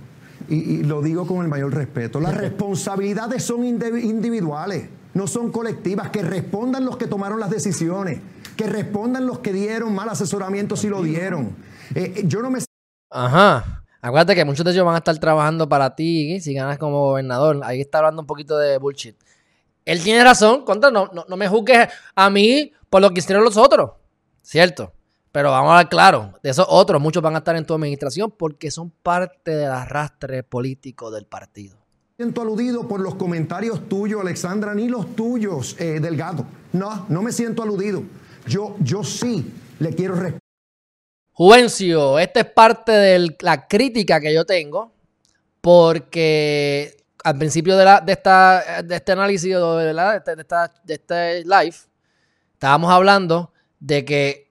y, 0.49 0.83
lo 0.85 1.03
digo 1.03 1.27
con 1.27 1.43
el 1.43 1.49
mayor 1.49 1.75
respeto, 1.75 2.20
las 2.20 2.35
responsabilidades 2.39 3.43
son 3.43 3.65
individuales, 3.66 4.89
no 5.12 5.27
son 5.27 5.53
colectivas, 5.53 6.09
que 6.09 6.23
respondan 6.23 6.87
los 6.87 6.97
que 6.97 7.07
tomaron 7.07 7.41
las 7.41 7.51
decisiones, 7.51 8.20
que 8.57 8.66
respondan 8.66 9.27
los 9.27 9.41
que 9.41 9.53
dieron 9.53 9.95
mal 9.95 10.09
asesoramiento 10.09 10.75
si 10.75 10.89
lo 10.89 11.03
dieron. 11.03 11.51
Eh, 11.95 12.23
yo 12.25 12.41
no 12.41 12.51
me... 12.51 12.61
Ajá. 13.11 13.78
Acuérdate 14.01 14.35
que 14.37 14.45
muchos 14.45 14.65
de 14.65 14.70
ellos 14.73 14.85
van 14.85 14.95
a 14.95 14.99
estar 14.99 15.19
trabajando 15.19 15.69
para 15.69 15.95
ti 15.97 16.41
si 16.41 16.55
ganas 16.55 16.79
como 16.79 17.01
gobernador. 17.07 17.61
Ahí 17.65 17.81
está 17.81 17.99
hablando 17.99 18.23
un 18.23 18.27
poquito 18.27 18.57
de 18.57 18.79
bullshit. 18.79 19.16
Él 19.85 20.03
tiene 20.03 20.23
razón, 20.23 20.65
contra, 20.65 20.91
no, 20.91 21.11
no, 21.12 21.37
me 21.37 21.49
juzgues 21.49 21.89
a 22.15 22.31
mí 22.31 22.73
por 22.91 23.01
lo 23.01 23.11
que 23.11 23.20
hicieron 23.20 23.43
los 23.43 23.57
otros. 23.57 23.93
¿Cierto? 24.43 24.93
Pero 25.33 25.51
vamos 25.51 25.73
a 25.73 25.79
ver 25.79 25.89
claro, 25.89 26.35
de 26.43 26.51
esos 26.51 26.66
otros, 26.69 27.01
muchos 27.01 27.23
van 27.23 27.35
a 27.35 27.39
estar 27.39 27.57
en 27.57 27.65
tu 27.65 27.75
administración 27.75 28.31
porque 28.31 28.70
son 28.70 28.91
parte 28.91 29.51
del 29.51 29.70
arrastre 29.70 30.43
político 30.43 31.11
del 31.11 31.27
partido. 31.27 31.77
Siento 32.16 32.43
aludido 32.43 32.89
por 32.89 33.01
los 33.01 33.15
comentarios 33.15 33.89
tuyos, 33.89 34.20
Alexandra, 34.20 34.75
ni 34.75 34.89
los 34.89 35.15
tuyos, 35.15 35.77
eh, 35.79 36.01
Delgado. 36.01 36.45
No, 36.73 37.07
no 37.09 37.23
me 37.23 37.33
siento 37.33 37.62
aludido. 37.62 38.03
Yo, 38.47 38.77
yo 38.81 39.05
sí 39.05 39.53
le 39.79 39.95
quiero 39.95 40.15
respetar 40.15 40.48
Juvencio, 41.39 42.19
esta 42.19 42.40
es 42.40 42.47
parte 42.47 42.90
de 42.90 43.36
la 43.43 43.69
crítica 43.69 44.20
que 44.20 44.35
yo 44.35 44.44
tengo, 44.44 44.93
porque 45.60 47.05
al 47.23 47.39
principio 47.39 47.77
de, 47.77 48.02
esta, 48.09 48.82
de 48.82 48.97
este 48.97 49.12
análisis, 49.12 49.55
de, 49.55 49.56
de, 49.56 50.32
esta, 50.36 50.74
este 50.89 51.44
live, 51.44 51.77
estábamos 52.55 52.90
hablando 52.90 53.52
de 53.78 54.05
que 54.05 54.51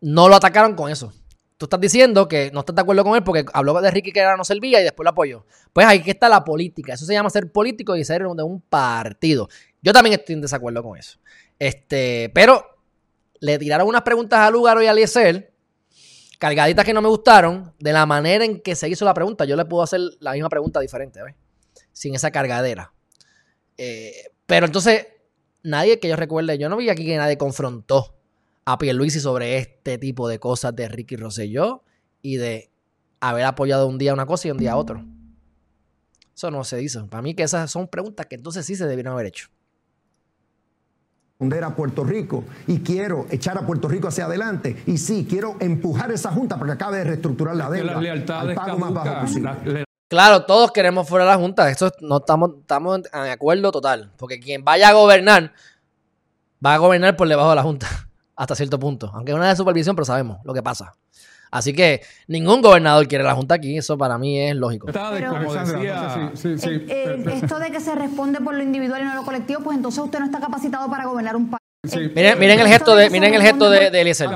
no 0.00 0.30
lo 0.30 0.36
atacaron 0.36 0.74
con 0.74 0.90
eso. 0.90 1.12
Tú 1.58 1.66
estás 1.66 1.80
diciendo 1.80 2.26
que 2.26 2.50
no 2.50 2.60
estás 2.60 2.74
de 2.74 2.80
acuerdo 2.80 3.04
con 3.04 3.16
él 3.16 3.22
porque 3.22 3.44
habló 3.52 3.78
de 3.82 3.90
Ricky 3.90 4.12
que 4.12 4.20
era 4.20 4.34
no 4.38 4.44
servía 4.44 4.80
y 4.80 4.84
después 4.84 5.04
lo 5.04 5.10
apoyó. 5.10 5.44
Pues 5.74 5.86
ahí 5.86 6.00
que 6.00 6.12
está 6.12 6.30
la 6.30 6.42
política. 6.42 6.94
Eso 6.94 7.04
se 7.04 7.12
llama 7.12 7.28
ser 7.28 7.52
político 7.52 7.96
y 7.96 8.04
ser 8.06 8.22
de 8.22 8.42
un 8.42 8.62
partido. 8.62 9.50
Yo 9.82 9.92
también 9.92 10.18
estoy 10.18 10.36
en 10.36 10.40
desacuerdo 10.40 10.82
con 10.82 10.96
eso. 10.96 11.18
Este, 11.58 12.30
pero 12.34 12.75
le 13.40 13.58
tiraron 13.58 13.88
unas 13.88 14.02
preguntas 14.02 14.40
a 14.40 14.50
Lugaro 14.50 14.82
y 14.82 14.86
a 14.86 14.92
Eliezer 14.92 15.52
cargaditas 16.38 16.84
que 16.84 16.92
no 16.92 17.02
me 17.02 17.08
gustaron 17.08 17.72
de 17.78 17.92
la 17.92 18.06
manera 18.06 18.44
en 18.44 18.60
que 18.60 18.74
se 18.74 18.88
hizo 18.88 19.04
la 19.04 19.14
pregunta. 19.14 19.44
Yo 19.44 19.56
le 19.56 19.64
puedo 19.64 19.82
hacer 19.82 20.00
la 20.20 20.32
misma 20.32 20.48
pregunta 20.48 20.80
diferente, 20.80 21.22
¿ves? 21.22 21.34
Sin 21.92 22.14
esa 22.14 22.30
cargadera. 22.30 22.92
Eh, 23.78 24.32
pero 24.46 24.66
entonces, 24.66 25.06
nadie 25.62 25.98
que 25.98 26.08
yo 26.08 26.16
recuerde, 26.16 26.58
yo 26.58 26.68
no 26.68 26.76
vi 26.76 26.90
aquí 26.90 27.06
que 27.06 27.16
nadie 27.16 27.38
confrontó 27.38 28.14
a 28.64 28.78
Pierluisi 28.78 29.20
sobre 29.20 29.58
este 29.58 29.98
tipo 29.98 30.28
de 30.28 30.38
cosas 30.38 30.74
de 30.74 30.88
Ricky 30.88 31.16
Rosselló 31.16 31.82
y 32.20 32.36
de 32.36 32.70
haber 33.20 33.44
apoyado 33.44 33.86
un 33.86 33.98
día 33.98 34.12
una 34.12 34.26
cosa 34.26 34.48
y 34.48 34.50
un 34.50 34.58
día 34.58 34.76
otro. 34.76 35.04
Eso 36.34 36.50
no 36.50 36.64
se 36.64 36.76
dice. 36.76 37.00
Para 37.04 37.22
mí 37.22 37.34
que 37.34 37.44
esas 37.44 37.70
son 37.70 37.88
preguntas 37.88 38.26
que 38.26 38.34
entonces 38.34 38.66
sí 38.66 38.76
se 38.76 38.86
debieron 38.86 39.14
haber 39.14 39.26
hecho 39.26 39.48
a 41.38 41.74
Puerto 41.74 42.02
Rico 42.02 42.44
y 42.66 42.80
quiero 42.80 43.26
echar 43.30 43.58
a 43.58 43.66
Puerto 43.66 43.88
Rico 43.88 44.08
hacia 44.08 44.24
adelante. 44.24 44.82
Y 44.86 44.96
sí, 44.96 45.26
quiero 45.28 45.56
empujar 45.60 46.10
esa 46.10 46.32
junta 46.32 46.56
para 46.56 46.66
que 46.68 46.72
acabe 46.72 46.98
de 46.98 47.04
reestructurar 47.04 47.56
la 47.56 47.68
deuda. 47.68 47.98
al 48.40 48.54
pago 48.54 48.78
más 48.78 48.92
bajo 48.92 49.20
posible. 49.20 49.84
Claro, 50.08 50.44
todos 50.44 50.70
queremos 50.70 51.08
fuera 51.08 51.24
de 51.24 51.32
la 51.32 51.36
junta, 51.36 51.68
eso 51.68 51.90
no 52.00 52.18
estamos, 52.18 52.52
estamos 52.60 53.02
de 53.02 53.30
acuerdo 53.30 53.72
total, 53.72 54.12
porque 54.16 54.38
quien 54.38 54.64
vaya 54.64 54.90
a 54.90 54.92
gobernar 54.92 55.52
va 56.64 56.74
a 56.74 56.78
gobernar 56.78 57.16
por 57.16 57.28
debajo 57.28 57.50
de 57.50 57.56
la 57.56 57.64
junta 57.64 57.88
hasta 58.36 58.54
cierto 58.54 58.78
punto, 58.78 59.10
aunque 59.12 59.32
es 59.32 59.36
una 59.36 59.48
de 59.48 59.56
supervisión, 59.56 59.96
pero 59.96 60.04
sabemos 60.04 60.38
lo 60.44 60.54
que 60.54 60.62
pasa. 60.62 60.94
Así 61.50 61.72
que 61.72 62.02
ningún 62.26 62.60
gobernador 62.62 63.08
quiere 63.08 63.24
la 63.24 63.34
Junta 63.34 63.54
aquí, 63.54 63.78
eso 63.78 63.96
para 63.96 64.18
mí 64.18 64.38
es 64.38 64.54
lógico. 64.56 64.88
esto 64.88 65.10
de 67.58 67.70
que 67.70 67.80
se 67.80 67.94
responde 67.94 68.40
por 68.40 68.54
lo 68.54 68.62
individual 68.62 69.00
y 69.02 69.04
no 69.04 69.14
lo 69.14 69.24
colectivo, 69.24 69.60
pues 69.62 69.76
entonces 69.76 70.02
usted 70.02 70.18
no 70.18 70.24
está 70.26 70.40
capacitado 70.40 70.90
para 70.90 71.06
gobernar 71.06 71.36
un 71.36 71.50
país. 71.50 71.60
miren, 72.14 72.38
miren, 72.38 72.60
el 72.60 72.68
gesto 72.68 72.96
de, 72.96 73.10
miren 73.10 73.34
el 73.34 73.42
gesto 73.42 73.68
de, 73.70 73.90
de 73.90 74.00
Eliezer. 74.00 74.30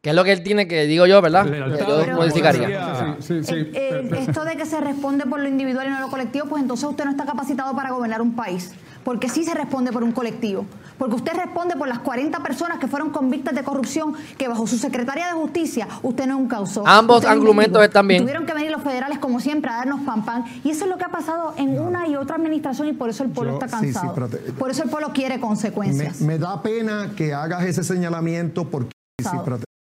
Que 0.00 0.10
es 0.10 0.14
lo 0.14 0.22
que 0.22 0.30
él 0.30 0.44
tiene 0.44 0.68
que, 0.68 0.86
digo 0.86 1.06
yo, 1.06 1.20
¿verdad? 1.20 1.44
yo 1.76 2.06
modificaría. 2.14 3.16
esto 3.18 4.44
de 4.44 4.56
que 4.56 4.64
se 4.64 4.80
responde 4.80 5.26
por 5.26 5.40
lo 5.40 5.48
individual 5.48 5.88
y 5.88 5.90
no 5.90 5.98
lo 6.00 6.08
colectivo, 6.08 6.46
pues 6.46 6.62
entonces 6.62 6.88
usted 6.88 7.04
no 7.04 7.10
está 7.10 7.24
capacitado 7.24 7.74
para 7.74 7.90
gobernar 7.90 8.22
un 8.22 8.36
país 8.36 8.72
porque 9.08 9.30
sí 9.30 9.42
se 9.42 9.54
responde 9.54 9.90
por 9.90 10.04
un 10.04 10.12
colectivo. 10.12 10.66
Porque 10.98 11.14
usted 11.14 11.32
responde 11.34 11.76
por 11.76 11.88
las 11.88 12.00
40 12.00 12.42
personas 12.42 12.78
que 12.78 12.88
fueron 12.88 13.10
convictas 13.10 13.54
de 13.54 13.62
corrupción, 13.62 14.14
que 14.36 14.48
bajo 14.48 14.66
su 14.66 14.76
Secretaría 14.76 15.26
de 15.26 15.32
Justicia 15.32 15.88
usted 16.02 16.26
no 16.26 16.34
es 16.34 16.40
un 16.40 16.48
causó. 16.48 16.86
Ambos 16.86 17.24
argumentos 17.24 17.82
están 17.82 18.08
bien. 18.08 18.22
Tuvieron 18.22 18.46
que 18.46 18.54
venir 18.54 18.70
los 18.70 18.82
federales, 18.82 19.18
como 19.18 19.40
siempre, 19.40 19.70
a 19.70 19.76
darnos 19.76 20.00
pan 20.00 20.24
pan. 20.24 20.44
Y 20.64 20.70
eso 20.70 20.84
es 20.84 20.90
lo 20.90 20.98
que 20.98 21.04
ha 21.04 21.10
pasado 21.10 21.54
en 21.56 21.78
una 21.78 22.08
y 22.08 22.16
otra 22.16 22.36
administración 22.36 22.88
y 22.88 22.92
por 22.92 23.10
eso 23.10 23.22
el 23.22 23.30
pueblo 23.30 23.54
está 23.54 23.68
cansado. 23.68 24.14
por 24.58 24.70
eso 24.70 24.82
el 24.82 24.90
pueblo 24.90 25.12
quiere 25.12 25.40
consecuencias. 25.40 26.20
Me, 26.20 26.38
da 26.38 26.62
pena 26.62 27.12
que 27.16 27.32
hagas 27.32 27.64
ese 27.64 27.84
señalamiento 27.84 28.68
porque... 28.68 28.90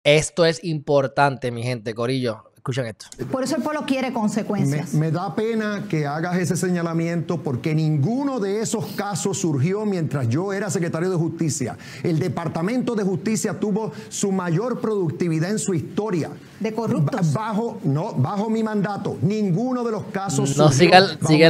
Esto 0.04 0.46
es 0.46 0.64
importante, 0.64 1.52
mi 1.52 1.64
gente, 1.64 1.94
Corillo. 1.94 2.47
Escuchen 2.68 2.88
esto. 2.88 3.06
Por 3.32 3.46
eso 3.46 3.56
el 3.56 3.64
pueblo 3.64 3.86
quiere 3.86 4.12
consecuencias. 4.12 4.94
Me, 4.94 5.10
da 5.10 5.34
pena 5.34 5.86
que 5.90 6.06
hagas 6.06 6.36
ese 6.36 6.58
señalamiento 6.58 7.42
porque 7.42 7.74
ninguno 7.74 8.42
de 8.42 8.60
esos 8.60 8.88
casos 8.88 9.38
surgió 9.38 9.86
mientras 9.86 10.28
yo 10.28 10.52
era 10.52 10.70
secretario 10.70 11.10
de 11.10 11.16
Justicia. 11.16 11.78
El 12.04 12.20
Departamento 12.20 12.94
de 12.94 13.06
Justicia 13.06 13.58
tuvo 13.58 13.94
su 14.10 14.34
mayor 14.34 14.82
productividad 14.82 15.50
en 15.50 15.60
su 15.60 15.74
historia. 15.74 16.30
De 16.60 16.74
corruptos. 16.74 17.32
Bajo, 17.32 17.80
no, 17.86 18.12
bajo 18.16 18.50
mi 18.50 18.64
mandato. 18.64 19.18
Ninguno 19.22 19.86
de 19.86 19.92
los 19.92 20.04
casos. 20.12 20.58
No, 20.58 20.70
sigue 20.70 20.98
el, 20.98 21.18
sigue, 21.26 21.46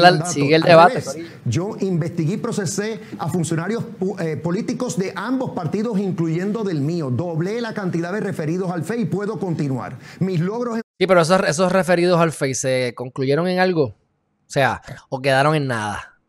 el, 0.55 0.61
debate. 0.61 1.03
yo 1.45 1.77
investigué 1.79 2.35
y 2.35 2.37
procesé 2.37 2.99
a 3.17 3.27
funcionarios 3.27 3.85
eh, 4.19 4.37
políticos 4.37 4.97
de 4.97 5.13
ambos 5.15 5.51
partidos, 5.51 5.97
incluyendo 5.97 6.63
del 6.63 6.81
mío. 6.81 7.09
Doblé 7.09 7.59
la 7.59 7.73
cantidad 7.73 8.13
de 8.13 8.19
referidos 8.19 8.69
al 8.69 8.83
FE 8.83 8.99
y 8.99 9.05
puedo 9.05 9.39
continuar. 9.39 9.97
Mis 10.19 10.39
logros. 10.39 10.79
Sí, 10.99 11.05
pero 11.05 11.21
esos, 11.21 11.41
esos 11.47 11.71
referidos 11.71 12.19
al 12.19 12.31
FEI 12.31 12.55
se 12.55 12.93
concluyeron 12.95 13.47
en 13.47 13.59
algo. 13.59 13.85
O 13.85 14.49
sea, 14.49 14.81
o 15.09 15.21
quedaron 15.21 15.55
en 15.55 15.67
nada. 15.67 16.19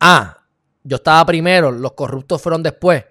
Ah, 0.00 0.44
yo 0.82 0.96
estaba 0.96 1.26
primero, 1.26 1.72
los 1.72 1.92
corruptos 1.92 2.40
fueron 2.40 2.62
después. 2.62 3.04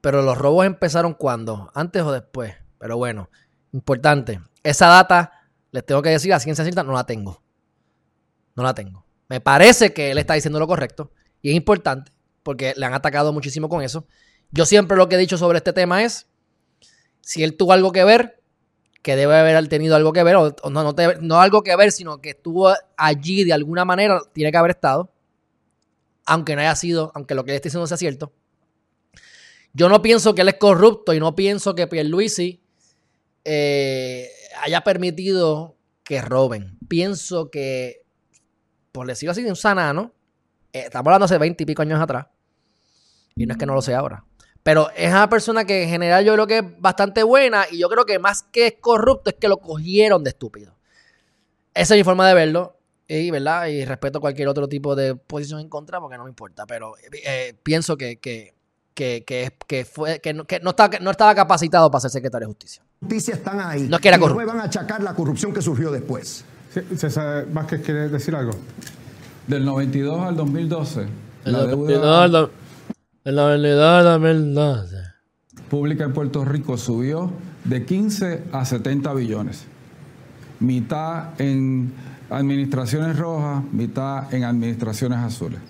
Pero 0.00 0.22
los 0.22 0.38
robos 0.38 0.64
empezaron 0.64 1.12
cuando, 1.12 1.70
antes 1.74 2.02
o 2.02 2.12
después. 2.12 2.54
Pero 2.78 2.96
bueno, 2.96 3.28
importante. 3.72 4.40
Esa 4.62 4.86
data, 4.86 5.32
les 5.72 5.84
tengo 5.84 6.00
que 6.00 6.10
decir, 6.10 6.32
a 6.32 6.40
ciencia 6.40 6.64
cierta, 6.64 6.82
no 6.82 6.92
la 6.92 7.04
tengo. 7.04 7.42
No 8.56 8.62
la 8.62 8.74
tengo. 8.74 9.04
Me 9.28 9.40
parece 9.40 9.92
que 9.92 10.10
él 10.10 10.18
está 10.18 10.34
diciendo 10.34 10.58
lo 10.58 10.66
correcto. 10.66 11.12
Y 11.42 11.50
es 11.50 11.56
importante, 11.56 12.12
porque 12.42 12.72
le 12.76 12.86
han 12.86 12.94
atacado 12.94 13.32
muchísimo 13.32 13.68
con 13.68 13.82
eso. 13.82 14.06
Yo 14.50 14.64
siempre 14.64 14.96
lo 14.96 15.08
que 15.08 15.16
he 15.16 15.18
dicho 15.18 15.36
sobre 15.36 15.58
este 15.58 15.72
tema 15.72 16.02
es, 16.02 16.26
si 17.20 17.44
él 17.44 17.56
tuvo 17.56 17.72
algo 17.72 17.92
que 17.92 18.04
ver, 18.04 18.39
que 19.02 19.16
debe 19.16 19.36
haber 19.36 19.68
tenido 19.68 19.96
algo 19.96 20.12
que 20.12 20.22
ver, 20.22 20.36
o, 20.36 20.54
no, 20.70 20.92
no, 21.20 21.40
algo 21.40 21.62
que 21.62 21.74
ver, 21.76 21.92
sino 21.92 22.20
que 22.20 22.30
estuvo 22.30 22.72
allí 22.96 23.44
de 23.44 23.52
alguna 23.52 23.84
manera, 23.84 24.20
tiene 24.32 24.50
que 24.50 24.58
haber 24.58 24.72
estado, 24.72 25.10
aunque 26.26 26.54
no 26.54 26.60
haya 26.60 26.76
sido, 26.76 27.10
aunque 27.14 27.34
lo 27.34 27.44
que 27.44 27.52
él 27.52 27.56
esté 27.56 27.68
diciendo 27.68 27.86
sea 27.86 27.96
cierto. 27.96 28.32
Yo 29.72 29.88
no 29.88 30.02
pienso 30.02 30.34
que 30.34 30.42
él 30.42 30.48
es 30.48 30.56
corrupto 30.56 31.14
y 31.14 31.20
no 31.20 31.34
pienso 31.34 31.74
que 31.74 31.86
Pierluisi 31.86 32.60
eh, 33.44 34.28
haya 34.62 34.82
permitido 34.82 35.76
que 36.04 36.20
roben. 36.20 36.76
Pienso 36.88 37.50
que, 37.50 38.02
por 38.92 39.06
decirlo 39.06 39.32
así, 39.32 39.42
de 39.42 39.50
un 39.50 39.56
sanano, 39.56 40.12
eh, 40.72 40.82
estamos 40.86 41.06
hablando 41.06 41.24
hace 41.24 41.38
20 41.38 41.62
y 41.62 41.66
pico 41.66 41.82
años 41.82 42.00
atrás, 42.00 42.26
y 43.34 43.46
no 43.46 43.54
es 43.54 43.58
que 43.58 43.66
no 43.66 43.74
lo 43.74 43.80
sea 43.80 44.00
ahora. 44.00 44.24
Pero 44.62 44.90
es 44.94 45.10
una 45.10 45.28
persona 45.28 45.64
que 45.64 45.84
en 45.84 45.88
general 45.88 46.24
yo 46.24 46.34
creo 46.34 46.46
que 46.46 46.58
es 46.58 46.64
bastante 46.80 47.22
buena 47.22 47.64
y 47.70 47.78
yo 47.78 47.88
creo 47.88 48.04
que 48.04 48.18
más 48.18 48.42
que 48.42 48.66
es 48.66 48.74
corrupto 48.80 49.30
es 49.30 49.36
que 49.36 49.48
lo 49.48 49.56
cogieron 49.58 50.22
de 50.22 50.30
estúpido. 50.30 50.74
Esa 51.72 51.94
es 51.94 52.00
mi 52.00 52.04
forma 52.04 52.28
de 52.28 52.34
verlo. 52.34 52.76
Y, 53.08 53.30
¿verdad? 53.30 53.66
y 53.66 53.84
respeto 53.84 54.20
cualquier 54.20 54.46
otro 54.46 54.68
tipo 54.68 54.94
de 54.94 55.16
posición 55.16 55.60
en 55.60 55.68
contra 55.68 55.98
porque 55.98 56.16
no 56.16 56.24
me 56.24 56.30
importa. 56.30 56.64
Pero 56.66 56.94
eh, 57.24 57.54
pienso 57.62 57.96
que, 57.96 58.20
que, 58.20 58.54
que, 58.94 59.24
que, 59.66 59.84
fue, 59.84 60.20
que, 60.20 60.32
no, 60.32 60.44
estaba, 60.70 60.98
no 61.00 61.10
estaba 61.10 61.34
capacitado 61.34 61.90
para 61.90 62.02
ser 62.02 62.10
secretario 62.10 62.46
de 62.46 62.52
justicia. 62.52 62.82
Justicia 63.00 63.34
están 63.34 63.60
ahí. 63.60 63.88
No 63.88 63.96
es 63.96 64.02
que 64.02 64.08
era 64.08 64.18
corrupto. 64.18 64.46
van 64.46 64.60
a 64.60 64.64
achacar 64.64 65.02
la 65.02 65.14
corrupción 65.14 65.52
que 65.52 65.62
surgió 65.62 65.90
después. 65.90 66.44
César 66.96 67.46
Vázquez 67.50 67.82
quiere 67.82 68.08
decir 68.08 68.34
algo. 68.34 68.52
Del 69.46 69.64
92 69.64 70.20
al 70.20 70.36
2012. 70.36 71.06
la 71.44 71.66
deuda... 71.66 72.50
En 73.22 73.36
la 73.36 73.48
avenida 73.48 74.18
de 74.18 75.02
Pública 75.68 76.04
en 76.04 76.14
Puerto 76.14 76.42
Rico 76.42 76.78
subió 76.78 77.30
de 77.64 77.84
15 77.84 78.44
a 78.50 78.64
70 78.64 79.12
billones. 79.12 79.66
Mitad 80.58 81.38
en 81.38 81.92
administraciones 82.30 83.18
rojas, 83.18 83.62
mitad 83.72 84.32
en 84.32 84.44
administraciones 84.44 85.18
azules. 85.18 85.60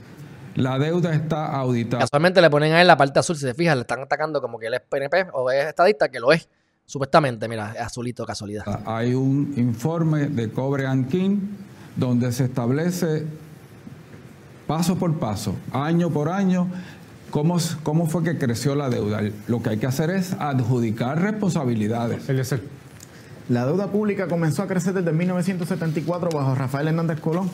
La 0.55 0.79
deuda 0.79 1.13
está 1.13 1.47
auditada. 1.47 2.03
Casualmente 2.03 2.41
le 2.41 2.51
ponen 2.51 2.73
a 2.73 2.83
él 2.83 2.87
la 2.87 2.97
parte 2.97 3.19
azul, 3.19 3.35
si 3.35 3.43
se 3.43 3.55
fijan, 3.55 3.79
le 3.79 3.83
están 3.83 4.01
atacando 4.01 4.41
como 4.41 4.57
que 4.57 4.69
él 4.69 4.75
es 4.75 4.83
PNP 4.83 5.31
o 5.33 5.51
es 5.51 5.67
estadista, 5.67 6.09
que 6.09 6.21
lo 6.21 6.33
es, 6.33 6.49
supuestamente, 6.87 7.49
mira, 7.49 7.73
es 7.73 7.81
azulito, 7.81 8.25
casualidad. 8.25 8.65
Hay 8.87 9.15
un 9.15 9.55
informe 9.57 10.29
de 10.29 10.53
Cobre 10.53 10.87
Anquín 10.87 11.57
donde 11.97 12.31
se 12.31 12.45
establece 12.45 13.27
paso 14.69 14.97
por 14.97 15.19
paso, 15.19 15.57
año 15.73 16.11
por 16.11 16.29
año, 16.29 16.69
¿Cómo, 17.31 17.59
¿Cómo 17.83 18.07
fue 18.07 18.25
que 18.25 18.39
creció 18.39 18.75
la 18.75 18.91
deuda? 18.91 19.23
Lo 19.47 19.63
que 19.63 19.71
hay 19.71 19.79
que 19.79 19.87
hacer 19.87 20.11
es 20.11 20.33
adjudicar 20.35 21.21
responsabilidades. 21.21 22.25
La 23.49 23.67
deuda 23.67 23.89
pública 23.89 24.29
comenzó 24.29 24.63
a 24.63 24.69
crecer 24.69 24.95
desde 24.95 25.13
1974 25.13 26.31
bajo 26.31 26.55
Rafael 26.55 26.89
Hernández 26.89 27.21
Colón. 27.21 27.51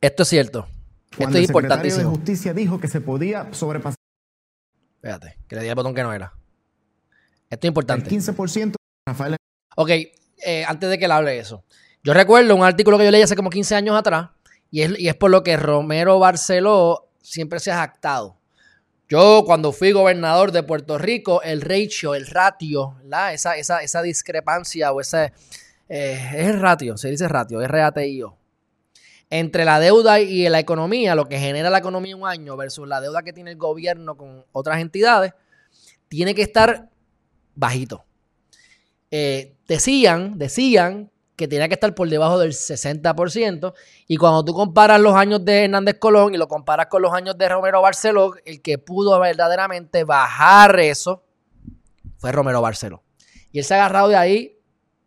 Esto 0.00 0.22
es 0.22 0.28
cierto. 0.28 0.66
Esto 1.18 1.38
es 1.38 1.48
importantísimo. 1.48 1.58
El 1.58 1.64
secretario 1.64 1.96
de 1.96 2.04
Justicia 2.04 2.54
dijo 2.54 2.80
que 2.80 2.88
se 2.88 3.00
podía 3.00 3.52
sobrepasar. 3.52 3.96
Espérate, 4.96 5.38
que 5.48 5.56
le 5.56 5.62
di 5.62 5.68
el 5.68 5.74
botón 5.74 5.94
que 5.94 6.02
no 6.02 6.12
era. 6.12 6.32
Esto 7.48 7.66
es 7.66 7.68
importante. 7.68 8.14
El 8.14 8.20
15% 8.20 8.74
Rafael 9.06 9.36
Ok, 9.76 9.90
eh, 9.90 10.64
antes 10.66 10.90
de 10.90 10.98
que 10.98 11.08
le 11.08 11.14
hable 11.14 11.38
eso. 11.38 11.64
Yo 12.02 12.12
recuerdo 12.12 12.54
un 12.54 12.64
artículo 12.64 12.98
que 12.98 13.04
yo 13.04 13.10
leí 13.10 13.22
hace 13.22 13.36
como 13.36 13.50
15 13.50 13.74
años 13.74 13.96
atrás, 13.96 14.30
y 14.70 14.82
es, 14.82 14.98
y 14.98 15.08
es 15.08 15.14
por 15.14 15.30
lo 15.30 15.42
que 15.42 15.56
Romero 15.56 16.18
Barceló 16.18 17.08
siempre 17.22 17.60
se 17.60 17.70
ha 17.72 17.76
jactado 17.76 18.35
yo 19.08 19.44
cuando 19.46 19.72
fui 19.72 19.92
gobernador 19.92 20.52
de 20.52 20.62
Puerto 20.62 20.98
Rico, 20.98 21.42
el 21.42 21.60
ratio, 21.60 22.14
el 22.14 22.26
ratio, 22.26 22.96
Esa, 23.32 23.56
esa, 23.56 23.82
esa 23.82 24.02
discrepancia 24.02 24.92
o 24.92 25.00
ese... 25.00 25.32
Eh, 25.88 26.18
es 26.34 26.48
el 26.48 26.60
ratio, 26.60 26.96
se 26.96 27.10
dice 27.10 27.28
ratio, 27.28 27.62
es 27.62 27.68
RATIO. 27.68 28.36
Entre 29.30 29.64
la 29.64 29.78
deuda 29.78 30.20
y 30.20 30.48
la 30.48 30.58
economía, 30.58 31.14
lo 31.14 31.28
que 31.28 31.38
genera 31.38 31.70
la 31.70 31.78
economía 31.78 32.14
en 32.14 32.22
un 32.22 32.28
año 32.28 32.56
versus 32.56 32.88
la 32.88 33.00
deuda 33.00 33.22
que 33.22 33.32
tiene 33.32 33.52
el 33.52 33.56
gobierno 33.56 34.16
con 34.16 34.44
otras 34.52 34.80
entidades, 34.80 35.32
tiene 36.08 36.34
que 36.34 36.42
estar 36.42 36.90
bajito. 37.54 38.04
Eh, 39.10 39.56
decían, 39.68 40.38
decían 40.38 41.10
que 41.36 41.46
tenía 41.46 41.68
que 41.68 41.74
estar 41.74 41.94
por 41.94 42.08
debajo 42.08 42.38
del 42.38 42.52
60%. 42.52 43.74
Y 44.08 44.16
cuando 44.16 44.44
tú 44.44 44.54
comparas 44.54 45.00
los 45.00 45.14
años 45.14 45.44
de 45.44 45.64
Hernández 45.64 45.98
Colón 45.98 46.34
y 46.34 46.38
lo 46.38 46.48
comparas 46.48 46.86
con 46.86 47.02
los 47.02 47.12
años 47.12 47.36
de 47.36 47.48
Romero 47.48 47.82
Barceló, 47.82 48.34
el 48.44 48.62
que 48.62 48.78
pudo 48.78 49.20
verdaderamente 49.20 50.04
bajar 50.04 50.80
eso 50.80 51.22
fue 52.18 52.32
Romero 52.32 52.60
Barceló. 52.62 53.02
Y 53.52 53.58
él 53.58 53.64
se 53.64 53.74
ha 53.74 53.78
agarrado 53.78 54.08
de 54.08 54.16
ahí 54.16 54.58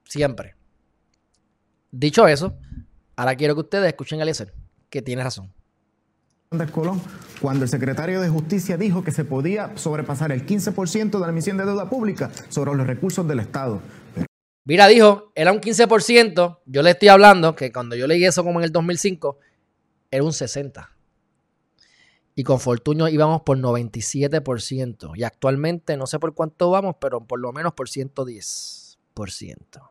siempre. 0.05 0.55
Dicho 1.91 2.27
eso, 2.27 2.55
ahora 3.15 3.35
quiero 3.35 3.55
que 3.55 3.61
ustedes 3.61 3.87
escuchen 3.87 4.19
a 4.19 4.23
Eliezer, 4.23 4.53
que 4.89 5.01
tiene 5.01 5.23
razón. 5.23 5.51
Colón, 6.71 6.99
cuando 7.41 7.63
el 7.63 7.69
secretario 7.69 8.21
de 8.21 8.29
Justicia 8.29 8.75
dijo 8.75 9.03
que 9.03 9.11
se 9.11 9.23
podía 9.23 9.77
sobrepasar 9.77 10.31
el 10.31 10.47
15% 10.47 11.11
de 11.11 11.19
la 11.19 11.29
emisión 11.29 11.57
de 11.57 11.65
deuda 11.65 11.89
pública 11.89 12.31
sobre 12.49 12.75
los 12.75 12.87
recursos 12.87 13.27
del 13.27 13.39
Estado. 13.39 13.81
Mira, 14.69 14.87
dijo, 14.87 15.31
era 15.33 15.51
un 15.51 15.61
15%. 15.61 16.59
Yo 16.67 16.83
le 16.83 16.91
estoy 16.91 17.07
hablando 17.07 17.55
que 17.55 17.71
cuando 17.71 17.95
yo 17.95 18.05
leí 18.05 18.23
eso 18.23 18.43
como 18.43 18.59
en 18.59 18.65
el 18.65 18.71
2005, 18.71 19.39
era 20.11 20.23
un 20.23 20.29
60%. 20.29 20.87
Y 22.35 22.43
con 22.43 22.59
Fortuño 22.59 23.07
íbamos 23.07 23.41
por 23.41 23.57
97%. 23.57 25.13
Y 25.15 25.23
actualmente 25.23 25.97
no 25.97 26.05
sé 26.05 26.19
por 26.19 26.35
cuánto 26.35 26.69
vamos, 26.69 26.97
pero 27.01 27.25
por 27.25 27.39
lo 27.39 27.51
menos 27.51 27.73
por 27.73 27.89
110%. 27.89 28.95
Eso 29.73 29.89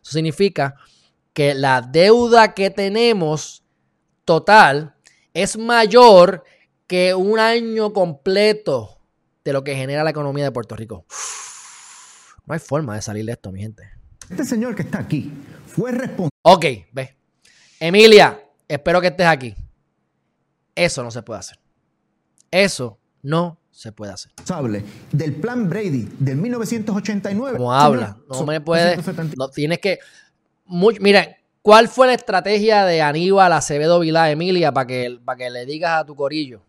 significa 0.00 0.76
que 1.32 1.52
la 1.54 1.82
deuda 1.82 2.54
que 2.54 2.70
tenemos 2.70 3.64
total 4.24 4.94
es 5.34 5.58
mayor 5.58 6.44
que 6.86 7.16
un 7.16 7.40
año 7.40 7.92
completo 7.92 9.00
de 9.42 9.52
lo 9.52 9.64
que 9.64 9.74
genera 9.74 10.04
la 10.04 10.10
economía 10.10 10.44
de 10.44 10.52
Puerto 10.52 10.76
Rico. 10.76 11.04
No 12.46 12.54
hay 12.54 12.60
forma 12.60 12.94
de 12.94 13.02
salir 13.02 13.24
de 13.24 13.32
esto, 13.32 13.50
mi 13.50 13.60
gente. 13.60 13.99
Este 14.30 14.44
señor 14.44 14.74
que 14.74 14.82
está 14.82 15.00
aquí 15.00 15.32
fue 15.66 15.90
responsable. 15.92 16.30
Ok, 16.42 16.64
ve. 16.92 17.16
Emilia, 17.80 18.40
espero 18.68 19.00
que 19.00 19.08
estés 19.08 19.26
aquí. 19.26 19.54
Eso 20.74 21.02
no 21.02 21.10
se 21.10 21.22
puede 21.22 21.40
hacer. 21.40 21.58
Eso 22.50 22.98
no 23.22 23.58
se 23.70 23.92
puede 23.92 24.12
hacer. 24.12 24.32
Del 25.12 25.34
plan 25.34 25.68
Brady 25.68 26.08
del 26.18 26.36
1989. 26.36 27.58
Como 27.58 27.72
habla, 27.72 28.18
no 28.28 28.46
me 28.46 28.60
puede. 28.60 28.98
No, 29.36 29.48
tienes 29.48 29.78
que. 29.78 29.98
mira, 30.66 31.36
¿cuál 31.62 31.88
fue 31.88 32.06
la 32.06 32.14
estrategia 32.14 32.84
de 32.84 33.02
Aníbal 33.02 33.52
Acevedo 33.52 34.00
Vilá, 34.00 34.30
Emilia, 34.30 34.72
para 34.72 34.86
que, 34.86 35.18
para 35.24 35.38
que 35.38 35.50
le 35.50 35.66
digas 35.66 36.00
a 36.00 36.04
tu 36.04 36.14
corillo? 36.14 36.62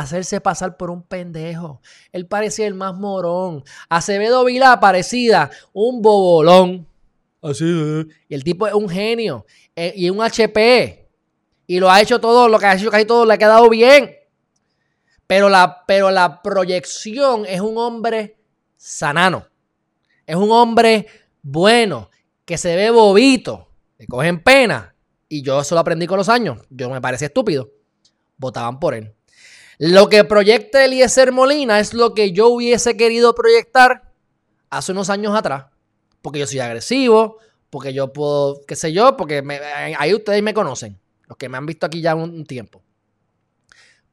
Hacerse 0.00 0.40
pasar 0.40 0.76
por 0.76 0.90
un 0.90 1.02
pendejo. 1.02 1.80
Él 2.12 2.26
parecía 2.26 2.66
el 2.66 2.74
más 2.74 2.94
morón. 2.94 3.62
Acevedo 3.88 4.44
Vilá 4.44 4.80
parecida 4.80 5.50
un 5.72 6.02
bobolón. 6.02 6.86
Así 7.40 7.64
es. 7.64 8.06
Y 8.28 8.34
el 8.34 8.42
tipo 8.42 8.66
es 8.66 8.74
un 8.74 8.88
genio. 8.88 9.46
Eh, 9.76 9.92
y 9.96 10.10
un 10.10 10.20
HP. 10.20 11.08
Y 11.66 11.78
lo 11.78 11.90
ha 11.90 12.00
hecho 12.00 12.20
todo, 12.20 12.48
lo 12.48 12.58
que 12.58 12.66
ha 12.66 12.74
hecho 12.74 12.90
casi 12.90 13.04
todo 13.04 13.24
le 13.24 13.34
ha 13.34 13.38
quedado 13.38 13.68
bien. 13.70 14.16
Pero 15.26 15.48
la, 15.48 15.84
pero 15.86 16.10
la 16.10 16.42
proyección 16.42 17.46
es 17.46 17.60
un 17.60 17.78
hombre 17.78 18.36
sanano. 18.76 19.46
Es 20.26 20.36
un 20.36 20.50
hombre 20.50 21.06
bueno, 21.40 22.10
que 22.44 22.58
se 22.58 22.74
ve 22.74 22.90
bobito, 22.90 23.68
le 23.98 24.06
cogen 24.06 24.42
pena. 24.42 24.94
Y 25.28 25.42
yo 25.42 25.60
eso 25.60 25.74
lo 25.74 25.80
aprendí 25.80 26.06
con 26.06 26.18
los 26.18 26.28
años. 26.28 26.58
Yo 26.68 26.90
me 26.90 27.00
parecía 27.00 27.28
estúpido. 27.28 27.70
Votaban 28.36 28.80
por 28.80 28.94
él. 28.94 29.14
Lo 29.78 30.08
que 30.08 30.24
proyecta 30.24 30.84
Eliezer 30.84 31.32
Molina 31.32 31.80
es 31.80 31.94
lo 31.94 32.14
que 32.14 32.32
yo 32.32 32.48
hubiese 32.48 32.96
querido 32.96 33.34
proyectar 33.34 34.12
hace 34.70 34.92
unos 34.92 35.10
años 35.10 35.34
atrás. 35.34 35.66
Porque 36.22 36.38
yo 36.38 36.46
soy 36.46 36.60
agresivo, 36.60 37.38
porque 37.70 37.92
yo 37.92 38.12
puedo, 38.12 38.60
qué 38.66 38.76
sé 38.76 38.92
yo, 38.92 39.16
porque 39.16 39.42
ahí 39.98 40.14
ustedes 40.14 40.42
me 40.42 40.54
conocen, 40.54 40.98
los 41.26 41.36
que 41.36 41.48
me 41.48 41.58
han 41.58 41.66
visto 41.66 41.86
aquí 41.86 42.00
ya 42.00 42.14
un, 42.14 42.44
tiempo. 42.46 42.82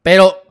Pero 0.02 0.42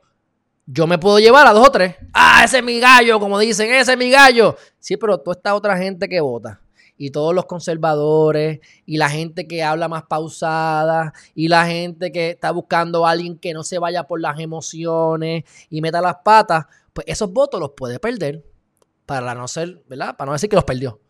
yo 0.64 0.86
me 0.86 0.98
puedo 0.98 1.18
llevar 1.18 1.46
a 1.46 1.52
dos 1.52 1.68
o 1.68 1.70
tres. 1.72 1.96
Ah, 2.12 2.42
ese 2.44 2.58
es 2.58 2.64
mi 2.64 2.78
gallo, 2.78 3.18
como 3.18 3.38
dicen, 3.38 3.72
ese 3.72 3.92
es 3.92 3.98
mi 3.98 4.10
gallo. 4.10 4.56
Sí, 4.78 4.96
pero 4.96 5.18
toda 5.18 5.36
esta 5.36 5.54
otra 5.54 5.76
gente 5.76 6.08
que 6.08 6.20
vota 6.20 6.60
y 7.02 7.08
todos 7.12 7.34
los 7.34 7.46
conservadores 7.46 8.60
y 8.84 8.98
la 8.98 9.08
gente 9.08 9.48
que 9.48 9.62
habla 9.62 9.88
más 9.88 10.02
pausada 10.02 11.14
y 11.34 11.48
la 11.48 11.64
gente 11.64 12.12
que 12.12 12.28
está 12.28 12.50
buscando 12.50 13.06
a 13.06 13.12
alguien 13.12 13.38
que 13.38 13.54
no 13.54 13.62
se 13.62 13.78
vaya 13.78 14.02
por 14.02 14.20
las 14.20 14.38
emociones 14.38 15.44
y 15.70 15.80
meta 15.80 16.02
las 16.02 16.16
patas, 16.22 16.66
pues 16.92 17.06
esos 17.08 17.32
votos 17.32 17.58
los 17.58 17.70
puede 17.74 17.98
perder 17.98 18.44
para 19.06 19.34
no 19.34 19.48
ser, 19.48 19.82
¿verdad? 19.88 20.14
Para 20.14 20.26
no 20.26 20.32
decir 20.34 20.50
que 20.50 20.56
los 20.56 20.64
perdió. 20.66 21.00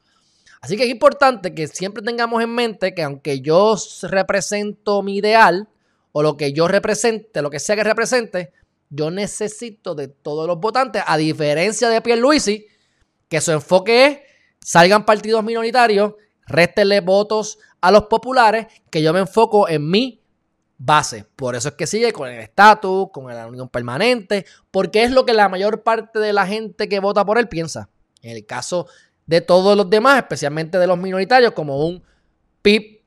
Así 0.60 0.76
que 0.76 0.84
es 0.84 0.90
importante 0.90 1.56
que 1.56 1.66
siempre 1.66 2.04
tengamos 2.04 2.40
en 2.40 2.54
mente 2.54 2.94
que 2.94 3.02
aunque 3.02 3.40
yo 3.40 3.74
represento 4.02 5.02
mi 5.02 5.16
ideal 5.16 5.68
o 6.12 6.22
lo 6.22 6.36
que 6.36 6.52
yo 6.52 6.68
represente, 6.68 7.42
lo 7.42 7.50
que 7.50 7.58
sea 7.58 7.74
que 7.74 7.82
represente, 7.82 8.52
yo 8.90 9.10
necesito 9.10 9.96
de 9.96 10.06
todos 10.06 10.46
los 10.46 10.60
votantes, 10.60 11.02
a 11.04 11.16
diferencia 11.16 11.88
de 11.88 12.00
Pierluisi, 12.00 12.68
que 13.28 13.40
su 13.40 13.50
enfoque 13.50 14.06
es 14.06 14.29
salgan 14.62 15.04
partidos 15.04 15.44
minoritarios, 15.44 16.14
réstenle 16.46 17.00
votos 17.00 17.58
a 17.80 17.90
los 17.90 18.04
populares, 18.04 18.66
que 18.90 19.02
yo 19.02 19.12
me 19.12 19.20
enfoco 19.20 19.68
en 19.68 19.88
mi 19.88 20.20
base. 20.78 21.26
Por 21.36 21.54
eso 21.54 21.68
es 21.68 21.74
que 21.74 21.86
sigue 21.86 22.12
con 22.12 22.28
el 22.28 22.40
estatus, 22.40 23.08
con 23.12 23.26
la 23.26 23.46
unión 23.46 23.68
permanente, 23.68 24.46
porque 24.70 25.02
es 25.02 25.10
lo 25.10 25.24
que 25.24 25.32
la 25.32 25.48
mayor 25.48 25.82
parte 25.82 26.18
de 26.18 26.32
la 26.32 26.46
gente 26.46 26.88
que 26.88 27.00
vota 27.00 27.24
por 27.24 27.38
él 27.38 27.48
piensa. 27.48 27.88
En 28.22 28.36
el 28.36 28.46
caso 28.46 28.86
de 29.26 29.40
todos 29.40 29.76
los 29.76 29.88
demás, 29.88 30.18
especialmente 30.18 30.78
de 30.78 30.86
los 30.86 30.98
minoritarios, 30.98 31.52
como 31.52 31.86
un 31.86 32.02
PIB, 32.62 33.00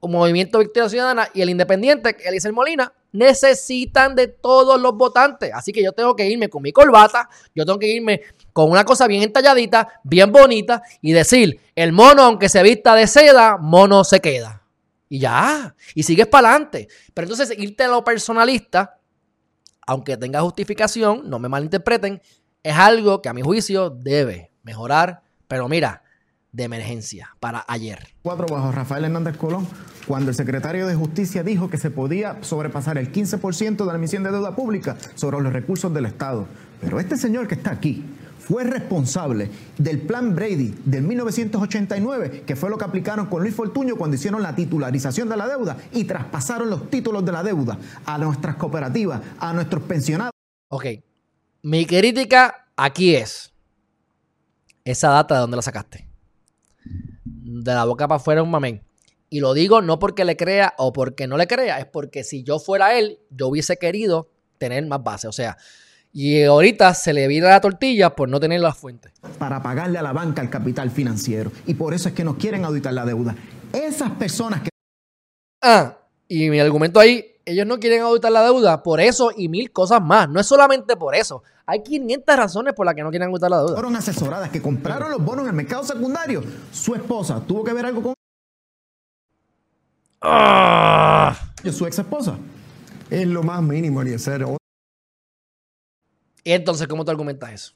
un 0.00 0.12
Movimiento 0.12 0.60
Victoria 0.60 0.88
Ciudadana 0.88 1.28
y 1.34 1.42
el 1.42 1.50
Independiente, 1.50 2.16
Eliezer 2.24 2.52
Molina, 2.52 2.92
necesitan 3.12 4.14
de 4.14 4.28
todos 4.28 4.80
los 4.80 4.94
votantes. 4.94 5.50
Así 5.54 5.72
que 5.72 5.82
yo 5.82 5.92
tengo 5.92 6.14
que 6.14 6.28
irme 6.28 6.48
con 6.48 6.62
mi 6.62 6.72
corbata, 6.72 7.28
yo 7.54 7.64
tengo 7.64 7.78
que 7.78 7.88
irme 7.88 8.22
con 8.52 8.70
una 8.70 8.84
cosa 8.84 9.06
bien 9.06 9.22
entalladita, 9.22 9.88
bien 10.04 10.32
bonita 10.32 10.82
y 11.00 11.12
decir, 11.12 11.60
el 11.74 11.92
mono 11.92 12.22
aunque 12.22 12.48
se 12.48 12.62
vista 12.62 12.94
de 12.94 13.06
seda, 13.06 13.56
mono 13.56 14.04
se 14.04 14.20
queda. 14.20 14.62
Y 15.08 15.20
ya, 15.20 15.74
y 15.94 16.02
sigues 16.02 16.26
para 16.26 16.50
adelante. 16.50 16.88
Pero 17.14 17.24
entonces 17.24 17.58
irte 17.58 17.84
a 17.84 17.88
lo 17.88 18.04
personalista, 18.04 18.98
aunque 19.86 20.16
tenga 20.18 20.42
justificación, 20.42 21.22
no 21.30 21.38
me 21.38 21.48
malinterpreten, 21.48 22.20
es 22.62 22.76
algo 22.76 23.22
que 23.22 23.30
a 23.30 23.32
mi 23.32 23.40
juicio 23.40 23.88
debe 23.88 24.50
mejorar. 24.62 25.22
Pero 25.46 25.66
mira, 25.66 26.02
de 26.58 26.64
emergencia 26.64 27.36
para 27.38 27.64
ayer. 27.68 28.08
Cuatro 28.20 28.46
bajo 28.46 28.72
Rafael 28.72 29.04
Hernández 29.04 29.36
Colón, 29.36 29.66
cuando 30.08 30.30
el 30.30 30.36
secretario 30.36 30.88
de 30.88 30.96
Justicia 30.96 31.44
dijo 31.44 31.70
que 31.70 31.78
se 31.78 31.90
podía 31.90 32.42
sobrepasar 32.42 32.98
el 32.98 33.12
15% 33.12 33.76
de 33.76 33.86
la 33.86 33.94
emisión 33.94 34.24
de 34.24 34.32
deuda 34.32 34.56
pública 34.56 34.96
sobre 35.14 35.40
los 35.40 35.52
recursos 35.52 35.94
del 35.94 36.06
Estado. 36.06 36.48
Pero 36.80 36.98
este 36.98 37.16
señor 37.16 37.46
que 37.46 37.54
está 37.54 37.70
aquí, 37.70 38.04
fue 38.40 38.64
responsable 38.64 39.50
del 39.76 40.00
plan 40.00 40.34
Brady 40.34 40.74
del 40.84 41.04
1989, 41.04 42.42
que 42.44 42.56
fue 42.56 42.70
lo 42.70 42.78
que 42.78 42.86
aplicaron 42.86 43.26
con 43.26 43.42
Luis 43.42 43.54
Fortuño 43.54 43.94
cuando 43.96 44.16
hicieron 44.16 44.42
la 44.42 44.56
titularización 44.56 45.28
de 45.28 45.36
la 45.36 45.46
deuda 45.46 45.76
y 45.92 46.04
traspasaron 46.04 46.70
los 46.70 46.90
títulos 46.90 47.24
de 47.24 47.32
la 47.32 47.42
deuda 47.44 47.78
a 48.04 48.18
nuestras 48.18 48.56
cooperativas, 48.56 49.20
a 49.38 49.52
nuestros 49.52 49.84
pensionados. 49.84 50.32
Ok, 50.68 50.86
mi 51.62 51.86
crítica 51.86 52.68
aquí 52.76 53.14
es 53.14 53.52
esa 54.84 55.10
data 55.10 55.34
de 55.34 55.40
dónde 55.42 55.56
la 55.56 55.62
sacaste. 55.62 56.07
De 57.50 57.72
la 57.72 57.86
boca 57.86 58.06
para 58.06 58.16
afuera 58.16 58.42
un 58.42 58.50
mamén. 58.50 58.82
Y 59.30 59.40
lo 59.40 59.54
digo 59.54 59.80
no 59.80 59.98
porque 59.98 60.26
le 60.26 60.36
crea 60.36 60.74
o 60.76 60.92
porque 60.92 61.26
no 61.26 61.38
le 61.38 61.46
crea, 61.46 61.78
es 61.78 61.86
porque 61.86 62.22
si 62.22 62.42
yo 62.42 62.58
fuera 62.58 62.98
él, 62.98 63.20
yo 63.30 63.48
hubiese 63.48 63.78
querido 63.78 64.30
tener 64.58 64.86
más 64.86 65.02
base. 65.02 65.28
O 65.28 65.32
sea, 65.32 65.56
y 66.12 66.42
ahorita 66.42 66.92
se 66.92 67.14
le 67.14 67.26
vira 67.26 67.48
la 67.48 67.60
tortilla 67.62 68.14
por 68.14 68.28
no 68.28 68.38
tener 68.38 68.60
la 68.60 68.74
fuente. 68.74 69.12
Para 69.38 69.62
pagarle 69.62 69.96
a 69.98 70.02
la 70.02 70.12
banca 70.12 70.42
el 70.42 70.50
capital 70.50 70.90
financiero. 70.90 71.50
Y 71.66 71.72
por 71.72 71.94
eso 71.94 72.10
es 72.10 72.14
que 72.14 72.22
no 72.22 72.36
quieren 72.36 72.66
auditar 72.66 72.92
la 72.92 73.06
deuda. 73.06 73.34
Esas 73.72 74.10
personas 74.10 74.60
que... 74.60 74.68
Ah, 75.62 75.96
y 76.28 76.50
mi 76.50 76.60
argumento 76.60 77.00
ahí, 77.00 77.24
ellos 77.46 77.66
no 77.66 77.78
quieren 77.78 78.02
auditar 78.02 78.30
la 78.30 78.42
deuda 78.42 78.82
por 78.82 79.00
eso 79.00 79.30
y 79.34 79.48
mil 79.48 79.72
cosas 79.72 80.02
más. 80.02 80.28
No 80.28 80.38
es 80.38 80.46
solamente 80.46 80.96
por 80.96 81.14
eso. 81.14 81.42
Hay 81.70 81.82
500 81.82 82.34
razones 82.34 82.72
por 82.72 82.86
las 82.86 82.94
que 82.94 83.02
no 83.02 83.10
quieren 83.10 83.28
auditar 83.28 83.50
la 83.50 83.58
deuda. 83.58 83.74
Fueron 83.74 83.94
asesoradas 83.94 84.48
que 84.48 84.62
compraron 84.62 85.10
los 85.10 85.22
bonos 85.22 85.42
en 85.42 85.50
el 85.50 85.54
mercado 85.54 85.84
secundario. 85.84 86.42
Su 86.72 86.94
esposa 86.94 87.44
tuvo 87.46 87.62
que 87.62 87.74
ver 87.74 87.84
algo 87.84 88.02
con... 88.02 88.14
Ah. 90.22 91.36
Su 91.70 91.86
ex 91.86 91.98
esposa. 91.98 92.38
Es 93.10 93.26
lo 93.26 93.42
más 93.42 93.60
mínimo, 93.60 94.00
Eliezer. 94.00 94.46
Y 96.42 96.52
entonces, 96.52 96.88
¿cómo 96.88 97.04
te 97.04 97.10
argumentas 97.10 97.52
eso? 97.52 97.74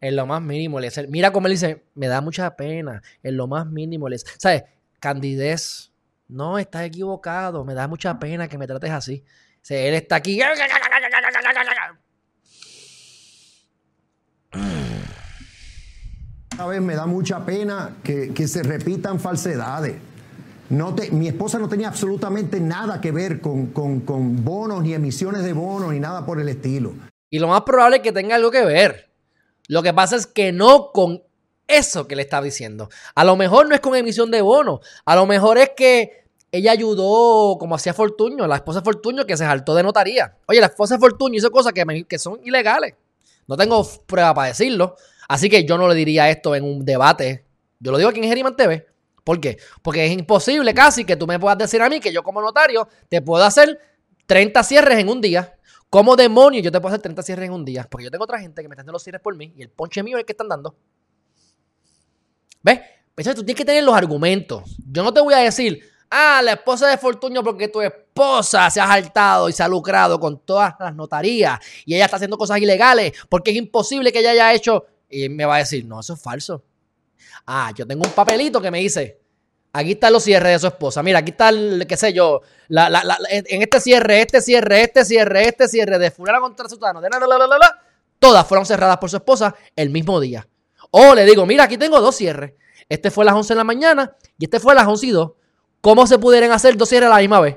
En 0.00 0.16
lo 0.16 0.24
más 0.24 0.40
mínimo, 0.40 0.78
Eliezer. 0.78 1.06
Mira 1.08 1.32
cómo 1.32 1.48
él 1.48 1.52
dice, 1.52 1.84
me 1.94 2.06
da 2.06 2.22
mucha 2.22 2.56
pena. 2.56 3.02
En 3.22 3.36
lo 3.36 3.46
más 3.46 3.66
mínimo, 3.66 4.06
Eliezer. 4.06 4.32
¿Sabes? 4.38 4.64
Candidez. 5.00 5.92
No, 6.28 6.58
estás 6.58 6.84
equivocado. 6.84 7.62
Me 7.62 7.74
da 7.74 7.86
mucha 7.88 8.18
pena 8.18 8.48
que 8.48 8.56
me 8.56 8.66
trates 8.66 8.90
así. 8.90 9.22
O 9.26 9.66
sea, 9.66 9.78
él 9.82 9.92
está 9.92 10.16
aquí. 10.16 10.40
A 16.58 16.66
vez 16.66 16.80
me 16.80 16.94
da 16.94 17.06
mucha 17.06 17.44
pena 17.44 17.96
que, 18.04 18.48
se 18.48 18.62
repitan 18.62 19.18
falsedades. 19.18 19.96
No 20.70 20.94
mi 21.10 21.28
esposa 21.28 21.58
no 21.58 21.68
tenía 21.68 21.88
absolutamente 21.88 22.60
nada 22.60 23.00
que 23.00 23.12
ver 23.12 23.40
con, 23.40 23.66
con 23.66 24.44
bonos, 24.44 24.82
ni 24.82 24.94
emisiones 24.94 25.42
de 25.42 25.52
bonos, 25.52 25.92
ni 25.92 26.00
nada 26.00 26.24
por 26.24 26.40
el 26.40 26.48
estilo. 26.48 26.94
Y 27.28 27.40
lo 27.40 27.48
más 27.48 27.62
probable 27.62 27.96
es 27.96 28.02
que 28.02 28.12
tenga 28.12 28.36
algo 28.36 28.50
que 28.50 28.64
ver. 28.64 29.10
Lo 29.66 29.82
que 29.82 29.92
pasa 29.92 30.16
es 30.16 30.26
que 30.26 30.52
no 30.52 30.92
con 30.92 31.22
Eso 31.66 32.06
que 32.06 32.14
le 32.14 32.22
estaba 32.22 32.44
diciendo. 32.44 32.88
A 33.14 33.24
lo 33.24 33.36
mejor 33.36 33.68
no 33.68 33.74
es 33.74 33.80
con 33.80 33.96
emisión 33.96 34.30
de 34.30 34.42
bono. 34.42 34.80
A 35.04 35.16
lo 35.16 35.26
mejor 35.26 35.58
es 35.58 35.70
que 35.76 36.26
ella 36.52 36.70
ayudó, 36.70 37.56
como 37.58 37.74
hacía 37.74 37.94
Fortuño, 37.94 38.46
la 38.46 38.56
esposa 38.56 38.82
Fortuño, 38.82 39.26
que 39.26 39.36
se 39.36 39.44
saltó 39.44 39.74
de 39.74 39.82
notaría. 39.82 40.36
Oye, 40.46 40.60
la 40.60 40.66
esposa 40.66 40.98
Fortuño 40.98 41.38
hizo 41.38 41.50
cosas 41.50 41.72
que, 41.72 42.04
que 42.08 42.18
son 42.18 42.38
ilegales. 42.44 42.94
No 43.48 43.56
tengo 43.56 43.84
prueba 44.06 44.32
para 44.34 44.48
decirlo. 44.48 44.94
Así 45.28 45.48
que 45.48 45.64
yo 45.64 45.78
no 45.78 45.88
le 45.88 45.94
diría 45.94 46.30
esto 46.30 46.54
en 46.54 46.64
un 46.64 46.84
debate. 46.84 47.46
Yo 47.78 47.92
lo 47.92 47.98
digo 47.98 48.10
aquí 48.10 48.20
en 48.20 48.28
Geriman 48.28 48.56
TV. 48.56 48.86
¿Por 49.22 49.40
qué? 49.40 49.58
Porque 49.82 50.04
es 50.04 50.12
imposible 50.12 50.74
casi 50.74 51.04
que 51.04 51.16
tú 51.16 51.26
me 51.26 51.38
puedas 51.38 51.56
decir 51.56 51.80
a 51.80 51.88
mí 51.88 51.98
que 51.98 52.12
yo 52.12 52.22
como 52.22 52.42
notario 52.42 52.86
te 53.08 53.22
puedo 53.22 53.42
hacer 53.42 53.78
30 54.26 54.62
cierres 54.62 54.98
en 54.98 55.08
un 55.08 55.20
día. 55.20 55.56
¿Cómo 55.88 56.16
demonios 56.16 56.62
yo 56.62 56.72
te 56.72 56.80
puedo 56.80 56.92
hacer 56.92 57.02
30 57.02 57.22
cierres 57.22 57.46
en 57.46 57.54
un 57.54 57.64
día? 57.64 57.86
Porque 57.88 58.04
yo 58.04 58.10
tengo 58.10 58.24
otra 58.24 58.38
gente 58.38 58.60
que 58.60 58.68
me 58.68 58.74
está 58.74 58.82
dando 58.82 58.92
los 58.92 59.02
cierres 59.02 59.22
por 59.22 59.34
mí 59.36 59.52
y 59.56 59.62
el 59.62 59.70
ponche 59.70 60.02
mío 60.02 60.16
es 60.16 60.22
el 60.22 60.26
que 60.26 60.32
están 60.32 60.48
dando. 60.48 60.76
¿Ves? 62.62 62.80
Pero 63.14 63.34
tú 63.34 63.44
tienes 63.44 63.56
que 63.56 63.64
tener 63.64 63.84
los 63.84 63.94
argumentos. 63.94 64.76
Yo 64.90 65.02
no 65.02 65.14
te 65.14 65.20
voy 65.20 65.34
a 65.34 65.38
decir, 65.38 65.80
ah, 66.10 66.40
la 66.42 66.52
esposa 66.52 66.88
de 66.88 66.98
Fortuño 66.98 67.42
porque 67.44 67.68
tu 67.68 67.80
esposa 67.80 68.68
se 68.70 68.80
ha 68.80 68.86
saltado 68.86 69.48
y 69.48 69.52
se 69.52 69.62
ha 69.62 69.68
lucrado 69.68 70.18
con 70.18 70.40
todas 70.40 70.74
las 70.78 70.94
notarías 70.94 71.58
y 71.86 71.94
ella 71.94 72.06
está 72.06 72.16
haciendo 72.16 72.36
cosas 72.36 72.58
ilegales 72.58 73.12
porque 73.28 73.52
es 73.52 73.56
imposible 73.56 74.12
que 74.12 74.18
ella 74.18 74.30
haya 74.30 74.52
hecho. 74.52 74.86
Y 75.14 75.28
me 75.28 75.44
va 75.44 75.56
a 75.56 75.58
decir, 75.58 75.84
no, 75.84 76.00
eso 76.00 76.14
es 76.14 76.20
falso. 76.22 76.64
Ah, 77.46 77.72
yo 77.76 77.86
tengo 77.86 78.04
un 78.04 78.10
papelito 78.12 78.60
que 78.60 78.70
me 78.70 78.80
dice, 78.80 79.20
aquí 79.72 79.92
están 79.92 80.12
los 80.12 80.22
cierres 80.24 80.52
de 80.54 80.58
su 80.58 80.66
esposa. 80.66 81.02
Mira, 81.02 81.20
aquí 81.20 81.30
está 81.30 81.50
el, 81.50 81.86
qué 81.86 81.96
sé 81.96 82.12
yo, 82.12 82.40
la- 82.68 82.88
la- 82.90 83.04
la- 83.04 83.18
en 83.30 83.62
este 83.62 83.80
cierre, 83.80 84.20
este 84.22 84.40
cierre, 84.40 84.82
este 84.82 85.04
cierre, 85.04 85.46
este 85.48 85.68
cierre 85.68 85.98
de 85.98 86.10
fulana 86.10 86.40
contra 86.40 86.68
sutano, 86.68 87.00
de 87.00 87.08
la, 87.10 87.18
la, 87.20 87.38
la, 87.38 87.46
la, 87.46 87.82
todas 88.18 88.46
fueron 88.46 88.64
cerradas 88.66 88.96
por 88.98 89.10
su 89.10 89.16
esposa 89.16 89.54
el 89.76 89.90
mismo 89.90 90.18
día. 90.20 90.46
O 90.90 91.14
le 91.14 91.24
digo, 91.24 91.44
mira, 91.46 91.64
aquí 91.64 91.76
tengo 91.76 92.00
dos 92.00 92.16
cierres. 92.16 92.52
Este 92.88 93.10
fue 93.10 93.24
a 93.24 93.26
las 93.26 93.34
11 93.34 93.54
de 93.54 93.56
la 93.58 93.64
mañana 93.64 94.16
y 94.38 94.44
este 94.44 94.60
fue 94.60 94.72
a 94.72 94.76
las 94.76 94.86
11 94.86 95.06
y 95.06 95.10
2. 95.10 95.32
¿Cómo 95.80 96.06
se 96.06 96.18
pudieran 96.18 96.50
hacer 96.52 96.76
dos 96.76 96.88
cierres 96.88 97.08
a 97.10 97.14
la 97.14 97.20
misma 97.20 97.40
vez? 97.40 97.56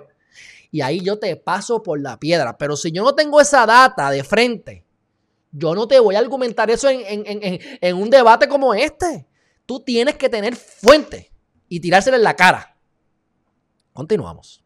Y 0.72 0.82
ahí 0.82 1.00
yo 1.02 1.18
te 1.20 1.36
paso 1.38 1.82
por 1.84 2.00
la 2.02 2.18
piedra. 2.20 2.58
Pero 2.58 2.76
si 2.76 2.92
yo 2.92 3.04
no 3.04 3.16
tengo 3.16 3.40
esa 3.40 3.66
data 3.66 4.10
de 4.10 4.24
frente, 4.24 4.84
yo 5.52 5.74
no 5.76 5.88
te 5.88 6.00
voy 6.00 6.16
a 6.16 6.20
argumentar 6.20 6.70
eso 6.70 6.90
en, 6.90 7.02
en- 7.06 7.26
en- 7.26 7.44
en- 7.44 7.60
en 7.82 7.96
un 7.98 8.10
debate 8.10 8.48
como 8.48 8.74
este. 8.74 9.28
Tú 9.66 9.80
tienes 9.82 10.16
que 10.16 10.30
tener 10.30 10.56
fuente 10.56 11.32
y 11.68 11.80
tirársela 11.80 12.18
en 12.18 12.24
la 12.24 12.36
cara. 12.36 12.78
Continuamos. 13.94 14.64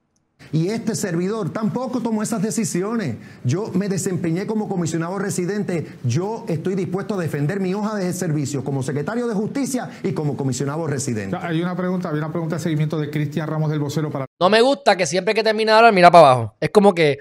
Y 0.52 0.70
este 0.70 0.96
servidor 0.96 1.54
tampoco 1.54 2.02
tomó 2.02 2.24
esas 2.24 2.42
decisiones. 2.42 3.16
Yo 3.44 3.68
me 3.74 3.88
desempeñé 3.88 4.48
como 4.48 4.68
comisionado 4.68 5.18
residente. 5.20 5.86
Yo 6.04 6.46
estoy 6.50 6.74
dispuesto 6.76 7.14
a 7.14 7.18
defender 7.22 7.60
mi 7.60 7.74
hoja 7.76 7.96
de 7.96 8.12
servicio 8.12 8.64
como 8.64 8.82
secretario 8.82 9.28
de 9.28 9.36
justicia 9.36 9.90
y 10.04 10.14
como 10.14 10.36
comisionado 10.36 10.88
residente. 10.88 11.38
Hay 11.40 11.62
una 11.62 11.76
pregunta, 11.78 12.10
hay 12.10 12.18
una 12.18 12.32
pregunta 12.32 12.56
de 12.58 12.62
seguimiento 12.64 12.98
de 13.00 13.10
Cristian 13.12 13.48
Ramos 13.48 13.70
del 13.70 13.80
Vocero 13.80 14.10
para 14.10 14.26
No 14.40 14.50
me 14.50 14.62
gusta 14.62 14.98
que 14.98 15.06
siempre 15.06 15.34
que 15.36 15.44
termina 15.44 15.74
de 15.74 15.78
hablar 15.78 15.94
mira 15.94 16.10
para 16.12 16.32
abajo. 16.32 16.56
Es 16.60 16.72
como 16.72 16.94
que, 16.96 17.20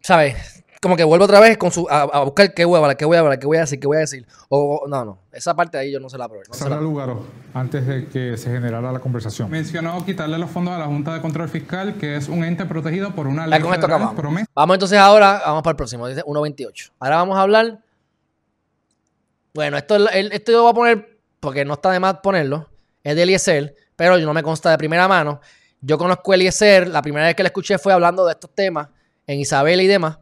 ¿sabes? 0.00 0.63
Como 0.84 0.96
que 0.98 1.04
vuelve 1.04 1.24
otra 1.24 1.40
vez 1.40 1.56
con 1.56 1.72
su, 1.72 1.86
a, 1.88 2.02
a 2.02 2.20
buscar 2.24 2.52
qué 2.52 2.66
voy 2.66 2.74
a 2.76 2.80
hablar, 2.82 2.96
qué 2.98 3.06
voy 3.06 3.16
a 3.16 3.20
hablar, 3.20 3.38
qué 3.38 3.46
voy 3.46 3.56
a 3.56 3.60
decir, 3.60 3.80
qué 3.80 3.86
voy 3.86 3.96
a 3.96 4.00
decir. 4.00 4.26
O, 4.50 4.82
o- 4.82 4.86
no, 4.86 5.02
no. 5.02 5.18
Esa 5.32 5.56
parte 5.56 5.78
de 5.78 5.84
ahí 5.84 5.90
yo 5.92 5.98
no 5.98 6.10
se 6.10 6.18
la 6.18 6.26
apruebo. 6.26 6.44
no 6.46 6.52
Sara 6.54 6.78
Lugaro, 6.78 7.24
antes 7.54 7.86
de 7.86 8.06
que 8.08 8.36
se 8.36 8.50
generara 8.50 8.92
la 8.92 8.98
conversación. 8.98 9.50
Mencionó 9.50 10.04
quitarle 10.04 10.36
los 10.36 10.50
fondos 10.50 10.74
a 10.74 10.78
la 10.78 10.84
Junta 10.84 11.14
de 11.14 11.22
Control 11.22 11.48
Fiscal, 11.48 11.94
que 11.94 12.16
es 12.16 12.28
un 12.28 12.44
ente 12.44 12.66
protegido 12.66 13.14
por 13.14 13.26
una 13.26 13.46
ley 13.46 13.58
con 13.62 13.70
esto 13.72 13.80
federal 13.86 13.96
acabamos. 14.02 14.20
promesa. 14.20 14.46
Vamos 14.54 14.74
entonces 14.74 14.98
ahora, 14.98 15.40
vamos 15.46 15.62
para 15.62 15.70
el 15.72 15.76
próximo, 15.76 16.06
dice 16.06 16.22
1.28. 16.22 16.90
Ahora 17.00 17.16
vamos 17.16 17.38
a 17.38 17.40
hablar. 17.40 17.78
Bueno, 19.54 19.76
esto, 19.78 19.96
esto 20.10 20.52
yo 20.52 20.58
lo 20.58 20.62
voy 20.64 20.70
a 20.70 20.74
poner 20.74 21.18
porque 21.40 21.64
no 21.64 21.74
está 21.74 21.90
de 21.92 22.00
más 22.00 22.14
ponerlo. 22.22 22.68
Es 23.02 23.14
de 23.16 23.22
Eliezer, 23.22 23.74
pero 23.96 24.18
yo 24.18 24.26
no 24.26 24.34
me 24.34 24.42
consta 24.42 24.70
de 24.70 24.78
primera 24.78 25.06
mano. 25.08 25.40
Yo 25.80 25.96
conozco 25.98 26.32
a 26.32 26.34
Eliezer, 26.34 26.88
la 26.88 27.02
primera 27.02 27.26
vez 27.26 27.34
que 27.34 27.42
le 27.42 27.48
escuché 27.48 27.78
fue 27.78 27.92
hablando 27.92 28.24
de 28.26 28.32
estos 28.32 28.50
temas 28.54 28.88
en 29.26 29.38
Isabel 29.40 29.80
y 29.80 29.86
demás, 29.86 30.18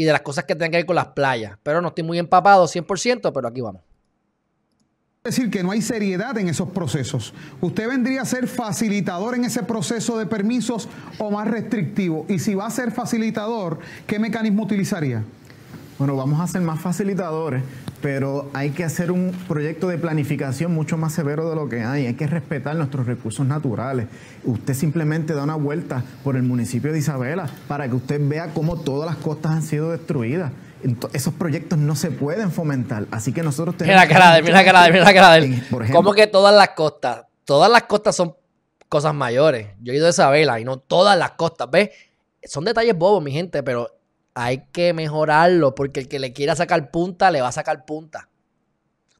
y 0.00 0.04
de 0.04 0.12
las 0.12 0.22
cosas 0.22 0.44
que 0.44 0.54
tienen 0.54 0.70
que 0.70 0.78
ver 0.78 0.86
con 0.86 0.96
las 0.96 1.08
playas. 1.08 1.58
Pero 1.62 1.82
no 1.82 1.88
estoy 1.88 2.04
muy 2.04 2.18
empapado 2.18 2.64
100%, 2.66 3.32
pero 3.34 3.46
aquí 3.46 3.60
vamos. 3.60 3.82
decir 5.22 5.50
que 5.50 5.62
no 5.62 5.72
hay 5.72 5.82
seriedad 5.82 6.38
en 6.38 6.48
esos 6.48 6.70
procesos. 6.70 7.34
¿Usted 7.60 7.86
vendría 7.86 8.22
a 8.22 8.24
ser 8.24 8.48
facilitador 8.48 9.34
en 9.34 9.44
ese 9.44 9.62
proceso 9.62 10.16
de 10.16 10.24
permisos 10.24 10.88
o 11.18 11.30
más 11.30 11.46
restrictivo? 11.48 12.24
Y 12.30 12.38
si 12.38 12.54
va 12.54 12.64
a 12.64 12.70
ser 12.70 12.92
facilitador, 12.92 13.78
¿qué 14.06 14.18
mecanismo 14.18 14.62
utilizaría? 14.62 15.22
Bueno, 15.98 16.16
vamos 16.16 16.40
a 16.40 16.46
ser 16.46 16.62
más 16.62 16.80
facilitadores, 16.80 17.62
pero 18.02 18.50
hay 18.54 18.70
que 18.70 18.84
hacer 18.84 19.10
un 19.10 19.32
proyecto 19.46 19.88
de 19.88 19.98
planificación 19.98 20.72
mucho 20.72 20.96
más 20.96 21.12
severo 21.12 21.48
de 21.48 21.56
lo 21.56 21.68
que 21.68 21.82
hay. 21.82 22.06
Hay 22.06 22.14
que 22.14 22.26
respetar 22.26 22.74
nuestros 22.76 23.06
recursos 23.06 23.46
naturales. 23.46 24.06
Usted 24.44 24.74
simplemente 24.74 25.34
da 25.34 25.44
una 25.44 25.56
vuelta 25.56 26.02
por 26.24 26.36
el 26.36 26.42
municipio 26.42 26.92
de 26.92 26.98
Isabela 26.98 27.48
para 27.68 27.88
que 27.88 27.94
usted 27.94 28.20
vea 28.26 28.52
cómo 28.54 28.80
todas 28.80 29.08
las 29.10 29.16
costas 29.16 29.52
han 29.52 29.62
sido 29.62 29.90
destruidas. 29.90 30.52
Esos 31.12 31.34
proyectos 31.34 31.78
no 31.78 31.94
se 31.94 32.10
pueden 32.10 32.50
fomentar. 32.50 33.06
Así 33.10 33.32
que 33.32 33.42
nosotros 33.42 33.76
Mira 33.80 34.02
tenemos 34.06 34.08
la 34.08 34.14
cara 34.14 34.34
de 34.34 34.42
mira 34.42 34.64
cara 34.64 34.82
de 34.84 34.92
mira 34.92 35.04
la 35.04 35.14
cara 35.14 35.34
de 35.34 35.92
¿Cómo 35.92 36.14
que 36.14 36.26
todas 36.26 36.54
las 36.54 36.70
costas? 36.70 37.24
Todas 37.44 37.70
las 37.70 37.82
costas 37.82 38.16
son 38.16 38.34
cosas 38.88 39.14
mayores. 39.14 39.68
Yo 39.82 39.92
he 39.92 39.96
ido 39.96 40.06
a 40.06 40.10
Isabela 40.10 40.58
y 40.58 40.64
no 40.64 40.78
todas 40.78 41.18
las 41.18 41.32
costas, 41.32 41.70
¿ves? 41.70 41.90
Son 42.44 42.64
detalles 42.64 42.96
bobos, 42.96 43.22
mi 43.22 43.30
gente, 43.30 43.62
pero 43.62 43.99
hay 44.34 44.64
que 44.72 44.92
mejorarlo 44.92 45.74
porque 45.74 46.00
el 46.00 46.08
que 46.08 46.18
le 46.18 46.32
quiera 46.32 46.56
sacar 46.56 46.90
punta, 46.90 47.30
le 47.30 47.40
va 47.40 47.48
a 47.48 47.52
sacar 47.52 47.84
punta. 47.84 48.28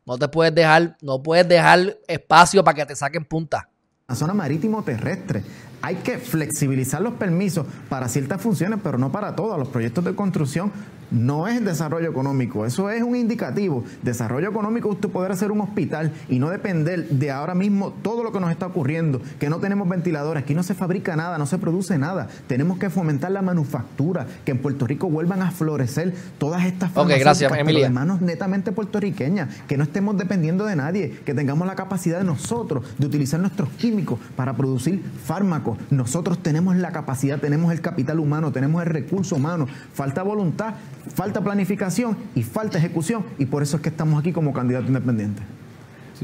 No 0.07 0.19
te 0.19 0.29
puedes 0.29 0.55
dejar, 0.55 0.97
no 1.03 1.23
puedes 1.23 1.47
dejar 1.49 1.99
espacio 2.09 2.65
para 2.65 2.75
que 2.75 2.87
te 2.87 2.97
saquen 2.97 3.25
punta. 3.25 3.69
la 4.09 4.15
zona 4.15 4.35
marítimo 4.35 4.83
terrestre. 4.83 5.43
Hay 5.83 5.97
que 5.97 6.19
flexibilizar 6.19 7.01
los 7.01 7.15
permisos 7.15 7.67
para 7.89 8.09
ciertas 8.09 8.43
funciones, 8.43 8.81
pero 8.83 8.99
no 8.99 9.13
para 9.13 9.35
todas. 9.35 9.59
Los 9.59 9.69
proyectos 9.69 10.05
de 10.05 10.15
construcción 10.15 10.73
no 11.11 11.49
es 11.49 11.65
desarrollo 11.65 12.09
económico, 12.11 12.67
eso 12.67 12.91
es 12.91 13.03
un 13.03 13.17
indicativo. 13.17 13.85
Desarrollo 14.03 14.49
económico 14.49 14.89
es 14.89 14.95
usted 14.97 15.09
poder 15.09 15.33
hacer 15.33 15.51
un 15.53 15.61
hospital 15.61 16.13
y 16.29 16.39
no 16.39 16.51
depender 16.51 17.09
de 17.09 17.31
ahora 17.31 17.55
mismo 17.55 17.93
todo 18.03 18.23
lo 18.23 18.33
que 18.33 18.41
nos 18.41 18.51
está 18.51 18.67
ocurriendo, 18.67 19.21
que 19.39 19.49
no 19.49 19.59
tenemos 19.59 19.89
ventiladores, 19.89 20.43
aquí 20.43 20.55
no 20.55 20.63
se 20.63 20.75
fabrica 20.75 21.17
nada, 21.17 21.39
no 21.39 21.47
se 21.47 21.59
produce 21.59 21.99
nada. 21.99 22.29
Tenemos 22.47 22.79
que 22.79 22.91
fomentar 22.91 23.31
la 23.31 23.43
manufactura, 23.43 24.27
que 24.45 24.53
en 24.53 24.59
Puerto 24.59 24.87
Rico 24.87 25.09
vuelvan 25.09 25.43
a 25.43 25.51
florecer 25.51 26.15
todas 26.39 26.65
estas 26.65 26.91
Ok, 26.91 27.09
gracias, 27.09 27.51
farmacéuticas, 27.51 27.51
pero 27.51 27.63
Emilia. 27.63 27.89
de 27.89 27.95
manos 27.95 28.21
netamente 28.21 28.73
puertorriqueñas, 28.73 29.49
que 29.67 29.77
no 29.77 29.85
estemos 29.85 30.17
dependiendo 30.17 30.65
de 30.65 30.77
nadie, 30.77 31.11
que 31.25 31.35
tengamos 31.35 31.67
la 31.67 31.75
capacidad 31.75 32.19
de 32.19 32.25
nosotros 32.25 32.85
de 32.99 33.07
utilizar 33.07 33.41
nuestros 33.41 33.69
químicos 33.71 34.19
para 34.37 34.55
producir 34.57 35.03
fármacos. 35.25 35.79
Nosotros 35.91 36.43
tenemos 36.43 36.77
la 36.77 36.93
capacidad, 36.93 37.39
tenemos 37.39 37.73
el 37.73 37.81
capital 37.81 38.21
humano, 38.21 38.53
tenemos 38.53 38.83
el 38.83 38.89
recurso 38.89 39.37
humano. 39.37 39.67
Falta 39.93 40.23
voluntad, 40.23 40.75
falta 41.15 41.43
planificación 41.43 42.17
y 42.35 42.43
falta 42.43 42.79
ejecución 42.79 43.25
y 43.39 43.47
por 43.47 43.63
eso 43.63 43.77
es 43.77 43.83
que 43.83 43.89
estamos 43.89 44.21
aquí 44.21 44.33
como 44.33 44.53
candidato 44.53 44.87
independiente. 44.87 45.43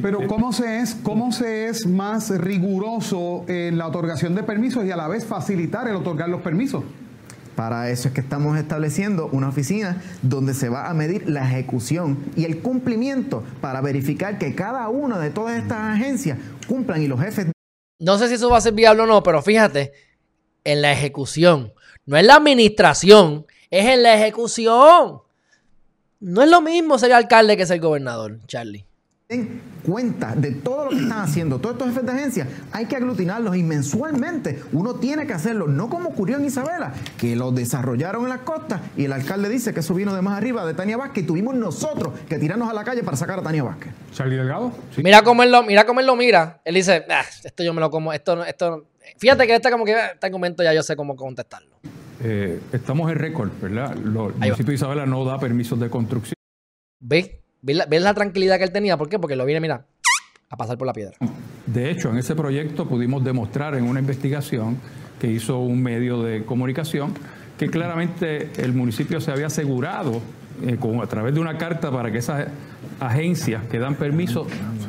Pero 0.03 0.27
¿cómo 0.27 0.53
se, 0.53 0.81
es, 0.81 0.95
¿cómo 0.95 1.33
se 1.33 1.69
es 1.69 1.87
más 1.87 2.29
riguroso 2.31 3.45
en 3.49 3.79
la 3.79 3.87
otorgación 3.87 4.35
de 4.35 4.43
permisos 4.43 4.85
y 4.85 4.91
a 4.91 4.97
la 4.97 5.09
vez 5.09 5.25
facilitar 5.25 5.89
el 5.89 5.97
otorgar 5.97 6.29
los 6.29 6.43
permisos? 6.43 6.85
Para 7.55 7.89
eso 7.89 8.09
es 8.09 8.15
que 8.15 8.21
estamos 8.21 8.59
estableciendo 8.59 9.31
una 9.33 9.49
oficina 9.49 10.03
donde 10.21 10.53
se 10.53 10.69
va 10.69 10.91
a 10.91 10.95
medir 10.95 11.27
la 11.27 11.51
ejecución 11.51 12.19
y 12.37 12.45
el 12.45 12.59
cumplimiento 12.59 13.43
para 13.63 13.81
verificar 13.81 14.39
que 14.39 14.55
cada 14.55 14.87
una 14.91 15.19
de 15.19 15.31
todas 15.31 15.57
estas 15.57 15.79
agencias 15.97 16.39
cumplan 16.69 17.03
y 17.03 17.09
los 17.09 17.19
jefes 17.19 17.47
No 17.99 18.19
sé 18.19 18.29
si 18.29 18.35
eso 18.35 18.51
va 18.51 18.59
a 18.59 18.61
ser 18.61 18.75
viable 18.75 19.05
o 19.05 19.07
no, 19.07 19.23
pero 19.23 19.41
fíjate, 19.41 19.93
en 20.65 20.83
la 20.83 20.93
ejecución, 20.93 21.73
no 22.05 22.19
en 22.19 22.27
la 22.27 22.35
administración, 22.35 23.47
es 23.79 23.87
en 23.87 24.03
la 24.03 24.15
ejecución. 24.15 25.21
No 26.21 26.43
es 26.43 26.49
lo 26.51 26.61
mismo 26.61 26.99
ser 26.99 27.13
alcalde 27.13 27.57
que 27.57 27.67
ser 27.67 27.79
gobernador, 27.81 28.39
Charlie. 28.47 28.85
den 29.29 29.61
cuenta 29.85 30.35
de 30.37 30.53
todo 30.53 30.85
lo 30.85 30.91
que 30.91 30.97
están 31.03 31.19
haciendo, 31.21 31.59
todos 31.59 31.75
estos 31.75 31.89
jefes 31.89 32.07
de 32.07 32.13
agencia, 32.13 32.49
hay 32.73 32.87
que 32.87 32.95
aglutinarlos 32.95 33.57
y 33.57 33.63
mensualmente 33.65 34.63
uno 34.73 34.95
tiene 34.95 35.27
que 35.27 35.33
hacerlo, 35.33 35.67
no 35.67 35.89
como 35.91 36.11
ocurrió 36.11 36.37
en 36.37 36.45
Isabela, 36.45 36.93
que 37.19 37.35
lo 37.35 37.51
desarrollaron 37.51 38.23
en 38.23 38.29
las 38.29 38.41
costas 38.43 38.81
y 38.97 39.05
el 39.07 39.13
alcalde 39.13 39.49
dice 39.49 39.75
que 39.75 39.81
eso 39.81 39.95
vino 39.95 40.15
de 40.15 40.23
más 40.23 40.39
arriba 40.39 40.65
de 40.65 40.75
Tania 40.75 40.97
Vázquez 40.97 41.25
y 41.25 41.27
tuvimos 41.27 41.57
nosotros 41.57 42.15
que 42.29 42.39
tirarnos 42.39 42.69
a 42.71 42.73
la 42.73 42.85
calle 42.85 43.03
para 43.03 43.17
sacar 43.17 43.41
a 43.41 43.43
Tania 43.43 43.65
Vázquez. 43.65 43.93
Charlie 44.13 44.37
Delgado. 44.37 44.71
Sí. 44.95 45.03
Mira 45.03 45.23
cómo 45.23 45.43
él 45.43 45.51
lo, 45.51 45.65
mira 45.65 45.85
cómo 45.87 45.99
él 45.99 46.07
lo 46.07 46.15
mira. 46.15 46.61
Él 46.65 46.77
dice, 46.77 47.05
"Ah, 47.11 47.25
esto 47.43 47.65
yo 47.65 47.75
me 47.75 47.81
lo 47.81 47.91
como, 47.91 48.13
esto, 48.13 48.37
no- 48.37 48.45
esto. 48.45 48.71
no". 48.71 48.85
Fíjate 49.19 49.45
que 49.49 49.57
este 49.57 49.71
como 49.73 49.85
que 49.85 49.95
ah, 49.95 50.07
este 50.15 50.25
argumento 50.27 50.63
ya 50.63 50.73
yo 50.73 50.85
sé 50.85 50.95
cómo 50.95 51.17
contestarlo. 51.17 51.77
Eh, 52.23 52.61
estamos 52.73 53.11
en 53.11 53.19
récord, 53.19 53.51
¿verdad? 53.61 53.95
Lo- 53.97 54.29
el 54.29 54.35
municipio 54.37 54.67
de 54.67 54.75
Isabela 54.75 55.07
no 55.07 55.25
da 55.25 55.39
permisos 55.39 55.79
de 55.79 55.91
construcción. 55.91 56.35
¿Ves? 57.01 57.31
¿Ves 57.63 57.77
la, 57.77 57.87
ves 57.87 58.03
la 58.03 58.15
tranquilidad 58.15 58.59
que 58.59 58.65
él 58.65 58.73
tenía? 58.73 58.97
¿Por 58.97 59.09
qué? 59.09 59.19
Porque 59.19 59.37
lo 59.37 59.45
viene, 59.45 59.61
mira, 59.61 59.87
a 60.49 60.57
pasar 60.57 60.79
por 60.79 60.87
la 60.87 60.93
piedra. 60.93 61.15
De 61.67 61.91
hecho, 61.91 62.11
en 62.11 62.19
ese 62.19 62.35
proyecto 62.35 62.87
pudimos 62.89 63.25
demostrar 63.25 63.75
en 63.75 63.85
una 63.85 64.01
investigación 64.01 64.79
que 65.21 65.27
hizo 65.31 65.59
un 65.59 65.83
medio 65.83 66.23
de 66.23 66.45
comunicación 66.45 67.13
que 67.59 67.69
claramente 67.69 68.51
el 68.63 68.73
municipio 68.73 69.21
se 69.21 69.31
había 69.31 69.47
asegurado 69.47 70.21
eh, 70.63 70.77
con, 70.77 71.01
a 71.01 71.07
través 71.07 71.35
de 71.35 71.41
una 71.41 71.57
carta 71.59 71.91
para 71.91 72.13
que 72.13 72.19
esas 72.19 72.49
agencias 73.01 73.65
que 73.65 73.79
dan 73.79 73.95
permiso 73.97 74.47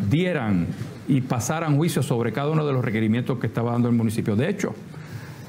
dieran 0.10 0.68
y 1.08 1.22
pasaran 1.22 1.78
juicio 1.78 2.04
sobre 2.04 2.32
cada 2.34 2.50
uno 2.52 2.66
de 2.66 2.74
los 2.74 2.84
requerimientos 2.84 3.40
que 3.40 3.48
estaba 3.48 3.72
dando 3.72 3.88
el 3.90 3.96
municipio. 3.96 4.36
De 4.36 4.50
hecho, 4.50 4.76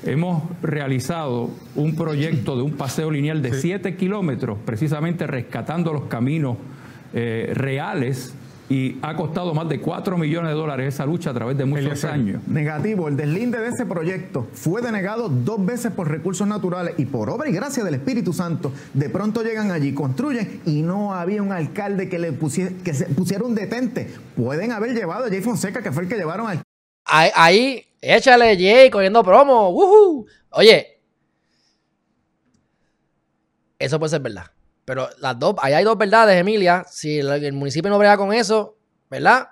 hemos 0.09 0.43
realizado 0.63 1.51
un 1.77 1.95
proyecto 1.95 2.57
de 2.57 2.63
un 2.63 2.73
paseo 2.73 3.11
lineal 3.11 3.43
de 3.43 3.55
7 3.55 3.97
kilómetros, 3.97 4.59
precisamente 4.65 5.27
rescatando 5.27 5.93
los 5.93 6.05
caminos 6.05 6.57
eh, 7.13 7.53
reales 7.55 8.35
y 8.71 8.99
ha 9.01 9.17
costado 9.17 9.55
más 9.55 9.69
de 9.69 9.81
4 9.81 10.19
millones 10.19 10.51
de 10.51 10.57
dólares 10.57 10.95
esa 10.95 11.07
lucha 11.07 11.31
a 11.31 11.35
través 11.35 11.57
de 11.57 11.65
muchos 11.65 12.05
años. 12.05 12.43
Negativo, 12.47 13.09
el 13.09 13.17
deslinde 13.17 13.59
de 13.59 13.69
ese 13.69 13.87
proyecto 13.87 14.47
fue 14.53 14.83
denegado 14.83 15.29
dos 15.29 15.65
veces 15.65 15.93
por 15.93 16.09
recursos 16.09 16.47
naturales 16.47 16.95
y 16.99 17.07
por 17.07 17.31
obra 17.31 17.49
y 17.49 17.53
gracia 17.53 17.83
del 17.83 17.95
Espíritu 17.95 18.33
Santo. 18.33 18.73
De 18.93 19.09
pronto 19.09 19.43
llegan 19.43 19.71
allí, 19.71 19.95
construyen 19.95 20.61
y 20.67 20.83
no 20.83 21.15
había 21.15 21.43
un 21.43 21.53
alcalde 21.53 22.09
que 22.09 22.19
le 22.19 22.33
pusiera, 22.33 22.73
que 22.85 22.93
se 22.93 23.07
pusiera 23.07 23.45
un 23.45 23.55
detente. 23.55 24.11
Pueden 24.37 24.73
haber 24.73 24.95
llevado 24.95 25.25
a 25.25 25.29
Jay 25.29 25.41
Fonseca, 25.41 25.83
que 25.83 25.93
fue 25.93 26.03
el 26.03 26.09
que 26.09 26.17
llevaron 26.17 26.49
al... 26.49 26.61
Ahí, 27.07 27.31
ahí 27.35 27.88
échale 28.01 28.57
Jay 28.57 28.91
cogiendo 28.91 29.23
promo. 29.23 29.71
¡Woohoo! 29.71 30.27
Oye, 30.51 31.01
eso 33.79 33.99
puede 33.99 34.11
ser 34.11 34.21
verdad. 34.21 34.47
Pero 34.85 35.09
las 35.19 35.39
dos, 35.39 35.55
ahí 35.59 35.75
hay 35.75 35.85
dos 35.85 35.99
verdades, 35.99 36.41
Emilia. 36.41 36.85
Si 36.89 37.19
el, 37.19 37.53
municipio 37.53 37.91
no 37.91 37.99
brega 37.99 38.17
con 38.17 38.33
eso, 38.33 38.77
¿verdad? 39.11 39.49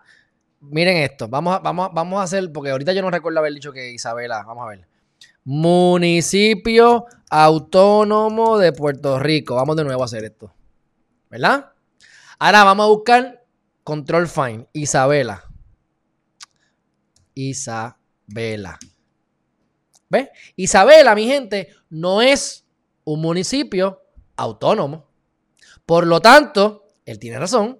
Miren 0.60 0.96
esto. 0.96 1.28
Vamos 1.28 1.56
a, 1.56 1.58
vamos, 1.58 1.90
vamos 1.92 2.20
a 2.20 2.22
hacer, 2.22 2.50
porque 2.52 2.70
ahorita 2.70 2.92
yo 2.92 3.02
no 3.02 3.10
recuerdo 3.10 3.38
haber 3.38 3.52
dicho 3.52 3.72
que 3.72 3.92
Isabela. 3.92 4.42
Vamos 4.44 4.64
a 4.64 4.70
ver. 4.70 4.88
Municipio 5.44 7.06
Autónomo 7.30 8.58
de 8.58 8.72
Puerto 8.72 9.18
Rico. 9.18 9.54
Vamos 9.54 9.76
de 9.76 9.84
nuevo 9.84 10.02
a 10.02 10.06
hacer 10.06 10.24
esto. 10.24 10.52
¿Verdad? 11.30 11.72
Ahora 12.38 12.64
vamos 12.64 12.84
a 12.84 12.88
buscar 12.88 13.44
Control 13.84 14.26
Fine. 14.26 14.68
Isabela. 14.72 15.44
Isabela. 17.34 17.98
¿Ves? 20.08 20.28
Isabela, 20.56 21.14
mi 21.14 21.26
gente, 21.26 21.68
no 21.90 22.22
es 22.22 22.66
un 23.04 23.20
municipio 23.20 24.02
autónomo. 24.36 25.08
Por 25.84 26.06
lo 26.06 26.20
tanto, 26.20 26.84
él 27.04 27.18
tiene 27.18 27.38
razón. 27.38 27.78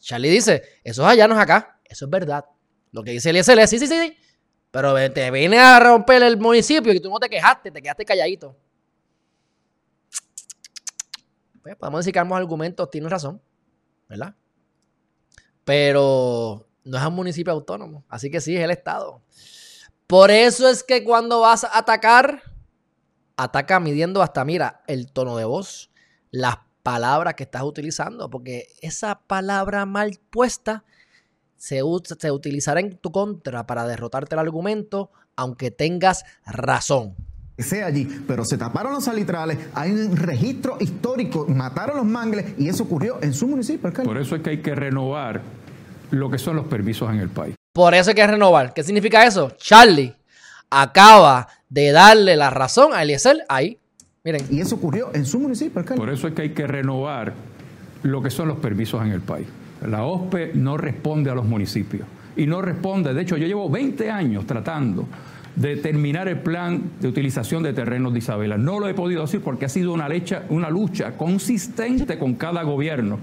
Charlie 0.00 0.30
dice, 0.30 0.62
eso 0.84 1.02
es 1.02 1.08
allá, 1.08 1.28
no 1.28 1.34
es 1.34 1.40
acá. 1.40 1.80
Eso 1.84 2.06
es 2.06 2.10
verdad. 2.10 2.44
Lo 2.90 3.02
que 3.02 3.12
dice 3.12 3.30
Eliezer 3.30 3.58
es, 3.58 3.70
sí, 3.70 3.78
sí, 3.78 3.86
sí. 3.86 4.16
Pero 4.70 4.94
ve- 4.94 5.10
te 5.10 5.30
viene 5.30 5.58
a 5.58 5.78
romper 5.78 6.22
el 6.22 6.38
municipio 6.38 6.92
y 6.92 7.00
tú 7.00 7.10
no 7.10 7.18
te 7.18 7.28
quejaste, 7.28 7.70
te 7.70 7.82
quedaste 7.82 8.04
calladito. 8.04 8.56
Pues 11.62 11.76
podemos 11.76 12.00
decir 12.00 12.12
que 12.12 12.18
ambos 12.18 12.36
argumentos 12.38 12.90
tienen 12.90 13.10
razón, 13.10 13.40
¿verdad? 14.08 14.34
Pero 15.64 16.68
no 16.84 16.98
es 16.98 17.04
un 17.04 17.14
municipio 17.14 17.52
autónomo, 17.52 18.04
así 18.08 18.30
que 18.30 18.40
sí, 18.40 18.56
es 18.56 18.62
el 18.64 18.70
Estado. 18.72 19.22
Por 20.12 20.30
eso 20.30 20.68
es 20.68 20.82
que 20.82 21.04
cuando 21.04 21.40
vas 21.40 21.64
a 21.64 21.78
atacar, 21.78 22.42
ataca 23.38 23.80
midiendo 23.80 24.20
hasta, 24.20 24.44
mira, 24.44 24.82
el 24.86 25.10
tono 25.10 25.38
de 25.38 25.46
voz, 25.46 25.90
las 26.30 26.56
palabras 26.82 27.32
que 27.32 27.44
estás 27.44 27.62
utilizando, 27.62 28.28
porque 28.28 28.66
esa 28.82 29.20
palabra 29.26 29.86
mal 29.86 30.20
puesta 30.28 30.84
se, 31.56 31.82
ut- 31.82 32.20
se 32.20 32.30
utilizará 32.30 32.80
en 32.80 32.98
tu 32.98 33.10
contra 33.10 33.66
para 33.66 33.86
derrotarte 33.86 34.34
el 34.34 34.40
argumento, 34.40 35.10
aunque 35.34 35.70
tengas 35.70 36.24
razón. 36.44 37.14
que 37.56 37.62
sea 37.62 37.86
allí, 37.86 38.04
pero 38.28 38.44
se 38.44 38.58
taparon 38.58 38.92
los 38.92 39.04
salitrales, 39.04 39.56
hay 39.72 39.92
un 39.92 40.14
registro 40.14 40.76
histórico, 40.78 41.46
mataron 41.48 41.96
los 41.96 42.04
mangles 42.04 42.52
y 42.58 42.68
eso 42.68 42.82
ocurrió 42.82 43.16
en 43.22 43.32
su 43.32 43.48
municipio, 43.48 43.88
alcalde. 43.88 44.10
Por 44.10 44.18
eso 44.20 44.36
es 44.36 44.42
que 44.42 44.50
hay 44.50 44.60
que 44.60 44.74
renovar 44.74 45.40
lo 46.10 46.28
que 46.30 46.36
son 46.36 46.56
los 46.56 46.66
permisos 46.66 47.08
en 47.08 47.16
el 47.20 47.30
país. 47.30 47.54
Por 47.72 47.94
eso 47.94 48.10
hay 48.10 48.14
que 48.14 48.26
renovar. 48.26 48.74
¿Qué 48.74 48.82
significa 48.82 49.24
eso? 49.26 49.52
Charlie 49.56 50.14
acaba 50.68 51.48
de 51.68 51.90
darle 51.90 52.36
la 52.36 52.50
razón 52.50 52.92
a 52.92 53.02
Eliezer 53.02 53.38
ahí. 53.48 53.78
Miren. 54.24 54.46
Y 54.50 54.60
eso 54.60 54.76
ocurrió 54.76 55.10
en 55.14 55.24
su 55.24 55.40
municipio, 55.40 55.80
alcalde. 55.80 56.00
Por 56.00 56.10
eso 56.10 56.28
es 56.28 56.34
que 56.34 56.42
hay 56.42 56.50
que 56.50 56.66
renovar 56.66 57.32
lo 58.02 58.22
que 58.22 58.30
son 58.30 58.48
los 58.48 58.58
permisos 58.58 59.02
en 59.02 59.10
el 59.10 59.22
país. 59.22 59.46
La 59.86 60.04
OSPE 60.04 60.52
no 60.54 60.76
responde 60.76 61.30
a 61.30 61.34
los 61.34 61.44
municipios 61.46 62.06
y 62.36 62.46
no 62.46 62.60
responde. 62.60 63.14
De 63.14 63.22
hecho, 63.22 63.36
yo 63.36 63.46
llevo 63.46 63.70
20 63.70 64.10
años 64.10 64.46
tratando 64.46 65.06
de 65.56 65.76
terminar 65.76 66.28
el 66.28 66.40
plan 66.40 66.92
de 67.00 67.08
utilización 67.08 67.62
de 67.62 67.72
terrenos 67.72 68.12
de 68.12 68.18
Isabela. 68.18 68.58
No 68.58 68.80
lo 68.80 68.88
he 68.88 68.94
podido 68.94 69.22
hacer 69.22 69.40
porque 69.40 69.64
ha 69.64 69.68
sido 69.68 69.92
una 69.92 70.08
lucha, 70.08 70.44
una 70.50 70.70
lucha 70.70 71.16
consistente 71.16 72.18
con 72.18 72.34
cada 72.34 72.62
gobierno 72.62 73.18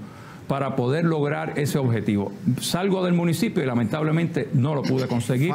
para 0.49 0.75
poder 0.75 1.05
lograr 1.05 1.57
ese 1.57 1.77
objetivo. 1.77 2.33
Salgo 2.59 3.05
del 3.05 3.13
municipio 3.13 3.63
y 3.63 3.65
lamentablemente 3.65 4.49
no 4.53 4.75
lo 4.75 4.81
pude 4.81 5.07
conseguir 5.07 5.53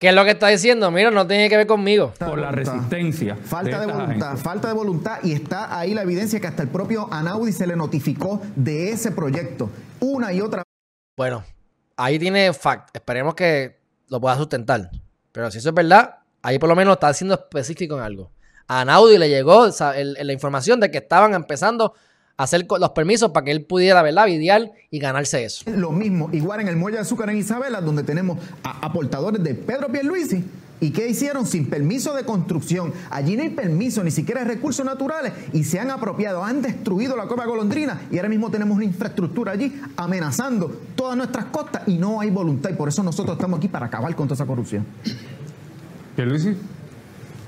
¿Qué 0.00 0.10
es 0.10 0.14
lo 0.14 0.24
que 0.24 0.30
está 0.30 0.46
diciendo? 0.46 0.90
Mira, 0.92 1.10
no 1.10 1.26
tiene 1.26 1.48
que 1.48 1.56
ver 1.56 1.66
conmigo. 1.66 2.12
por 2.20 2.38
la 2.38 2.52
resistencia. 2.52 3.34
Falta 3.36 3.80
de, 3.80 3.86
voluntad, 3.92 4.36
falta 4.36 4.68
de 4.68 4.74
voluntad 4.74 5.18
y 5.24 5.32
está 5.32 5.76
ahí 5.76 5.92
la 5.92 6.02
evidencia 6.02 6.38
que 6.40 6.46
hasta 6.46 6.62
el 6.62 6.68
propio 6.68 7.08
Anaudi 7.12 7.50
se 7.52 7.66
le 7.66 7.74
notificó 7.74 8.40
de 8.54 8.92
ese 8.92 9.10
proyecto 9.10 9.70
una 10.00 10.32
y 10.32 10.40
otra 10.40 10.62
Bueno, 11.16 11.42
ahí 11.96 12.16
tiene 12.18 12.52
fact. 12.52 12.90
Esperemos 12.94 13.34
que 13.34 13.80
lo 14.08 14.20
pueda 14.20 14.36
sustentar. 14.36 14.88
Pero 15.32 15.50
si 15.50 15.58
eso 15.58 15.70
es 15.70 15.74
verdad, 15.74 16.18
ahí 16.42 16.60
por 16.60 16.68
lo 16.68 16.76
menos 16.76 16.94
está 16.94 17.12
siendo 17.12 17.34
específico 17.34 17.96
en 17.96 18.02
algo. 18.04 18.30
A 18.68 18.84
Naudi 18.84 19.18
le 19.18 19.28
llegó 19.28 19.66
el- 19.66 20.16
la 20.20 20.32
información 20.32 20.78
de 20.78 20.92
que 20.92 20.98
estaban 20.98 21.34
empezando 21.34 21.86
a 21.86 21.92
hacer 22.38 22.66
los 22.68 22.90
permisos 22.90 23.32
para 23.32 23.44
que 23.44 23.50
él 23.50 23.64
pudiera, 23.64 24.00
¿verdad?, 24.00 24.26
videar 24.26 24.70
y 24.90 24.98
ganarse 25.00 25.44
eso. 25.44 25.64
Lo 25.70 25.90
mismo, 25.90 26.30
igual 26.32 26.60
en 26.60 26.68
el 26.68 26.76
Muelle 26.76 26.96
de 26.96 27.02
Azúcar 27.02 27.28
en 27.28 27.36
Isabela, 27.36 27.80
donde 27.80 28.04
tenemos 28.04 28.38
a 28.62 28.86
aportadores 28.86 29.42
de 29.42 29.54
Pedro 29.54 29.88
Pierluisi. 29.88 30.44
¿Y 30.80 30.90
qué 30.90 31.08
hicieron? 31.08 31.44
Sin 31.44 31.68
permiso 31.68 32.14
de 32.14 32.24
construcción. 32.24 32.92
Allí 33.10 33.36
no 33.36 33.42
hay 33.42 33.48
permiso, 33.48 34.04
ni 34.04 34.12
siquiera 34.12 34.42
hay 34.42 34.46
recursos 34.46 34.86
naturales. 34.86 35.32
Y 35.52 35.64
se 35.64 35.80
han 35.80 35.90
apropiado, 35.90 36.44
han 36.44 36.62
destruido 36.62 37.16
la 37.16 37.26
Cueva 37.26 37.46
Golondrina. 37.46 38.02
Y 38.12 38.16
ahora 38.16 38.28
mismo 38.28 38.48
tenemos 38.48 38.76
una 38.76 38.84
infraestructura 38.84 39.50
allí 39.50 39.74
amenazando 39.96 40.68
todas 40.94 41.16
nuestras 41.16 41.46
costas. 41.46 41.82
Y 41.88 41.98
no 41.98 42.20
hay 42.20 42.30
voluntad. 42.30 42.70
Y 42.70 42.74
por 42.74 42.88
eso 42.88 43.02
nosotros 43.02 43.36
estamos 43.36 43.58
aquí 43.58 43.66
para 43.66 43.86
acabar 43.86 44.14
con 44.14 44.28
toda 44.28 44.36
esa 44.36 44.46
corrupción. 44.46 44.86
Pierluisi. 46.14 46.56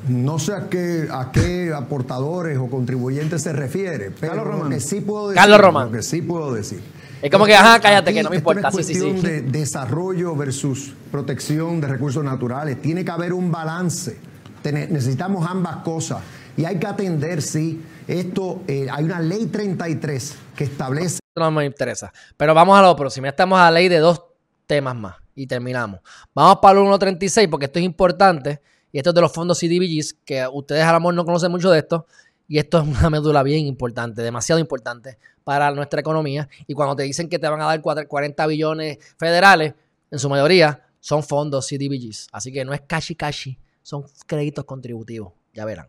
No 0.09 0.39
sé 0.39 0.55
a 0.55 0.69
qué, 0.69 1.09
a 1.11 1.31
qué 1.33 1.73
aportadores 1.75 2.59
o 2.59 2.69
contribuyentes 2.69 3.43
se 3.43 3.53
refiere, 3.53 4.11
pero 4.11 4.33
Carlos 4.35 4.47
lo 4.47 4.53
Román. 4.53 4.71
que 4.73 4.81
sí 4.81 5.01
puedo 5.01 5.29
decir. 5.29 5.41
Carlos 5.41 5.61
Román. 5.61 5.87
Lo 5.87 5.93
que 5.93 6.03
sí 6.03 6.23
puedo 6.23 6.55
decir. 6.55 6.81
Es 7.23 7.31
como 7.31 7.45
que, 7.45 7.55
ajá, 7.55 7.81
cállate, 7.81 8.11
Aquí 8.11 8.19
que 8.19 8.23
no 8.23 8.31
me 8.31 8.37
importa. 8.37 8.69
es 8.69 8.77
Sí, 8.77 8.83
sí, 8.85 8.95
sí. 8.95 9.01
cuestión 9.01 9.23
de 9.23 9.43
desarrollo 9.43 10.35
versus 10.35 10.95
protección 11.11 11.81
de 11.81 11.89
recursos 11.89 12.25
naturales. 12.25 12.81
Tiene 12.81 13.05
que 13.05 13.11
haber 13.11 13.33
un 13.35 13.53
balance. 13.53 14.19
Necesitamos 14.65 15.47
ambas 15.49 15.77
cosas. 15.79 16.21
Y 16.57 16.65
hay 16.65 16.79
que 16.79 16.87
atender, 16.87 17.43
sí. 17.43 17.83
Esto, 18.09 18.63
eh, 18.67 18.87
hay 18.91 19.05
una 19.05 19.21
ley 19.21 19.47
33 19.47 20.37
que 20.57 20.65
establece 20.65 21.21
no 21.37 21.51
me 21.51 21.65
interesa. 21.65 22.13
Pero 22.37 22.55
vamos 22.55 22.79
a 22.79 22.83
lo 22.83 22.95
próximo. 22.97 23.27
Ya 23.27 23.31
estamos 23.31 23.59
a 23.59 23.65
la 23.65 23.71
ley 23.73 23.89
de 23.89 23.99
dos 23.99 24.23
temas 24.67 24.95
más 24.97 25.17
y 25.35 25.47
terminamos. 25.47 26.01
Vamos 26.35 26.59
para 26.61 26.79
el 26.79 26.87
1.36 26.87 27.49
porque 27.49 27.67
esto 27.67 27.79
es 27.79 27.85
importante 27.85 28.61
y 28.93 28.99
esto 28.99 29.11
es 29.11 29.15
de 29.15 29.21
los 29.21 29.33
fondos 29.33 29.59
CDBGs 29.59 30.15
que 30.25 30.47
ustedes 30.53 30.83
a 30.85 30.93
lo 30.93 31.01
mejor 31.01 31.15
no 31.15 31.25
conocen 31.25 31.51
mucho 31.51 31.71
de 31.71 31.79
esto 31.81 32.07
y 32.49 32.59
esto 32.59 32.81
es 32.83 32.89
una 32.89 33.11
médula 33.11 33.43
bien 33.43 33.67
importante, 33.67 34.23
demasiado 34.23 34.59
importante 34.61 35.19
para 35.45 35.71
nuestra 35.71 36.01
economía 36.01 36.49
y 36.67 36.75
cuando 36.75 36.97
te 36.97 37.05
dicen 37.05 37.29
que 37.29 37.39
te 37.39 37.49
van 37.49 37.61
a 37.61 37.67
dar 37.67 37.81
cuatro- 37.81 38.07
40 38.09 38.47
billones 38.47 38.99
federales, 39.19 39.75
en 40.11 40.19
su 40.19 40.29
mayoría 40.29 40.83
son 40.99 41.23
fondos 41.23 41.67
CDBGs. 41.69 42.29
Así 42.33 42.53
que 42.53 42.65
no 42.65 42.73
es 42.75 42.81
cashi 42.83 43.15
cashi, 43.15 43.59
son 43.83 44.05
créditos 44.27 44.65
contributivos. 44.65 45.33
Ya 45.55 45.65
verán. 45.65 45.89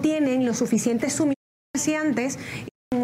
tienen 0.00 0.46
los 0.46 0.56
suficientes 0.58 1.12
suministros 1.12 2.38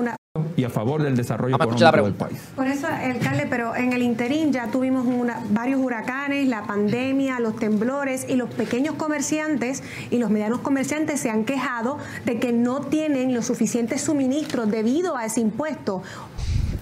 una 0.07 0.17
y 0.57 0.65
a 0.65 0.71
favor 0.71 1.03
del 1.03 1.17
desarrollo 1.17 1.57
Vamos 1.59 1.77
económico 1.81 2.05
del 2.05 2.15
país. 2.15 2.39
Por 2.55 2.67
eso, 2.67 2.87
alcalde, 2.87 3.47
pero 3.49 3.75
en 3.75 3.93
el 3.93 4.03
interín 4.03 4.53
ya 4.53 4.69
tuvimos 4.69 5.07
una- 5.07 5.41
varios 5.51 5.81
huracanes, 5.81 6.47
la 6.49 6.63
pandemia, 6.65 7.41
los 7.41 7.57
temblores 7.57 8.27
y 8.29 8.37
los 8.37 8.51
pequeños 8.51 8.95
comerciantes 8.97 9.83
y 10.11 10.19
los 10.19 10.31
medianos 10.31 10.61
comerciantes 10.61 11.21
se 11.21 11.31
han 11.31 11.45
quejado 11.45 11.99
de 12.25 12.39
que 12.39 12.53
no 12.53 12.81
tienen 12.83 13.35
los 13.35 13.47
suficientes 13.47 14.03
suministros 14.03 14.71
debido 14.71 15.17
a 15.17 15.25
ese 15.25 15.41
impuesto. 15.41 16.03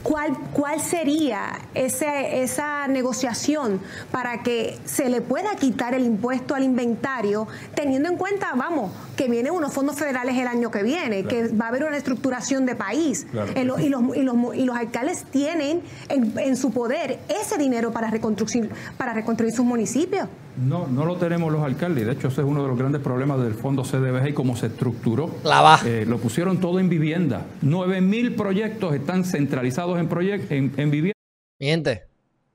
¿Cuál, 0.03 0.37
cuál 0.53 0.81
sería 0.81 1.53
ese, 1.73 2.43
esa 2.43 2.87
negociación 2.89 3.81
para 4.11 4.43
que 4.43 4.79
se 4.85 5.09
le 5.09 5.23
pueda 5.23 5.57
quitar 5.57 5.95
el 5.95 6.05
impuesto 6.05 6.55
al 6.55 6.63
inventario, 6.63 7.49
teniendo 7.75 8.11
en 8.11 8.19
cuenta, 8.19 8.53
vamos, 8.55 8.93
que 9.17 9.29
vienen 9.29 9.53
unos 9.53 9.73
fondos 9.73 9.97
federales 9.97 10.37
el 10.37 10.47
año 10.49 10.71
que 10.71 10.83
viene, 10.83 11.25
que 11.25 11.49
va 11.49 11.67
a 11.67 11.69
haber 11.69 11.85
una 11.85 11.97
estructuración 11.97 12.67
de 12.67 12.75
país 12.75 13.27
Claro. 13.31 13.53
en 13.55 13.67
lo- 13.69 13.79
y, 13.79 13.89
los, 13.89 14.17
y, 14.17 14.23
los, 14.23 14.37
y 14.57 14.65
los 14.65 14.77
alcaldes 14.77 15.25
tienen 15.31 15.83
en, 16.09 16.37
en 16.39 16.57
su 16.57 16.73
poder 16.73 17.19
ese 17.29 17.57
dinero 17.59 17.93
para 17.93 18.11
reconstruir, 18.11 18.71
para 18.97 19.13
reconstruir 19.15 19.53
sus 19.53 19.65
municipios? 19.65 20.29
No, 20.57 20.87
no 20.87 21.05
lo 21.05 21.17
tenemos 21.17 21.53
los 21.53 21.63
alcaldes. 21.65 22.07
De 22.07 22.13
hecho, 22.13 22.29
ese 22.29 22.41
es 22.43 22.47
uno 22.47 22.63
de 22.63 22.69
los 22.69 22.79
grandes 22.79 23.01
problemas 23.03 23.41
del 23.43 23.55
fondo 23.55 23.83
CDBG 23.83 24.29
y 24.29 24.33
cómo 24.35 24.57
se 24.57 24.67
estructuró. 24.67 25.35
La 25.43 25.81
eh, 25.85 26.05
lo 26.07 26.19
pusieron 26.19 26.61
todo 26.61 26.79
en 26.79 26.89
vivienda. 26.89 27.45
9 27.63 28.01
mil 28.01 28.35
proyectos 28.37 28.95
están 28.95 29.25
centralizados 29.25 29.99
en, 29.99 30.09
en, 30.51 30.73
en 30.77 30.91
vivienda. 30.91 31.15
Mi 31.61 31.67
gente, 31.67 32.05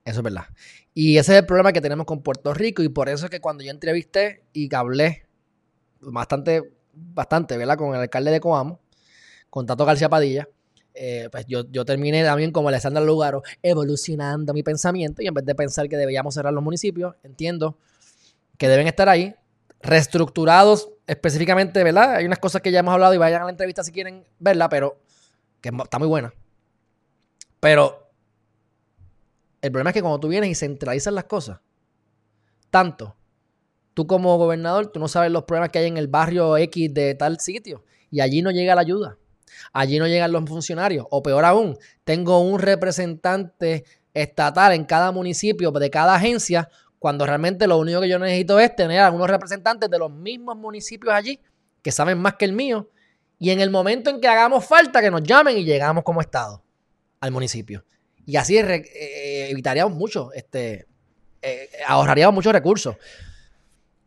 eso 0.06 0.19
es 0.19 0.23
verdad. 0.23 0.45
Y 0.94 1.18
ese 1.18 1.34
es 1.34 1.40
el 1.40 1.45
problema 1.45 1.72
que 1.73 1.81
tenemos 1.81 2.06
con 2.06 2.22
Puerto 2.22 2.53
Rico. 2.53 2.81
Y 2.84 2.90
por 2.90 3.10
eso 3.10 3.26
es 3.26 3.31
que 3.31 3.40
cuando 3.41 3.64
yo 3.64 3.72
entrevisté 3.72 4.44
y 4.53 4.73
hablé 4.73 5.23
bastante, 6.02 6.74
bastante, 6.94 7.58
¿verdad? 7.58 7.78
Con 7.78 7.94
el 7.94 8.02
alcalde 8.02 8.32
de 8.32 8.40
Coamo, 8.40 8.80
con 9.50 9.66
Tato 9.66 9.86
García 9.86 10.10
Padilla, 10.10 10.48
eh, 10.94 11.30
pues 11.32 11.46
yo, 11.48 11.64
yo, 11.72 11.86
terminé 11.86 12.24
también 12.24 12.52
como 12.52 12.70
Alessandra 12.70 13.02
Lugaro, 13.02 13.44
evolucionando 13.62 14.54
mi 14.54 14.64
pensamiento 14.64 15.22
y 15.22 15.28
en 15.28 15.34
vez 15.34 15.46
de 15.46 15.56
pensar 15.56 15.88
que 15.88 15.96
deberíamos 15.96 16.34
cerrar 16.34 16.54
los 16.54 16.64
municipios, 16.64 17.16
entiendo 17.24 17.78
que 18.58 18.68
deben 18.68 18.88
estar 18.88 19.08
ahí, 19.08 19.36
reestructurados 19.82 20.90
específicamente, 21.08 21.84
¿verdad? 21.84 22.16
Hay 22.16 22.26
unas 22.26 22.40
cosas 22.40 22.62
que 22.62 22.72
ya 22.72 22.80
hemos 22.80 22.94
hablado 22.94 23.14
y 23.14 23.18
vayan 23.18 23.42
a 23.42 23.46
la 23.46 23.52
entrevista 23.52 23.84
si 23.84 23.92
quieren 23.92 24.26
verla, 24.40 24.68
pero 24.68 25.02
que 25.62 25.70
está 25.70 26.00
muy 26.00 26.08
buena. 26.08 26.34
Pero 27.60 28.12
el 29.62 29.72
problema 29.72 29.92
es 29.92 29.94
que 29.94 30.02
cuando 30.02 30.20
tú 30.20 30.28
vienes 30.28 30.50
y 30.50 30.56
centralizas 30.56 31.14
las 31.14 31.26
cosas, 31.26 31.60
tanto, 32.70 33.16
tú 34.00 34.08
como 34.08 34.38
gobernador, 34.38 34.94
tú 34.94 34.98
no 35.02 35.10
sabes 35.10 35.30
los 35.30 35.44
problemas 35.44 35.72
que 35.72 35.80
hay 35.80 35.88
en 35.88 35.98
el 35.98 36.08
barrio 36.08 36.56
X 36.56 36.94
de 36.94 37.16
tal 37.16 37.38
sitio 37.42 37.84
y 38.10 38.22
allí 38.22 38.42
no 38.42 38.50
llega 38.50 38.74
la 38.74 38.80
ayuda. 38.80 39.18
Allí 39.74 40.00
no 40.00 40.08
llegan 40.08 40.32
los 40.32 40.46
funcionarios. 40.48 41.06
O 41.10 41.22
peor 41.22 41.44
aún, 41.44 41.78
tengo 42.06 42.40
un 42.40 42.60
representante 42.60 43.84
estatal 44.14 44.72
en 44.72 44.86
cada 44.86 45.12
municipio 45.12 45.72
de 45.72 45.90
cada 45.90 46.16
agencia 46.16 46.70
cuando 46.98 47.26
realmente 47.26 47.68
lo 47.68 47.78
único 47.78 48.00
que 48.00 48.08
yo 48.08 48.18
necesito 48.20 48.58
es 48.58 48.74
tener 48.74 49.02
a 49.02 49.08
algunos 49.08 49.30
representantes 49.30 49.90
de 49.90 50.00
los 50.00 50.10
mismos 50.10 50.56
municipios 50.56 51.14
allí 51.14 51.38
que 51.82 51.92
saben 51.92 52.20
más 52.20 52.36
que 52.36 52.46
el 52.46 52.54
mío. 52.54 52.90
Y 53.38 53.50
en 53.50 53.60
el 53.60 53.70
momento 53.70 54.10
en 54.10 54.22
que 54.22 54.30
hagamos 54.30 54.66
falta, 54.66 55.02
que 55.02 55.12
nos 55.12 55.24
llamen 55.24 55.58
y 55.58 55.66
llegamos 55.66 56.06
como 56.06 56.22
Estado 56.22 56.64
al 57.20 57.32
municipio. 57.32 57.84
Y 58.26 58.38
así 58.38 58.58
eh, 58.58 59.50
evitaríamos 59.50 59.94
mucho, 59.94 60.32
este, 60.32 60.88
eh, 61.42 61.70
ahorraríamos 61.86 62.34
muchos 62.34 62.54
recursos. 62.54 62.96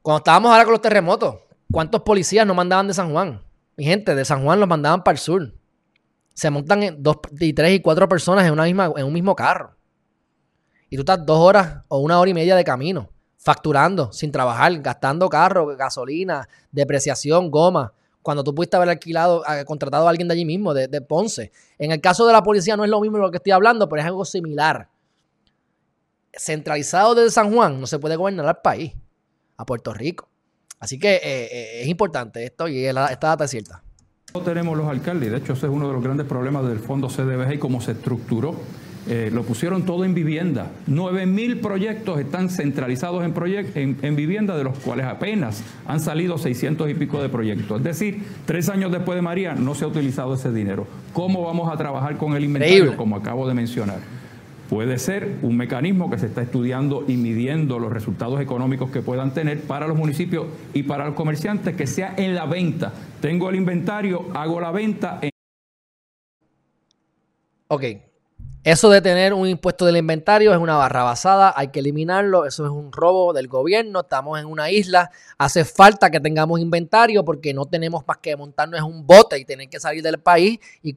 Cuando 0.03 0.19
estábamos 0.19 0.51
ahora 0.51 0.65
con 0.65 0.73
los 0.73 0.83
terremotos, 0.83 1.37
¿cuántos 1.71 2.03
policías 2.03 2.47
nos 2.47 2.57
mandaban 2.57 2.89
de 2.89 2.95
San 2.95 3.13
Juan? 3.13 3.43
Mi 3.77 3.85
gente, 3.85 4.15
de 4.15 4.25
San 4.25 4.45
Juan 4.45 4.61
los 4.61 4.69
mandaban 4.69 5.03
para 5.03 5.15
el 5.15 5.19
sur. 5.19 5.55
Se 6.35 6.51
montan 6.51 7.03
dos, 7.03 7.19
y 7.39 7.53
tres 7.53 7.75
y 7.75 7.81
cuatro 7.81 8.09
personas 8.09 8.45
en, 8.47 8.53
una 8.53 8.65
misma, 8.65 8.93
en 8.97 9.07
un 9.07 9.13
mismo 9.13 9.35
carro 9.37 9.77
y 10.93 10.97
tú 10.97 11.01
estás 11.01 11.25
dos 11.25 11.39
horas 11.39 11.85
o 11.89 12.01
una 12.01 12.21
hora 12.21 12.31
y 12.31 12.35
media 12.35 12.55
de 12.55 12.65
camino, 12.65 13.09
facturando, 13.39 14.13
sin 14.13 14.31
trabajar, 14.31 14.79
gastando 14.83 15.27
carro, 15.31 15.75
gasolina, 15.75 16.47
depreciación, 16.71 17.51
goma, 17.51 17.95
cuando 18.21 18.45
tú 18.45 18.55
pudiste 18.55 18.77
haber 18.77 18.91
alquilado, 18.91 19.43
eh, 19.49 19.65
contratado 19.65 20.07
a 20.07 20.11
alguien 20.11 20.29
de 20.29 20.35
allí 20.35 20.45
mismo, 20.45 20.75
de, 20.75 21.01
Ponce. 21.01 21.51
En 21.79 21.93
el 21.93 22.03
caso 22.03 22.27
de 22.27 22.35
la 22.35 22.43
policía 22.43 22.77
no 22.77 22.85
es 22.85 22.91
lo 22.91 23.01
mismo 23.01 23.17
de 23.17 23.23
lo 23.23 23.31
que 23.31 23.39
estoy 23.39 23.53
hablando, 23.53 23.89
pero 23.89 24.03
es 24.03 24.07
algo 24.07 24.27
similar. 24.27 24.91
Centralizado 26.35 27.15
desde 27.15 27.31
San 27.31 27.51
Juan 27.51 27.81
no 27.81 27.87
se 27.87 27.99
puede 27.99 28.17
gobernar 28.17 28.45
al 28.45 28.61
país, 28.61 28.93
a 29.57 29.67
Puerto 29.67 29.93
Rico. 29.93 30.29
Así 30.79 30.99
que 30.99 31.15
eh, 31.15 31.21
eh, 31.25 31.83
es 31.83 31.89
importante 31.89 32.45
esto 32.45 32.69
y 32.69 32.85
esta 32.85 33.17
data 33.17 33.45
es 33.45 33.51
cierta. 33.51 33.83
No 34.35 34.41
tenemos 34.41 34.77
los 34.77 34.89
alcaldes, 34.89 35.31
de 35.31 35.39
hecho 35.39 35.53
ese 35.53 35.67
es 35.67 35.73
uno 35.73 35.87
de 35.87 35.95
los 35.95 36.03
grandes 36.03 36.27
problemas 36.27 36.67
del 36.67 36.79
fondo 36.79 37.09
CDBG 37.09 37.55
y 37.55 37.59
cómo 37.59 37.81
se 37.81 37.93
estructuró 37.93 38.57
eh, 39.09 39.31
lo 39.33 39.43
pusieron 39.43 39.85
todo 39.85 40.05
en 40.05 40.15
vivienda. 40.15 40.71
9 40.87 41.27
mil 41.27 41.59
proyectos 41.59 42.21
están 42.21 42.49
centralizados 42.49 43.25
en, 43.25 43.99
en, 44.01 44.17
vivienda, 44.17 44.57
de 44.57 44.63
los 44.63 44.79
cuales 44.79 45.07
apenas 45.07 45.65
han 45.87 45.99
salido 45.99 46.39
600 46.39 46.89
y 46.89 46.95
pico 46.95 47.21
de 47.21 47.29
proyectos. 47.29 47.79
Es 47.79 47.85
decir, 47.85 48.23
tres 48.47 48.69
años 48.69 48.93
después 48.93 49.17
de 49.17 49.23
María 49.23 49.55
no 49.55 49.75
se 49.75 49.85
ha 49.85 49.89
utilizado 49.89 50.35
ese 50.35 50.53
dinero. 50.53 50.87
¿Cómo 51.13 51.43
vamos 51.43 51.73
a 51.73 51.77
trabajar 51.77 52.17
con 52.17 52.35
el 52.35 52.45
inventario? 52.45 52.97
Como 52.97 53.17
acabo 53.17 53.49
de 53.49 53.55
mencionar. 53.55 53.99
Puede 54.73 54.99
ser 54.99 55.37
un 55.43 55.59
mecanismo 55.59 56.09
que 56.09 56.17
se 56.17 56.25
está 56.25 56.41
estudiando 56.41 57.05
y 57.07 57.19
midiendo 57.19 57.79
los 57.79 57.93
resultados 57.93 58.41
económicos 58.41 58.91
que 58.91 59.03
puedan 59.03 59.35
tener 59.35 59.61
para 59.65 59.87
los 59.87 59.99
municipios 59.99 60.47
y 60.73 60.85
para 60.85 61.05
los 61.05 61.15
comerciantes, 61.15 61.77
que 61.77 61.87
sea 61.87 62.15
en 62.17 62.35
la 62.35 62.47
venta. 62.47 62.91
Tengo 63.21 63.51
el 63.51 63.57
inventario, 63.57 64.29
hago 64.33 64.63
la 64.63 64.71
venta. 64.71 65.19
En... 65.21 65.29
Ok, 67.69 67.85
eso 68.65 68.89
de 68.89 69.03
tener 69.03 69.35
un 69.35 69.47
impuesto 69.47 69.85
del 69.85 69.99
inventario 69.99 70.55
es 70.55 70.59
una 70.59 70.77
barra 70.77 71.03
basada, 71.03 71.53
hay 71.55 71.69
que 71.69 71.81
eliminarlo, 71.81 72.47
eso 72.47 72.65
es 72.65 72.71
un 72.71 72.93
robo 72.93 73.35
del 73.35 73.49
gobierno, 73.49 74.01
estamos 74.01 74.41
en 74.41 74.47
una 74.47 74.71
isla, 74.71 75.11
hace 75.37 75.67
falta 75.67 76.11
que 76.11 76.19
tengamos 76.19 76.59
inventario 76.61 77.27
porque 77.27 77.53
no 77.53 77.67
tenemos 77.67 78.07
más 78.09 78.17
que 78.17 78.35
montarnos 78.39 78.81
en 78.81 78.87
un 78.87 79.07
bote 79.07 79.39
y 79.39 79.45
tener 79.45 79.69
que 79.69 79.79
salir 79.79 80.03
del 80.03 80.19
país 80.19 80.59
y, 80.81 80.95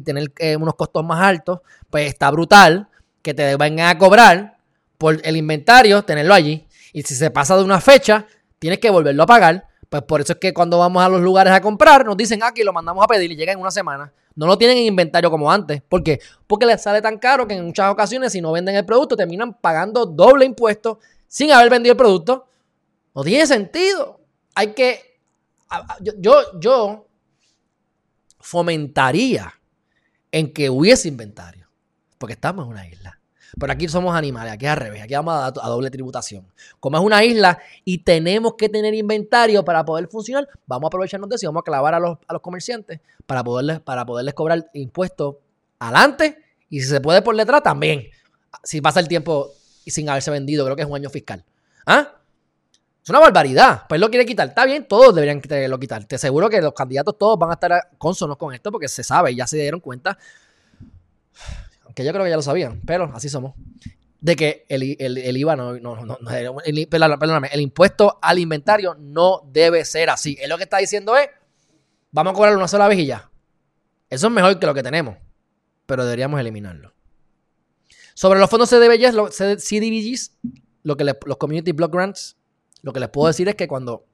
tener 0.00 0.32
eh, 0.38 0.56
unos 0.56 0.76
costos 0.76 1.04
más 1.04 1.20
altos, 1.20 1.60
pues 1.90 2.06
está 2.06 2.30
brutal 2.30 2.88
que 3.22 3.34
te 3.34 3.56
vengan 3.56 3.88
a 3.88 3.98
cobrar 3.98 4.58
por 4.98 5.20
el 5.24 5.36
inventario, 5.36 6.02
tenerlo 6.02 6.34
allí, 6.34 6.66
y 6.92 7.02
si 7.02 7.14
se 7.14 7.30
pasa 7.30 7.56
de 7.56 7.64
una 7.64 7.80
fecha, 7.80 8.26
tienes 8.58 8.78
que 8.78 8.90
volverlo 8.90 9.22
a 9.22 9.26
pagar, 9.26 9.68
pues 9.88 10.02
por 10.02 10.20
eso 10.20 10.34
es 10.34 10.38
que 10.38 10.54
cuando 10.54 10.78
vamos 10.78 11.02
a 11.02 11.08
los 11.08 11.20
lugares 11.20 11.52
a 11.52 11.60
comprar, 11.60 12.04
nos 12.04 12.16
dicen, 12.16 12.42
aquí 12.42 12.62
ah, 12.62 12.64
lo 12.64 12.72
mandamos 12.72 13.04
a 13.04 13.06
pedir 13.06 13.30
y 13.30 13.36
llega 13.36 13.52
en 13.52 13.60
una 13.60 13.70
semana. 13.70 14.12
No 14.34 14.46
lo 14.46 14.56
tienen 14.56 14.78
en 14.78 14.84
inventario 14.84 15.30
como 15.30 15.52
antes. 15.52 15.82
¿Por 15.82 16.02
qué? 16.02 16.20
Porque 16.46 16.64
les 16.64 16.80
sale 16.80 17.02
tan 17.02 17.18
caro 17.18 17.46
que 17.46 17.54
en 17.54 17.66
muchas 17.66 17.92
ocasiones, 17.92 18.32
si 18.32 18.40
no 18.40 18.52
venden 18.52 18.74
el 18.76 18.86
producto, 18.86 19.16
terminan 19.16 19.52
pagando 19.54 20.06
doble 20.06 20.46
impuesto 20.46 20.98
sin 21.26 21.52
haber 21.52 21.68
vendido 21.68 21.92
el 21.92 21.98
producto. 21.98 22.46
No 23.14 23.22
tiene 23.22 23.46
sentido. 23.46 24.20
Hay 24.54 24.72
que. 24.72 25.20
Yo, 26.00 26.58
yo 26.58 27.06
fomentaría 28.40 29.52
en 30.30 30.52
que 30.52 30.70
hubiese 30.70 31.08
inventario. 31.08 31.61
Porque 32.22 32.34
estamos 32.34 32.66
en 32.66 32.70
una 32.70 32.86
isla. 32.86 33.18
Pero 33.58 33.72
aquí 33.72 33.88
somos 33.88 34.14
animales, 34.14 34.52
aquí 34.52 34.64
es 34.64 34.70
al 34.70 34.76
revés, 34.76 35.02
aquí 35.02 35.12
vamos 35.12 35.34
a, 35.34 35.46
a 35.46 35.68
doble 35.68 35.90
tributación. 35.90 36.46
Como 36.78 36.96
es 36.96 37.02
una 37.02 37.24
isla 37.24 37.58
y 37.84 37.98
tenemos 37.98 38.54
que 38.54 38.68
tener 38.68 38.94
inventario 38.94 39.64
para 39.64 39.84
poder 39.84 40.06
funcionar, 40.06 40.48
vamos 40.64 40.86
a 40.86 40.86
aprovecharnos 40.86 41.28
de 41.28 41.34
eso 41.34 41.46
y 41.46 41.48
vamos 41.48 41.62
a 41.62 41.64
clavar 41.64 41.94
a 41.94 41.98
los, 41.98 42.18
comerciantes 42.40 43.00
para 43.26 43.42
poderles, 43.42 43.80
para 43.80 44.06
poderles 44.06 44.34
cobrar 44.34 44.70
impuestos 44.72 45.34
adelante 45.80 46.38
y 46.70 46.80
si 46.80 46.86
se 46.86 47.00
puede 47.00 47.22
por 47.22 47.34
letra 47.34 47.60
también. 47.60 48.04
Si 48.62 48.80
pasa 48.80 49.00
el 49.00 49.08
tiempo 49.08 49.50
y 49.84 49.90
sin 49.90 50.08
haberse 50.08 50.30
vendido, 50.30 50.64
creo 50.64 50.76
que 50.76 50.82
es 50.82 50.88
un 50.88 50.94
año 50.94 51.10
fiscal. 51.10 51.44
¿Ah? 51.84 52.08
Es 53.02 53.10
una 53.10 53.18
barbaridad. 53.18 53.82
Pues 53.88 54.00
lo 54.00 54.10
quiere 54.10 54.24
quitar. 54.24 54.46
Está 54.46 54.64
bien, 54.64 54.86
todos 54.86 55.12
deberían 55.12 55.42
lo 55.68 55.80
quitar. 55.80 56.04
Te 56.04 56.14
aseguro 56.14 56.48
que 56.48 56.62
los 56.62 56.72
candidatos 56.72 57.18
todos 57.18 57.36
van 57.36 57.50
a 57.50 57.54
estar 57.54 57.90
consonos 57.98 58.36
con 58.36 58.54
esto 58.54 58.70
porque 58.70 58.86
se 58.86 59.02
sabe, 59.02 59.34
ya 59.34 59.48
se 59.48 59.56
dieron 59.56 59.80
cuenta 59.80 60.16
que 61.94 62.04
yo 62.04 62.12
creo 62.12 62.24
que 62.24 62.30
ya 62.30 62.36
lo 62.36 62.42
sabían, 62.42 62.80
pero 62.86 63.10
así 63.14 63.28
somos, 63.28 63.54
de 64.20 64.36
que 64.36 64.64
el, 64.68 64.96
el, 65.00 65.36
IVA 65.36 65.56
no, 65.56 65.78
no, 65.80 65.96
no, 66.06 66.18
el, 66.64 66.88
perdóname, 66.88 67.48
el 67.52 67.60
impuesto 67.60 68.18
al 68.22 68.38
inventario 68.38 68.94
no 68.94 69.42
debe 69.52 69.84
ser 69.84 70.10
así. 70.10 70.38
Es 70.40 70.48
lo 70.48 70.56
que 70.56 70.62
está 70.62 70.78
diciendo 70.78 71.16
es, 71.16 71.28
vamos 72.12 72.32
a 72.32 72.34
cobrar 72.34 72.56
una 72.56 72.68
sola 72.68 72.86
vez. 72.86 73.00
Eso 74.08 74.26
es 74.26 74.32
mejor 74.32 74.58
que 74.60 74.66
lo 74.66 74.74
que 74.74 74.82
tenemos, 74.84 75.16
pero 75.86 76.04
deberíamos 76.04 76.38
eliminarlo. 76.38 76.94
Sobre 78.14 78.38
los 78.38 78.48
fondos 78.48 78.70
CDBGs, 78.70 79.14
los 79.14 79.36
CDBGs, 79.36 80.38
lo 80.84 80.96
que 80.96 81.04
los 81.04 81.36
Community 81.38 81.72
Block 81.72 81.92
Grants, 81.92 82.36
lo 82.82 82.92
que 82.92 83.00
les 83.00 83.08
puedo 83.08 83.26
decir 83.26 83.48
es 83.48 83.56
que 83.56 83.66
cuando 83.66 84.06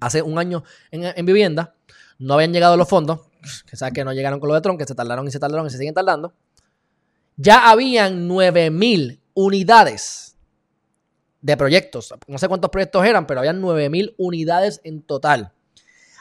hace 0.00 0.20
un 0.20 0.38
año 0.38 0.62
en, 0.90 1.04
en 1.04 1.26
vivienda 1.26 1.74
no 2.18 2.34
habían 2.34 2.52
llegado 2.52 2.76
los 2.76 2.88
fondos, 2.88 3.20
que 3.66 3.76
sabes 3.76 3.94
que 3.94 4.04
no 4.04 4.12
llegaron 4.12 4.40
con 4.40 4.48
lo 4.48 4.54
de 4.54 4.60
Tron, 4.60 4.76
que 4.76 4.84
se 4.84 4.94
tardaron 4.94 5.26
y 5.26 5.30
se 5.30 5.38
tardaron 5.38 5.66
y 5.66 5.70
se 5.70 5.78
siguen 5.78 5.94
tardando, 5.94 6.34
ya 7.36 7.70
habían 7.70 8.28
9000 8.28 9.20
unidades 9.34 10.36
de 11.40 11.56
proyectos. 11.56 12.14
No 12.26 12.38
sé 12.38 12.48
cuántos 12.48 12.70
proyectos 12.70 13.04
eran, 13.04 13.26
pero 13.26 13.40
habían 13.40 13.60
9000 13.60 14.14
unidades 14.18 14.80
en 14.84 15.02
total. 15.02 15.52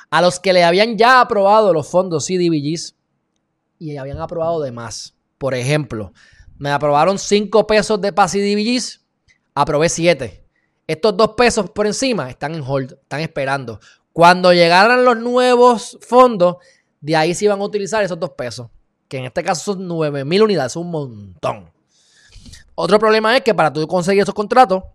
A 0.10 0.22
los 0.22 0.40
que 0.40 0.54
le 0.54 0.64
habían 0.64 0.98
ya 0.98 1.22
aprobado 1.22 1.74
los 1.74 1.88
fondos 1.88 2.26
CDBGs 2.26 2.96
y 3.80 3.98
habían 3.98 4.20
aprobado 4.20 4.62
de 4.62 4.72
más. 4.72 5.16
Por 5.38 5.54
ejemplo, 5.54 6.14
me 6.58 6.72
aprobaron 6.72 7.18
5 7.18 7.66
pesos 7.68 8.00
de 8.02 8.14
PAS 8.14 8.34
CDBGs, 8.34 9.02
aprobé 9.56 9.90
7. 9.90 10.46
Estos 10.88 11.16
2 11.16 11.32
pesos 11.36 11.70
por 11.70 11.88
encima 11.88 12.30
están 12.30 12.56
en 12.56 12.62
hold, 12.62 12.94
están 12.94 13.22
esperando. 13.22 13.80
Cuando 14.12 14.52
llegaran 14.54 15.06
los 15.06 15.18
nuevos 15.18 15.98
fondos, 16.02 16.58
de 17.00 17.16
ahí 17.16 17.34
se 17.34 17.46
iban 17.46 17.62
a 17.62 17.64
utilizar 17.64 18.04
esos 18.04 18.20
2 18.20 18.32
pesos 18.32 18.68
que 19.12 19.18
en 19.18 19.26
este 19.26 19.44
caso 19.44 19.74
son 19.74 19.90
9.000 19.90 20.42
unidades, 20.42 20.78
un 20.78 20.90
montón. 20.90 21.70
Otro 22.76 22.98
problema 22.98 23.36
es 23.36 23.44
que 23.44 23.54
para 23.54 23.74
tú 23.74 23.86
conseguir 23.86 24.24
esos 24.24 24.34
contratos, 24.34 24.86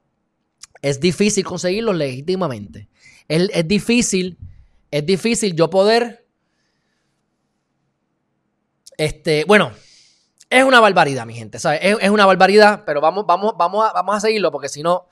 es 0.80 0.98
difícil 0.98 1.44
conseguirlos 1.44 1.94
legítimamente. 1.94 2.88
Es, 3.28 3.50
es 3.52 3.68
difícil, 3.68 4.38
es 4.90 5.04
difícil 5.04 5.54
yo 5.54 5.68
poder, 5.68 6.26
este, 8.96 9.44
bueno, 9.44 9.72
es 10.48 10.64
una 10.64 10.80
barbaridad, 10.80 11.26
mi 11.26 11.34
gente, 11.34 11.58
¿sabes? 11.58 11.80
Es, 11.82 12.08
una 12.08 12.24
barbaridad, 12.24 12.84
pero 12.86 13.02
vamos, 13.02 13.26
vamos, 13.26 13.54
vamos, 13.58 13.86
a, 13.86 13.92
vamos 13.92 14.16
a 14.16 14.20
seguirlo 14.20 14.50
porque 14.50 14.70
si 14.70 14.82
no, 14.82 15.08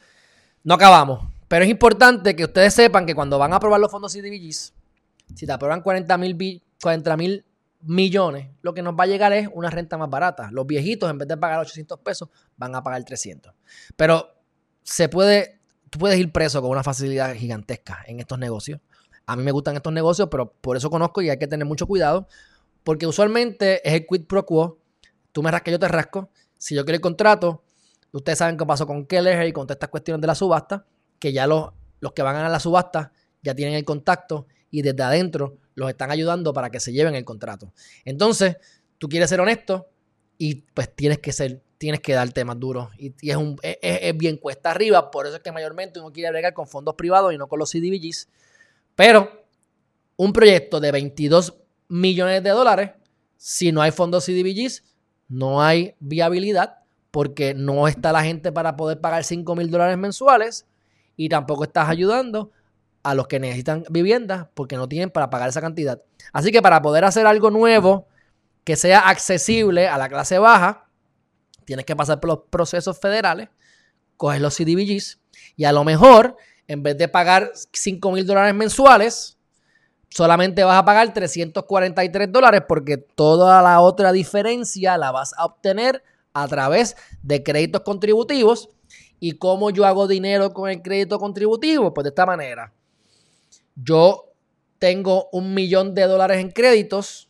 No 0.62 0.72
acabamos. 0.72 1.30
Pero 1.46 1.66
es 1.66 1.70
importante 1.70 2.34
que 2.34 2.44
ustedes 2.44 2.72
sepan 2.72 3.04
que 3.04 3.14
cuando 3.14 3.38
van 3.38 3.52
a 3.52 3.56
aprobar 3.56 3.78
los 3.80 3.90
fondos 3.90 4.14
CDBGs, 4.14 4.72
si 5.34 5.44
te 5.44 5.52
aprueban 5.52 5.82
40 5.82 6.16
mil 6.16 6.62
40 6.80 7.16
mil 7.18 7.44
millones, 7.84 8.48
lo 8.62 8.74
que 8.74 8.82
nos 8.82 8.94
va 8.94 9.04
a 9.04 9.06
llegar 9.06 9.32
es 9.32 9.48
una 9.52 9.70
renta 9.70 9.96
más 9.96 10.10
barata. 10.10 10.50
Los 10.50 10.66
viejitos, 10.66 11.10
en 11.10 11.18
vez 11.18 11.28
de 11.28 11.36
pagar 11.36 11.60
800 11.60 11.98
pesos, 12.00 12.28
van 12.56 12.74
a 12.74 12.82
pagar 12.82 13.04
300. 13.04 13.52
Pero 13.96 14.34
se 14.82 15.08
puede, 15.08 15.60
tú 15.90 15.98
puedes 15.98 16.18
ir 16.18 16.32
preso 16.32 16.60
con 16.60 16.70
una 16.70 16.82
facilidad 16.82 17.34
gigantesca 17.34 18.02
en 18.06 18.20
estos 18.20 18.38
negocios. 18.38 18.80
A 19.26 19.36
mí 19.36 19.42
me 19.42 19.52
gustan 19.52 19.76
estos 19.76 19.92
negocios, 19.92 20.28
pero 20.30 20.52
por 20.52 20.76
eso 20.76 20.90
conozco 20.90 21.22
y 21.22 21.30
hay 21.30 21.38
que 21.38 21.46
tener 21.46 21.66
mucho 21.66 21.86
cuidado, 21.86 22.28
porque 22.82 23.06
usualmente 23.06 23.86
es 23.86 23.94
el 23.94 24.06
quid 24.06 24.26
pro 24.26 24.44
quo. 24.44 24.78
Tú 25.32 25.42
me 25.42 25.50
rascas, 25.50 25.72
yo 25.72 25.78
te 25.78 25.88
rasco. 25.88 26.30
Si 26.58 26.74
yo 26.74 26.84
quiero 26.84 26.96
el 26.96 27.00
contrato, 27.00 27.64
ustedes 28.12 28.38
saben 28.38 28.56
qué 28.56 28.66
pasó 28.66 28.86
con 28.86 29.06
Keller 29.06 29.46
y 29.46 29.52
con 29.52 29.66
todas 29.66 29.76
estas 29.76 29.88
cuestiones 29.88 30.20
de 30.20 30.26
la 30.26 30.34
subasta, 30.34 30.86
que 31.18 31.32
ya 31.32 31.46
los, 31.46 31.70
los 32.00 32.12
que 32.12 32.22
van 32.22 32.36
a 32.36 32.48
la 32.48 32.60
subasta 32.60 33.12
ya 33.42 33.54
tienen 33.54 33.74
el 33.74 33.84
contacto 33.84 34.46
y 34.70 34.82
desde 34.82 35.02
adentro 35.02 35.58
los 35.74 35.88
están 35.88 36.10
ayudando 36.10 36.52
para 36.52 36.70
que 36.70 36.80
se 36.80 36.92
lleven 36.92 37.14
el 37.14 37.24
contrato. 37.24 37.72
Entonces, 38.04 38.56
tú 38.98 39.08
quieres 39.08 39.30
ser 39.30 39.40
honesto 39.40 39.88
y 40.38 40.56
pues 40.74 40.94
tienes 40.94 41.18
que 41.18 41.32
ser, 41.32 41.62
tienes 41.78 42.00
que 42.00 42.14
darte 42.14 42.44
más 42.44 42.58
duro. 42.58 42.90
Y, 42.98 43.14
es, 43.28 43.36
un, 43.36 43.56
es, 43.62 44.16
bien 44.16 44.36
cuesta 44.36 44.70
arriba, 44.70 45.10
por 45.10 45.26
eso 45.26 45.36
es 45.36 45.42
que 45.42 45.52
mayormente 45.52 46.00
uno 46.00 46.12
quiere 46.12 46.30
bregar 46.30 46.54
con 46.54 46.66
fondos 46.66 46.94
privados 46.94 47.32
y 47.32 47.38
no 47.38 47.46
con 47.46 47.58
los 47.58 47.70
CDBGs. 47.70 48.28
Pero 48.94 49.46
un 50.16 50.32
proyecto 50.32 50.80
de 50.80 50.92
22 50.92 51.54
millones 51.88 52.42
de 52.42 52.50
dólares, 52.50 52.90
si 53.36 53.72
no 53.72 53.82
hay 53.82 53.90
fondos 53.90 54.24
CDBGs, 54.24 54.84
no 55.28 55.62
hay 55.62 55.94
viabilidad 56.00 56.78
porque 57.10 57.54
no 57.54 57.86
está 57.86 58.12
la 58.12 58.24
gente 58.24 58.52
para 58.52 58.76
poder 58.76 59.00
pagar 59.00 59.24
5 59.24 59.54
mil 59.54 59.70
dólares 59.70 59.96
mensuales 59.98 60.66
y 61.16 61.28
tampoco 61.28 61.64
estás 61.64 61.88
ayudando 61.88 62.50
a 63.04 63.14
los 63.14 63.28
que 63.28 63.38
necesitan 63.38 63.84
viviendas 63.90 64.48
porque 64.54 64.76
no 64.76 64.88
tienen 64.88 65.10
para 65.10 65.30
pagar 65.30 65.50
esa 65.50 65.60
cantidad. 65.60 66.02
Así 66.32 66.50
que 66.50 66.62
para 66.62 66.80
poder 66.82 67.04
hacer 67.04 67.26
algo 67.26 67.50
nuevo 67.50 68.08
que 68.64 68.76
sea 68.76 69.00
accesible 69.00 69.86
a 69.86 69.98
la 69.98 70.08
clase 70.08 70.38
baja, 70.38 70.88
tienes 71.66 71.84
que 71.84 71.94
pasar 71.94 72.18
por 72.18 72.30
los 72.30 72.38
procesos 72.50 72.98
federales, 72.98 73.50
coges 74.16 74.40
los 74.40 74.56
CDBGs 74.56 75.20
y 75.54 75.64
a 75.64 75.72
lo 75.72 75.84
mejor, 75.84 76.36
en 76.66 76.82
vez 76.82 76.96
de 76.96 77.06
pagar 77.08 77.52
5 77.72 78.10
mil 78.10 78.26
dólares 78.26 78.54
mensuales, 78.54 79.36
solamente 80.08 80.64
vas 80.64 80.78
a 80.78 80.84
pagar 80.86 81.12
343 81.12 82.32
dólares 82.32 82.62
porque 82.66 82.96
toda 82.96 83.60
la 83.60 83.80
otra 83.80 84.12
diferencia 84.12 84.96
la 84.96 85.12
vas 85.12 85.34
a 85.36 85.44
obtener 85.44 86.02
a 86.32 86.48
través 86.48 86.96
de 87.22 87.42
créditos 87.42 87.82
contributivos. 87.82 88.70
¿Y 89.20 89.32
cómo 89.32 89.70
yo 89.70 89.84
hago 89.84 90.06
dinero 90.06 90.52
con 90.52 90.70
el 90.70 90.82
crédito 90.82 91.18
contributivo? 91.18 91.92
Pues 91.92 92.04
de 92.04 92.08
esta 92.08 92.26
manera 92.26 92.72
yo 93.74 94.32
tengo 94.78 95.28
un 95.32 95.54
millón 95.54 95.94
de 95.94 96.02
dólares 96.02 96.38
en 96.38 96.50
créditos 96.50 97.28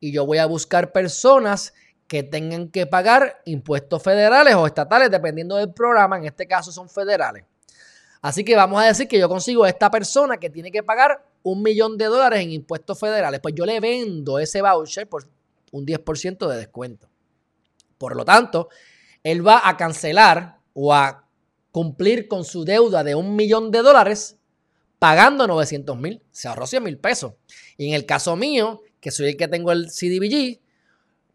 y 0.00 0.12
yo 0.12 0.26
voy 0.26 0.38
a 0.38 0.46
buscar 0.46 0.92
personas 0.92 1.74
que 2.06 2.22
tengan 2.22 2.68
que 2.68 2.86
pagar 2.86 3.40
impuestos 3.44 4.02
federales 4.02 4.54
o 4.54 4.66
estatales, 4.66 5.10
dependiendo 5.10 5.56
del 5.56 5.72
programa, 5.72 6.18
en 6.18 6.24
este 6.24 6.46
caso 6.46 6.70
son 6.70 6.88
federales. 6.88 7.44
Así 8.22 8.44
que 8.44 8.56
vamos 8.56 8.82
a 8.82 8.86
decir 8.86 9.08
que 9.08 9.18
yo 9.18 9.28
consigo 9.28 9.64
a 9.64 9.68
esta 9.68 9.90
persona 9.90 10.36
que 10.36 10.50
tiene 10.50 10.70
que 10.70 10.82
pagar 10.82 11.24
un 11.42 11.62
millón 11.62 11.96
de 11.96 12.06
dólares 12.06 12.40
en 12.40 12.50
impuestos 12.50 12.98
federales, 12.98 13.40
pues 13.40 13.54
yo 13.54 13.66
le 13.66 13.80
vendo 13.80 14.38
ese 14.38 14.62
voucher 14.62 15.08
por 15.08 15.28
un 15.72 15.86
10% 15.86 16.48
de 16.48 16.56
descuento. 16.56 17.08
Por 17.98 18.16
lo 18.16 18.24
tanto, 18.24 18.68
él 19.22 19.46
va 19.46 19.68
a 19.68 19.76
cancelar 19.76 20.58
o 20.74 20.92
a 20.92 21.24
cumplir 21.72 22.28
con 22.28 22.44
su 22.44 22.64
deuda 22.64 23.04
de 23.04 23.14
un 23.14 23.36
millón 23.36 23.70
de 23.70 23.82
dólares 23.82 24.38
pagando 24.98 25.46
900 25.46 25.98
mil, 25.98 26.22
se 26.30 26.48
ahorró 26.48 26.66
100 26.66 26.82
mil 26.82 26.98
pesos. 26.98 27.34
Y 27.76 27.88
en 27.88 27.94
el 27.94 28.06
caso 28.06 28.36
mío, 28.36 28.82
que 29.00 29.10
soy 29.10 29.28
el 29.28 29.36
que 29.36 29.48
tengo 29.48 29.72
el 29.72 29.88
CDBG, 29.88 30.60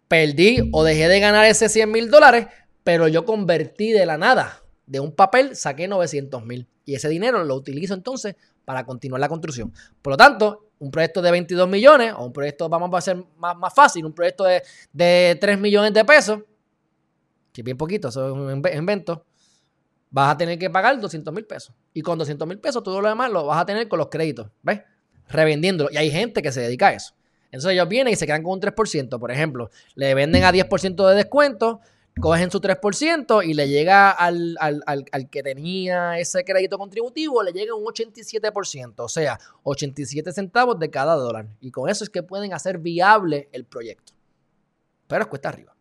perdí 0.08 0.70
o 0.74 0.84
dejé 0.84 1.08
de 1.08 1.20
ganar 1.20 1.46
ese 1.46 1.70
100 1.70 1.92
mil 1.92 2.10
dólares, 2.10 2.48
pero 2.84 3.08
yo 3.08 3.26
convertí 3.26 3.92
de 3.92 4.06
la 4.06 4.18
nada, 4.18 4.64
de 4.86 5.00
un 5.00 5.14
papel, 5.14 5.56
saqué 5.56 5.88
900 5.88 6.46
mil. 6.46 6.68
Y 6.86 6.96
ese 6.96 7.08
dinero 7.10 7.44
lo 7.44 7.56
utilizo 7.56 7.94
entonces 7.94 8.36
para 8.66 8.86
continuar 8.86 9.22
la 9.22 9.30
construcción. 9.30 9.72
Por 10.02 10.12
lo 10.12 10.18
tanto, 10.18 10.72
un 10.80 10.92
proyecto 10.92 11.22
de 11.22 11.32
22 11.32 11.70
millones 11.70 12.14
o 12.18 12.26
un 12.26 12.34
proyecto, 12.34 12.68
vamos 12.68 12.92
a 12.94 12.98
hacer 12.98 13.24
más, 13.38 13.56
más 13.56 13.74
fácil, 13.74 14.04
un 14.04 14.14
proyecto 14.14 14.44
de, 14.44 14.64
de 14.92 15.38
3 15.40 15.60
millones 15.60 15.94
de 15.94 16.04
pesos, 16.04 16.40
que 17.54 17.62
es 17.62 17.66
bien 17.66 17.78
poquito, 17.78 18.08
eso 18.08 18.28
es 18.28 18.34
un 18.34 18.64
invento, 18.74 19.26
vas 20.12 20.34
a 20.34 20.38
tener 20.38 20.60
que 20.60 20.70
pagar 20.70 21.00
200 21.00 21.34
mil 21.34 21.46
pesos. 21.46 21.74
Y 21.94 22.02
con 22.02 22.20
200 22.20 22.48
mil 22.48 22.60
pesos 22.60 22.84
todo 22.84 23.02
lo 23.02 23.10
demás 23.10 23.32
lo 23.32 23.46
vas 23.48 23.62
a 23.62 23.66
tener 23.66 23.88
con 23.88 23.98
los 23.98 24.10
créditos, 24.10 24.48
¿ves? 24.62 24.82
Revendiéndolo. 25.30 25.90
Y 25.92 25.98
hay 25.98 26.12
gente 26.12 26.42
que 26.42 26.52
se 26.52 26.62
dedica 26.62 26.90
a 26.90 26.94
eso. 26.94 27.14
Entonces 27.46 27.72
ellos 27.72 27.90
vienen 27.90 28.14
y 28.14 28.16
se 28.16 28.26
quedan 28.26 28.44
con 28.44 28.54
un 28.54 28.62
3%, 28.62 29.20
por 29.20 29.32
ejemplo. 29.32 29.72
Le 29.96 30.14
venden 30.14 30.44
a 30.44 30.52
10% 30.52 31.10
de 31.10 31.16
descuento, 31.16 31.82
cogen 32.20 32.52
su 32.52 32.60
3% 32.62 33.46
y 33.46 33.54
le 33.54 33.68
llega 33.68 34.12
al, 34.12 34.58
al, 34.60 35.30
que 35.30 35.44
tenía 35.44 36.18
ese 36.20 36.44
crédito 36.44 36.78
contributivo, 36.78 37.44
le 37.44 37.52
llega 37.52 37.74
un 37.74 37.84
87%, 37.86 38.94
o 38.98 39.10
sea, 39.10 39.40
87 39.64 40.32
centavos 40.32 40.80
de 40.80 40.90
cada 40.90 41.16
dólar. 41.16 41.48
Y 41.60 41.72
con 41.72 41.90
eso 41.90 42.04
es 42.04 42.10
que 42.10 42.24
pueden 42.24 42.54
hacer 42.54 42.78
viable 42.78 43.50
el 43.52 43.66
proyecto. 43.66 44.14
Pero 45.08 45.28
cuesta 45.30 45.50
arriba. 45.50 45.76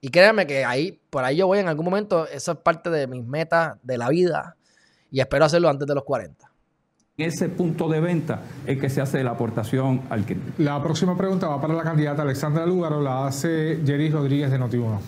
Y 0.00 0.08
créanme 0.08 0.46
que 0.46 0.64
ahí, 0.64 0.98
por 1.10 1.24
ahí 1.24 1.36
yo 1.36 1.46
voy 1.46 1.58
en 1.58 1.68
algún 1.68 1.84
momento, 1.84 2.26
eso 2.26 2.52
es 2.52 2.58
parte 2.58 2.88
de 2.88 3.06
mis 3.06 3.24
metas 3.24 3.76
de 3.82 3.98
la 3.98 4.08
vida 4.08 4.56
y 5.10 5.20
espero 5.20 5.44
hacerlo 5.44 5.68
antes 5.68 5.86
de 5.86 5.94
los 5.94 6.04
40. 6.04 6.50
En 7.18 7.28
ese 7.28 7.50
punto 7.50 7.86
de 7.88 8.00
venta 8.00 8.40
es 8.66 8.78
que 8.78 8.88
se 8.88 9.02
hace 9.02 9.22
la 9.22 9.32
aportación 9.32 10.02
al 10.08 10.24
cliente. 10.24 10.52
La 10.56 10.82
próxima 10.82 11.18
pregunta 11.18 11.48
va 11.48 11.60
para 11.60 11.74
la 11.74 11.82
candidata 11.82 12.22
Alexandra 12.22 12.64
Lúgaro, 12.64 13.02
la 13.02 13.26
hace 13.26 13.80
Jerry 13.84 14.08
Rodríguez 14.08 14.50
de 14.50 14.58
Notiuno. 14.58 15.00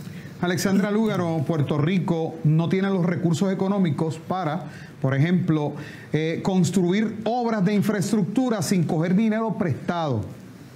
Alexandra 0.43 0.91
Lúgaro, 0.91 1.39
Puerto 1.47 1.79
Rico 1.79 2.35
no 2.45 2.69
tiene 2.69 2.91
los 2.91 3.07
recursos 3.07 3.51
económicos 3.51 4.19
para, 4.19 4.65
por 5.01 5.15
ejemplo, 5.15 5.73
eh, 6.13 6.41
construir 6.43 7.21
obras 7.25 7.65
de 7.65 7.73
infraestructura 7.73 8.61
sin 8.61 8.85
coger 8.85 9.15
dinero 9.15 9.57
prestado. 9.57 10.23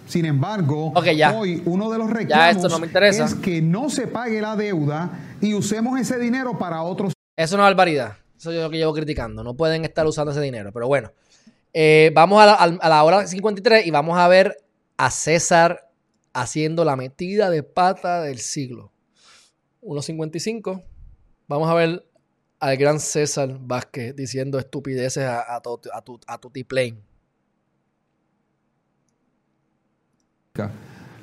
Sin 0.06 0.24
embargo, 0.24 0.92
hoy 1.34 1.62
uno 1.66 1.90
de 1.90 1.98
los 1.98 2.10
reclamos 2.10 2.64
es 3.02 3.34
que 3.34 3.60
no 3.60 3.90
se 3.90 4.06
pague 4.06 4.40
la 4.40 4.56
deuda 4.56 5.36
y 5.40 5.54
usemos 5.54 5.98
ese 6.00 6.18
dinero 6.18 6.56
para 6.58 6.82
otros. 6.82 7.12
Eso 7.36 7.56
no 7.56 7.64
es 7.64 7.68
barbaridad. 7.68 8.16
Eso 8.38 8.52
es 8.52 8.62
lo 8.62 8.70
que 8.70 8.78
llevo 8.78 8.94
criticando. 8.94 9.42
No 9.42 9.54
pueden 9.54 9.84
estar 9.84 10.06
usando 10.06 10.30
ese 10.30 10.40
dinero. 10.40 10.70
Pero 10.72 10.86
bueno, 10.86 11.10
eh, 11.72 12.12
vamos 12.14 12.40
a 12.40 12.46
la, 12.46 12.52
a 12.54 12.88
la 12.88 13.02
hora 13.02 13.26
53 13.26 13.86
y 13.86 13.90
vamos 13.90 14.16
a 14.16 14.28
ver 14.28 14.56
a 14.96 15.10
César 15.10 15.90
haciendo 16.32 16.84
la 16.84 16.96
metida 16.96 17.50
de 17.50 17.62
pata 17.62 18.22
del 18.22 18.38
siglo. 18.38 18.92
1.55. 19.82 20.82
Vamos 21.48 21.68
a 21.68 21.74
ver 21.74 22.06
al 22.60 22.76
gran 22.76 23.00
César 23.00 23.56
Vázquez 23.60 24.14
diciendo 24.14 24.58
estupideces 24.58 25.24
a, 25.24 25.56
a, 25.56 25.60
tu, 25.60 25.80
a, 25.92 26.02
tu, 26.02 26.20
a 26.26 26.38
tu 26.38 26.50
T-Plane. 26.50 26.98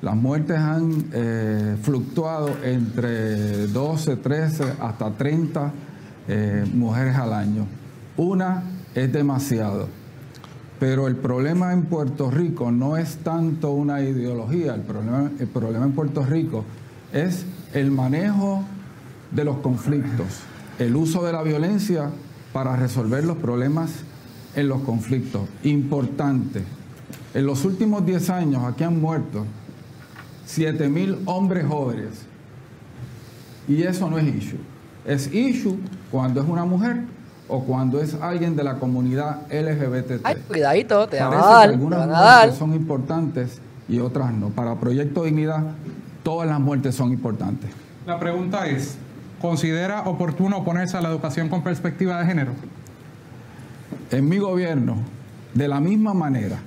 Las 0.02 0.16
muertes 0.16 0.58
han 0.58 1.06
eh, 1.12 1.76
fluctuado 1.82 2.50
entre 2.62 3.66
12, 3.68 4.16
13 4.16 4.64
hasta 4.80 5.10
30 5.10 5.72
eh, 6.28 6.64
mujeres 6.74 7.16
al 7.16 7.32
año. 7.32 7.66
Una 8.16 8.62
es 8.94 9.12
demasiado. 9.12 9.88
Pero 10.78 11.08
el 11.08 11.16
problema 11.16 11.72
en 11.72 11.84
Puerto 11.84 12.30
Rico 12.30 12.70
no 12.70 12.96
es 12.96 13.16
tanto 13.18 13.70
una 13.70 14.02
ideología, 14.02 14.74
el 14.74 14.82
problema, 14.82 15.30
el 15.38 15.46
problema 15.46 15.84
en 15.86 15.92
Puerto 15.92 16.24
Rico 16.24 16.64
es 17.12 17.46
el 17.72 17.90
manejo 17.90 18.62
de 19.30 19.44
los 19.44 19.58
conflictos, 19.58 20.40
el 20.78 20.96
uso 20.96 21.24
de 21.24 21.32
la 21.32 21.42
violencia 21.42 22.10
para 22.52 22.76
resolver 22.76 23.24
los 23.24 23.38
problemas 23.38 23.90
en 24.56 24.68
los 24.68 24.82
conflictos. 24.82 25.48
Importante, 25.62 26.62
en 27.34 27.46
los 27.46 27.64
últimos 27.64 28.04
10 28.06 28.30
años 28.30 28.62
aquí 28.64 28.84
han 28.84 29.00
muerto 29.00 29.44
7 30.46 30.88
mil 30.88 31.18
hombres 31.24 31.66
jóvenes. 31.66 32.26
Y 33.66 33.82
eso 33.82 34.08
no 34.10 34.18
es 34.18 34.26
issue. 34.26 34.58
Es 35.04 35.32
issue 35.32 35.78
cuando 36.10 36.40
es 36.40 36.48
una 36.48 36.64
mujer 36.64 37.02
o 37.48 37.64
cuando 37.64 38.00
es 38.00 38.14
alguien 38.14 38.56
de 38.56 38.64
la 38.64 38.78
comunidad 38.78 39.42
LGBT. 39.50 40.20
Ay, 40.22 40.36
cuidadito, 40.46 41.06
te 41.08 41.20
van 41.20 41.32
a 41.32 41.36
dar. 41.36 41.68
Algunas 41.70 42.06
muertes 42.06 42.58
son 42.58 42.74
importantes 42.74 43.60
y 43.88 43.98
otras 43.98 44.32
no. 44.32 44.50
Para 44.50 44.76
Proyecto 44.76 45.24
Dignidad, 45.24 45.62
todas 46.22 46.48
las 46.48 46.60
muertes 46.60 46.94
son 46.94 47.10
importantes. 47.10 47.70
La 48.06 48.18
pregunta 48.18 48.66
es, 48.66 48.96
¿considera 49.40 50.02
oportuno 50.02 50.58
oponerse 50.58 50.96
a 50.96 51.00
la 51.00 51.08
educación 51.08 51.48
con 51.48 51.62
perspectiva 51.62 52.20
de 52.20 52.26
género? 52.26 52.52
En 54.10 54.28
mi 54.28 54.38
gobierno, 54.38 54.96
de 55.54 55.68
la 55.68 55.80
misma 55.80 56.14
manera 56.14 56.58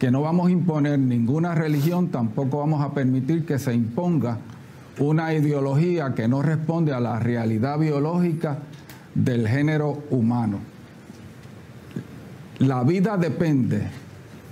que 0.00 0.10
no 0.10 0.22
vamos 0.22 0.48
a 0.48 0.50
imponer 0.50 0.98
ninguna 0.98 1.54
religión, 1.54 2.08
tampoco 2.08 2.58
vamos 2.58 2.82
a 2.82 2.94
permitir 2.94 3.44
que 3.44 3.58
se 3.58 3.74
imponga 3.74 4.38
una 4.98 5.34
ideología 5.34 6.14
que 6.14 6.26
no 6.26 6.40
responde 6.40 6.94
a 6.94 7.00
la 7.00 7.20
realidad 7.20 7.78
biológica 7.78 8.60
del 9.14 9.46
género 9.46 10.02
humano. 10.10 10.58
La 12.60 12.82
vida 12.82 13.18
depende 13.18 13.88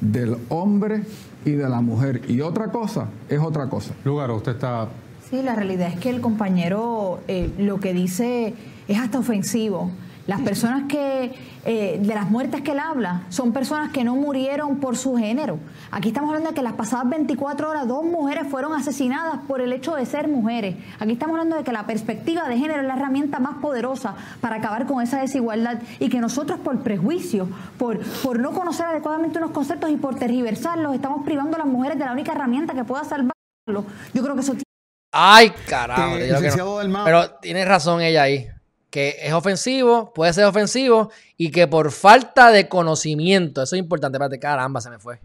del 0.03 0.37
hombre 0.51 1.03
y 1.47 1.53
de 1.53 1.69
la 1.69 1.81
mujer. 1.81 2.23
Y 2.29 2.43
otra 2.43 2.71
cosa 2.71 3.09
es 3.31 3.39
otra 3.39 3.71
cosa. 3.71 3.95
Lugar, 4.05 4.31
usted 4.31 4.53
está... 4.53 4.89
Sí, 5.31 5.43
la 5.43 5.55
realidad 5.55 5.89
es 5.89 5.99
que 5.99 6.11
el 6.11 6.21
compañero 6.21 7.21
eh, 7.27 7.51
lo 7.59 7.81
que 7.81 7.95
dice 7.95 8.55
es 8.87 8.99
hasta 8.99 9.19
ofensivo. 9.19 9.91
Las 10.29 10.43
personas 10.43 10.83
que, 10.89 11.35
eh, 11.65 11.99
de 12.03 12.15
las 12.15 12.31
muertes 12.31 12.61
que 12.61 12.73
él 12.73 12.79
habla, 12.81 13.23
son 13.31 13.55
personas 13.55 13.91
que 13.93 14.05
no 14.05 14.15
murieron 14.15 14.77
por 14.77 14.95
su 14.95 15.17
género. 15.17 15.59
Aquí 15.91 16.09
estamos 16.09 16.29
hablando 16.29 16.51
de 16.51 16.55
que 16.55 16.61
las 16.63 16.75
pasadas 16.75 17.09
24 17.09 17.71
horas 17.71 17.89
dos 17.89 18.05
mujeres 18.05 18.47
fueron 18.47 18.75
asesinadas 18.75 19.41
por 19.49 19.63
el 19.63 19.73
hecho 19.73 19.95
de 19.95 20.05
ser 20.05 20.29
mujeres. 20.29 20.77
Aquí 21.01 21.13
estamos 21.13 21.33
hablando 21.33 21.57
de 21.57 21.65
que 21.65 21.73
la 21.73 21.87
perspectiva 21.87 22.47
de 22.47 22.59
género 22.59 22.83
es 22.83 22.87
la 22.87 22.95
herramienta 22.97 23.39
más 23.39 23.57
poderosa 23.57 24.17
para 24.43 24.57
acabar 24.57 24.85
con 24.85 25.03
esa 25.03 25.19
desigualdad 25.19 25.79
y 25.99 26.11
que 26.11 26.21
nosotros 26.21 26.61
por 26.61 26.79
prejuicio, 26.83 27.49
por, 27.79 27.99
por 28.23 28.39
no 28.39 28.53
conocer 28.53 28.85
adecuadamente 28.85 29.39
unos 29.39 29.53
conceptos 29.53 29.89
y 29.91 29.97
por 29.97 30.17
tergiversarlos, 30.17 30.95
estamos 30.95 31.25
privando 31.25 31.57
a 31.57 31.61
las 31.61 31.69
mujeres 31.69 31.99
de 31.99 32.05
la 32.05 32.13
única 32.13 32.33
herramienta 32.33 32.75
que 32.75 32.85
pueda 32.85 33.03
salvarlo. 33.03 33.33
Yo 34.13 34.23
creo 34.23 34.35
que 34.35 34.43
eso... 34.43 34.55
Ay, 35.11 35.53
carajo. 35.67 36.17
Que, 36.17 36.19
yo 36.19 36.19
que 36.19 36.29
no. 36.33 36.37
licenciado 36.41 36.83
Dalmau- 36.83 37.05
Pero 37.07 37.31
tiene 37.41 37.65
razón 37.65 38.03
ella 38.03 38.25
ahí. 38.25 38.47
Que 38.91 39.17
es 39.21 39.33
ofensivo, 39.33 40.13
puede 40.15 40.33
ser 40.33 40.45
ofensivo 40.47 41.11
y 41.37 41.51
que 41.51 41.67
por 41.67 41.93
falta 41.93 42.51
de 42.51 42.69
conocimiento, 42.69 43.63
eso 43.63 43.77
es 43.77 43.81
importante. 43.81 44.17
Espérate, 44.17 44.39
caramba, 44.39 44.81
se 44.81 44.91
me 44.91 44.99
fue. 44.99 45.21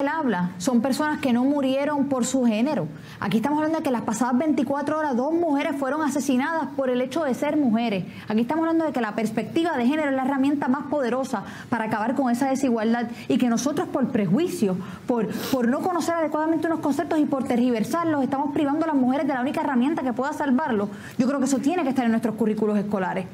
Él 0.00 0.06
habla 0.06 0.52
son 0.58 0.80
personas 0.80 1.18
que 1.18 1.32
no 1.32 1.42
murieron 1.42 2.06
por 2.06 2.24
su 2.24 2.44
género. 2.44 2.86
Aquí 3.18 3.38
estamos 3.38 3.58
hablando 3.58 3.78
de 3.78 3.82
que 3.82 3.90
las 3.90 4.02
pasadas 4.02 4.38
24 4.38 4.96
horas 4.96 5.16
dos 5.16 5.32
mujeres 5.32 5.74
fueron 5.76 6.02
asesinadas 6.02 6.68
por 6.76 6.88
el 6.88 7.00
hecho 7.00 7.24
de 7.24 7.34
ser 7.34 7.56
mujeres. 7.56 8.04
Aquí 8.28 8.42
estamos 8.42 8.62
hablando 8.62 8.84
de 8.84 8.92
que 8.92 9.00
la 9.00 9.16
perspectiva 9.16 9.76
de 9.76 9.86
género 9.88 10.10
es 10.10 10.14
la 10.14 10.22
herramienta 10.22 10.68
más 10.68 10.84
poderosa 10.84 11.42
para 11.68 11.86
acabar 11.86 12.14
con 12.14 12.30
esa 12.30 12.48
desigualdad 12.48 13.08
y 13.26 13.38
que 13.38 13.48
nosotros 13.48 13.88
por 13.88 14.06
prejuicio, 14.12 14.76
por, 15.08 15.26
por 15.50 15.66
no 15.66 15.80
conocer 15.80 16.14
adecuadamente 16.14 16.68
unos 16.68 16.78
conceptos 16.78 17.18
y 17.18 17.24
por 17.24 17.42
tergiversarlos, 17.42 18.22
estamos 18.22 18.52
privando 18.52 18.84
a 18.84 18.86
las 18.86 18.96
mujeres 18.96 19.26
de 19.26 19.34
la 19.34 19.40
única 19.40 19.62
herramienta 19.62 20.04
que 20.04 20.12
pueda 20.12 20.32
salvarlo. 20.32 20.90
Yo 21.18 21.26
creo 21.26 21.40
que 21.40 21.46
eso 21.46 21.58
tiene 21.58 21.82
que 21.82 21.88
estar 21.88 22.04
en 22.04 22.12
nuestros 22.12 22.36
currículos 22.36 22.78
escolares. 22.78 23.26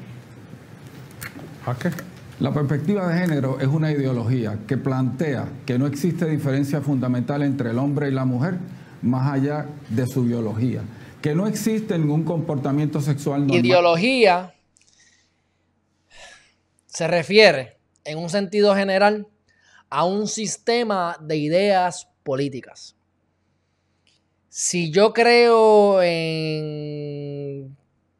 Jaque. 1.63 2.14
La 2.39 2.53
perspectiva 2.53 3.07
de 3.07 3.17
género 3.17 3.59
es 3.61 3.67
una 3.67 3.91
ideología 3.91 4.59
que 4.67 4.75
plantea 4.77 5.47
que 5.65 5.79
no 5.79 5.87
existe 5.87 6.25
diferencia 6.25 6.81
fundamental 6.81 7.43
entre 7.43 7.69
el 7.69 7.79
hombre 7.79 8.09
y 8.09 8.11
la 8.11 8.25
mujer 8.25 8.55
más 9.01 9.31
allá 9.31 9.67
de 9.89 10.05
su 10.05 10.23
biología, 10.23 10.81
que 11.21 11.33
no 11.33 11.47
existe 11.47 11.97
ningún 11.97 12.25
comportamiento 12.25 12.99
sexual 12.99 13.41
normal. 13.41 13.65
Ideología 13.65 14.53
se 16.87 17.07
refiere, 17.07 17.77
en 18.03 18.17
un 18.17 18.29
sentido 18.29 18.75
general, 18.75 19.27
a 19.89 20.03
un 20.03 20.27
sistema 20.27 21.17
de 21.21 21.37
ideas 21.37 22.09
políticas. 22.23 22.95
Si 24.49 24.91
yo 24.91 25.13
creo 25.13 26.01
en 26.01 27.34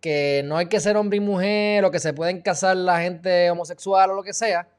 que 0.05 0.43
no 0.45 0.55
hay 0.55 0.67
que 0.67 0.79
ser 0.79 0.97
hombre 0.97 1.17
y 1.17 1.19
mujer 1.19 1.83
o 1.83 1.89
que 1.89 1.97
se 1.97 2.13
pueden 2.13 2.39
casar 2.39 2.77
la 2.77 3.01
gente 3.01 3.49
homosexual 3.49 4.11
o 4.11 4.13
lo 4.13 4.21
que 4.21 4.33
sea, 4.33 4.69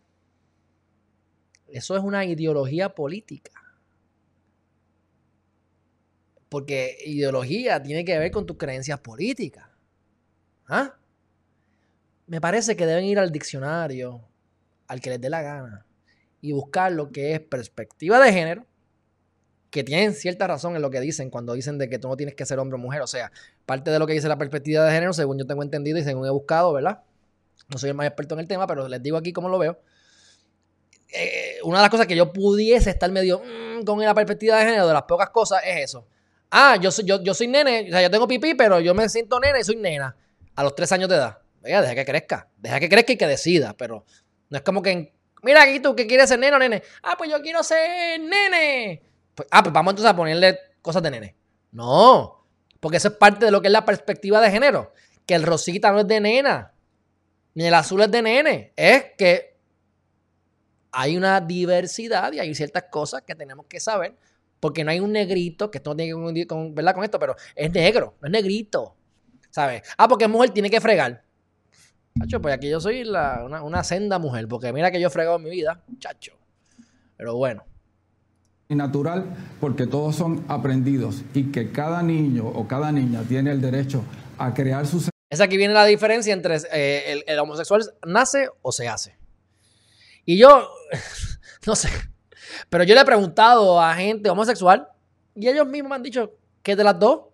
eso 1.67 1.97
es 1.97 2.05
una 2.05 2.25
ideología 2.25 2.95
política. 2.95 3.51
Porque 6.49 6.97
ideología 7.05 7.83
tiene 7.83 8.05
que 8.05 8.17
ver 8.17 8.31
con 8.31 8.47
tus 8.47 8.57
creencias 8.57 9.01
políticas. 9.01 9.69
¿Ah? 10.69 10.95
Me 12.29 12.41
parece 12.41 12.77
que 12.77 12.87
deben 12.87 13.07
ir 13.07 13.19
al 13.19 13.33
diccionario, 13.33 14.25
al 14.87 15.01
que 15.01 15.11
les 15.11 15.21
dé 15.21 15.29
la 15.29 15.43
gana, 15.43 15.87
y 16.41 16.53
buscar 16.53 16.93
lo 16.93 17.11
que 17.11 17.35
es 17.35 17.41
perspectiva 17.41 18.21
de 18.21 18.33
género, 18.33 18.65
que 19.77 19.85
tienen 19.85 20.15
cierta 20.15 20.47
razón 20.47 20.75
en 20.75 20.81
lo 20.81 20.91
que 20.91 21.01
dicen 21.01 21.29
cuando 21.29 21.53
dicen 21.53 21.77
de 21.77 21.91
que 21.91 21.99
tú 21.99 22.09
no 22.09 22.17
tienes 22.17 22.35
que 22.35 22.47
ser 22.47 22.59
hombre 22.59 22.77
o 22.77 22.79
mujer. 22.79 23.03
O 23.03 23.07
sea, 23.07 23.31
parte 23.67 23.91
de 23.91 23.99
lo 23.99 24.07
que 24.07 24.15
dice 24.15 24.27
la 24.27 24.39
perspectiva 24.39 24.83
de 24.87 24.91
género, 24.91 25.13
según 25.13 25.39
yo 25.39 25.47
tengo 25.47 25.63
entendido 25.63 25.99
y 25.99 26.03
según 26.03 26.27
he 26.27 26.31
buscado, 26.31 26.73
¿verdad? 26.73 27.03
No 27.69 27.77
soy 27.77 27.91
el 27.91 27.95
más 27.95 28.07
experto 28.07 28.35
en 28.35 28.41
el 28.41 28.49
tema, 28.49 28.67
pero 28.67 28.89
les 28.89 29.03
digo 29.03 29.19
aquí 29.19 29.35
cómo 29.35 29.51
lo 29.51 29.59
veo. 29.59 29.79
Eh, 31.13 31.59
una 31.63 31.79
de 31.79 31.83
las 31.83 31.91
cosas 31.91 32.07
que 32.07 32.17
yo 32.17 32.33
pudiese 32.33 32.89
estar 32.89 33.13
medio 33.13 33.41
mm, 33.41 33.85
con 33.85 34.01
la 34.01 34.15
perspectiva 34.15 34.57
de 34.57 34.65
género, 34.65 34.87
de 34.87 34.95
las 34.95 35.03
pocas 35.03 35.29
cosas, 35.29 35.61
es 35.67 35.85
eso. 35.85 36.07
Ah, 36.51 36.79
yo 36.81 36.91
soy, 36.91 37.05
yo, 37.05 37.23
yo 37.23 37.35
soy 37.35 37.49
nene, 37.49 37.85
o 37.89 37.91
sea, 37.91 38.01
yo 38.01 38.11
tengo 38.11 38.27
pipí, 38.27 38.55
pero 38.55 38.81
yo 38.81 38.95
me 38.95 39.07
siento 39.11 39.39
nena 39.39 39.61
y 39.61 39.65
soy 39.65 39.77
nena 39.77 40.17
a 40.55 40.63
los 40.63 40.75
tres 40.75 40.91
años 40.93 41.11
de 41.11 41.17
edad. 41.17 41.39
Venga, 41.61 41.83
deja 41.83 41.95
que 41.95 42.05
crezca, 42.07 42.49
deja 42.57 42.81
que 42.81 42.89
crezca 42.89 43.13
y 43.13 43.17
que 43.19 43.27
decida, 43.27 43.75
pero 43.77 44.07
no 44.49 44.57
es 44.57 44.63
como 44.63 44.81
que, 44.81 45.13
mira 45.43 45.65
aquí 45.65 45.81
tú 45.81 45.95
que 45.95 46.07
quieres 46.07 46.31
ser 46.31 46.39
nene 46.39 46.57
o 46.57 46.59
nene. 46.59 46.83
Ah, 47.03 47.17
pues 47.19 47.31
yo 47.31 47.43
quiero 47.43 47.63
ser 47.63 48.19
nene. 48.21 49.03
Pues, 49.37 49.49
ah, 49.53 49.63
pues 49.63 49.73
vamos 49.73 49.93
entonces 49.93 50.11
a 50.11 50.17
ponerle 50.17 50.59
cosas 50.83 51.03
de 51.03 51.11
nene. 51.13 51.37
No, 51.71 52.45
porque 52.81 52.97
eso 52.97 53.09
es 53.09 53.15
parte 53.15 53.45
de 53.45 53.51
lo 53.53 53.61
que 53.61 53.69
es 53.69 53.73
la 53.73 53.85
perspectiva 53.85 54.41
de 54.41 54.51
género. 54.51 54.93
Que 55.27 55.35
el 55.35 55.43
rosita 55.45 55.93
no 55.93 56.01
es 56.01 56.09
de 56.09 56.21
nena, 56.21 56.73
ni 57.55 57.67
el 57.67 57.75
azul 57.75 58.01
es 58.03 58.11
de 58.11 58.23
nene. 58.23 58.73
Es 58.77 59.05
que 59.19 59.57
hay 60.93 61.17
una 61.17 61.41
diversidad 61.41 62.33
y 62.33 62.39
hay 62.41 62.55
ciertas 62.55 62.85
cosas 62.91 63.23
que 63.23 63.35
tenemos 63.35 63.67
que 63.67 63.79
saber. 63.81 64.17
Porque 64.59 64.85
no 64.85 64.91
hay 64.91 65.01
un 65.01 65.13
negrito, 65.13 65.71
que 65.71 65.79
esto 65.79 65.91
no 65.91 65.97
tiene 65.97 66.13
que 66.35 66.47
con, 66.47 66.75
con 66.75 67.05
esto, 67.05 67.19
pero 67.19 67.37
es 67.55 67.71
negro, 67.71 68.15
no 68.21 68.27
es 68.27 68.33
negrito. 68.33 68.97
¿Sabes? 69.51 69.83
Ah, 69.99 70.09
porque 70.09 70.25
es 70.25 70.31
mujer, 70.31 70.51
tiene 70.51 70.71
que 70.71 70.81
fregar. 70.81 71.23
Chacho, 72.19 72.41
pues 72.41 72.55
aquí 72.55 72.71
yo 72.71 72.81
soy 72.81 73.05
la- 73.05 73.43
una, 73.45 73.63
una 73.63 73.85
senda 73.85 74.19
mujer, 74.19 74.49
porque 74.49 74.73
mira 74.73 74.91
que 74.91 74.99
yo 74.99 75.09
he 75.09 75.11
fregado 75.11 75.37
en 75.37 75.43
mi 75.43 75.51
vida, 75.51 75.83
chacho. 75.99 76.33
Pero 77.19 77.37
bueno. 77.37 77.65
Y 78.69 78.75
natural 78.75 79.37
porque 79.61 79.87
todos 79.87 80.17
son 80.17 80.45
aprendidos 80.49 81.23
y 81.35 81.53
que 81.53 81.71
cada 81.71 82.03
niño 82.03 82.47
o 82.47 82.67
cada 82.67 82.93
niña 82.93 83.23
tiene 83.29 83.53
el 83.53 83.61
derecho 83.61 84.03
a 84.39 84.53
crear 84.55 84.87
sus 84.87 85.09
Esa 85.31 85.45
aquí 85.45 85.57
viene 85.57 85.75
la 85.75 85.85
diferencia 85.85 86.33
entre 86.33 86.57
eh, 86.73 87.13
el, 87.13 87.25
el 87.27 87.39
homosexual 87.39 87.83
nace 88.07 88.49
o 88.63 88.73
se 88.73 88.89
hace. 88.89 89.17
Y 90.25 90.37
yo, 90.37 90.69
no 91.67 91.77
sé, 91.77 91.89
pero 92.69 92.85
yo 92.85 92.95
le 92.95 93.01
he 93.01 93.05
preguntado 93.05 93.81
a 93.81 93.95
gente 93.95 94.29
homosexual 94.29 94.89
y 95.35 95.49
ellos 95.49 95.67
mismos 95.67 95.91
me 95.91 95.97
han 95.97 96.03
dicho 96.03 96.33
que 96.63 96.75
de 96.75 96.85
las 96.85 96.99
dos. 96.99 97.27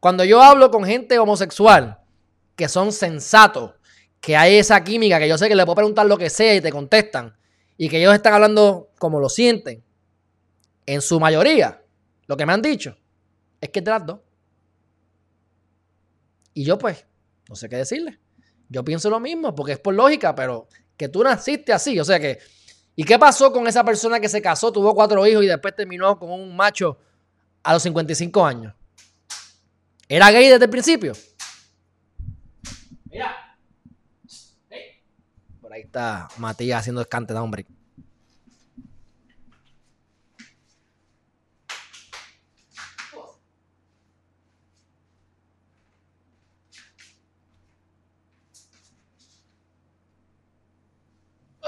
Cuando 0.00 0.24
yo 0.24 0.40
hablo 0.40 0.70
con 0.70 0.84
gente 0.84 1.18
homosexual 1.18 1.98
que 2.56 2.68
son 2.68 2.92
sensatos, 2.92 3.72
que 4.20 4.36
hay 4.36 4.56
esa 4.56 4.82
química, 4.82 5.18
que 5.18 5.28
yo 5.28 5.36
sé 5.36 5.48
que 5.48 5.54
le 5.54 5.64
puedo 5.64 5.76
preguntar 5.76 6.06
lo 6.06 6.16
que 6.16 6.30
sea 6.30 6.54
y 6.54 6.60
te 6.60 6.70
contestan, 6.70 7.36
y 7.76 7.90
que 7.90 7.98
ellos 7.98 8.14
están 8.14 8.32
hablando 8.32 8.88
como 8.98 9.20
lo 9.20 9.28
sienten, 9.28 9.83
en 10.86 11.00
su 11.00 11.18
mayoría, 11.18 11.82
lo 12.26 12.36
que 12.36 12.46
me 12.46 12.52
han 12.52 12.62
dicho 12.62 12.96
es 13.60 13.70
que 13.70 13.78
es 13.78 13.84
de 13.84 13.90
las 13.90 14.06
dos. 14.06 14.20
Y 16.52 16.64
yo 16.64 16.78
pues, 16.78 17.04
no 17.48 17.56
sé 17.56 17.68
qué 17.68 17.76
decirle. 17.76 18.20
Yo 18.68 18.84
pienso 18.84 19.10
lo 19.10 19.20
mismo, 19.20 19.54
porque 19.54 19.72
es 19.72 19.78
por 19.78 19.94
lógica, 19.94 20.34
pero 20.34 20.68
que 20.96 21.08
tú 21.08 21.22
naciste 21.22 21.72
así, 21.72 21.98
o 21.98 22.04
sea 22.04 22.18
que... 22.20 22.38
¿Y 22.96 23.02
qué 23.02 23.18
pasó 23.18 23.52
con 23.52 23.66
esa 23.66 23.82
persona 23.82 24.20
que 24.20 24.28
se 24.28 24.40
casó, 24.40 24.72
tuvo 24.72 24.94
cuatro 24.94 25.26
hijos 25.26 25.42
y 25.42 25.48
después 25.48 25.74
terminó 25.74 26.16
con 26.16 26.30
un 26.30 26.54
macho 26.54 26.96
a 27.64 27.72
los 27.72 27.82
55 27.82 28.46
años? 28.46 28.72
¿Era 30.08 30.30
gay 30.30 30.48
desde 30.48 30.66
el 30.66 30.70
principio? 30.70 31.12
Mira. 33.10 33.58
Hey. 34.70 35.02
Por 35.60 35.72
ahí 35.72 35.82
está 35.82 36.28
Matías 36.36 36.80
haciendo 36.80 37.00
escante, 37.00 37.34
hombre. 37.34 37.66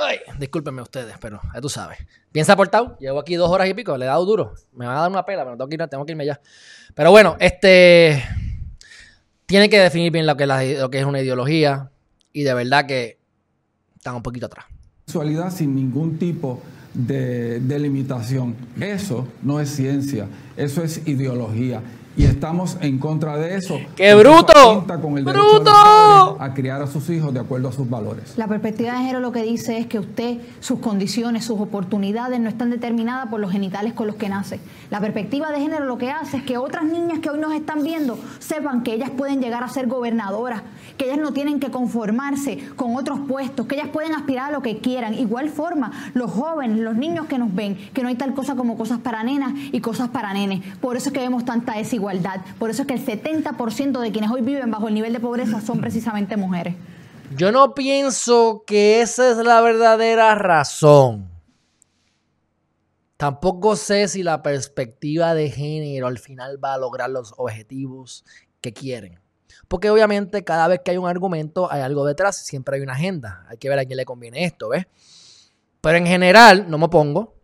Ay, 0.06 0.18
discúlpenme 0.38 0.82
ustedes, 0.82 1.16
pero 1.20 1.40
ya 1.52 1.60
tú 1.60 1.68
sabes. 1.68 1.98
Piensa 2.30 2.52
aportado, 2.52 2.96
llevo 3.00 3.18
aquí 3.18 3.34
dos 3.34 3.50
horas 3.50 3.68
y 3.68 3.74
pico, 3.74 3.96
le 3.96 4.04
he 4.04 4.08
dado 4.08 4.24
duro. 4.24 4.54
Me 4.72 4.86
va 4.86 4.98
a 4.98 5.00
dar 5.00 5.10
una 5.10 5.24
pela, 5.24 5.42
pero 5.44 5.56
tengo 5.56 5.68
que, 5.68 5.74
ir, 5.74 5.88
tengo 5.88 6.06
que 6.06 6.12
irme 6.12 6.26
ya. 6.26 6.40
Pero 6.94 7.10
bueno, 7.10 7.36
este. 7.40 8.22
Tiene 9.46 9.68
que 9.68 9.80
definir 9.80 10.12
bien 10.12 10.26
lo 10.26 10.36
que, 10.36 10.98
es 10.98 11.04
una 11.04 11.20
ideología 11.20 11.90
y 12.32 12.42
de 12.42 12.54
verdad 12.54 12.86
que 12.86 13.18
están 13.96 14.14
un 14.14 14.22
poquito 14.22 14.46
atrás. 14.46 14.66
sexualidad 15.06 15.50
sin 15.52 15.74
ningún 15.74 16.18
tipo 16.18 16.62
de, 16.94 17.60
de 17.60 17.78
limitación. 17.78 18.56
Eso 18.80 19.26
no 19.42 19.60
es 19.60 19.70
ciencia, 19.70 20.28
eso 20.56 20.82
es 20.82 21.06
ideología. 21.06 21.82
Y 22.16 22.24
estamos 22.24 22.78
en 22.80 22.98
contra 22.98 23.36
de 23.36 23.56
eso. 23.56 23.78
¡Qué 23.94 24.14
bruto! 24.14 24.86
Con 25.02 25.18
el 25.18 25.24
¡Bruto! 25.24 25.70
a 26.40 26.52
criar 26.54 26.80
a 26.80 26.86
sus 26.86 27.08
hijos 27.10 27.32
de 27.34 27.40
acuerdo 27.40 27.68
a 27.68 27.72
sus 27.72 27.88
valores. 27.88 28.34
La 28.38 28.48
perspectiva 28.48 28.92
de 28.92 28.98
género 28.98 29.20
lo 29.20 29.32
que 29.32 29.42
dice 29.42 29.78
es 29.78 29.86
que 29.86 29.98
usted, 29.98 30.38
sus 30.60 30.78
condiciones, 30.78 31.44
sus 31.44 31.60
oportunidades 31.60 32.40
no 32.40 32.48
están 32.48 32.70
determinadas 32.70 33.28
por 33.28 33.40
los 33.40 33.52
genitales 33.52 33.92
con 33.92 34.06
los 34.06 34.16
que 34.16 34.28
nace. 34.30 34.60
La 34.90 35.00
perspectiva 35.00 35.50
de 35.50 35.60
género 35.60 35.84
lo 35.84 35.98
que 35.98 36.10
hace 36.10 36.38
es 36.38 36.42
que 36.42 36.56
otras 36.56 36.84
niñas 36.84 37.18
que 37.18 37.28
hoy 37.28 37.38
nos 37.38 37.52
están 37.52 37.82
viendo 37.82 38.18
sepan 38.38 38.82
que 38.82 38.94
ellas 38.94 39.10
pueden 39.10 39.42
llegar 39.42 39.62
a 39.62 39.68
ser 39.68 39.86
gobernadoras, 39.86 40.62
que 40.96 41.06
ellas 41.06 41.18
no 41.18 41.32
tienen 41.32 41.60
que 41.60 41.70
conformarse 41.70 42.58
con 42.76 42.96
otros 42.96 43.20
puestos, 43.28 43.66
que 43.66 43.74
ellas 43.74 43.88
pueden 43.92 44.14
aspirar 44.14 44.48
a 44.48 44.52
lo 44.52 44.62
que 44.62 44.78
quieran. 44.78 45.14
Igual 45.14 45.50
forma, 45.50 45.92
los 46.14 46.30
jóvenes, 46.30 46.78
los 46.78 46.96
niños 46.96 47.26
que 47.26 47.38
nos 47.38 47.54
ven, 47.54 47.76
que 47.92 48.02
no 48.02 48.08
hay 48.08 48.14
tal 48.14 48.32
cosa 48.32 48.54
como 48.54 48.78
cosas 48.78 49.00
para 49.00 49.22
nenas 49.22 49.52
y 49.72 49.80
cosas 49.80 50.08
para 50.08 50.32
nenes. 50.32 50.62
Por 50.80 50.96
eso 50.96 51.10
es 51.10 51.12
que 51.12 51.20
vemos 51.20 51.44
tanta 51.44 51.74
desigualdad 51.76 52.05
por 52.58 52.70
eso 52.70 52.82
es 52.82 52.88
que 52.88 52.94
el 52.94 53.04
70% 53.04 54.00
de 54.00 54.12
quienes 54.12 54.30
hoy 54.30 54.42
viven 54.42 54.70
bajo 54.70 54.88
el 54.88 54.94
nivel 54.94 55.12
de 55.12 55.20
pobreza 55.20 55.60
son 55.60 55.80
precisamente 55.80 56.36
mujeres. 56.36 56.74
Yo 57.36 57.50
no 57.50 57.74
pienso 57.74 58.64
que 58.66 59.00
esa 59.00 59.30
es 59.30 59.36
la 59.38 59.60
verdadera 59.60 60.34
razón. 60.34 61.28
Tampoco 63.16 63.76
sé 63.76 64.08
si 64.08 64.22
la 64.22 64.42
perspectiva 64.42 65.34
de 65.34 65.50
género 65.50 66.06
al 66.06 66.18
final 66.18 66.62
va 66.62 66.74
a 66.74 66.78
lograr 66.78 67.10
los 67.10 67.34
objetivos 67.36 68.24
que 68.60 68.72
quieren. 68.72 69.20
Porque 69.68 69.90
obviamente 69.90 70.44
cada 70.44 70.68
vez 70.68 70.80
que 70.84 70.92
hay 70.92 70.96
un 70.98 71.08
argumento 71.08 71.70
hay 71.72 71.80
algo 71.80 72.06
detrás, 72.06 72.36
siempre 72.36 72.76
hay 72.76 72.82
una 72.82 72.92
agenda. 72.92 73.44
Hay 73.48 73.56
que 73.56 73.68
ver 73.68 73.78
a 73.78 73.84
quién 73.84 73.96
le 73.96 74.04
conviene 74.04 74.44
esto, 74.44 74.68
¿ves? 74.68 74.86
Pero 75.80 75.98
en 75.98 76.06
general 76.06 76.70
no 76.70 76.78
me 76.78 76.88
pongo. 76.88 77.34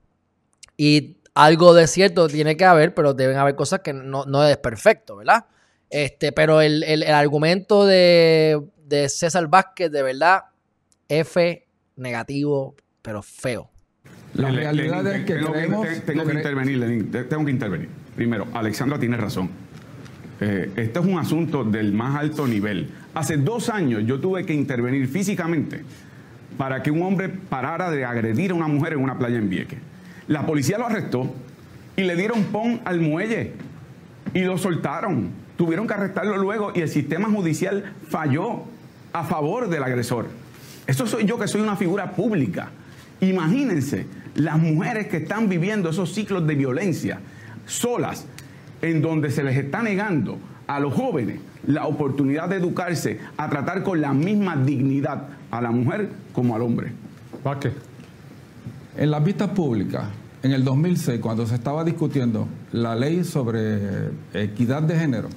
Y 0.77 1.22
algo 1.35 1.75
de 1.75 1.87
cierto 1.87 2.29
tiene 2.29 2.57
que 2.57 2.65
haber, 2.65 2.95
pero 2.95 3.15
deben 3.15 3.37
haber 3.37 3.55
cosas 3.55 3.81
que 3.81 3.93
no, 3.93 4.45
es 4.45 4.57
perfecto, 4.59 5.17
¿verdad? 5.17 5.47
Este, 5.89 6.33
pero 6.33 6.61
el, 6.61 7.03
argumento 7.05 7.87
de, 7.87 8.61
César 9.09 9.49
Vázquez, 9.49 9.91
de 9.91 10.03
verdad, 10.03 10.43
F 11.09 11.67
negativo, 11.97 12.77
pero 13.01 13.23
feo. 13.23 13.71
La 14.35 14.51
realidad 14.51 15.07
es 15.07 15.25
que 15.25 15.35
tengo, 15.35 15.85
tengo 16.07 16.25
que 16.25 16.35
intervenir, 16.35 16.79
Lenín, 16.79 17.11
tengo 17.11 17.45
que 17.45 17.51
intervenir. 17.51 17.89
Primero, 18.17 18.47
Alexandra 18.55 18.99
tiene 18.99 19.17
razón. 19.17 19.51
Eh, 20.41 20.73
este 20.77 20.99
es 20.99 21.05
un 21.05 21.19
asunto 21.19 21.65
del 21.65 21.93
más 21.93 22.17
alto 22.17 22.47
nivel. 22.47 22.91
Hace 23.15 23.37
dos 23.37 23.69
años 23.69 24.03
yo 24.07 24.21
tuve 24.21 24.45
que 24.45 24.53
intervenir 24.53 25.07
físicamente 25.07 25.83
para 26.59 26.83
que 26.83 26.91
un 26.91 27.03
hombre 27.03 27.29
parara 27.29 27.91
de 27.91 28.05
agredir 28.05 28.51
a 28.51 28.55
una 28.55 28.67
mujer 28.67 28.95
en 28.95 29.01
una 29.01 29.19
playa 29.19 29.37
en 29.37 29.49
Vieques. 29.49 29.79
La 30.29 30.47
policía 30.47 30.79
lo 30.79 30.87
arrestó 30.87 31.33
y 31.97 32.03
le 32.03 32.17
dieron 32.17 32.45
pon 32.45 32.81
al 32.85 33.01
muelle 33.01 33.53
y 34.35 34.41
lo 34.41 34.59
soltaron. 34.59 35.31
Tuvieron 35.57 35.87
que 35.87 35.95
arrestarlo 35.95 36.37
luego 36.39 36.73
y 36.75 36.81
el 36.81 36.89
sistema 36.89 37.29
judicial 37.29 37.93
falló 38.09 38.65
a 39.13 39.25
favor 39.25 39.69
del 39.69 39.83
agresor. 39.83 40.27
Eso 40.87 41.07
soy 41.07 41.25
yo 41.25 41.39
que 41.39 41.49
soy 41.49 41.61
una 41.61 41.77
figura 41.77 42.13
pública. 42.13 42.71
Imagínense 43.21 44.07
las 44.35 44.59
mujeres 44.59 45.09
que 45.09 45.19
están 45.19 45.49
viviendo 45.49 45.91
esos 45.91 46.13
ciclos 46.13 46.47
de 46.47 46.55
violencia 46.55 47.21
solas, 47.67 48.27
en 48.81 49.03
donde 49.03 49.31
se 49.31 49.43
les 49.45 49.57
está 49.57 49.83
negando 49.83 50.39
a 50.67 50.81
los 50.81 50.95
jóvenes 50.95 51.41
la 51.67 51.87
oportunidad 51.87 52.49
de 52.49 52.57
educarse, 52.57 53.21
a 53.37 53.49
tratar 53.49 53.83
con 53.83 54.01
la 54.01 54.13
misma 54.13 54.57
dignidad 54.57 55.29
a 55.51 55.61
la 55.61 55.71
mujer 55.71 56.09
como 56.33 56.57
al 56.57 56.63
hombre. 56.63 56.93
¿Para 57.43 57.61
qué? 57.61 57.73
En 58.97 59.11
las 59.11 59.25
vistas 59.25 59.51
públicas, 59.51 60.05
en 60.43 60.53
el 60.53 60.65
2006, 60.65 61.21
cuando 61.21 61.47
se 61.47 61.55
estaba 61.55 61.83
discutiendo 61.83 62.47
la 62.73 62.95
ley 62.95 63.25
sobre 63.25 64.11
equidad 64.35 64.83
de 64.83 64.99
género, 64.99 65.29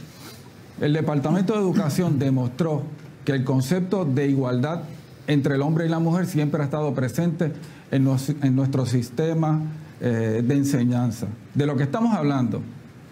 el 0.82 0.92
Departamento 0.92 1.54
de 1.54 1.60
Educación 1.60 2.20
demostró 2.20 2.84
que 3.24 3.32
el 3.32 3.46
concepto 3.46 4.04
de 4.04 4.28
igualdad 4.28 4.82
entre 5.28 5.56
el 5.56 5.62
hombre 5.62 5.86
y 5.86 5.90
la 5.90 6.00
mujer 6.00 6.26
siempre 6.26 6.62
ha 6.62 6.66
estado 6.66 6.94
presente 6.94 7.54
en, 7.92 8.04
nuestro 8.04 8.86
sistema 8.86 9.62
eh, 10.02 10.44
de 10.46 10.56
enseñanza. 10.56 11.28
De 11.54 11.66
lo 11.66 11.78
que 11.78 11.84
estamos 11.84 12.14
hablando 12.14 12.62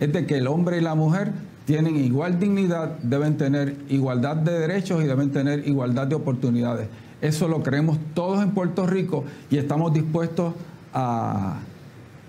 es 0.01 0.11
de 0.11 0.25
que 0.25 0.37
el 0.37 0.47
hombre 0.47 0.77
y 0.77 0.81
la 0.81 0.93
mujer 0.93 1.31
tienen 1.65 1.95
igual 1.95 2.39
dignidad, 2.39 2.97
deben 3.01 3.37
tener 3.37 3.77
igualdad 3.87 4.35
de 4.35 4.59
derechos 4.59 5.01
y 5.01 5.07
deben 5.07 5.31
tener 5.31 5.65
igualdad 5.67 6.07
de 6.07 6.15
oportunidades. 6.15 6.89
Eso 7.23 7.47
lo 7.47 7.63
creemos 7.63 7.97
todos 8.13 8.43
en 8.43 8.51
Puerto 8.51 8.85
Rico 8.85 9.23
y 9.49 9.55
estamos 9.55 9.93
dispuestos 9.93 10.53
a, 10.93 11.61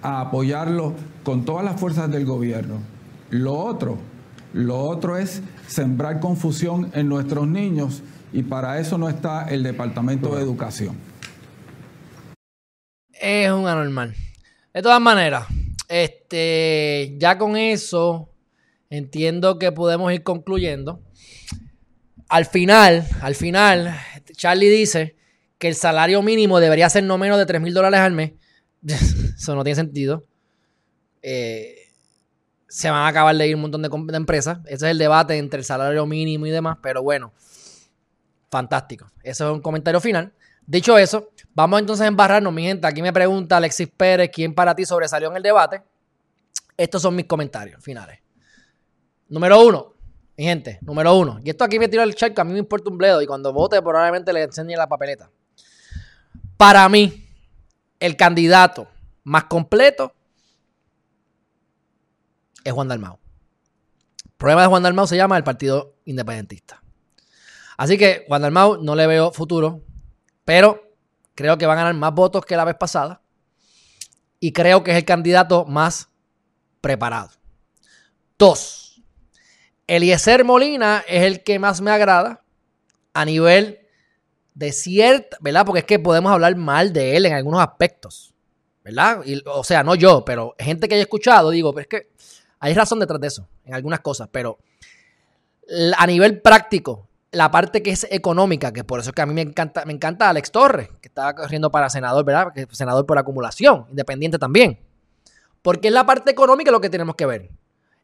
apoyarlo 0.00 0.94
con 1.24 1.44
todas 1.44 1.64
las 1.64 1.80
fuerzas 1.80 2.08
del 2.12 2.24
gobierno. 2.24 2.78
Lo 3.28 3.58
otro, 3.58 3.98
lo 4.52 4.78
otro 4.78 5.18
es 5.18 5.42
sembrar 5.66 6.20
confusión 6.20 6.92
en 6.94 7.08
nuestros 7.08 7.48
niños 7.48 8.04
y 8.32 8.44
para 8.44 8.78
eso 8.78 8.96
no 8.96 9.08
está 9.08 9.48
el 9.48 9.64
Departamento 9.64 10.36
de 10.36 10.42
Educación. 10.42 10.96
Es 13.10 13.50
un 13.50 13.66
anormal. 13.66 14.14
De 14.72 14.80
todas 14.80 15.00
maneras, 15.00 15.48
este, 15.88 17.16
ya 17.18 17.36
con 17.36 17.56
eso 17.56 18.28
entiendo 18.90 19.58
que 19.58 19.72
podemos 19.72 20.12
ir 20.12 20.22
concluyendo. 20.22 21.00
Al 22.28 22.46
final, 22.46 23.08
al 23.20 23.34
final, 23.34 23.94
Charlie 24.36 24.68
dice 24.68 25.16
que 25.58 25.68
el 25.68 25.74
salario 25.74 26.22
mínimo 26.22 26.60
debería 26.60 26.88
ser 26.90 27.04
no 27.04 27.18
menos 27.18 27.38
de 27.38 27.46
3 27.46 27.60
mil 27.60 27.74
dólares 27.74 28.00
al 28.00 28.12
mes. 28.12 28.32
Eso 28.86 29.54
no 29.54 29.64
tiene 29.64 29.76
sentido. 29.76 30.24
Eh, 31.22 31.76
se 32.68 32.90
van 32.90 33.00
a 33.00 33.08
acabar 33.08 33.34
de 33.36 33.48
ir 33.48 33.54
un 33.54 33.62
montón 33.62 33.82
de, 33.82 33.88
de, 33.88 34.16
empresas. 34.16 34.58
Ese 34.64 34.86
es 34.86 34.90
el 34.90 34.98
debate 34.98 35.38
entre 35.38 35.58
el 35.58 35.64
salario 35.64 36.04
mínimo 36.06 36.46
y 36.46 36.50
demás. 36.50 36.78
Pero 36.82 37.02
bueno, 37.02 37.32
fantástico. 38.50 39.06
Eso 39.22 39.48
es 39.48 39.54
un 39.54 39.62
comentario 39.62 40.00
final. 40.00 40.32
Dicho 40.66 40.96
eso, 40.96 41.30
vamos 41.54 41.80
entonces 41.80 42.04
a 42.04 42.08
embarrarnos, 42.08 42.52
mi 42.52 42.64
gente. 42.64 42.86
Aquí 42.86 43.02
me 43.02 43.12
pregunta 43.12 43.58
Alexis 43.58 43.88
Pérez, 43.88 44.30
¿quién 44.32 44.54
para 44.54 44.74
ti 44.74 44.84
sobresalió 44.84 45.30
en 45.30 45.36
el 45.36 45.42
debate? 45.42 45.82
Estos 46.76 47.02
son 47.02 47.14
mis 47.14 47.26
comentarios 47.26 47.82
finales. 47.82 48.18
Número 49.28 49.64
uno, 49.64 49.93
mi 50.36 50.44
gente, 50.44 50.78
número 50.82 51.14
uno. 51.14 51.38
Y 51.44 51.50
esto 51.50 51.64
aquí 51.64 51.78
me 51.78 51.88
tiro 51.88 52.02
el 52.02 52.14
check, 52.14 52.38
a 52.38 52.44
mí 52.44 52.52
me 52.52 52.58
importa 52.58 52.90
un 52.90 52.98
bledo. 52.98 53.22
Y 53.22 53.26
cuando 53.26 53.52
vote, 53.52 53.80
probablemente 53.80 54.32
le 54.32 54.42
enseñe 54.42 54.76
la 54.76 54.88
papeleta. 54.88 55.30
Para 56.56 56.88
mí, 56.88 57.28
el 58.00 58.16
candidato 58.16 58.88
más 59.22 59.44
completo 59.44 60.12
es 62.64 62.72
Juan 62.72 62.88
Dalmau. 62.88 63.18
El 64.24 64.32
problema 64.36 64.62
de 64.62 64.68
Juan 64.68 64.82
Dalmau 64.82 65.06
se 65.06 65.16
llama 65.16 65.36
el 65.36 65.44
Partido 65.44 65.94
Independentista. 66.04 66.82
Así 67.76 67.96
que 67.98 68.24
Juan 68.28 68.42
Dalmau 68.42 68.82
no 68.82 68.94
le 68.94 69.06
veo 69.06 69.32
futuro, 69.32 69.82
pero 70.44 70.96
creo 71.34 71.58
que 71.58 71.66
va 71.66 71.74
a 71.74 71.76
ganar 71.76 71.94
más 71.94 72.12
votos 72.12 72.44
que 72.44 72.56
la 72.56 72.64
vez 72.64 72.76
pasada. 72.76 73.22
Y 74.40 74.52
creo 74.52 74.82
que 74.82 74.90
es 74.90 74.96
el 74.96 75.04
candidato 75.04 75.64
más 75.64 76.08
preparado. 76.80 77.30
Dos 78.36 78.83
Eliezer 79.86 80.44
Molina 80.44 81.04
es 81.06 81.22
el 81.24 81.42
que 81.42 81.58
más 81.58 81.80
me 81.80 81.90
agrada 81.90 82.42
a 83.12 83.24
nivel 83.24 83.80
de 84.54 84.72
cierta, 84.72 85.36
¿verdad? 85.40 85.66
Porque 85.66 85.80
es 85.80 85.84
que 85.84 85.98
podemos 85.98 86.32
hablar 86.32 86.56
mal 86.56 86.92
de 86.92 87.16
él 87.16 87.26
en 87.26 87.34
algunos 87.34 87.60
aspectos, 87.60 88.34
¿verdad? 88.84 89.22
o 89.46 89.64
sea, 89.64 89.82
no 89.82 89.94
yo, 89.94 90.24
pero 90.24 90.54
gente 90.58 90.88
que 90.88 90.94
haya 90.94 91.02
escuchado, 91.02 91.50
digo, 91.50 91.72
pero 91.72 91.82
es 91.82 91.88
que 91.88 92.08
hay 92.60 92.74
razón 92.74 93.00
detrás 93.00 93.20
de 93.20 93.26
eso, 93.26 93.48
en 93.64 93.74
algunas 93.74 94.00
cosas, 94.00 94.28
pero 94.30 94.58
a 95.96 96.06
nivel 96.06 96.40
práctico, 96.40 97.08
la 97.32 97.50
parte 97.50 97.82
que 97.82 97.90
es 97.90 98.06
económica, 98.10 98.72
que 98.72 98.84
por 98.84 99.00
eso 99.00 99.10
es 99.10 99.14
que 99.14 99.22
a 99.22 99.26
mí 99.26 99.34
me 99.34 99.42
encanta, 99.42 99.84
me 99.84 99.92
encanta 99.92 100.28
Alex 100.28 100.52
Torres, 100.52 100.88
que 101.00 101.08
está 101.08 101.34
corriendo 101.34 101.70
para 101.70 101.90
senador, 101.90 102.24
¿verdad? 102.24 102.52
Senador 102.70 103.06
por 103.06 103.18
acumulación, 103.18 103.86
independiente 103.90 104.38
también. 104.38 104.78
Porque 105.62 105.88
es 105.88 105.94
la 105.94 106.06
parte 106.06 106.30
económica 106.30 106.70
lo 106.70 106.80
que 106.80 106.90
tenemos 106.90 107.16
que 107.16 107.26
ver 107.26 107.50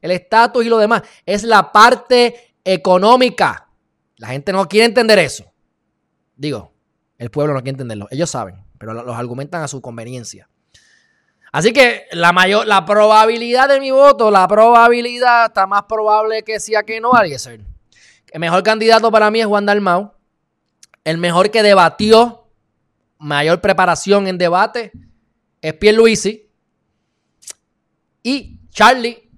el 0.01 0.11
estatus 0.11 0.65
y 0.65 0.69
lo 0.69 0.79
demás. 0.79 1.03
Es 1.25 1.43
la 1.45 1.73
parte 1.73 2.55
económica. 2.65 3.69
La 4.17 4.29
gente 4.29 4.53
no 4.53 4.69
quiere 4.69 4.87
entender 4.87 5.19
eso. 5.19 5.45
Digo, 6.37 6.73
el 7.19 7.31
pueblo 7.31 7.55
no 7.55 7.61
quiere 7.61 7.71
entenderlo. 7.71 8.07
Ellos 8.11 8.31
saben, 8.31 8.65
pero 8.79 8.93
los 8.95 9.17
argumentan 9.17 9.63
a 9.63 9.69
su 9.69 9.81
conveniencia. 9.81 10.49
Así 11.53 11.73
que 11.73 12.05
la 12.13 12.33
mayor, 12.33 12.67
la 12.67 12.85
probabilidad 12.85 13.69
de 13.69 13.81
mi 13.81 13.91
voto, 13.91 14.31
la 14.31 14.47
probabilidad 14.47 15.47
está 15.47 15.67
más 15.67 15.85
probable 15.85 16.43
que 16.45 16.61
sea 16.61 16.85
que 16.85 17.01
no, 17.01 17.13
ser. 17.39 17.61
El 18.31 18.41
mejor 18.41 18.63
candidato 18.63 19.11
para 19.11 19.31
mí 19.31 19.41
es 19.41 19.47
Juan 19.47 19.67
Dalmau. 19.67 20.15
El 21.03 21.19
mejor 21.19 21.51
que 21.51 21.63
debatió, 21.63 22.49
mayor 23.19 23.61
preparación 23.61 24.29
en 24.29 24.39
debate, 24.39 24.93
es 25.61 25.75
Pierre 25.75 25.97
Luisi. 25.97 26.49
Y 28.23 28.61
Charlie 28.71 29.30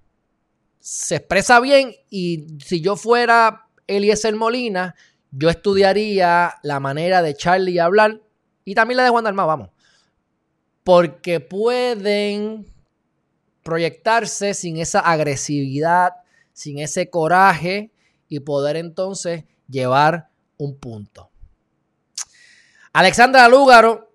se 0.82 1.16
expresa 1.16 1.60
bien 1.60 1.94
y 2.10 2.58
si 2.64 2.80
yo 2.80 2.96
fuera 2.96 3.68
Eliezer 3.86 4.34
Molina, 4.34 4.96
yo 5.30 5.48
estudiaría 5.48 6.54
la 6.64 6.80
manera 6.80 7.22
de 7.22 7.34
Charlie 7.34 7.78
hablar 7.78 8.20
y 8.64 8.74
también 8.74 8.96
la 8.96 9.04
de 9.04 9.10
Juan 9.10 9.24
Dalmau, 9.24 9.46
vamos. 9.46 9.70
Porque 10.82 11.38
pueden 11.38 12.66
proyectarse 13.62 14.54
sin 14.54 14.78
esa 14.78 14.98
agresividad, 14.98 16.14
sin 16.52 16.80
ese 16.80 17.08
coraje 17.08 17.92
y 18.28 18.40
poder 18.40 18.76
entonces 18.76 19.44
llevar 19.68 20.30
un 20.58 20.76
punto. 20.78 21.30
Alexandra 22.92 23.48
Lúgaro 23.48 24.12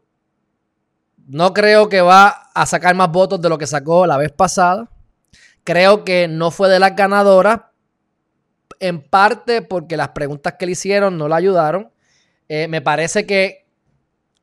no 1.28 1.54
creo 1.54 1.88
que 1.88 2.02
va 2.02 2.50
a 2.54 2.66
sacar 2.66 2.94
más 2.94 3.10
votos 3.10 3.42
de 3.42 3.48
lo 3.48 3.58
que 3.58 3.68
sacó 3.68 4.06
la 4.06 4.18
vez 4.18 4.34
pasada. 4.34 4.90
Creo 5.68 6.06
que 6.06 6.30
no 6.30 6.50
fue 6.50 6.70
de 6.70 6.80
las 6.80 6.96
ganadoras, 6.96 7.60
en 8.80 9.02
parte 9.02 9.62
porque 9.62 9.98
las 9.98 10.08
preguntas 10.12 10.54
que 10.58 10.66
le 10.66 10.72
hicieron 10.72 11.18
no 11.18 11.28
la 11.28 11.36
ayudaron. 11.36 11.92
Eh, 12.48 12.70
me 12.70 12.80
parece 12.80 13.26
que, 13.26 13.68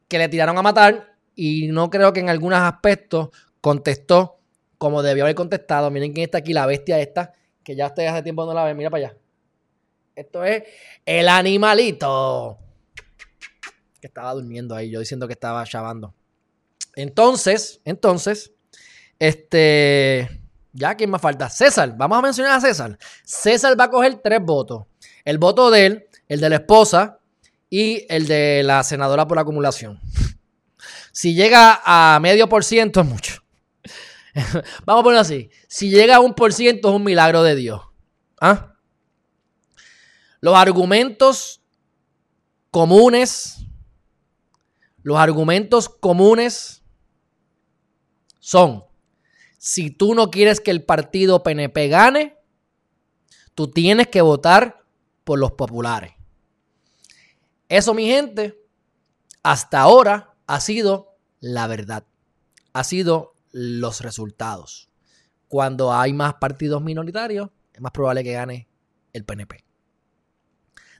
que 0.06 0.18
le 0.18 0.28
tiraron 0.28 0.58
a 0.58 0.62
matar 0.62 1.16
y 1.34 1.68
no 1.68 1.88
creo 1.88 2.12
que 2.12 2.20
en 2.20 2.28
algunos 2.28 2.58
aspectos 2.58 3.30
contestó 3.62 4.38
como 4.76 5.02
debió 5.02 5.24
haber 5.24 5.34
contestado. 5.34 5.90
Miren 5.90 6.12
quién 6.12 6.24
está 6.24 6.36
aquí, 6.36 6.52
la 6.52 6.66
bestia 6.66 7.00
esta, 7.00 7.32
que 7.62 7.74
ya 7.74 7.86
ustedes 7.86 8.10
hace 8.10 8.22
tiempo 8.22 8.44
no 8.44 8.52
la 8.52 8.64
ven. 8.64 8.76
Mira 8.76 8.90
para 8.90 9.06
allá. 9.06 9.16
Esto 10.14 10.44
es 10.44 10.62
el 11.06 11.26
animalito. 11.30 12.58
Que 13.98 14.08
estaba 14.08 14.34
durmiendo 14.34 14.74
ahí, 14.74 14.90
yo 14.90 15.00
diciendo 15.00 15.26
que 15.26 15.32
estaba 15.32 15.64
chavando. 15.64 16.14
Entonces, 16.96 17.80
entonces, 17.86 18.52
este, 19.18 20.43
ya, 20.74 20.96
¿quién 20.96 21.08
más 21.08 21.22
falta? 21.22 21.48
César, 21.48 21.94
vamos 21.96 22.18
a 22.18 22.22
mencionar 22.22 22.58
a 22.58 22.60
César. 22.60 22.98
César 23.24 23.78
va 23.78 23.84
a 23.84 23.90
coger 23.90 24.16
tres 24.16 24.40
votos. 24.42 24.84
El 25.24 25.38
voto 25.38 25.70
de 25.70 25.86
él, 25.86 26.06
el 26.28 26.40
de 26.40 26.48
la 26.50 26.56
esposa 26.56 27.20
y 27.70 28.04
el 28.08 28.26
de 28.26 28.62
la 28.64 28.82
senadora 28.82 29.26
por 29.26 29.38
acumulación. 29.38 30.00
Si 31.12 31.32
llega 31.32 31.80
a 31.84 32.18
medio 32.20 32.48
por 32.48 32.64
ciento 32.64 33.00
es 33.00 33.06
mucho. 33.06 33.40
Vamos 34.84 35.00
a 35.00 35.02
ponerlo 35.04 35.20
así. 35.20 35.48
Si 35.68 35.90
llega 35.90 36.16
a 36.16 36.20
un 36.20 36.34
por 36.34 36.52
ciento 36.52 36.88
es 36.88 36.94
un 36.96 37.04
milagro 37.04 37.44
de 37.44 37.54
Dios. 37.54 37.80
¿Ah? 38.40 38.74
Los 40.40 40.56
argumentos 40.56 41.62
comunes, 42.72 43.64
los 45.04 45.16
argumentos 45.16 45.88
comunes 45.88 46.82
son, 48.40 48.84
si 49.64 49.88
tú 49.90 50.14
no 50.14 50.30
quieres 50.30 50.60
que 50.60 50.70
el 50.70 50.84
partido 50.84 51.42
PNP 51.42 51.88
gane, 51.88 52.36
tú 53.54 53.68
tienes 53.70 54.08
que 54.08 54.20
votar 54.20 54.84
por 55.24 55.38
los 55.38 55.52
populares. 55.52 56.12
Eso, 57.70 57.94
mi 57.94 58.04
gente, 58.06 58.60
hasta 59.42 59.80
ahora 59.80 60.34
ha 60.46 60.60
sido 60.60 61.16
la 61.40 61.66
verdad. 61.66 62.04
Ha 62.74 62.84
sido 62.84 63.36
los 63.52 64.02
resultados. 64.02 64.90
Cuando 65.48 65.94
hay 65.94 66.12
más 66.12 66.34
partidos 66.34 66.82
minoritarios, 66.82 67.48
es 67.72 67.80
más 67.80 67.92
probable 67.92 68.22
que 68.22 68.32
gane 68.34 68.68
el 69.14 69.24
PNP. 69.24 69.64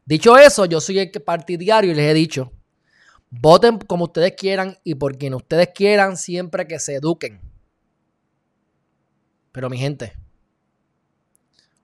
Dicho 0.07 0.39
eso, 0.39 0.65
yo 0.65 0.81
soy 0.81 1.01
el 1.01 1.11
partidario 1.11 1.93
y 1.93 1.95
les 1.95 2.11
he 2.11 2.15
dicho, 2.15 2.51
Voten 3.29 3.77
como 3.77 4.05
ustedes 4.05 4.33
quieran 4.39 4.79
y 4.85 4.95
por 4.95 5.19
quien 5.19 5.35
ustedes 5.35 5.69
quieran 5.75 6.17
siempre 6.17 6.67
que 6.67 6.79
se 6.79 6.95
eduquen. 6.95 7.54
Pero 9.55 9.71
mi 9.71 9.79
gente, 9.79 10.15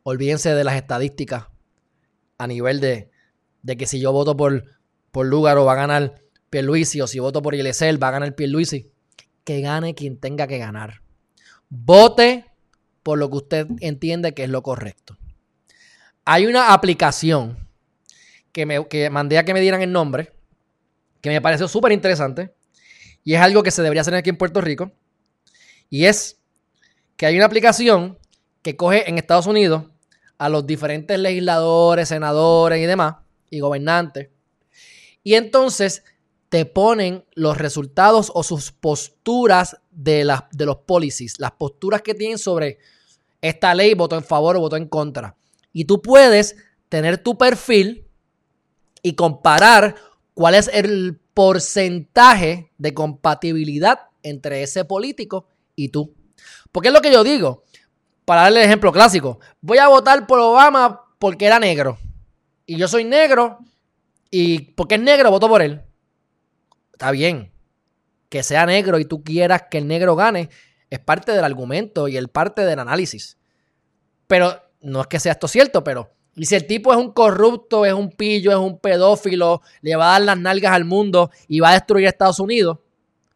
olvídense 0.03 0.53
de 0.53 0.65
las 0.65 0.75
estadísticas 0.75 1.47
a 2.37 2.49
nivel 2.49 2.81
de, 2.81 3.13
de 3.63 3.77
que 3.77 3.87
si 3.87 4.01
yo 4.01 4.11
voto 4.11 4.37
por, 4.37 4.65
por 5.13 5.27
Lugaro 5.27 5.65
va 5.65 5.75
a 5.75 5.77
ganar 5.77 6.17
Pierluisi 6.51 7.01
o 7.01 7.07
si 7.07 7.21
voto 7.21 7.43
por 7.43 7.55
Ilesel 7.55 8.03
va 8.03 8.09
a 8.09 8.11
ganar 8.11 8.35
Pierluisi. 8.35 8.91
Que 9.45 9.61
gane 9.61 9.95
quien 9.95 10.17
tenga 10.17 10.49
que 10.49 10.59
ganar. 10.59 11.03
Vote 11.69 12.45
por 13.05 13.19
lo 13.19 13.31
que 13.31 13.37
usted 13.37 13.69
entiende 13.79 14.35
que 14.35 14.43
es 14.43 14.51
lo 14.51 14.65
correcto. 14.65 15.17
Hay 16.25 16.47
una 16.47 16.73
aplicación 16.73 17.69
que, 18.51 18.67
me, 18.67 18.89
que 18.89 19.11
mandé 19.11 19.39
a 19.39 19.45
que 19.45 19.55
me 19.55 19.61
dieran 19.61 19.81
el 19.83 19.93
nombre 19.93 20.33
que 21.21 21.31
me 21.31 21.41
pareció 21.41 21.69
súper 21.69 21.93
interesante 21.93 22.53
y 23.23 23.35
es 23.35 23.41
algo 23.41 23.63
que 23.63 23.71
se 23.71 23.83
debería 23.83 24.01
hacer 24.01 24.17
aquí 24.17 24.31
en 24.31 24.39
Puerto 24.39 24.61
Rico. 24.61 24.91
Y 25.89 26.07
es 26.07 26.40
que 27.21 27.27
hay 27.27 27.37
una 27.37 27.45
aplicación 27.45 28.19
que 28.63 28.79
coge 28.79 29.07
en 29.07 29.19
Estados 29.19 29.47
Unidos 29.47 29.85
a 30.39 30.49
los 30.49 30.67
diferentes 30.67 31.19
legisladores, 31.19 32.09
senadores 32.09 32.83
y 32.83 32.87
demás, 32.87 33.17
y 33.51 33.61
gobernantes. 33.61 34.31
Y 35.23 35.35
entonces 35.35 36.03
te 36.49 36.65
ponen 36.65 37.27
los 37.35 37.59
resultados 37.59 38.33
o 38.35 38.43
sus 38.43 38.73
posturas 38.73 39.77
de, 39.91 40.27
de 40.53 40.65
los 40.65 40.77
policies, 40.79 41.39
las 41.39 41.51
posturas 41.51 42.01
que 42.01 42.15
tienen 42.15 42.39
sobre 42.39 42.79
esta 43.43 43.75
ley, 43.75 43.93
voto 43.93 44.17
en 44.17 44.25
favor 44.25 44.57
o 44.57 44.61
voto 44.61 44.79
en 44.79 44.89
contra. 44.89 45.37
Y 45.75 45.85
tú 45.85 46.01
puedes 46.01 46.57
tener 46.89 47.19
tu 47.19 47.37
perfil 47.37 48.07
y 49.03 49.13
comparar 49.13 49.95
cuál 50.33 50.55
es 50.55 50.71
el 50.73 51.21
porcentaje 51.35 52.73
de 52.79 52.95
compatibilidad 52.95 54.09
entre 54.23 54.63
ese 54.63 54.87
político 54.87 55.49
y 55.77 55.91
tú. 55.91 56.15
Porque 56.73 56.89
es 56.89 56.95
lo 56.95 57.01
que 57.01 57.13
yo 57.13 57.25
digo. 57.25 57.65
Para 58.25 58.43
darle 58.43 58.61
el 58.61 58.67
ejemplo 58.67 58.93
clásico, 58.93 59.41
voy 59.61 59.79
a 59.79 59.89
votar 59.89 60.27
por 60.27 60.39
Obama 60.39 61.03
porque 61.19 61.47
era 61.47 61.59
negro. 61.59 61.99
Y 62.67 62.77
yo 62.77 62.87
soy 62.87 63.05
negro 63.05 63.59
y 64.31 64.73
porque 64.73 64.95
es 64.95 65.01
negro 65.01 65.31
voto 65.31 65.49
por 65.49 65.63
él. 65.63 65.83
Está 66.93 67.11
bien. 67.11 67.53
Que 68.29 68.43
sea 68.43 68.67
negro 68.67 68.99
y 68.99 69.05
tú 69.05 69.25
quieras 69.25 69.65
que 69.71 69.79
el 69.79 69.89
negro 69.89 70.15
gane 70.15 70.51
es 70.91 70.99
parte 70.99 71.33
del 71.33 71.45
argumento 71.45 72.09
y 72.09 72.17
el 72.17 72.29
parte 72.29 72.65
del 72.65 72.79
análisis. 72.79 73.39
Pero 74.27 74.61
no 74.81 75.01
es 75.01 75.07
que 75.09 75.19
sea 75.19 75.33
esto 75.33 75.49
cierto, 75.49 75.83
pero 75.83 76.11
y 76.37 76.47
si 76.47 76.55
el 76.55 76.67
tipo 76.67 76.93
es 76.93 76.99
un 76.99 77.13
corrupto, 77.13 77.85
es 77.85 77.93
un 77.93 78.11
pillo, 78.11 78.51
es 78.51 78.57
un 78.57 78.79
pedófilo, 78.79 79.63
le 79.83 79.97
va 79.97 80.09
a 80.09 80.13
dar 80.13 80.23
las 80.23 80.39
nalgas 80.39 80.73
al 80.73 80.85
mundo 80.85 81.31
y 81.49 81.61
va 81.61 81.71
a 81.71 81.75
destruir 81.75 82.07
Estados 82.07 82.39
Unidos, 82.41 82.79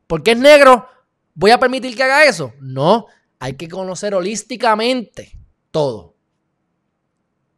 porque 0.06 0.32
es 0.32 0.38
negro, 0.38 0.88
¿voy 1.34 1.50
a 1.50 1.58
permitir 1.58 1.96
que 1.96 2.02
haga 2.02 2.24
eso? 2.24 2.52
No, 2.60 3.06
hay 3.44 3.56
que 3.56 3.68
conocer 3.68 4.14
holísticamente 4.14 5.38
todo. 5.70 6.14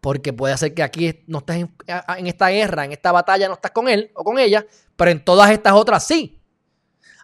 Porque 0.01 0.33
puede 0.33 0.59
ser 0.59 0.75
que 0.75 0.83
aquí 0.83 1.23
no 1.29 1.39
estés 1.39 1.59
en, 1.59 2.27
esta 2.27 2.49
guerra, 2.49 2.85
en 2.85 2.91
esta 2.91 3.13
batalla 3.13 3.47
no 3.47 3.55
estás 3.55 3.71
con 3.71 3.89
él 3.89 4.11
o 4.17 4.25
con 4.25 4.41
ella, 4.41 4.67
pero 4.97 5.13
en 5.13 5.25
todas 5.25 5.49
estas 5.49 5.75
otras 5.75 6.05
sí. 6.05 6.43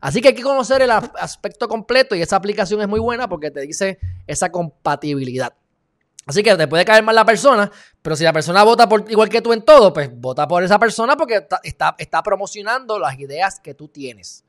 Así 0.00 0.20
que 0.20 0.28
hay 0.28 0.34
que 0.34 0.44
conocer 0.44 0.80
el 0.80 0.92
aspecto 0.92 1.66
completo 1.66 2.14
y 2.14 2.22
esa 2.22 2.36
aplicación 2.36 2.80
es 2.80 2.86
muy 2.86 3.00
buena 3.00 3.28
porque 3.28 3.50
te 3.50 3.62
dice 3.62 3.98
esa 4.28 4.52
compatibilidad. 4.52 5.54
Así 6.24 6.44
que 6.44 6.54
te 6.54 6.68
puede 6.68 6.84
caer 6.84 7.02
mal 7.02 7.16
la 7.16 7.24
persona, 7.24 7.68
pero 8.00 8.14
si 8.14 8.22
la 8.22 8.32
persona 8.32 8.62
vota 8.62 8.88
por 8.88 9.10
igual 9.10 9.28
que 9.28 9.42
tú 9.42 9.52
en 9.52 9.62
todo, 9.62 9.92
pues 9.92 10.08
vota 10.20 10.46
por 10.46 10.62
esa 10.62 10.78
persona 10.78 11.16
porque 11.16 11.48
está, 11.64 11.96
está, 11.98 12.22
promocionando 12.22 13.00
las 13.00 13.18
ideas 13.18 13.58
que 13.58 13.74
tú 13.74 13.88
tienes 13.88 14.44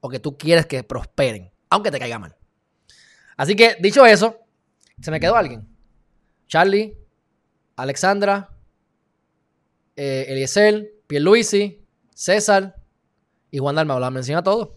o 0.00 0.08
que 0.08 0.20
tú 0.20 0.38
quieres 0.38 0.66
que 0.66 0.84
prosperen, 0.84 1.50
aunque 1.68 1.90
te 1.90 1.98
caiga 1.98 2.20
mal. 2.20 2.36
Así 3.36 3.56
que, 3.56 3.76
dicho 3.80 4.04
eso, 4.06 4.38
¿se 5.00 5.10
me 5.10 5.20
quedó 5.20 5.36
alguien? 5.36 5.66
Charlie, 6.46 6.96
Alexandra, 7.76 8.50
eh, 9.96 10.26
Eliezer, 10.28 10.92
Pierluisi, 11.06 11.84
César 12.14 12.76
y 13.50 13.58
Juan 13.58 13.74
Dalmau. 13.74 13.98
La 13.98 14.10
menciona 14.10 14.40
a 14.40 14.44
todos. 14.44 14.70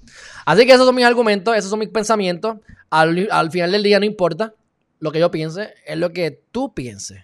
Así 0.45 0.65
que 0.65 0.73
esos 0.73 0.85
son 0.85 0.95
mis 0.95 1.05
argumentos, 1.05 1.55
esos 1.55 1.69
son 1.69 1.79
mis 1.79 1.89
pensamientos. 1.89 2.57
Al, 2.89 3.27
al 3.31 3.51
final 3.51 3.71
del 3.71 3.83
día 3.83 3.99
no 3.99 4.05
importa 4.05 4.55
lo 4.99 5.11
que 5.11 5.19
yo 5.19 5.29
piense, 5.29 5.73
es 5.85 5.97
lo 5.97 6.11
que 6.11 6.31
tú 6.51 6.73
pienses 6.73 7.23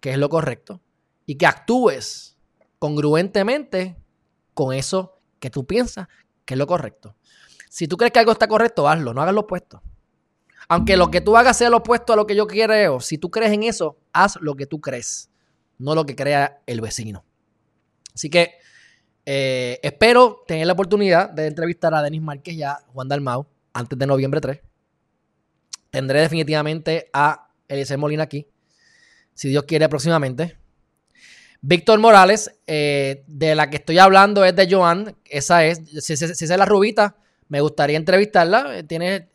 que 0.00 0.10
es 0.10 0.18
lo 0.18 0.28
correcto 0.28 0.80
y 1.24 1.36
que 1.36 1.46
actúes 1.46 2.38
congruentemente 2.78 3.96
con 4.54 4.74
eso 4.74 5.20
que 5.38 5.50
tú 5.50 5.66
piensas 5.66 6.08
que 6.44 6.54
es 6.54 6.58
lo 6.58 6.66
correcto. 6.66 7.16
Si 7.68 7.88
tú 7.88 7.96
crees 7.96 8.12
que 8.12 8.20
algo 8.20 8.32
está 8.32 8.48
correcto, 8.48 8.88
hazlo, 8.88 9.12
no 9.12 9.22
hagas 9.22 9.34
lo 9.34 9.42
opuesto. 9.42 9.82
Aunque 10.68 10.96
lo 10.96 11.10
que 11.10 11.20
tú 11.20 11.36
hagas 11.36 11.56
sea 11.56 11.70
lo 11.70 11.78
opuesto 11.78 12.12
a 12.12 12.16
lo 12.16 12.26
que 12.26 12.34
yo 12.34 12.46
quiero, 12.46 13.00
si 13.00 13.18
tú 13.18 13.30
crees 13.30 13.52
en 13.52 13.62
eso, 13.62 13.96
haz 14.12 14.36
lo 14.40 14.56
que 14.56 14.66
tú 14.66 14.80
crees, 14.80 15.30
no 15.78 15.94
lo 15.94 16.04
que 16.06 16.16
crea 16.16 16.60
el 16.66 16.80
vecino. 16.80 17.24
Así 18.14 18.30
que 18.30 18.54
eh, 19.24 19.78
espero 19.82 20.42
tener 20.46 20.66
la 20.66 20.72
oportunidad 20.72 21.30
de 21.30 21.46
entrevistar 21.46 21.94
a 21.94 22.02
Denis 22.02 22.22
Márquez 22.22 22.54
y 22.54 22.62
a 22.62 22.78
Juan 22.92 23.08
Dalmau 23.08 23.46
antes 23.72 23.98
de 23.98 24.06
noviembre 24.06 24.40
3 24.40 24.60
tendré 25.96 26.20
definitivamente 26.20 27.08
a 27.14 27.48
Eliezer 27.68 27.96
Molina 27.96 28.24
aquí, 28.24 28.46
si 29.32 29.48
Dios 29.48 29.64
quiere 29.64 29.88
próximamente. 29.88 30.58
Víctor 31.62 31.98
Morales, 31.98 32.54
eh, 32.66 33.24
de 33.26 33.54
la 33.54 33.70
que 33.70 33.78
estoy 33.78 33.96
hablando 33.98 34.44
es 34.44 34.54
de 34.54 34.68
Joan, 34.70 35.16
esa 35.24 35.64
es, 35.64 35.80
si, 36.04 36.12
es 36.12 36.50
la 36.50 36.66
rubita, 36.66 37.16
me 37.48 37.60
gustaría 37.60 37.96
entrevistarla, 37.96 38.82
tiene, 38.86 39.28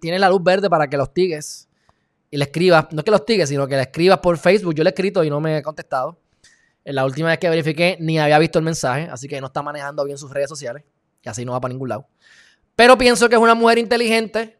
tiene 0.00 0.18
la 0.18 0.28
luz 0.28 0.42
verde 0.42 0.68
para 0.68 0.88
que 0.88 0.96
los 0.96 1.12
tigues 1.14 1.68
y 2.30 2.36
le 2.36 2.44
escribas, 2.44 2.86
no 2.92 3.00
es 3.00 3.04
que 3.04 3.10
los 3.10 3.24
tigues, 3.24 3.48
sino 3.48 3.66
que 3.66 3.76
le 3.76 3.82
escribas 3.82 4.18
por 4.18 4.38
Facebook, 4.38 4.74
yo 4.74 4.84
le 4.84 4.90
he 4.90 4.92
escrito 4.92 5.24
y 5.24 5.30
no 5.30 5.40
me 5.40 5.58
he 5.58 5.62
contestado. 5.62 6.18
La 6.84 7.04
última 7.04 7.28
vez 7.28 7.38
que 7.38 7.48
verifiqué 7.48 7.96
ni 8.00 8.18
había 8.18 8.38
visto 8.38 8.58
el 8.58 8.64
mensaje, 8.64 9.08
así 9.10 9.28
que 9.28 9.40
no 9.40 9.48
está 9.48 9.62
manejando 9.62 10.04
bien 10.04 10.16
sus 10.16 10.30
redes 10.30 10.48
sociales. 10.48 10.84
Y 11.22 11.28
así 11.28 11.44
no 11.44 11.52
va 11.52 11.60
para 11.60 11.72
ningún 11.72 11.88
lado. 11.88 12.08
Pero 12.74 12.96
pienso 12.96 13.28
que 13.28 13.34
es 13.34 13.40
una 13.40 13.54
mujer 13.54 13.78
inteligente, 13.78 14.58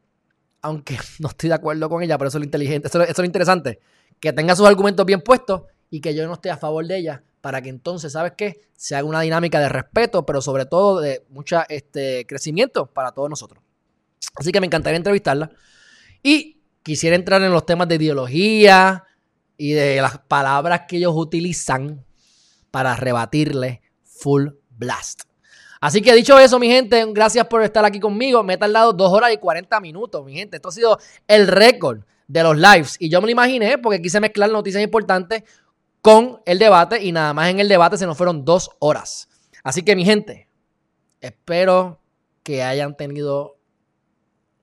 aunque 0.63 0.99
no 1.21 1.29
estoy 1.29 1.49
de 1.49 1.55
acuerdo 1.55 1.89
con 1.89 2.03
ella, 2.03 2.19
pero 2.19 2.29
eso 2.29 2.39
es 2.39 2.41
lo 2.41 2.45
inteligente, 2.45 2.89
eso, 2.89 3.03
es 3.03 3.17
lo 3.17 3.25
interesante, 3.25 3.81
que 4.19 4.33
tenga 4.33 4.55
sus 4.57 4.67
argumentos 4.67 5.07
bien 5.07 5.23
puestos 5.23 5.63
y 5.91 6.01
que 6.01 6.15
yo 6.15 6.27
no 6.27 6.35
esté 6.35 6.51
a 6.51 6.57
favor 6.57 6.87
de 6.87 6.99
ella 6.99 7.23
para 7.41 7.63
que 7.63 7.69
entonces, 7.69 8.13
¿sabes 8.13 8.33
qué? 8.37 8.61
Se 8.77 8.95
haga 8.95 9.07
una 9.07 9.21
dinámica 9.21 9.61
de 9.61 9.69
respeto, 9.69 10.27
pero 10.27 10.43
sobre 10.43 10.67
todo 10.67 11.01
de 11.01 11.25
mucho 11.31 11.61
este, 11.69 12.27
crecimiento 12.27 12.87
para 12.87 13.13
todos 13.13 13.31
nosotros. 13.31 13.63
Así 14.37 14.53
que 14.53 14.61
me 14.61 14.67
encantaría 14.67 14.97
entrevistarla. 14.97 15.51
Y 16.23 16.61
quisiera 16.83 17.17
entrar 17.17 17.43
en 17.43 17.53
los 17.53 17.65
temas 17.67 17.89
de 17.89 17.97
ideología 17.97 19.05
y 19.57 19.73
de 19.73 20.01
las 20.01 20.19
palabras 20.19 20.83
que 20.89 20.99
ellos 20.99 21.13
utilizan 21.15 22.05
para 22.71 22.97
rebatirle 22.97 23.83
full 24.05 24.49
blast. 24.71 25.23
Así 25.81 26.03
que 26.03 26.15
dicho 26.15 26.39
eso, 26.39 26.59
mi 26.59 26.69
gente, 26.69 27.03
gracias 27.09 27.47
por 27.47 27.63
estar 27.63 27.85
aquí 27.85 28.01
conmigo. 28.01 28.43
Me 28.43 28.55
he 28.55 28.59
tardado 28.59 28.93
dos 28.93 29.11
horas 29.13 29.33
y 29.33 29.39
40 29.39 29.81
minutos, 29.81 30.25
mi 30.25 30.35
gente. 30.35 30.57
Esto 30.57 30.69
ha 30.69 30.73
sido 30.73 30.99
el 31.27 31.49
récord 31.49 32.03
de 32.29 32.43
los 32.43 32.57
lives. 32.57 32.97
Y 32.99 33.09
yo 33.09 33.21
me 33.21 33.27
lo 33.27 33.33
imaginé 33.33 33.79
porque 33.79 34.01
quise 34.03 34.21
mezclar 34.21 34.51
noticias 34.51 34.83
importantes 34.83 35.43
con 36.03 36.41
el 36.47 36.59
debate 36.59 37.03
y 37.03 37.13
nada 37.13 37.35
más 37.35 37.51
en 37.51 37.61
el 37.61 37.69
debate 37.69 37.99
se 37.99 38.07
nos 38.07 38.17
fueron 38.17 38.45
dos 38.45 38.71
horas. 38.79 39.29
Así 39.63 39.83
que 39.83 39.97
mi 39.97 40.05
gente, 40.05 40.49
espero 41.21 42.01
que 42.43 42.63
hayan 42.63 42.97
tenido, 42.97 43.59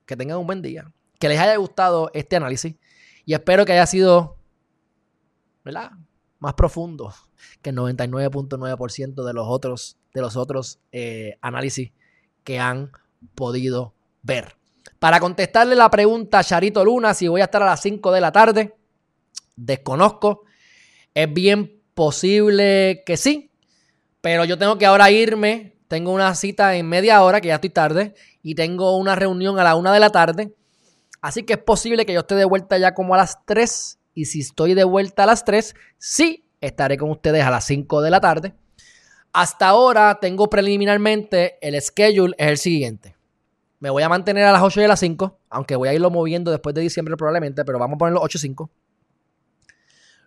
que 0.06 0.16
tengan 0.16 0.38
un 0.38 0.46
buen 0.46 0.62
día, 0.62 0.92
que 1.18 1.28
les 1.28 1.38
haya 1.38 1.56
gustado 1.56 2.10
este 2.14 2.36
análisis 2.36 2.74
y 3.24 3.34
espero 3.34 3.64
que 3.64 3.72
haya 3.72 3.86
sido, 3.86 4.36
¿verdad? 5.64 5.92
Más 6.38 6.54
profundo 6.54 7.14
que 7.62 7.70
el 7.70 7.76
99.9% 7.76 9.24
de 9.24 9.32
los 9.32 9.46
otros, 9.48 9.98
de 10.12 10.20
los 10.20 10.36
otros 10.36 10.80
eh, 10.92 11.38
análisis 11.40 11.92
que 12.42 12.58
han 12.58 12.90
podido 13.34 13.94
ver. 14.22 14.56
Para 14.98 15.20
contestarle 15.20 15.76
la 15.76 15.90
pregunta 15.90 16.40
a 16.40 16.44
Charito 16.44 16.84
Luna, 16.84 17.14
si 17.14 17.28
voy 17.28 17.40
a 17.40 17.44
estar 17.44 17.62
a 17.62 17.66
las 17.66 17.80
5 17.82 18.10
de 18.10 18.20
la 18.20 18.32
tarde, 18.32 18.76
desconozco. 19.54 20.44
Es 21.14 21.32
bien 21.32 21.80
posible 21.94 23.02
que 23.04 23.16
sí, 23.16 23.50
pero 24.20 24.44
yo 24.44 24.58
tengo 24.58 24.78
que 24.78 24.86
ahora 24.86 25.10
irme. 25.10 25.74
Tengo 25.88 26.12
una 26.12 26.34
cita 26.34 26.76
en 26.76 26.86
media 26.86 27.22
hora, 27.22 27.40
que 27.40 27.48
ya 27.48 27.54
estoy 27.54 27.70
tarde, 27.70 28.14
y 28.42 28.54
tengo 28.54 28.96
una 28.98 29.14
reunión 29.14 29.58
a 29.58 29.64
la 29.64 29.74
1 29.74 29.90
de 29.92 30.00
la 30.00 30.10
tarde. 30.10 30.54
Así 31.20 31.42
que 31.44 31.54
es 31.54 31.58
posible 31.58 32.04
que 32.04 32.12
yo 32.12 32.20
esté 32.20 32.34
de 32.34 32.44
vuelta 32.44 32.76
ya 32.78 32.94
como 32.94 33.14
a 33.14 33.16
las 33.16 33.44
3. 33.46 33.98
Y 34.14 34.26
si 34.26 34.40
estoy 34.40 34.74
de 34.74 34.84
vuelta 34.84 35.22
a 35.22 35.26
las 35.26 35.44
3, 35.44 35.74
sí 35.96 36.44
estaré 36.60 36.98
con 36.98 37.10
ustedes 37.10 37.42
a 37.42 37.50
las 37.50 37.64
5 37.64 38.02
de 38.02 38.10
la 38.10 38.20
tarde. 38.20 38.54
Hasta 39.32 39.68
ahora 39.68 40.18
tengo 40.20 40.48
preliminarmente 40.50 41.58
el 41.66 41.80
schedule 41.80 42.34
es 42.38 42.48
el 42.48 42.58
siguiente. 42.58 43.16
Me 43.80 43.90
voy 43.90 44.02
a 44.02 44.08
mantener 44.08 44.44
a 44.44 44.52
las 44.52 44.62
8 44.62 44.80
y 44.80 44.84
a 44.84 44.88
las 44.88 45.00
5, 45.00 45.38
aunque 45.50 45.76
voy 45.76 45.88
a 45.88 45.94
irlo 45.94 46.10
moviendo 46.10 46.50
después 46.50 46.74
de 46.74 46.80
diciembre 46.80 47.16
probablemente, 47.16 47.64
pero 47.64 47.78
vamos 47.78 47.94
a 47.94 47.98
ponerlo 47.98 48.20
8 48.20 48.38
y 48.38 48.40
5. 48.40 48.70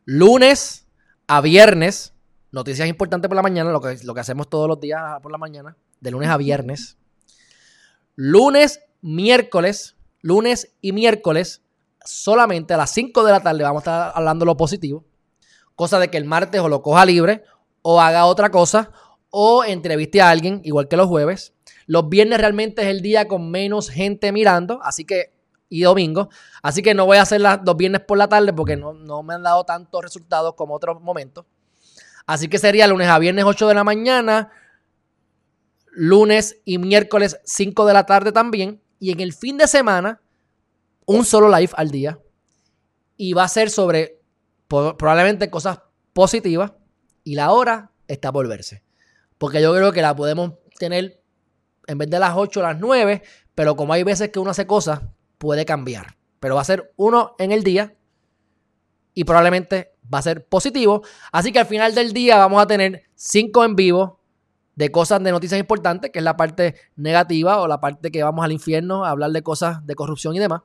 Lunes 0.05 0.87
a 1.27 1.41
viernes, 1.41 2.13
noticias 2.51 2.87
importantes 2.87 3.29
por 3.29 3.35
la 3.35 3.41
mañana, 3.41 3.71
lo 3.71 3.81
que, 3.81 3.97
lo 4.03 4.13
que 4.13 4.19
hacemos 4.19 4.49
todos 4.49 4.67
los 4.67 4.79
días 4.79 5.01
por 5.21 5.31
la 5.31 5.37
mañana, 5.37 5.77
de 5.99 6.11
lunes 6.11 6.29
a 6.29 6.37
viernes. 6.37 6.97
Lunes, 8.15 8.81
miércoles, 9.01 9.95
lunes 10.21 10.73
y 10.81 10.91
miércoles, 10.91 11.61
solamente 12.03 12.73
a 12.73 12.77
las 12.77 12.91
5 12.91 13.23
de 13.23 13.31
la 13.31 13.41
tarde 13.41 13.63
vamos 13.63 13.79
a 13.79 13.83
estar 13.83 14.11
hablando 14.15 14.45
lo 14.45 14.57
positivo. 14.57 15.05
Cosa 15.75 15.99
de 15.99 16.09
que 16.09 16.17
el 16.17 16.25
martes 16.25 16.61
o 16.61 16.69
lo 16.69 16.81
coja 16.81 17.05
libre 17.05 17.43
o 17.81 18.01
haga 18.01 18.25
otra 18.25 18.51
cosa 18.51 18.91
o 19.29 19.63
entreviste 19.63 20.21
a 20.21 20.29
alguien, 20.29 20.61
igual 20.63 20.87
que 20.87 20.97
los 20.97 21.07
jueves. 21.07 21.53
Los 21.87 22.09
viernes 22.09 22.39
realmente 22.39 22.83
es 22.83 22.89
el 22.89 23.01
día 23.01 23.27
con 23.27 23.49
menos 23.49 23.89
gente 23.89 24.31
mirando, 24.31 24.79
así 24.83 25.05
que, 25.05 25.33
y 25.71 25.83
domingo. 25.83 26.29
Así 26.61 26.83
que 26.83 26.93
no 26.93 27.05
voy 27.05 27.17
a 27.17 27.21
hacer 27.21 27.39
los 27.41 27.77
viernes 27.77 28.01
por 28.01 28.17
la 28.17 28.27
tarde 28.27 28.51
porque 28.51 28.75
no, 28.75 28.93
no 28.93 29.23
me 29.23 29.33
han 29.33 29.43
dado 29.43 29.63
tantos 29.63 30.03
resultados 30.03 30.53
como 30.55 30.75
otros 30.75 31.01
momentos. 31.01 31.45
Así 32.27 32.49
que 32.49 32.59
sería 32.59 32.87
lunes 32.87 33.07
a 33.07 33.17
viernes 33.17 33.45
8 33.45 33.69
de 33.69 33.73
la 33.73 33.85
mañana, 33.85 34.51
lunes 35.91 36.57
y 36.65 36.77
miércoles 36.77 37.39
5 37.45 37.85
de 37.85 37.93
la 37.93 38.05
tarde 38.05 38.33
también. 38.33 38.81
Y 38.99 39.11
en 39.11 39.21
el 39.21 39.31
fin 39.33 39.57
de 39.57 39.65
semana, 39.65 40.21
un 41.05 41.23
solo 41.23 41.47
live 41.47 41.71
al 41.77 41.89
día. 41.89 42.19
Y 43.15 43.31
va 43.31 43.45
a 43.45 43.47
ser 43.47 43.69
sobre 43.69 44.19
probablemente 44.67 45.49
cosas 45.49 45.79
positivas. 46.11 46.73
Y 47.23 47.35
la 47.35 47.51
hora 47.51 47.91
está 48.09 48.29
por 48.29 48.45
verse. 48.49 48.83
Porque 49.37 49.61
yo 49.61 49.73
creo 49.73 49.93
que 49.93 50.01
la 50.01 50.13
podemos 50.13 50.55
tener 50.77 51.23
en 51.87 51.97
vez 51.97 52.09
de 52.09 52.19
las 52.19 52.33
8, 52.35 52.61
las 52.61 52.77
9, 52.77 53.23
pero 53.55 53.77
como 53.77 53.93
hay 53.93 54.03
veces 54.03 54.31
que 54.31 54.39
uno 54.39 54.51
hace 54.51 54.67
cosas, 54.67 55.01
puede 55.41 55.65
cambiar. 55.65 56.17
Pero 56.39 56.55
va 56.55 56.61
a 56.61 56.65
ser 56.65 56.93
uno 56.97 57.33
en 57.39 57.51
el 57.51 57.63
día 57.63 57.95
y 59.15 59.23
probablemente 59.23 59.95
va 60.13 60.19
a 60.19 60.21
ser 60.21 60.45
positivo. 60.45 61.01
Así 61.31 61.51
que 61.51 61.57
al 61.57 61.65
final 61.65 61.95
del 61.95 62.13
día 62.13 62.37
vamos 62.37 62.61
a 62.61 62.67
tener 62.67 63.05
5 63.15 63.65
en 63.65 63.75
vivo 63.75 64.19
de 64.75 64.91
cosas 64.91 65.21
de 65.23 65.31
noticias 65.31 65.59
importantes, 65.59 66.11
que 66.11 66.19
es 66.19 66.23
la 66.23 66.37
parte 66.37 66.75
negativa 66.95 67.59
o 67.59 67.67
la 67.67 67.81
parte 67.81 68.11
que 68.11 68.21
vamos 68.21 68.45
al 68.45 68.51
infierno 68.51 69.03
a 69.03 69.09
hablar 69.09 69.31
de 69.31 69.41
cosas 69.41 69.83
de 69.85 69.95
corrupción 69.95 70.35
y 70.35 70.39
demás. 70.39 70.61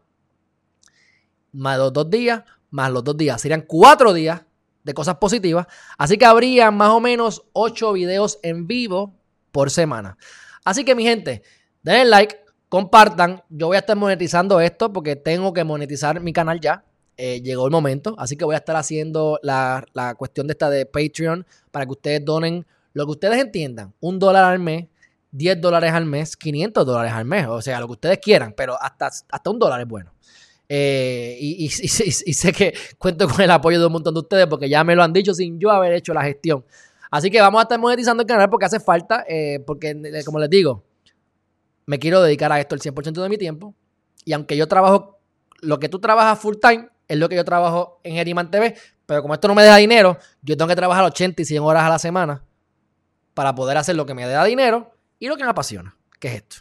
Más 1.53 1.78
los 1.78 1.90
dos 1.94 2.11
días, 2.11 2.44
más 2.69 2.90
los 2.90 3.03
dos 3.03 3.16
días. 3.16 3.40
Serían 3.40 3.62
cuatro 3.62 4.12
días 4.12 4.43
de 4.85 4.93
cosas 4.93 5.16
positivas. 5.16 5.66
Así 5.97 6.19
que 6.19 6.27
habría 6.27 6.70
más 6.70 6.90
o 6.90 7.01
menos 7.01 7.47
8 7.55 7.94
videos 7.94 8.39
en 8.43 8.66
vivo 8.66 9.15
por 9.53 9.70
semana. 9.70 10.19
Así 10.65 10.85
que 10.85 10.94
mi 10.94 11.05
gente, 11.05 11.43
denle 11.82 12.05
like, 12.05 12.45
compartan. 12.68 13.43
Yo 13.48 13.68
voy 13.68 13.76
a 13.76 13.80
estar 13.80 13.97
monetizando 13.97 14.60
esto 14.60 14.93
porque 14.93 15.16
tengo 15.16 15.52
que 15.52 15.64
monetizar 15.64 16.20
mi 16.20 16.32
canal 16.32 16.60
ya. 16.60 16.84
Eh, 17.16 17.40
llegó 17.43 17.64
el 17.66 17.72
momento. 17.72 18.14
Así 18.18 18.36
que 18.36 18.44
voy 18.44 18.55
a 18.55 18.59
estar 18.59 18.76
haciendo 18.76 19.38
la, 19.43 19.84
cuestión 20.18 20.47
de 20.47 20.52
esta 20.52 20.68
de 20.70 20.86
Patreon 20.86 21.47
para 21.70 21.86
que 21.86 21.93
ustedes 21.93 22.24
donen 22.24 22.66
lo 22.93 23.05
que 23.06 23.12
ustedes 23.12 23.40
entiendan. 23.40 23.94
Un 24.01 24.18
dólar 24.18 24.44
al 24.44 24.59
mes, 24.59 24.86
10 25.32 25.60
dólares 25.60 25.93
al 25.93 26.06
mes, 26.06 26.36
500 26.36 26.84
dólares 26.86 27.12
al 27.12 27.24
mes. 27.24 27.47
O 27.47 27.60
sea, 27.62 27.80
lo 27.80 27.86
que 27.86 27.93
ustedes 27.93 28.18
quieran, 28.18 28.55
pero 28.56 28.80
hasta, 28.80 29.06
hasta 29.06 29.51
un 29.51 29.59
dólar 29.59 29.80
es 29.80 29.88
bueno. 29.88 30.12
Eh, 30.68 31.36
y, 31.40 31.68
sé 31.68 32.52
que 32.52 32.74
cuento 32.98 33.28
con 33.28 33.40
el 33.40 33.51
apoyo 33.51 33.78
de 33.78 33.86
un 33.86 33.93
montón 33.93 34.14
de 34.14 34.20
ustedes 34.20 34.47
porque 34.47 34.68
ya 34.68 34.82
me 34.82 34.97
lo 34.97 35.02
han 35.02 35.12
dicho 35.12 35.32
sin 35.32 35.59
yo 35.59 35.70
haber 35.70 35.93
hecho 35.94 36.12
la 36.12 36.22
gestión. 36.22 36.64
Así 37.10 37.30
que 37.30 37.40
vamos 37.40 37.60
a 37.60 37.62
estar 37.62 37.78
monetizando 37.78 38.22
el 38.22 38.26
canal 38.26 38.51
porque 38.51 38.66
hace 38.66 38.80
falta, 38.80 39.24
eh, 39.28 39.60
porque 39.64 39.94
como 40.24 40.38
les 40.38 40.51
digo, 40.51 40.82
me 41.87 41.99
quiero 41.99 42.21
dedicar 42.23 42.53
a 42.53 42.61
esto 42.61 42.75
el 42.75 42.81
100% 42.81 43.23
de 43.23 43.29
mi 43.29 43.39
tiempo. 43.39 43.75
Y 44.25 44.33
aunque 44.33 44.57
yo 44.57 44.67
trabajo, 44.69 45.21
lo 45.61 45.79
que 45.79 45.89
tú 45.89 46.01
trabajas 46.01 46.39
full 46.39 46.57
time 46.61 46.89
es 47.09 47.17
lo 47.17 47.29
que 47.29 47.37
yo 47.37 47.45
trabajo 47.45 48.01
en 48.03 48.15
Geriman 48.15 48.51
TV, 48.51 48.77
pero 49.07 49.23
como 49.23 49.35
esto 49.35 49.49
no 49.49 49.55
me 49.55 49.63
deja 49.63 49.77
dinero, 49.77 50.19
yo 50.43 50.57
tengo 50.57 50.69
que 50.69 50.77
trabajar 50.77 51.05
80 51.05 51.41
y 51.43 51.45
100 51.45 51.63
horas 51.63 51.85
a 51.85 51.89
la 51.89 51.99
semana 51.99 52.43
para 53.35 53.55
poder 53.55 53.77
hacer 53.77 53.95
lo 53.97 54.05
que 54.05 54.15
me 54.15 54.27
da 54.27 54.45
dinero 54.45 54.93
y 55.19 55.29
lo 55.29 55.37
que 55.37 55.45
me 55.45 55.51
apasiona, 55.51 55.97
que 56.19 56.29
es 56.29 56.35
esto. 56.35 56.57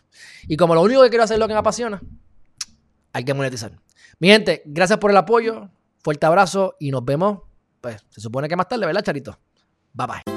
Y 0.47 0.55
como 0.55 0.75
lo 0.75 0.81
único 0.81 1.01
que 1.01 1.09
quiero 1.09 1.23
hacer 1.23 1.35
es 1.35 1.39
lo 1.39 1.47
que 1.47 1.53
me 1.53 1.59
apasiona, 1.59 2.01
hay 3.11 3.23
que 3.23 3.33
monetizar. 3.33 3.71
Mi 4.19 4.27
gente, 4.27 4.61
gracias 4.65 4.99
por 4.99 5.09
el 5.09 5.17
apoyo, 5.17 5.69
fuerte 6.03 6.25
abrazo 6.25 6.75
y 6.79 6.91
nos 6.91 7.03
vemos, 7.03 7.39
pues 7.81 8.05
se 8.09 8.21
supone 8.21 8.47
que 8.47 8.55
más 8.55 8.67
tarde, 8.67 8.85
¿verdad, 8.85 9.03
Charito? 9.03 9.39
Bye 9.93 10.07
bye. 10.07 10.34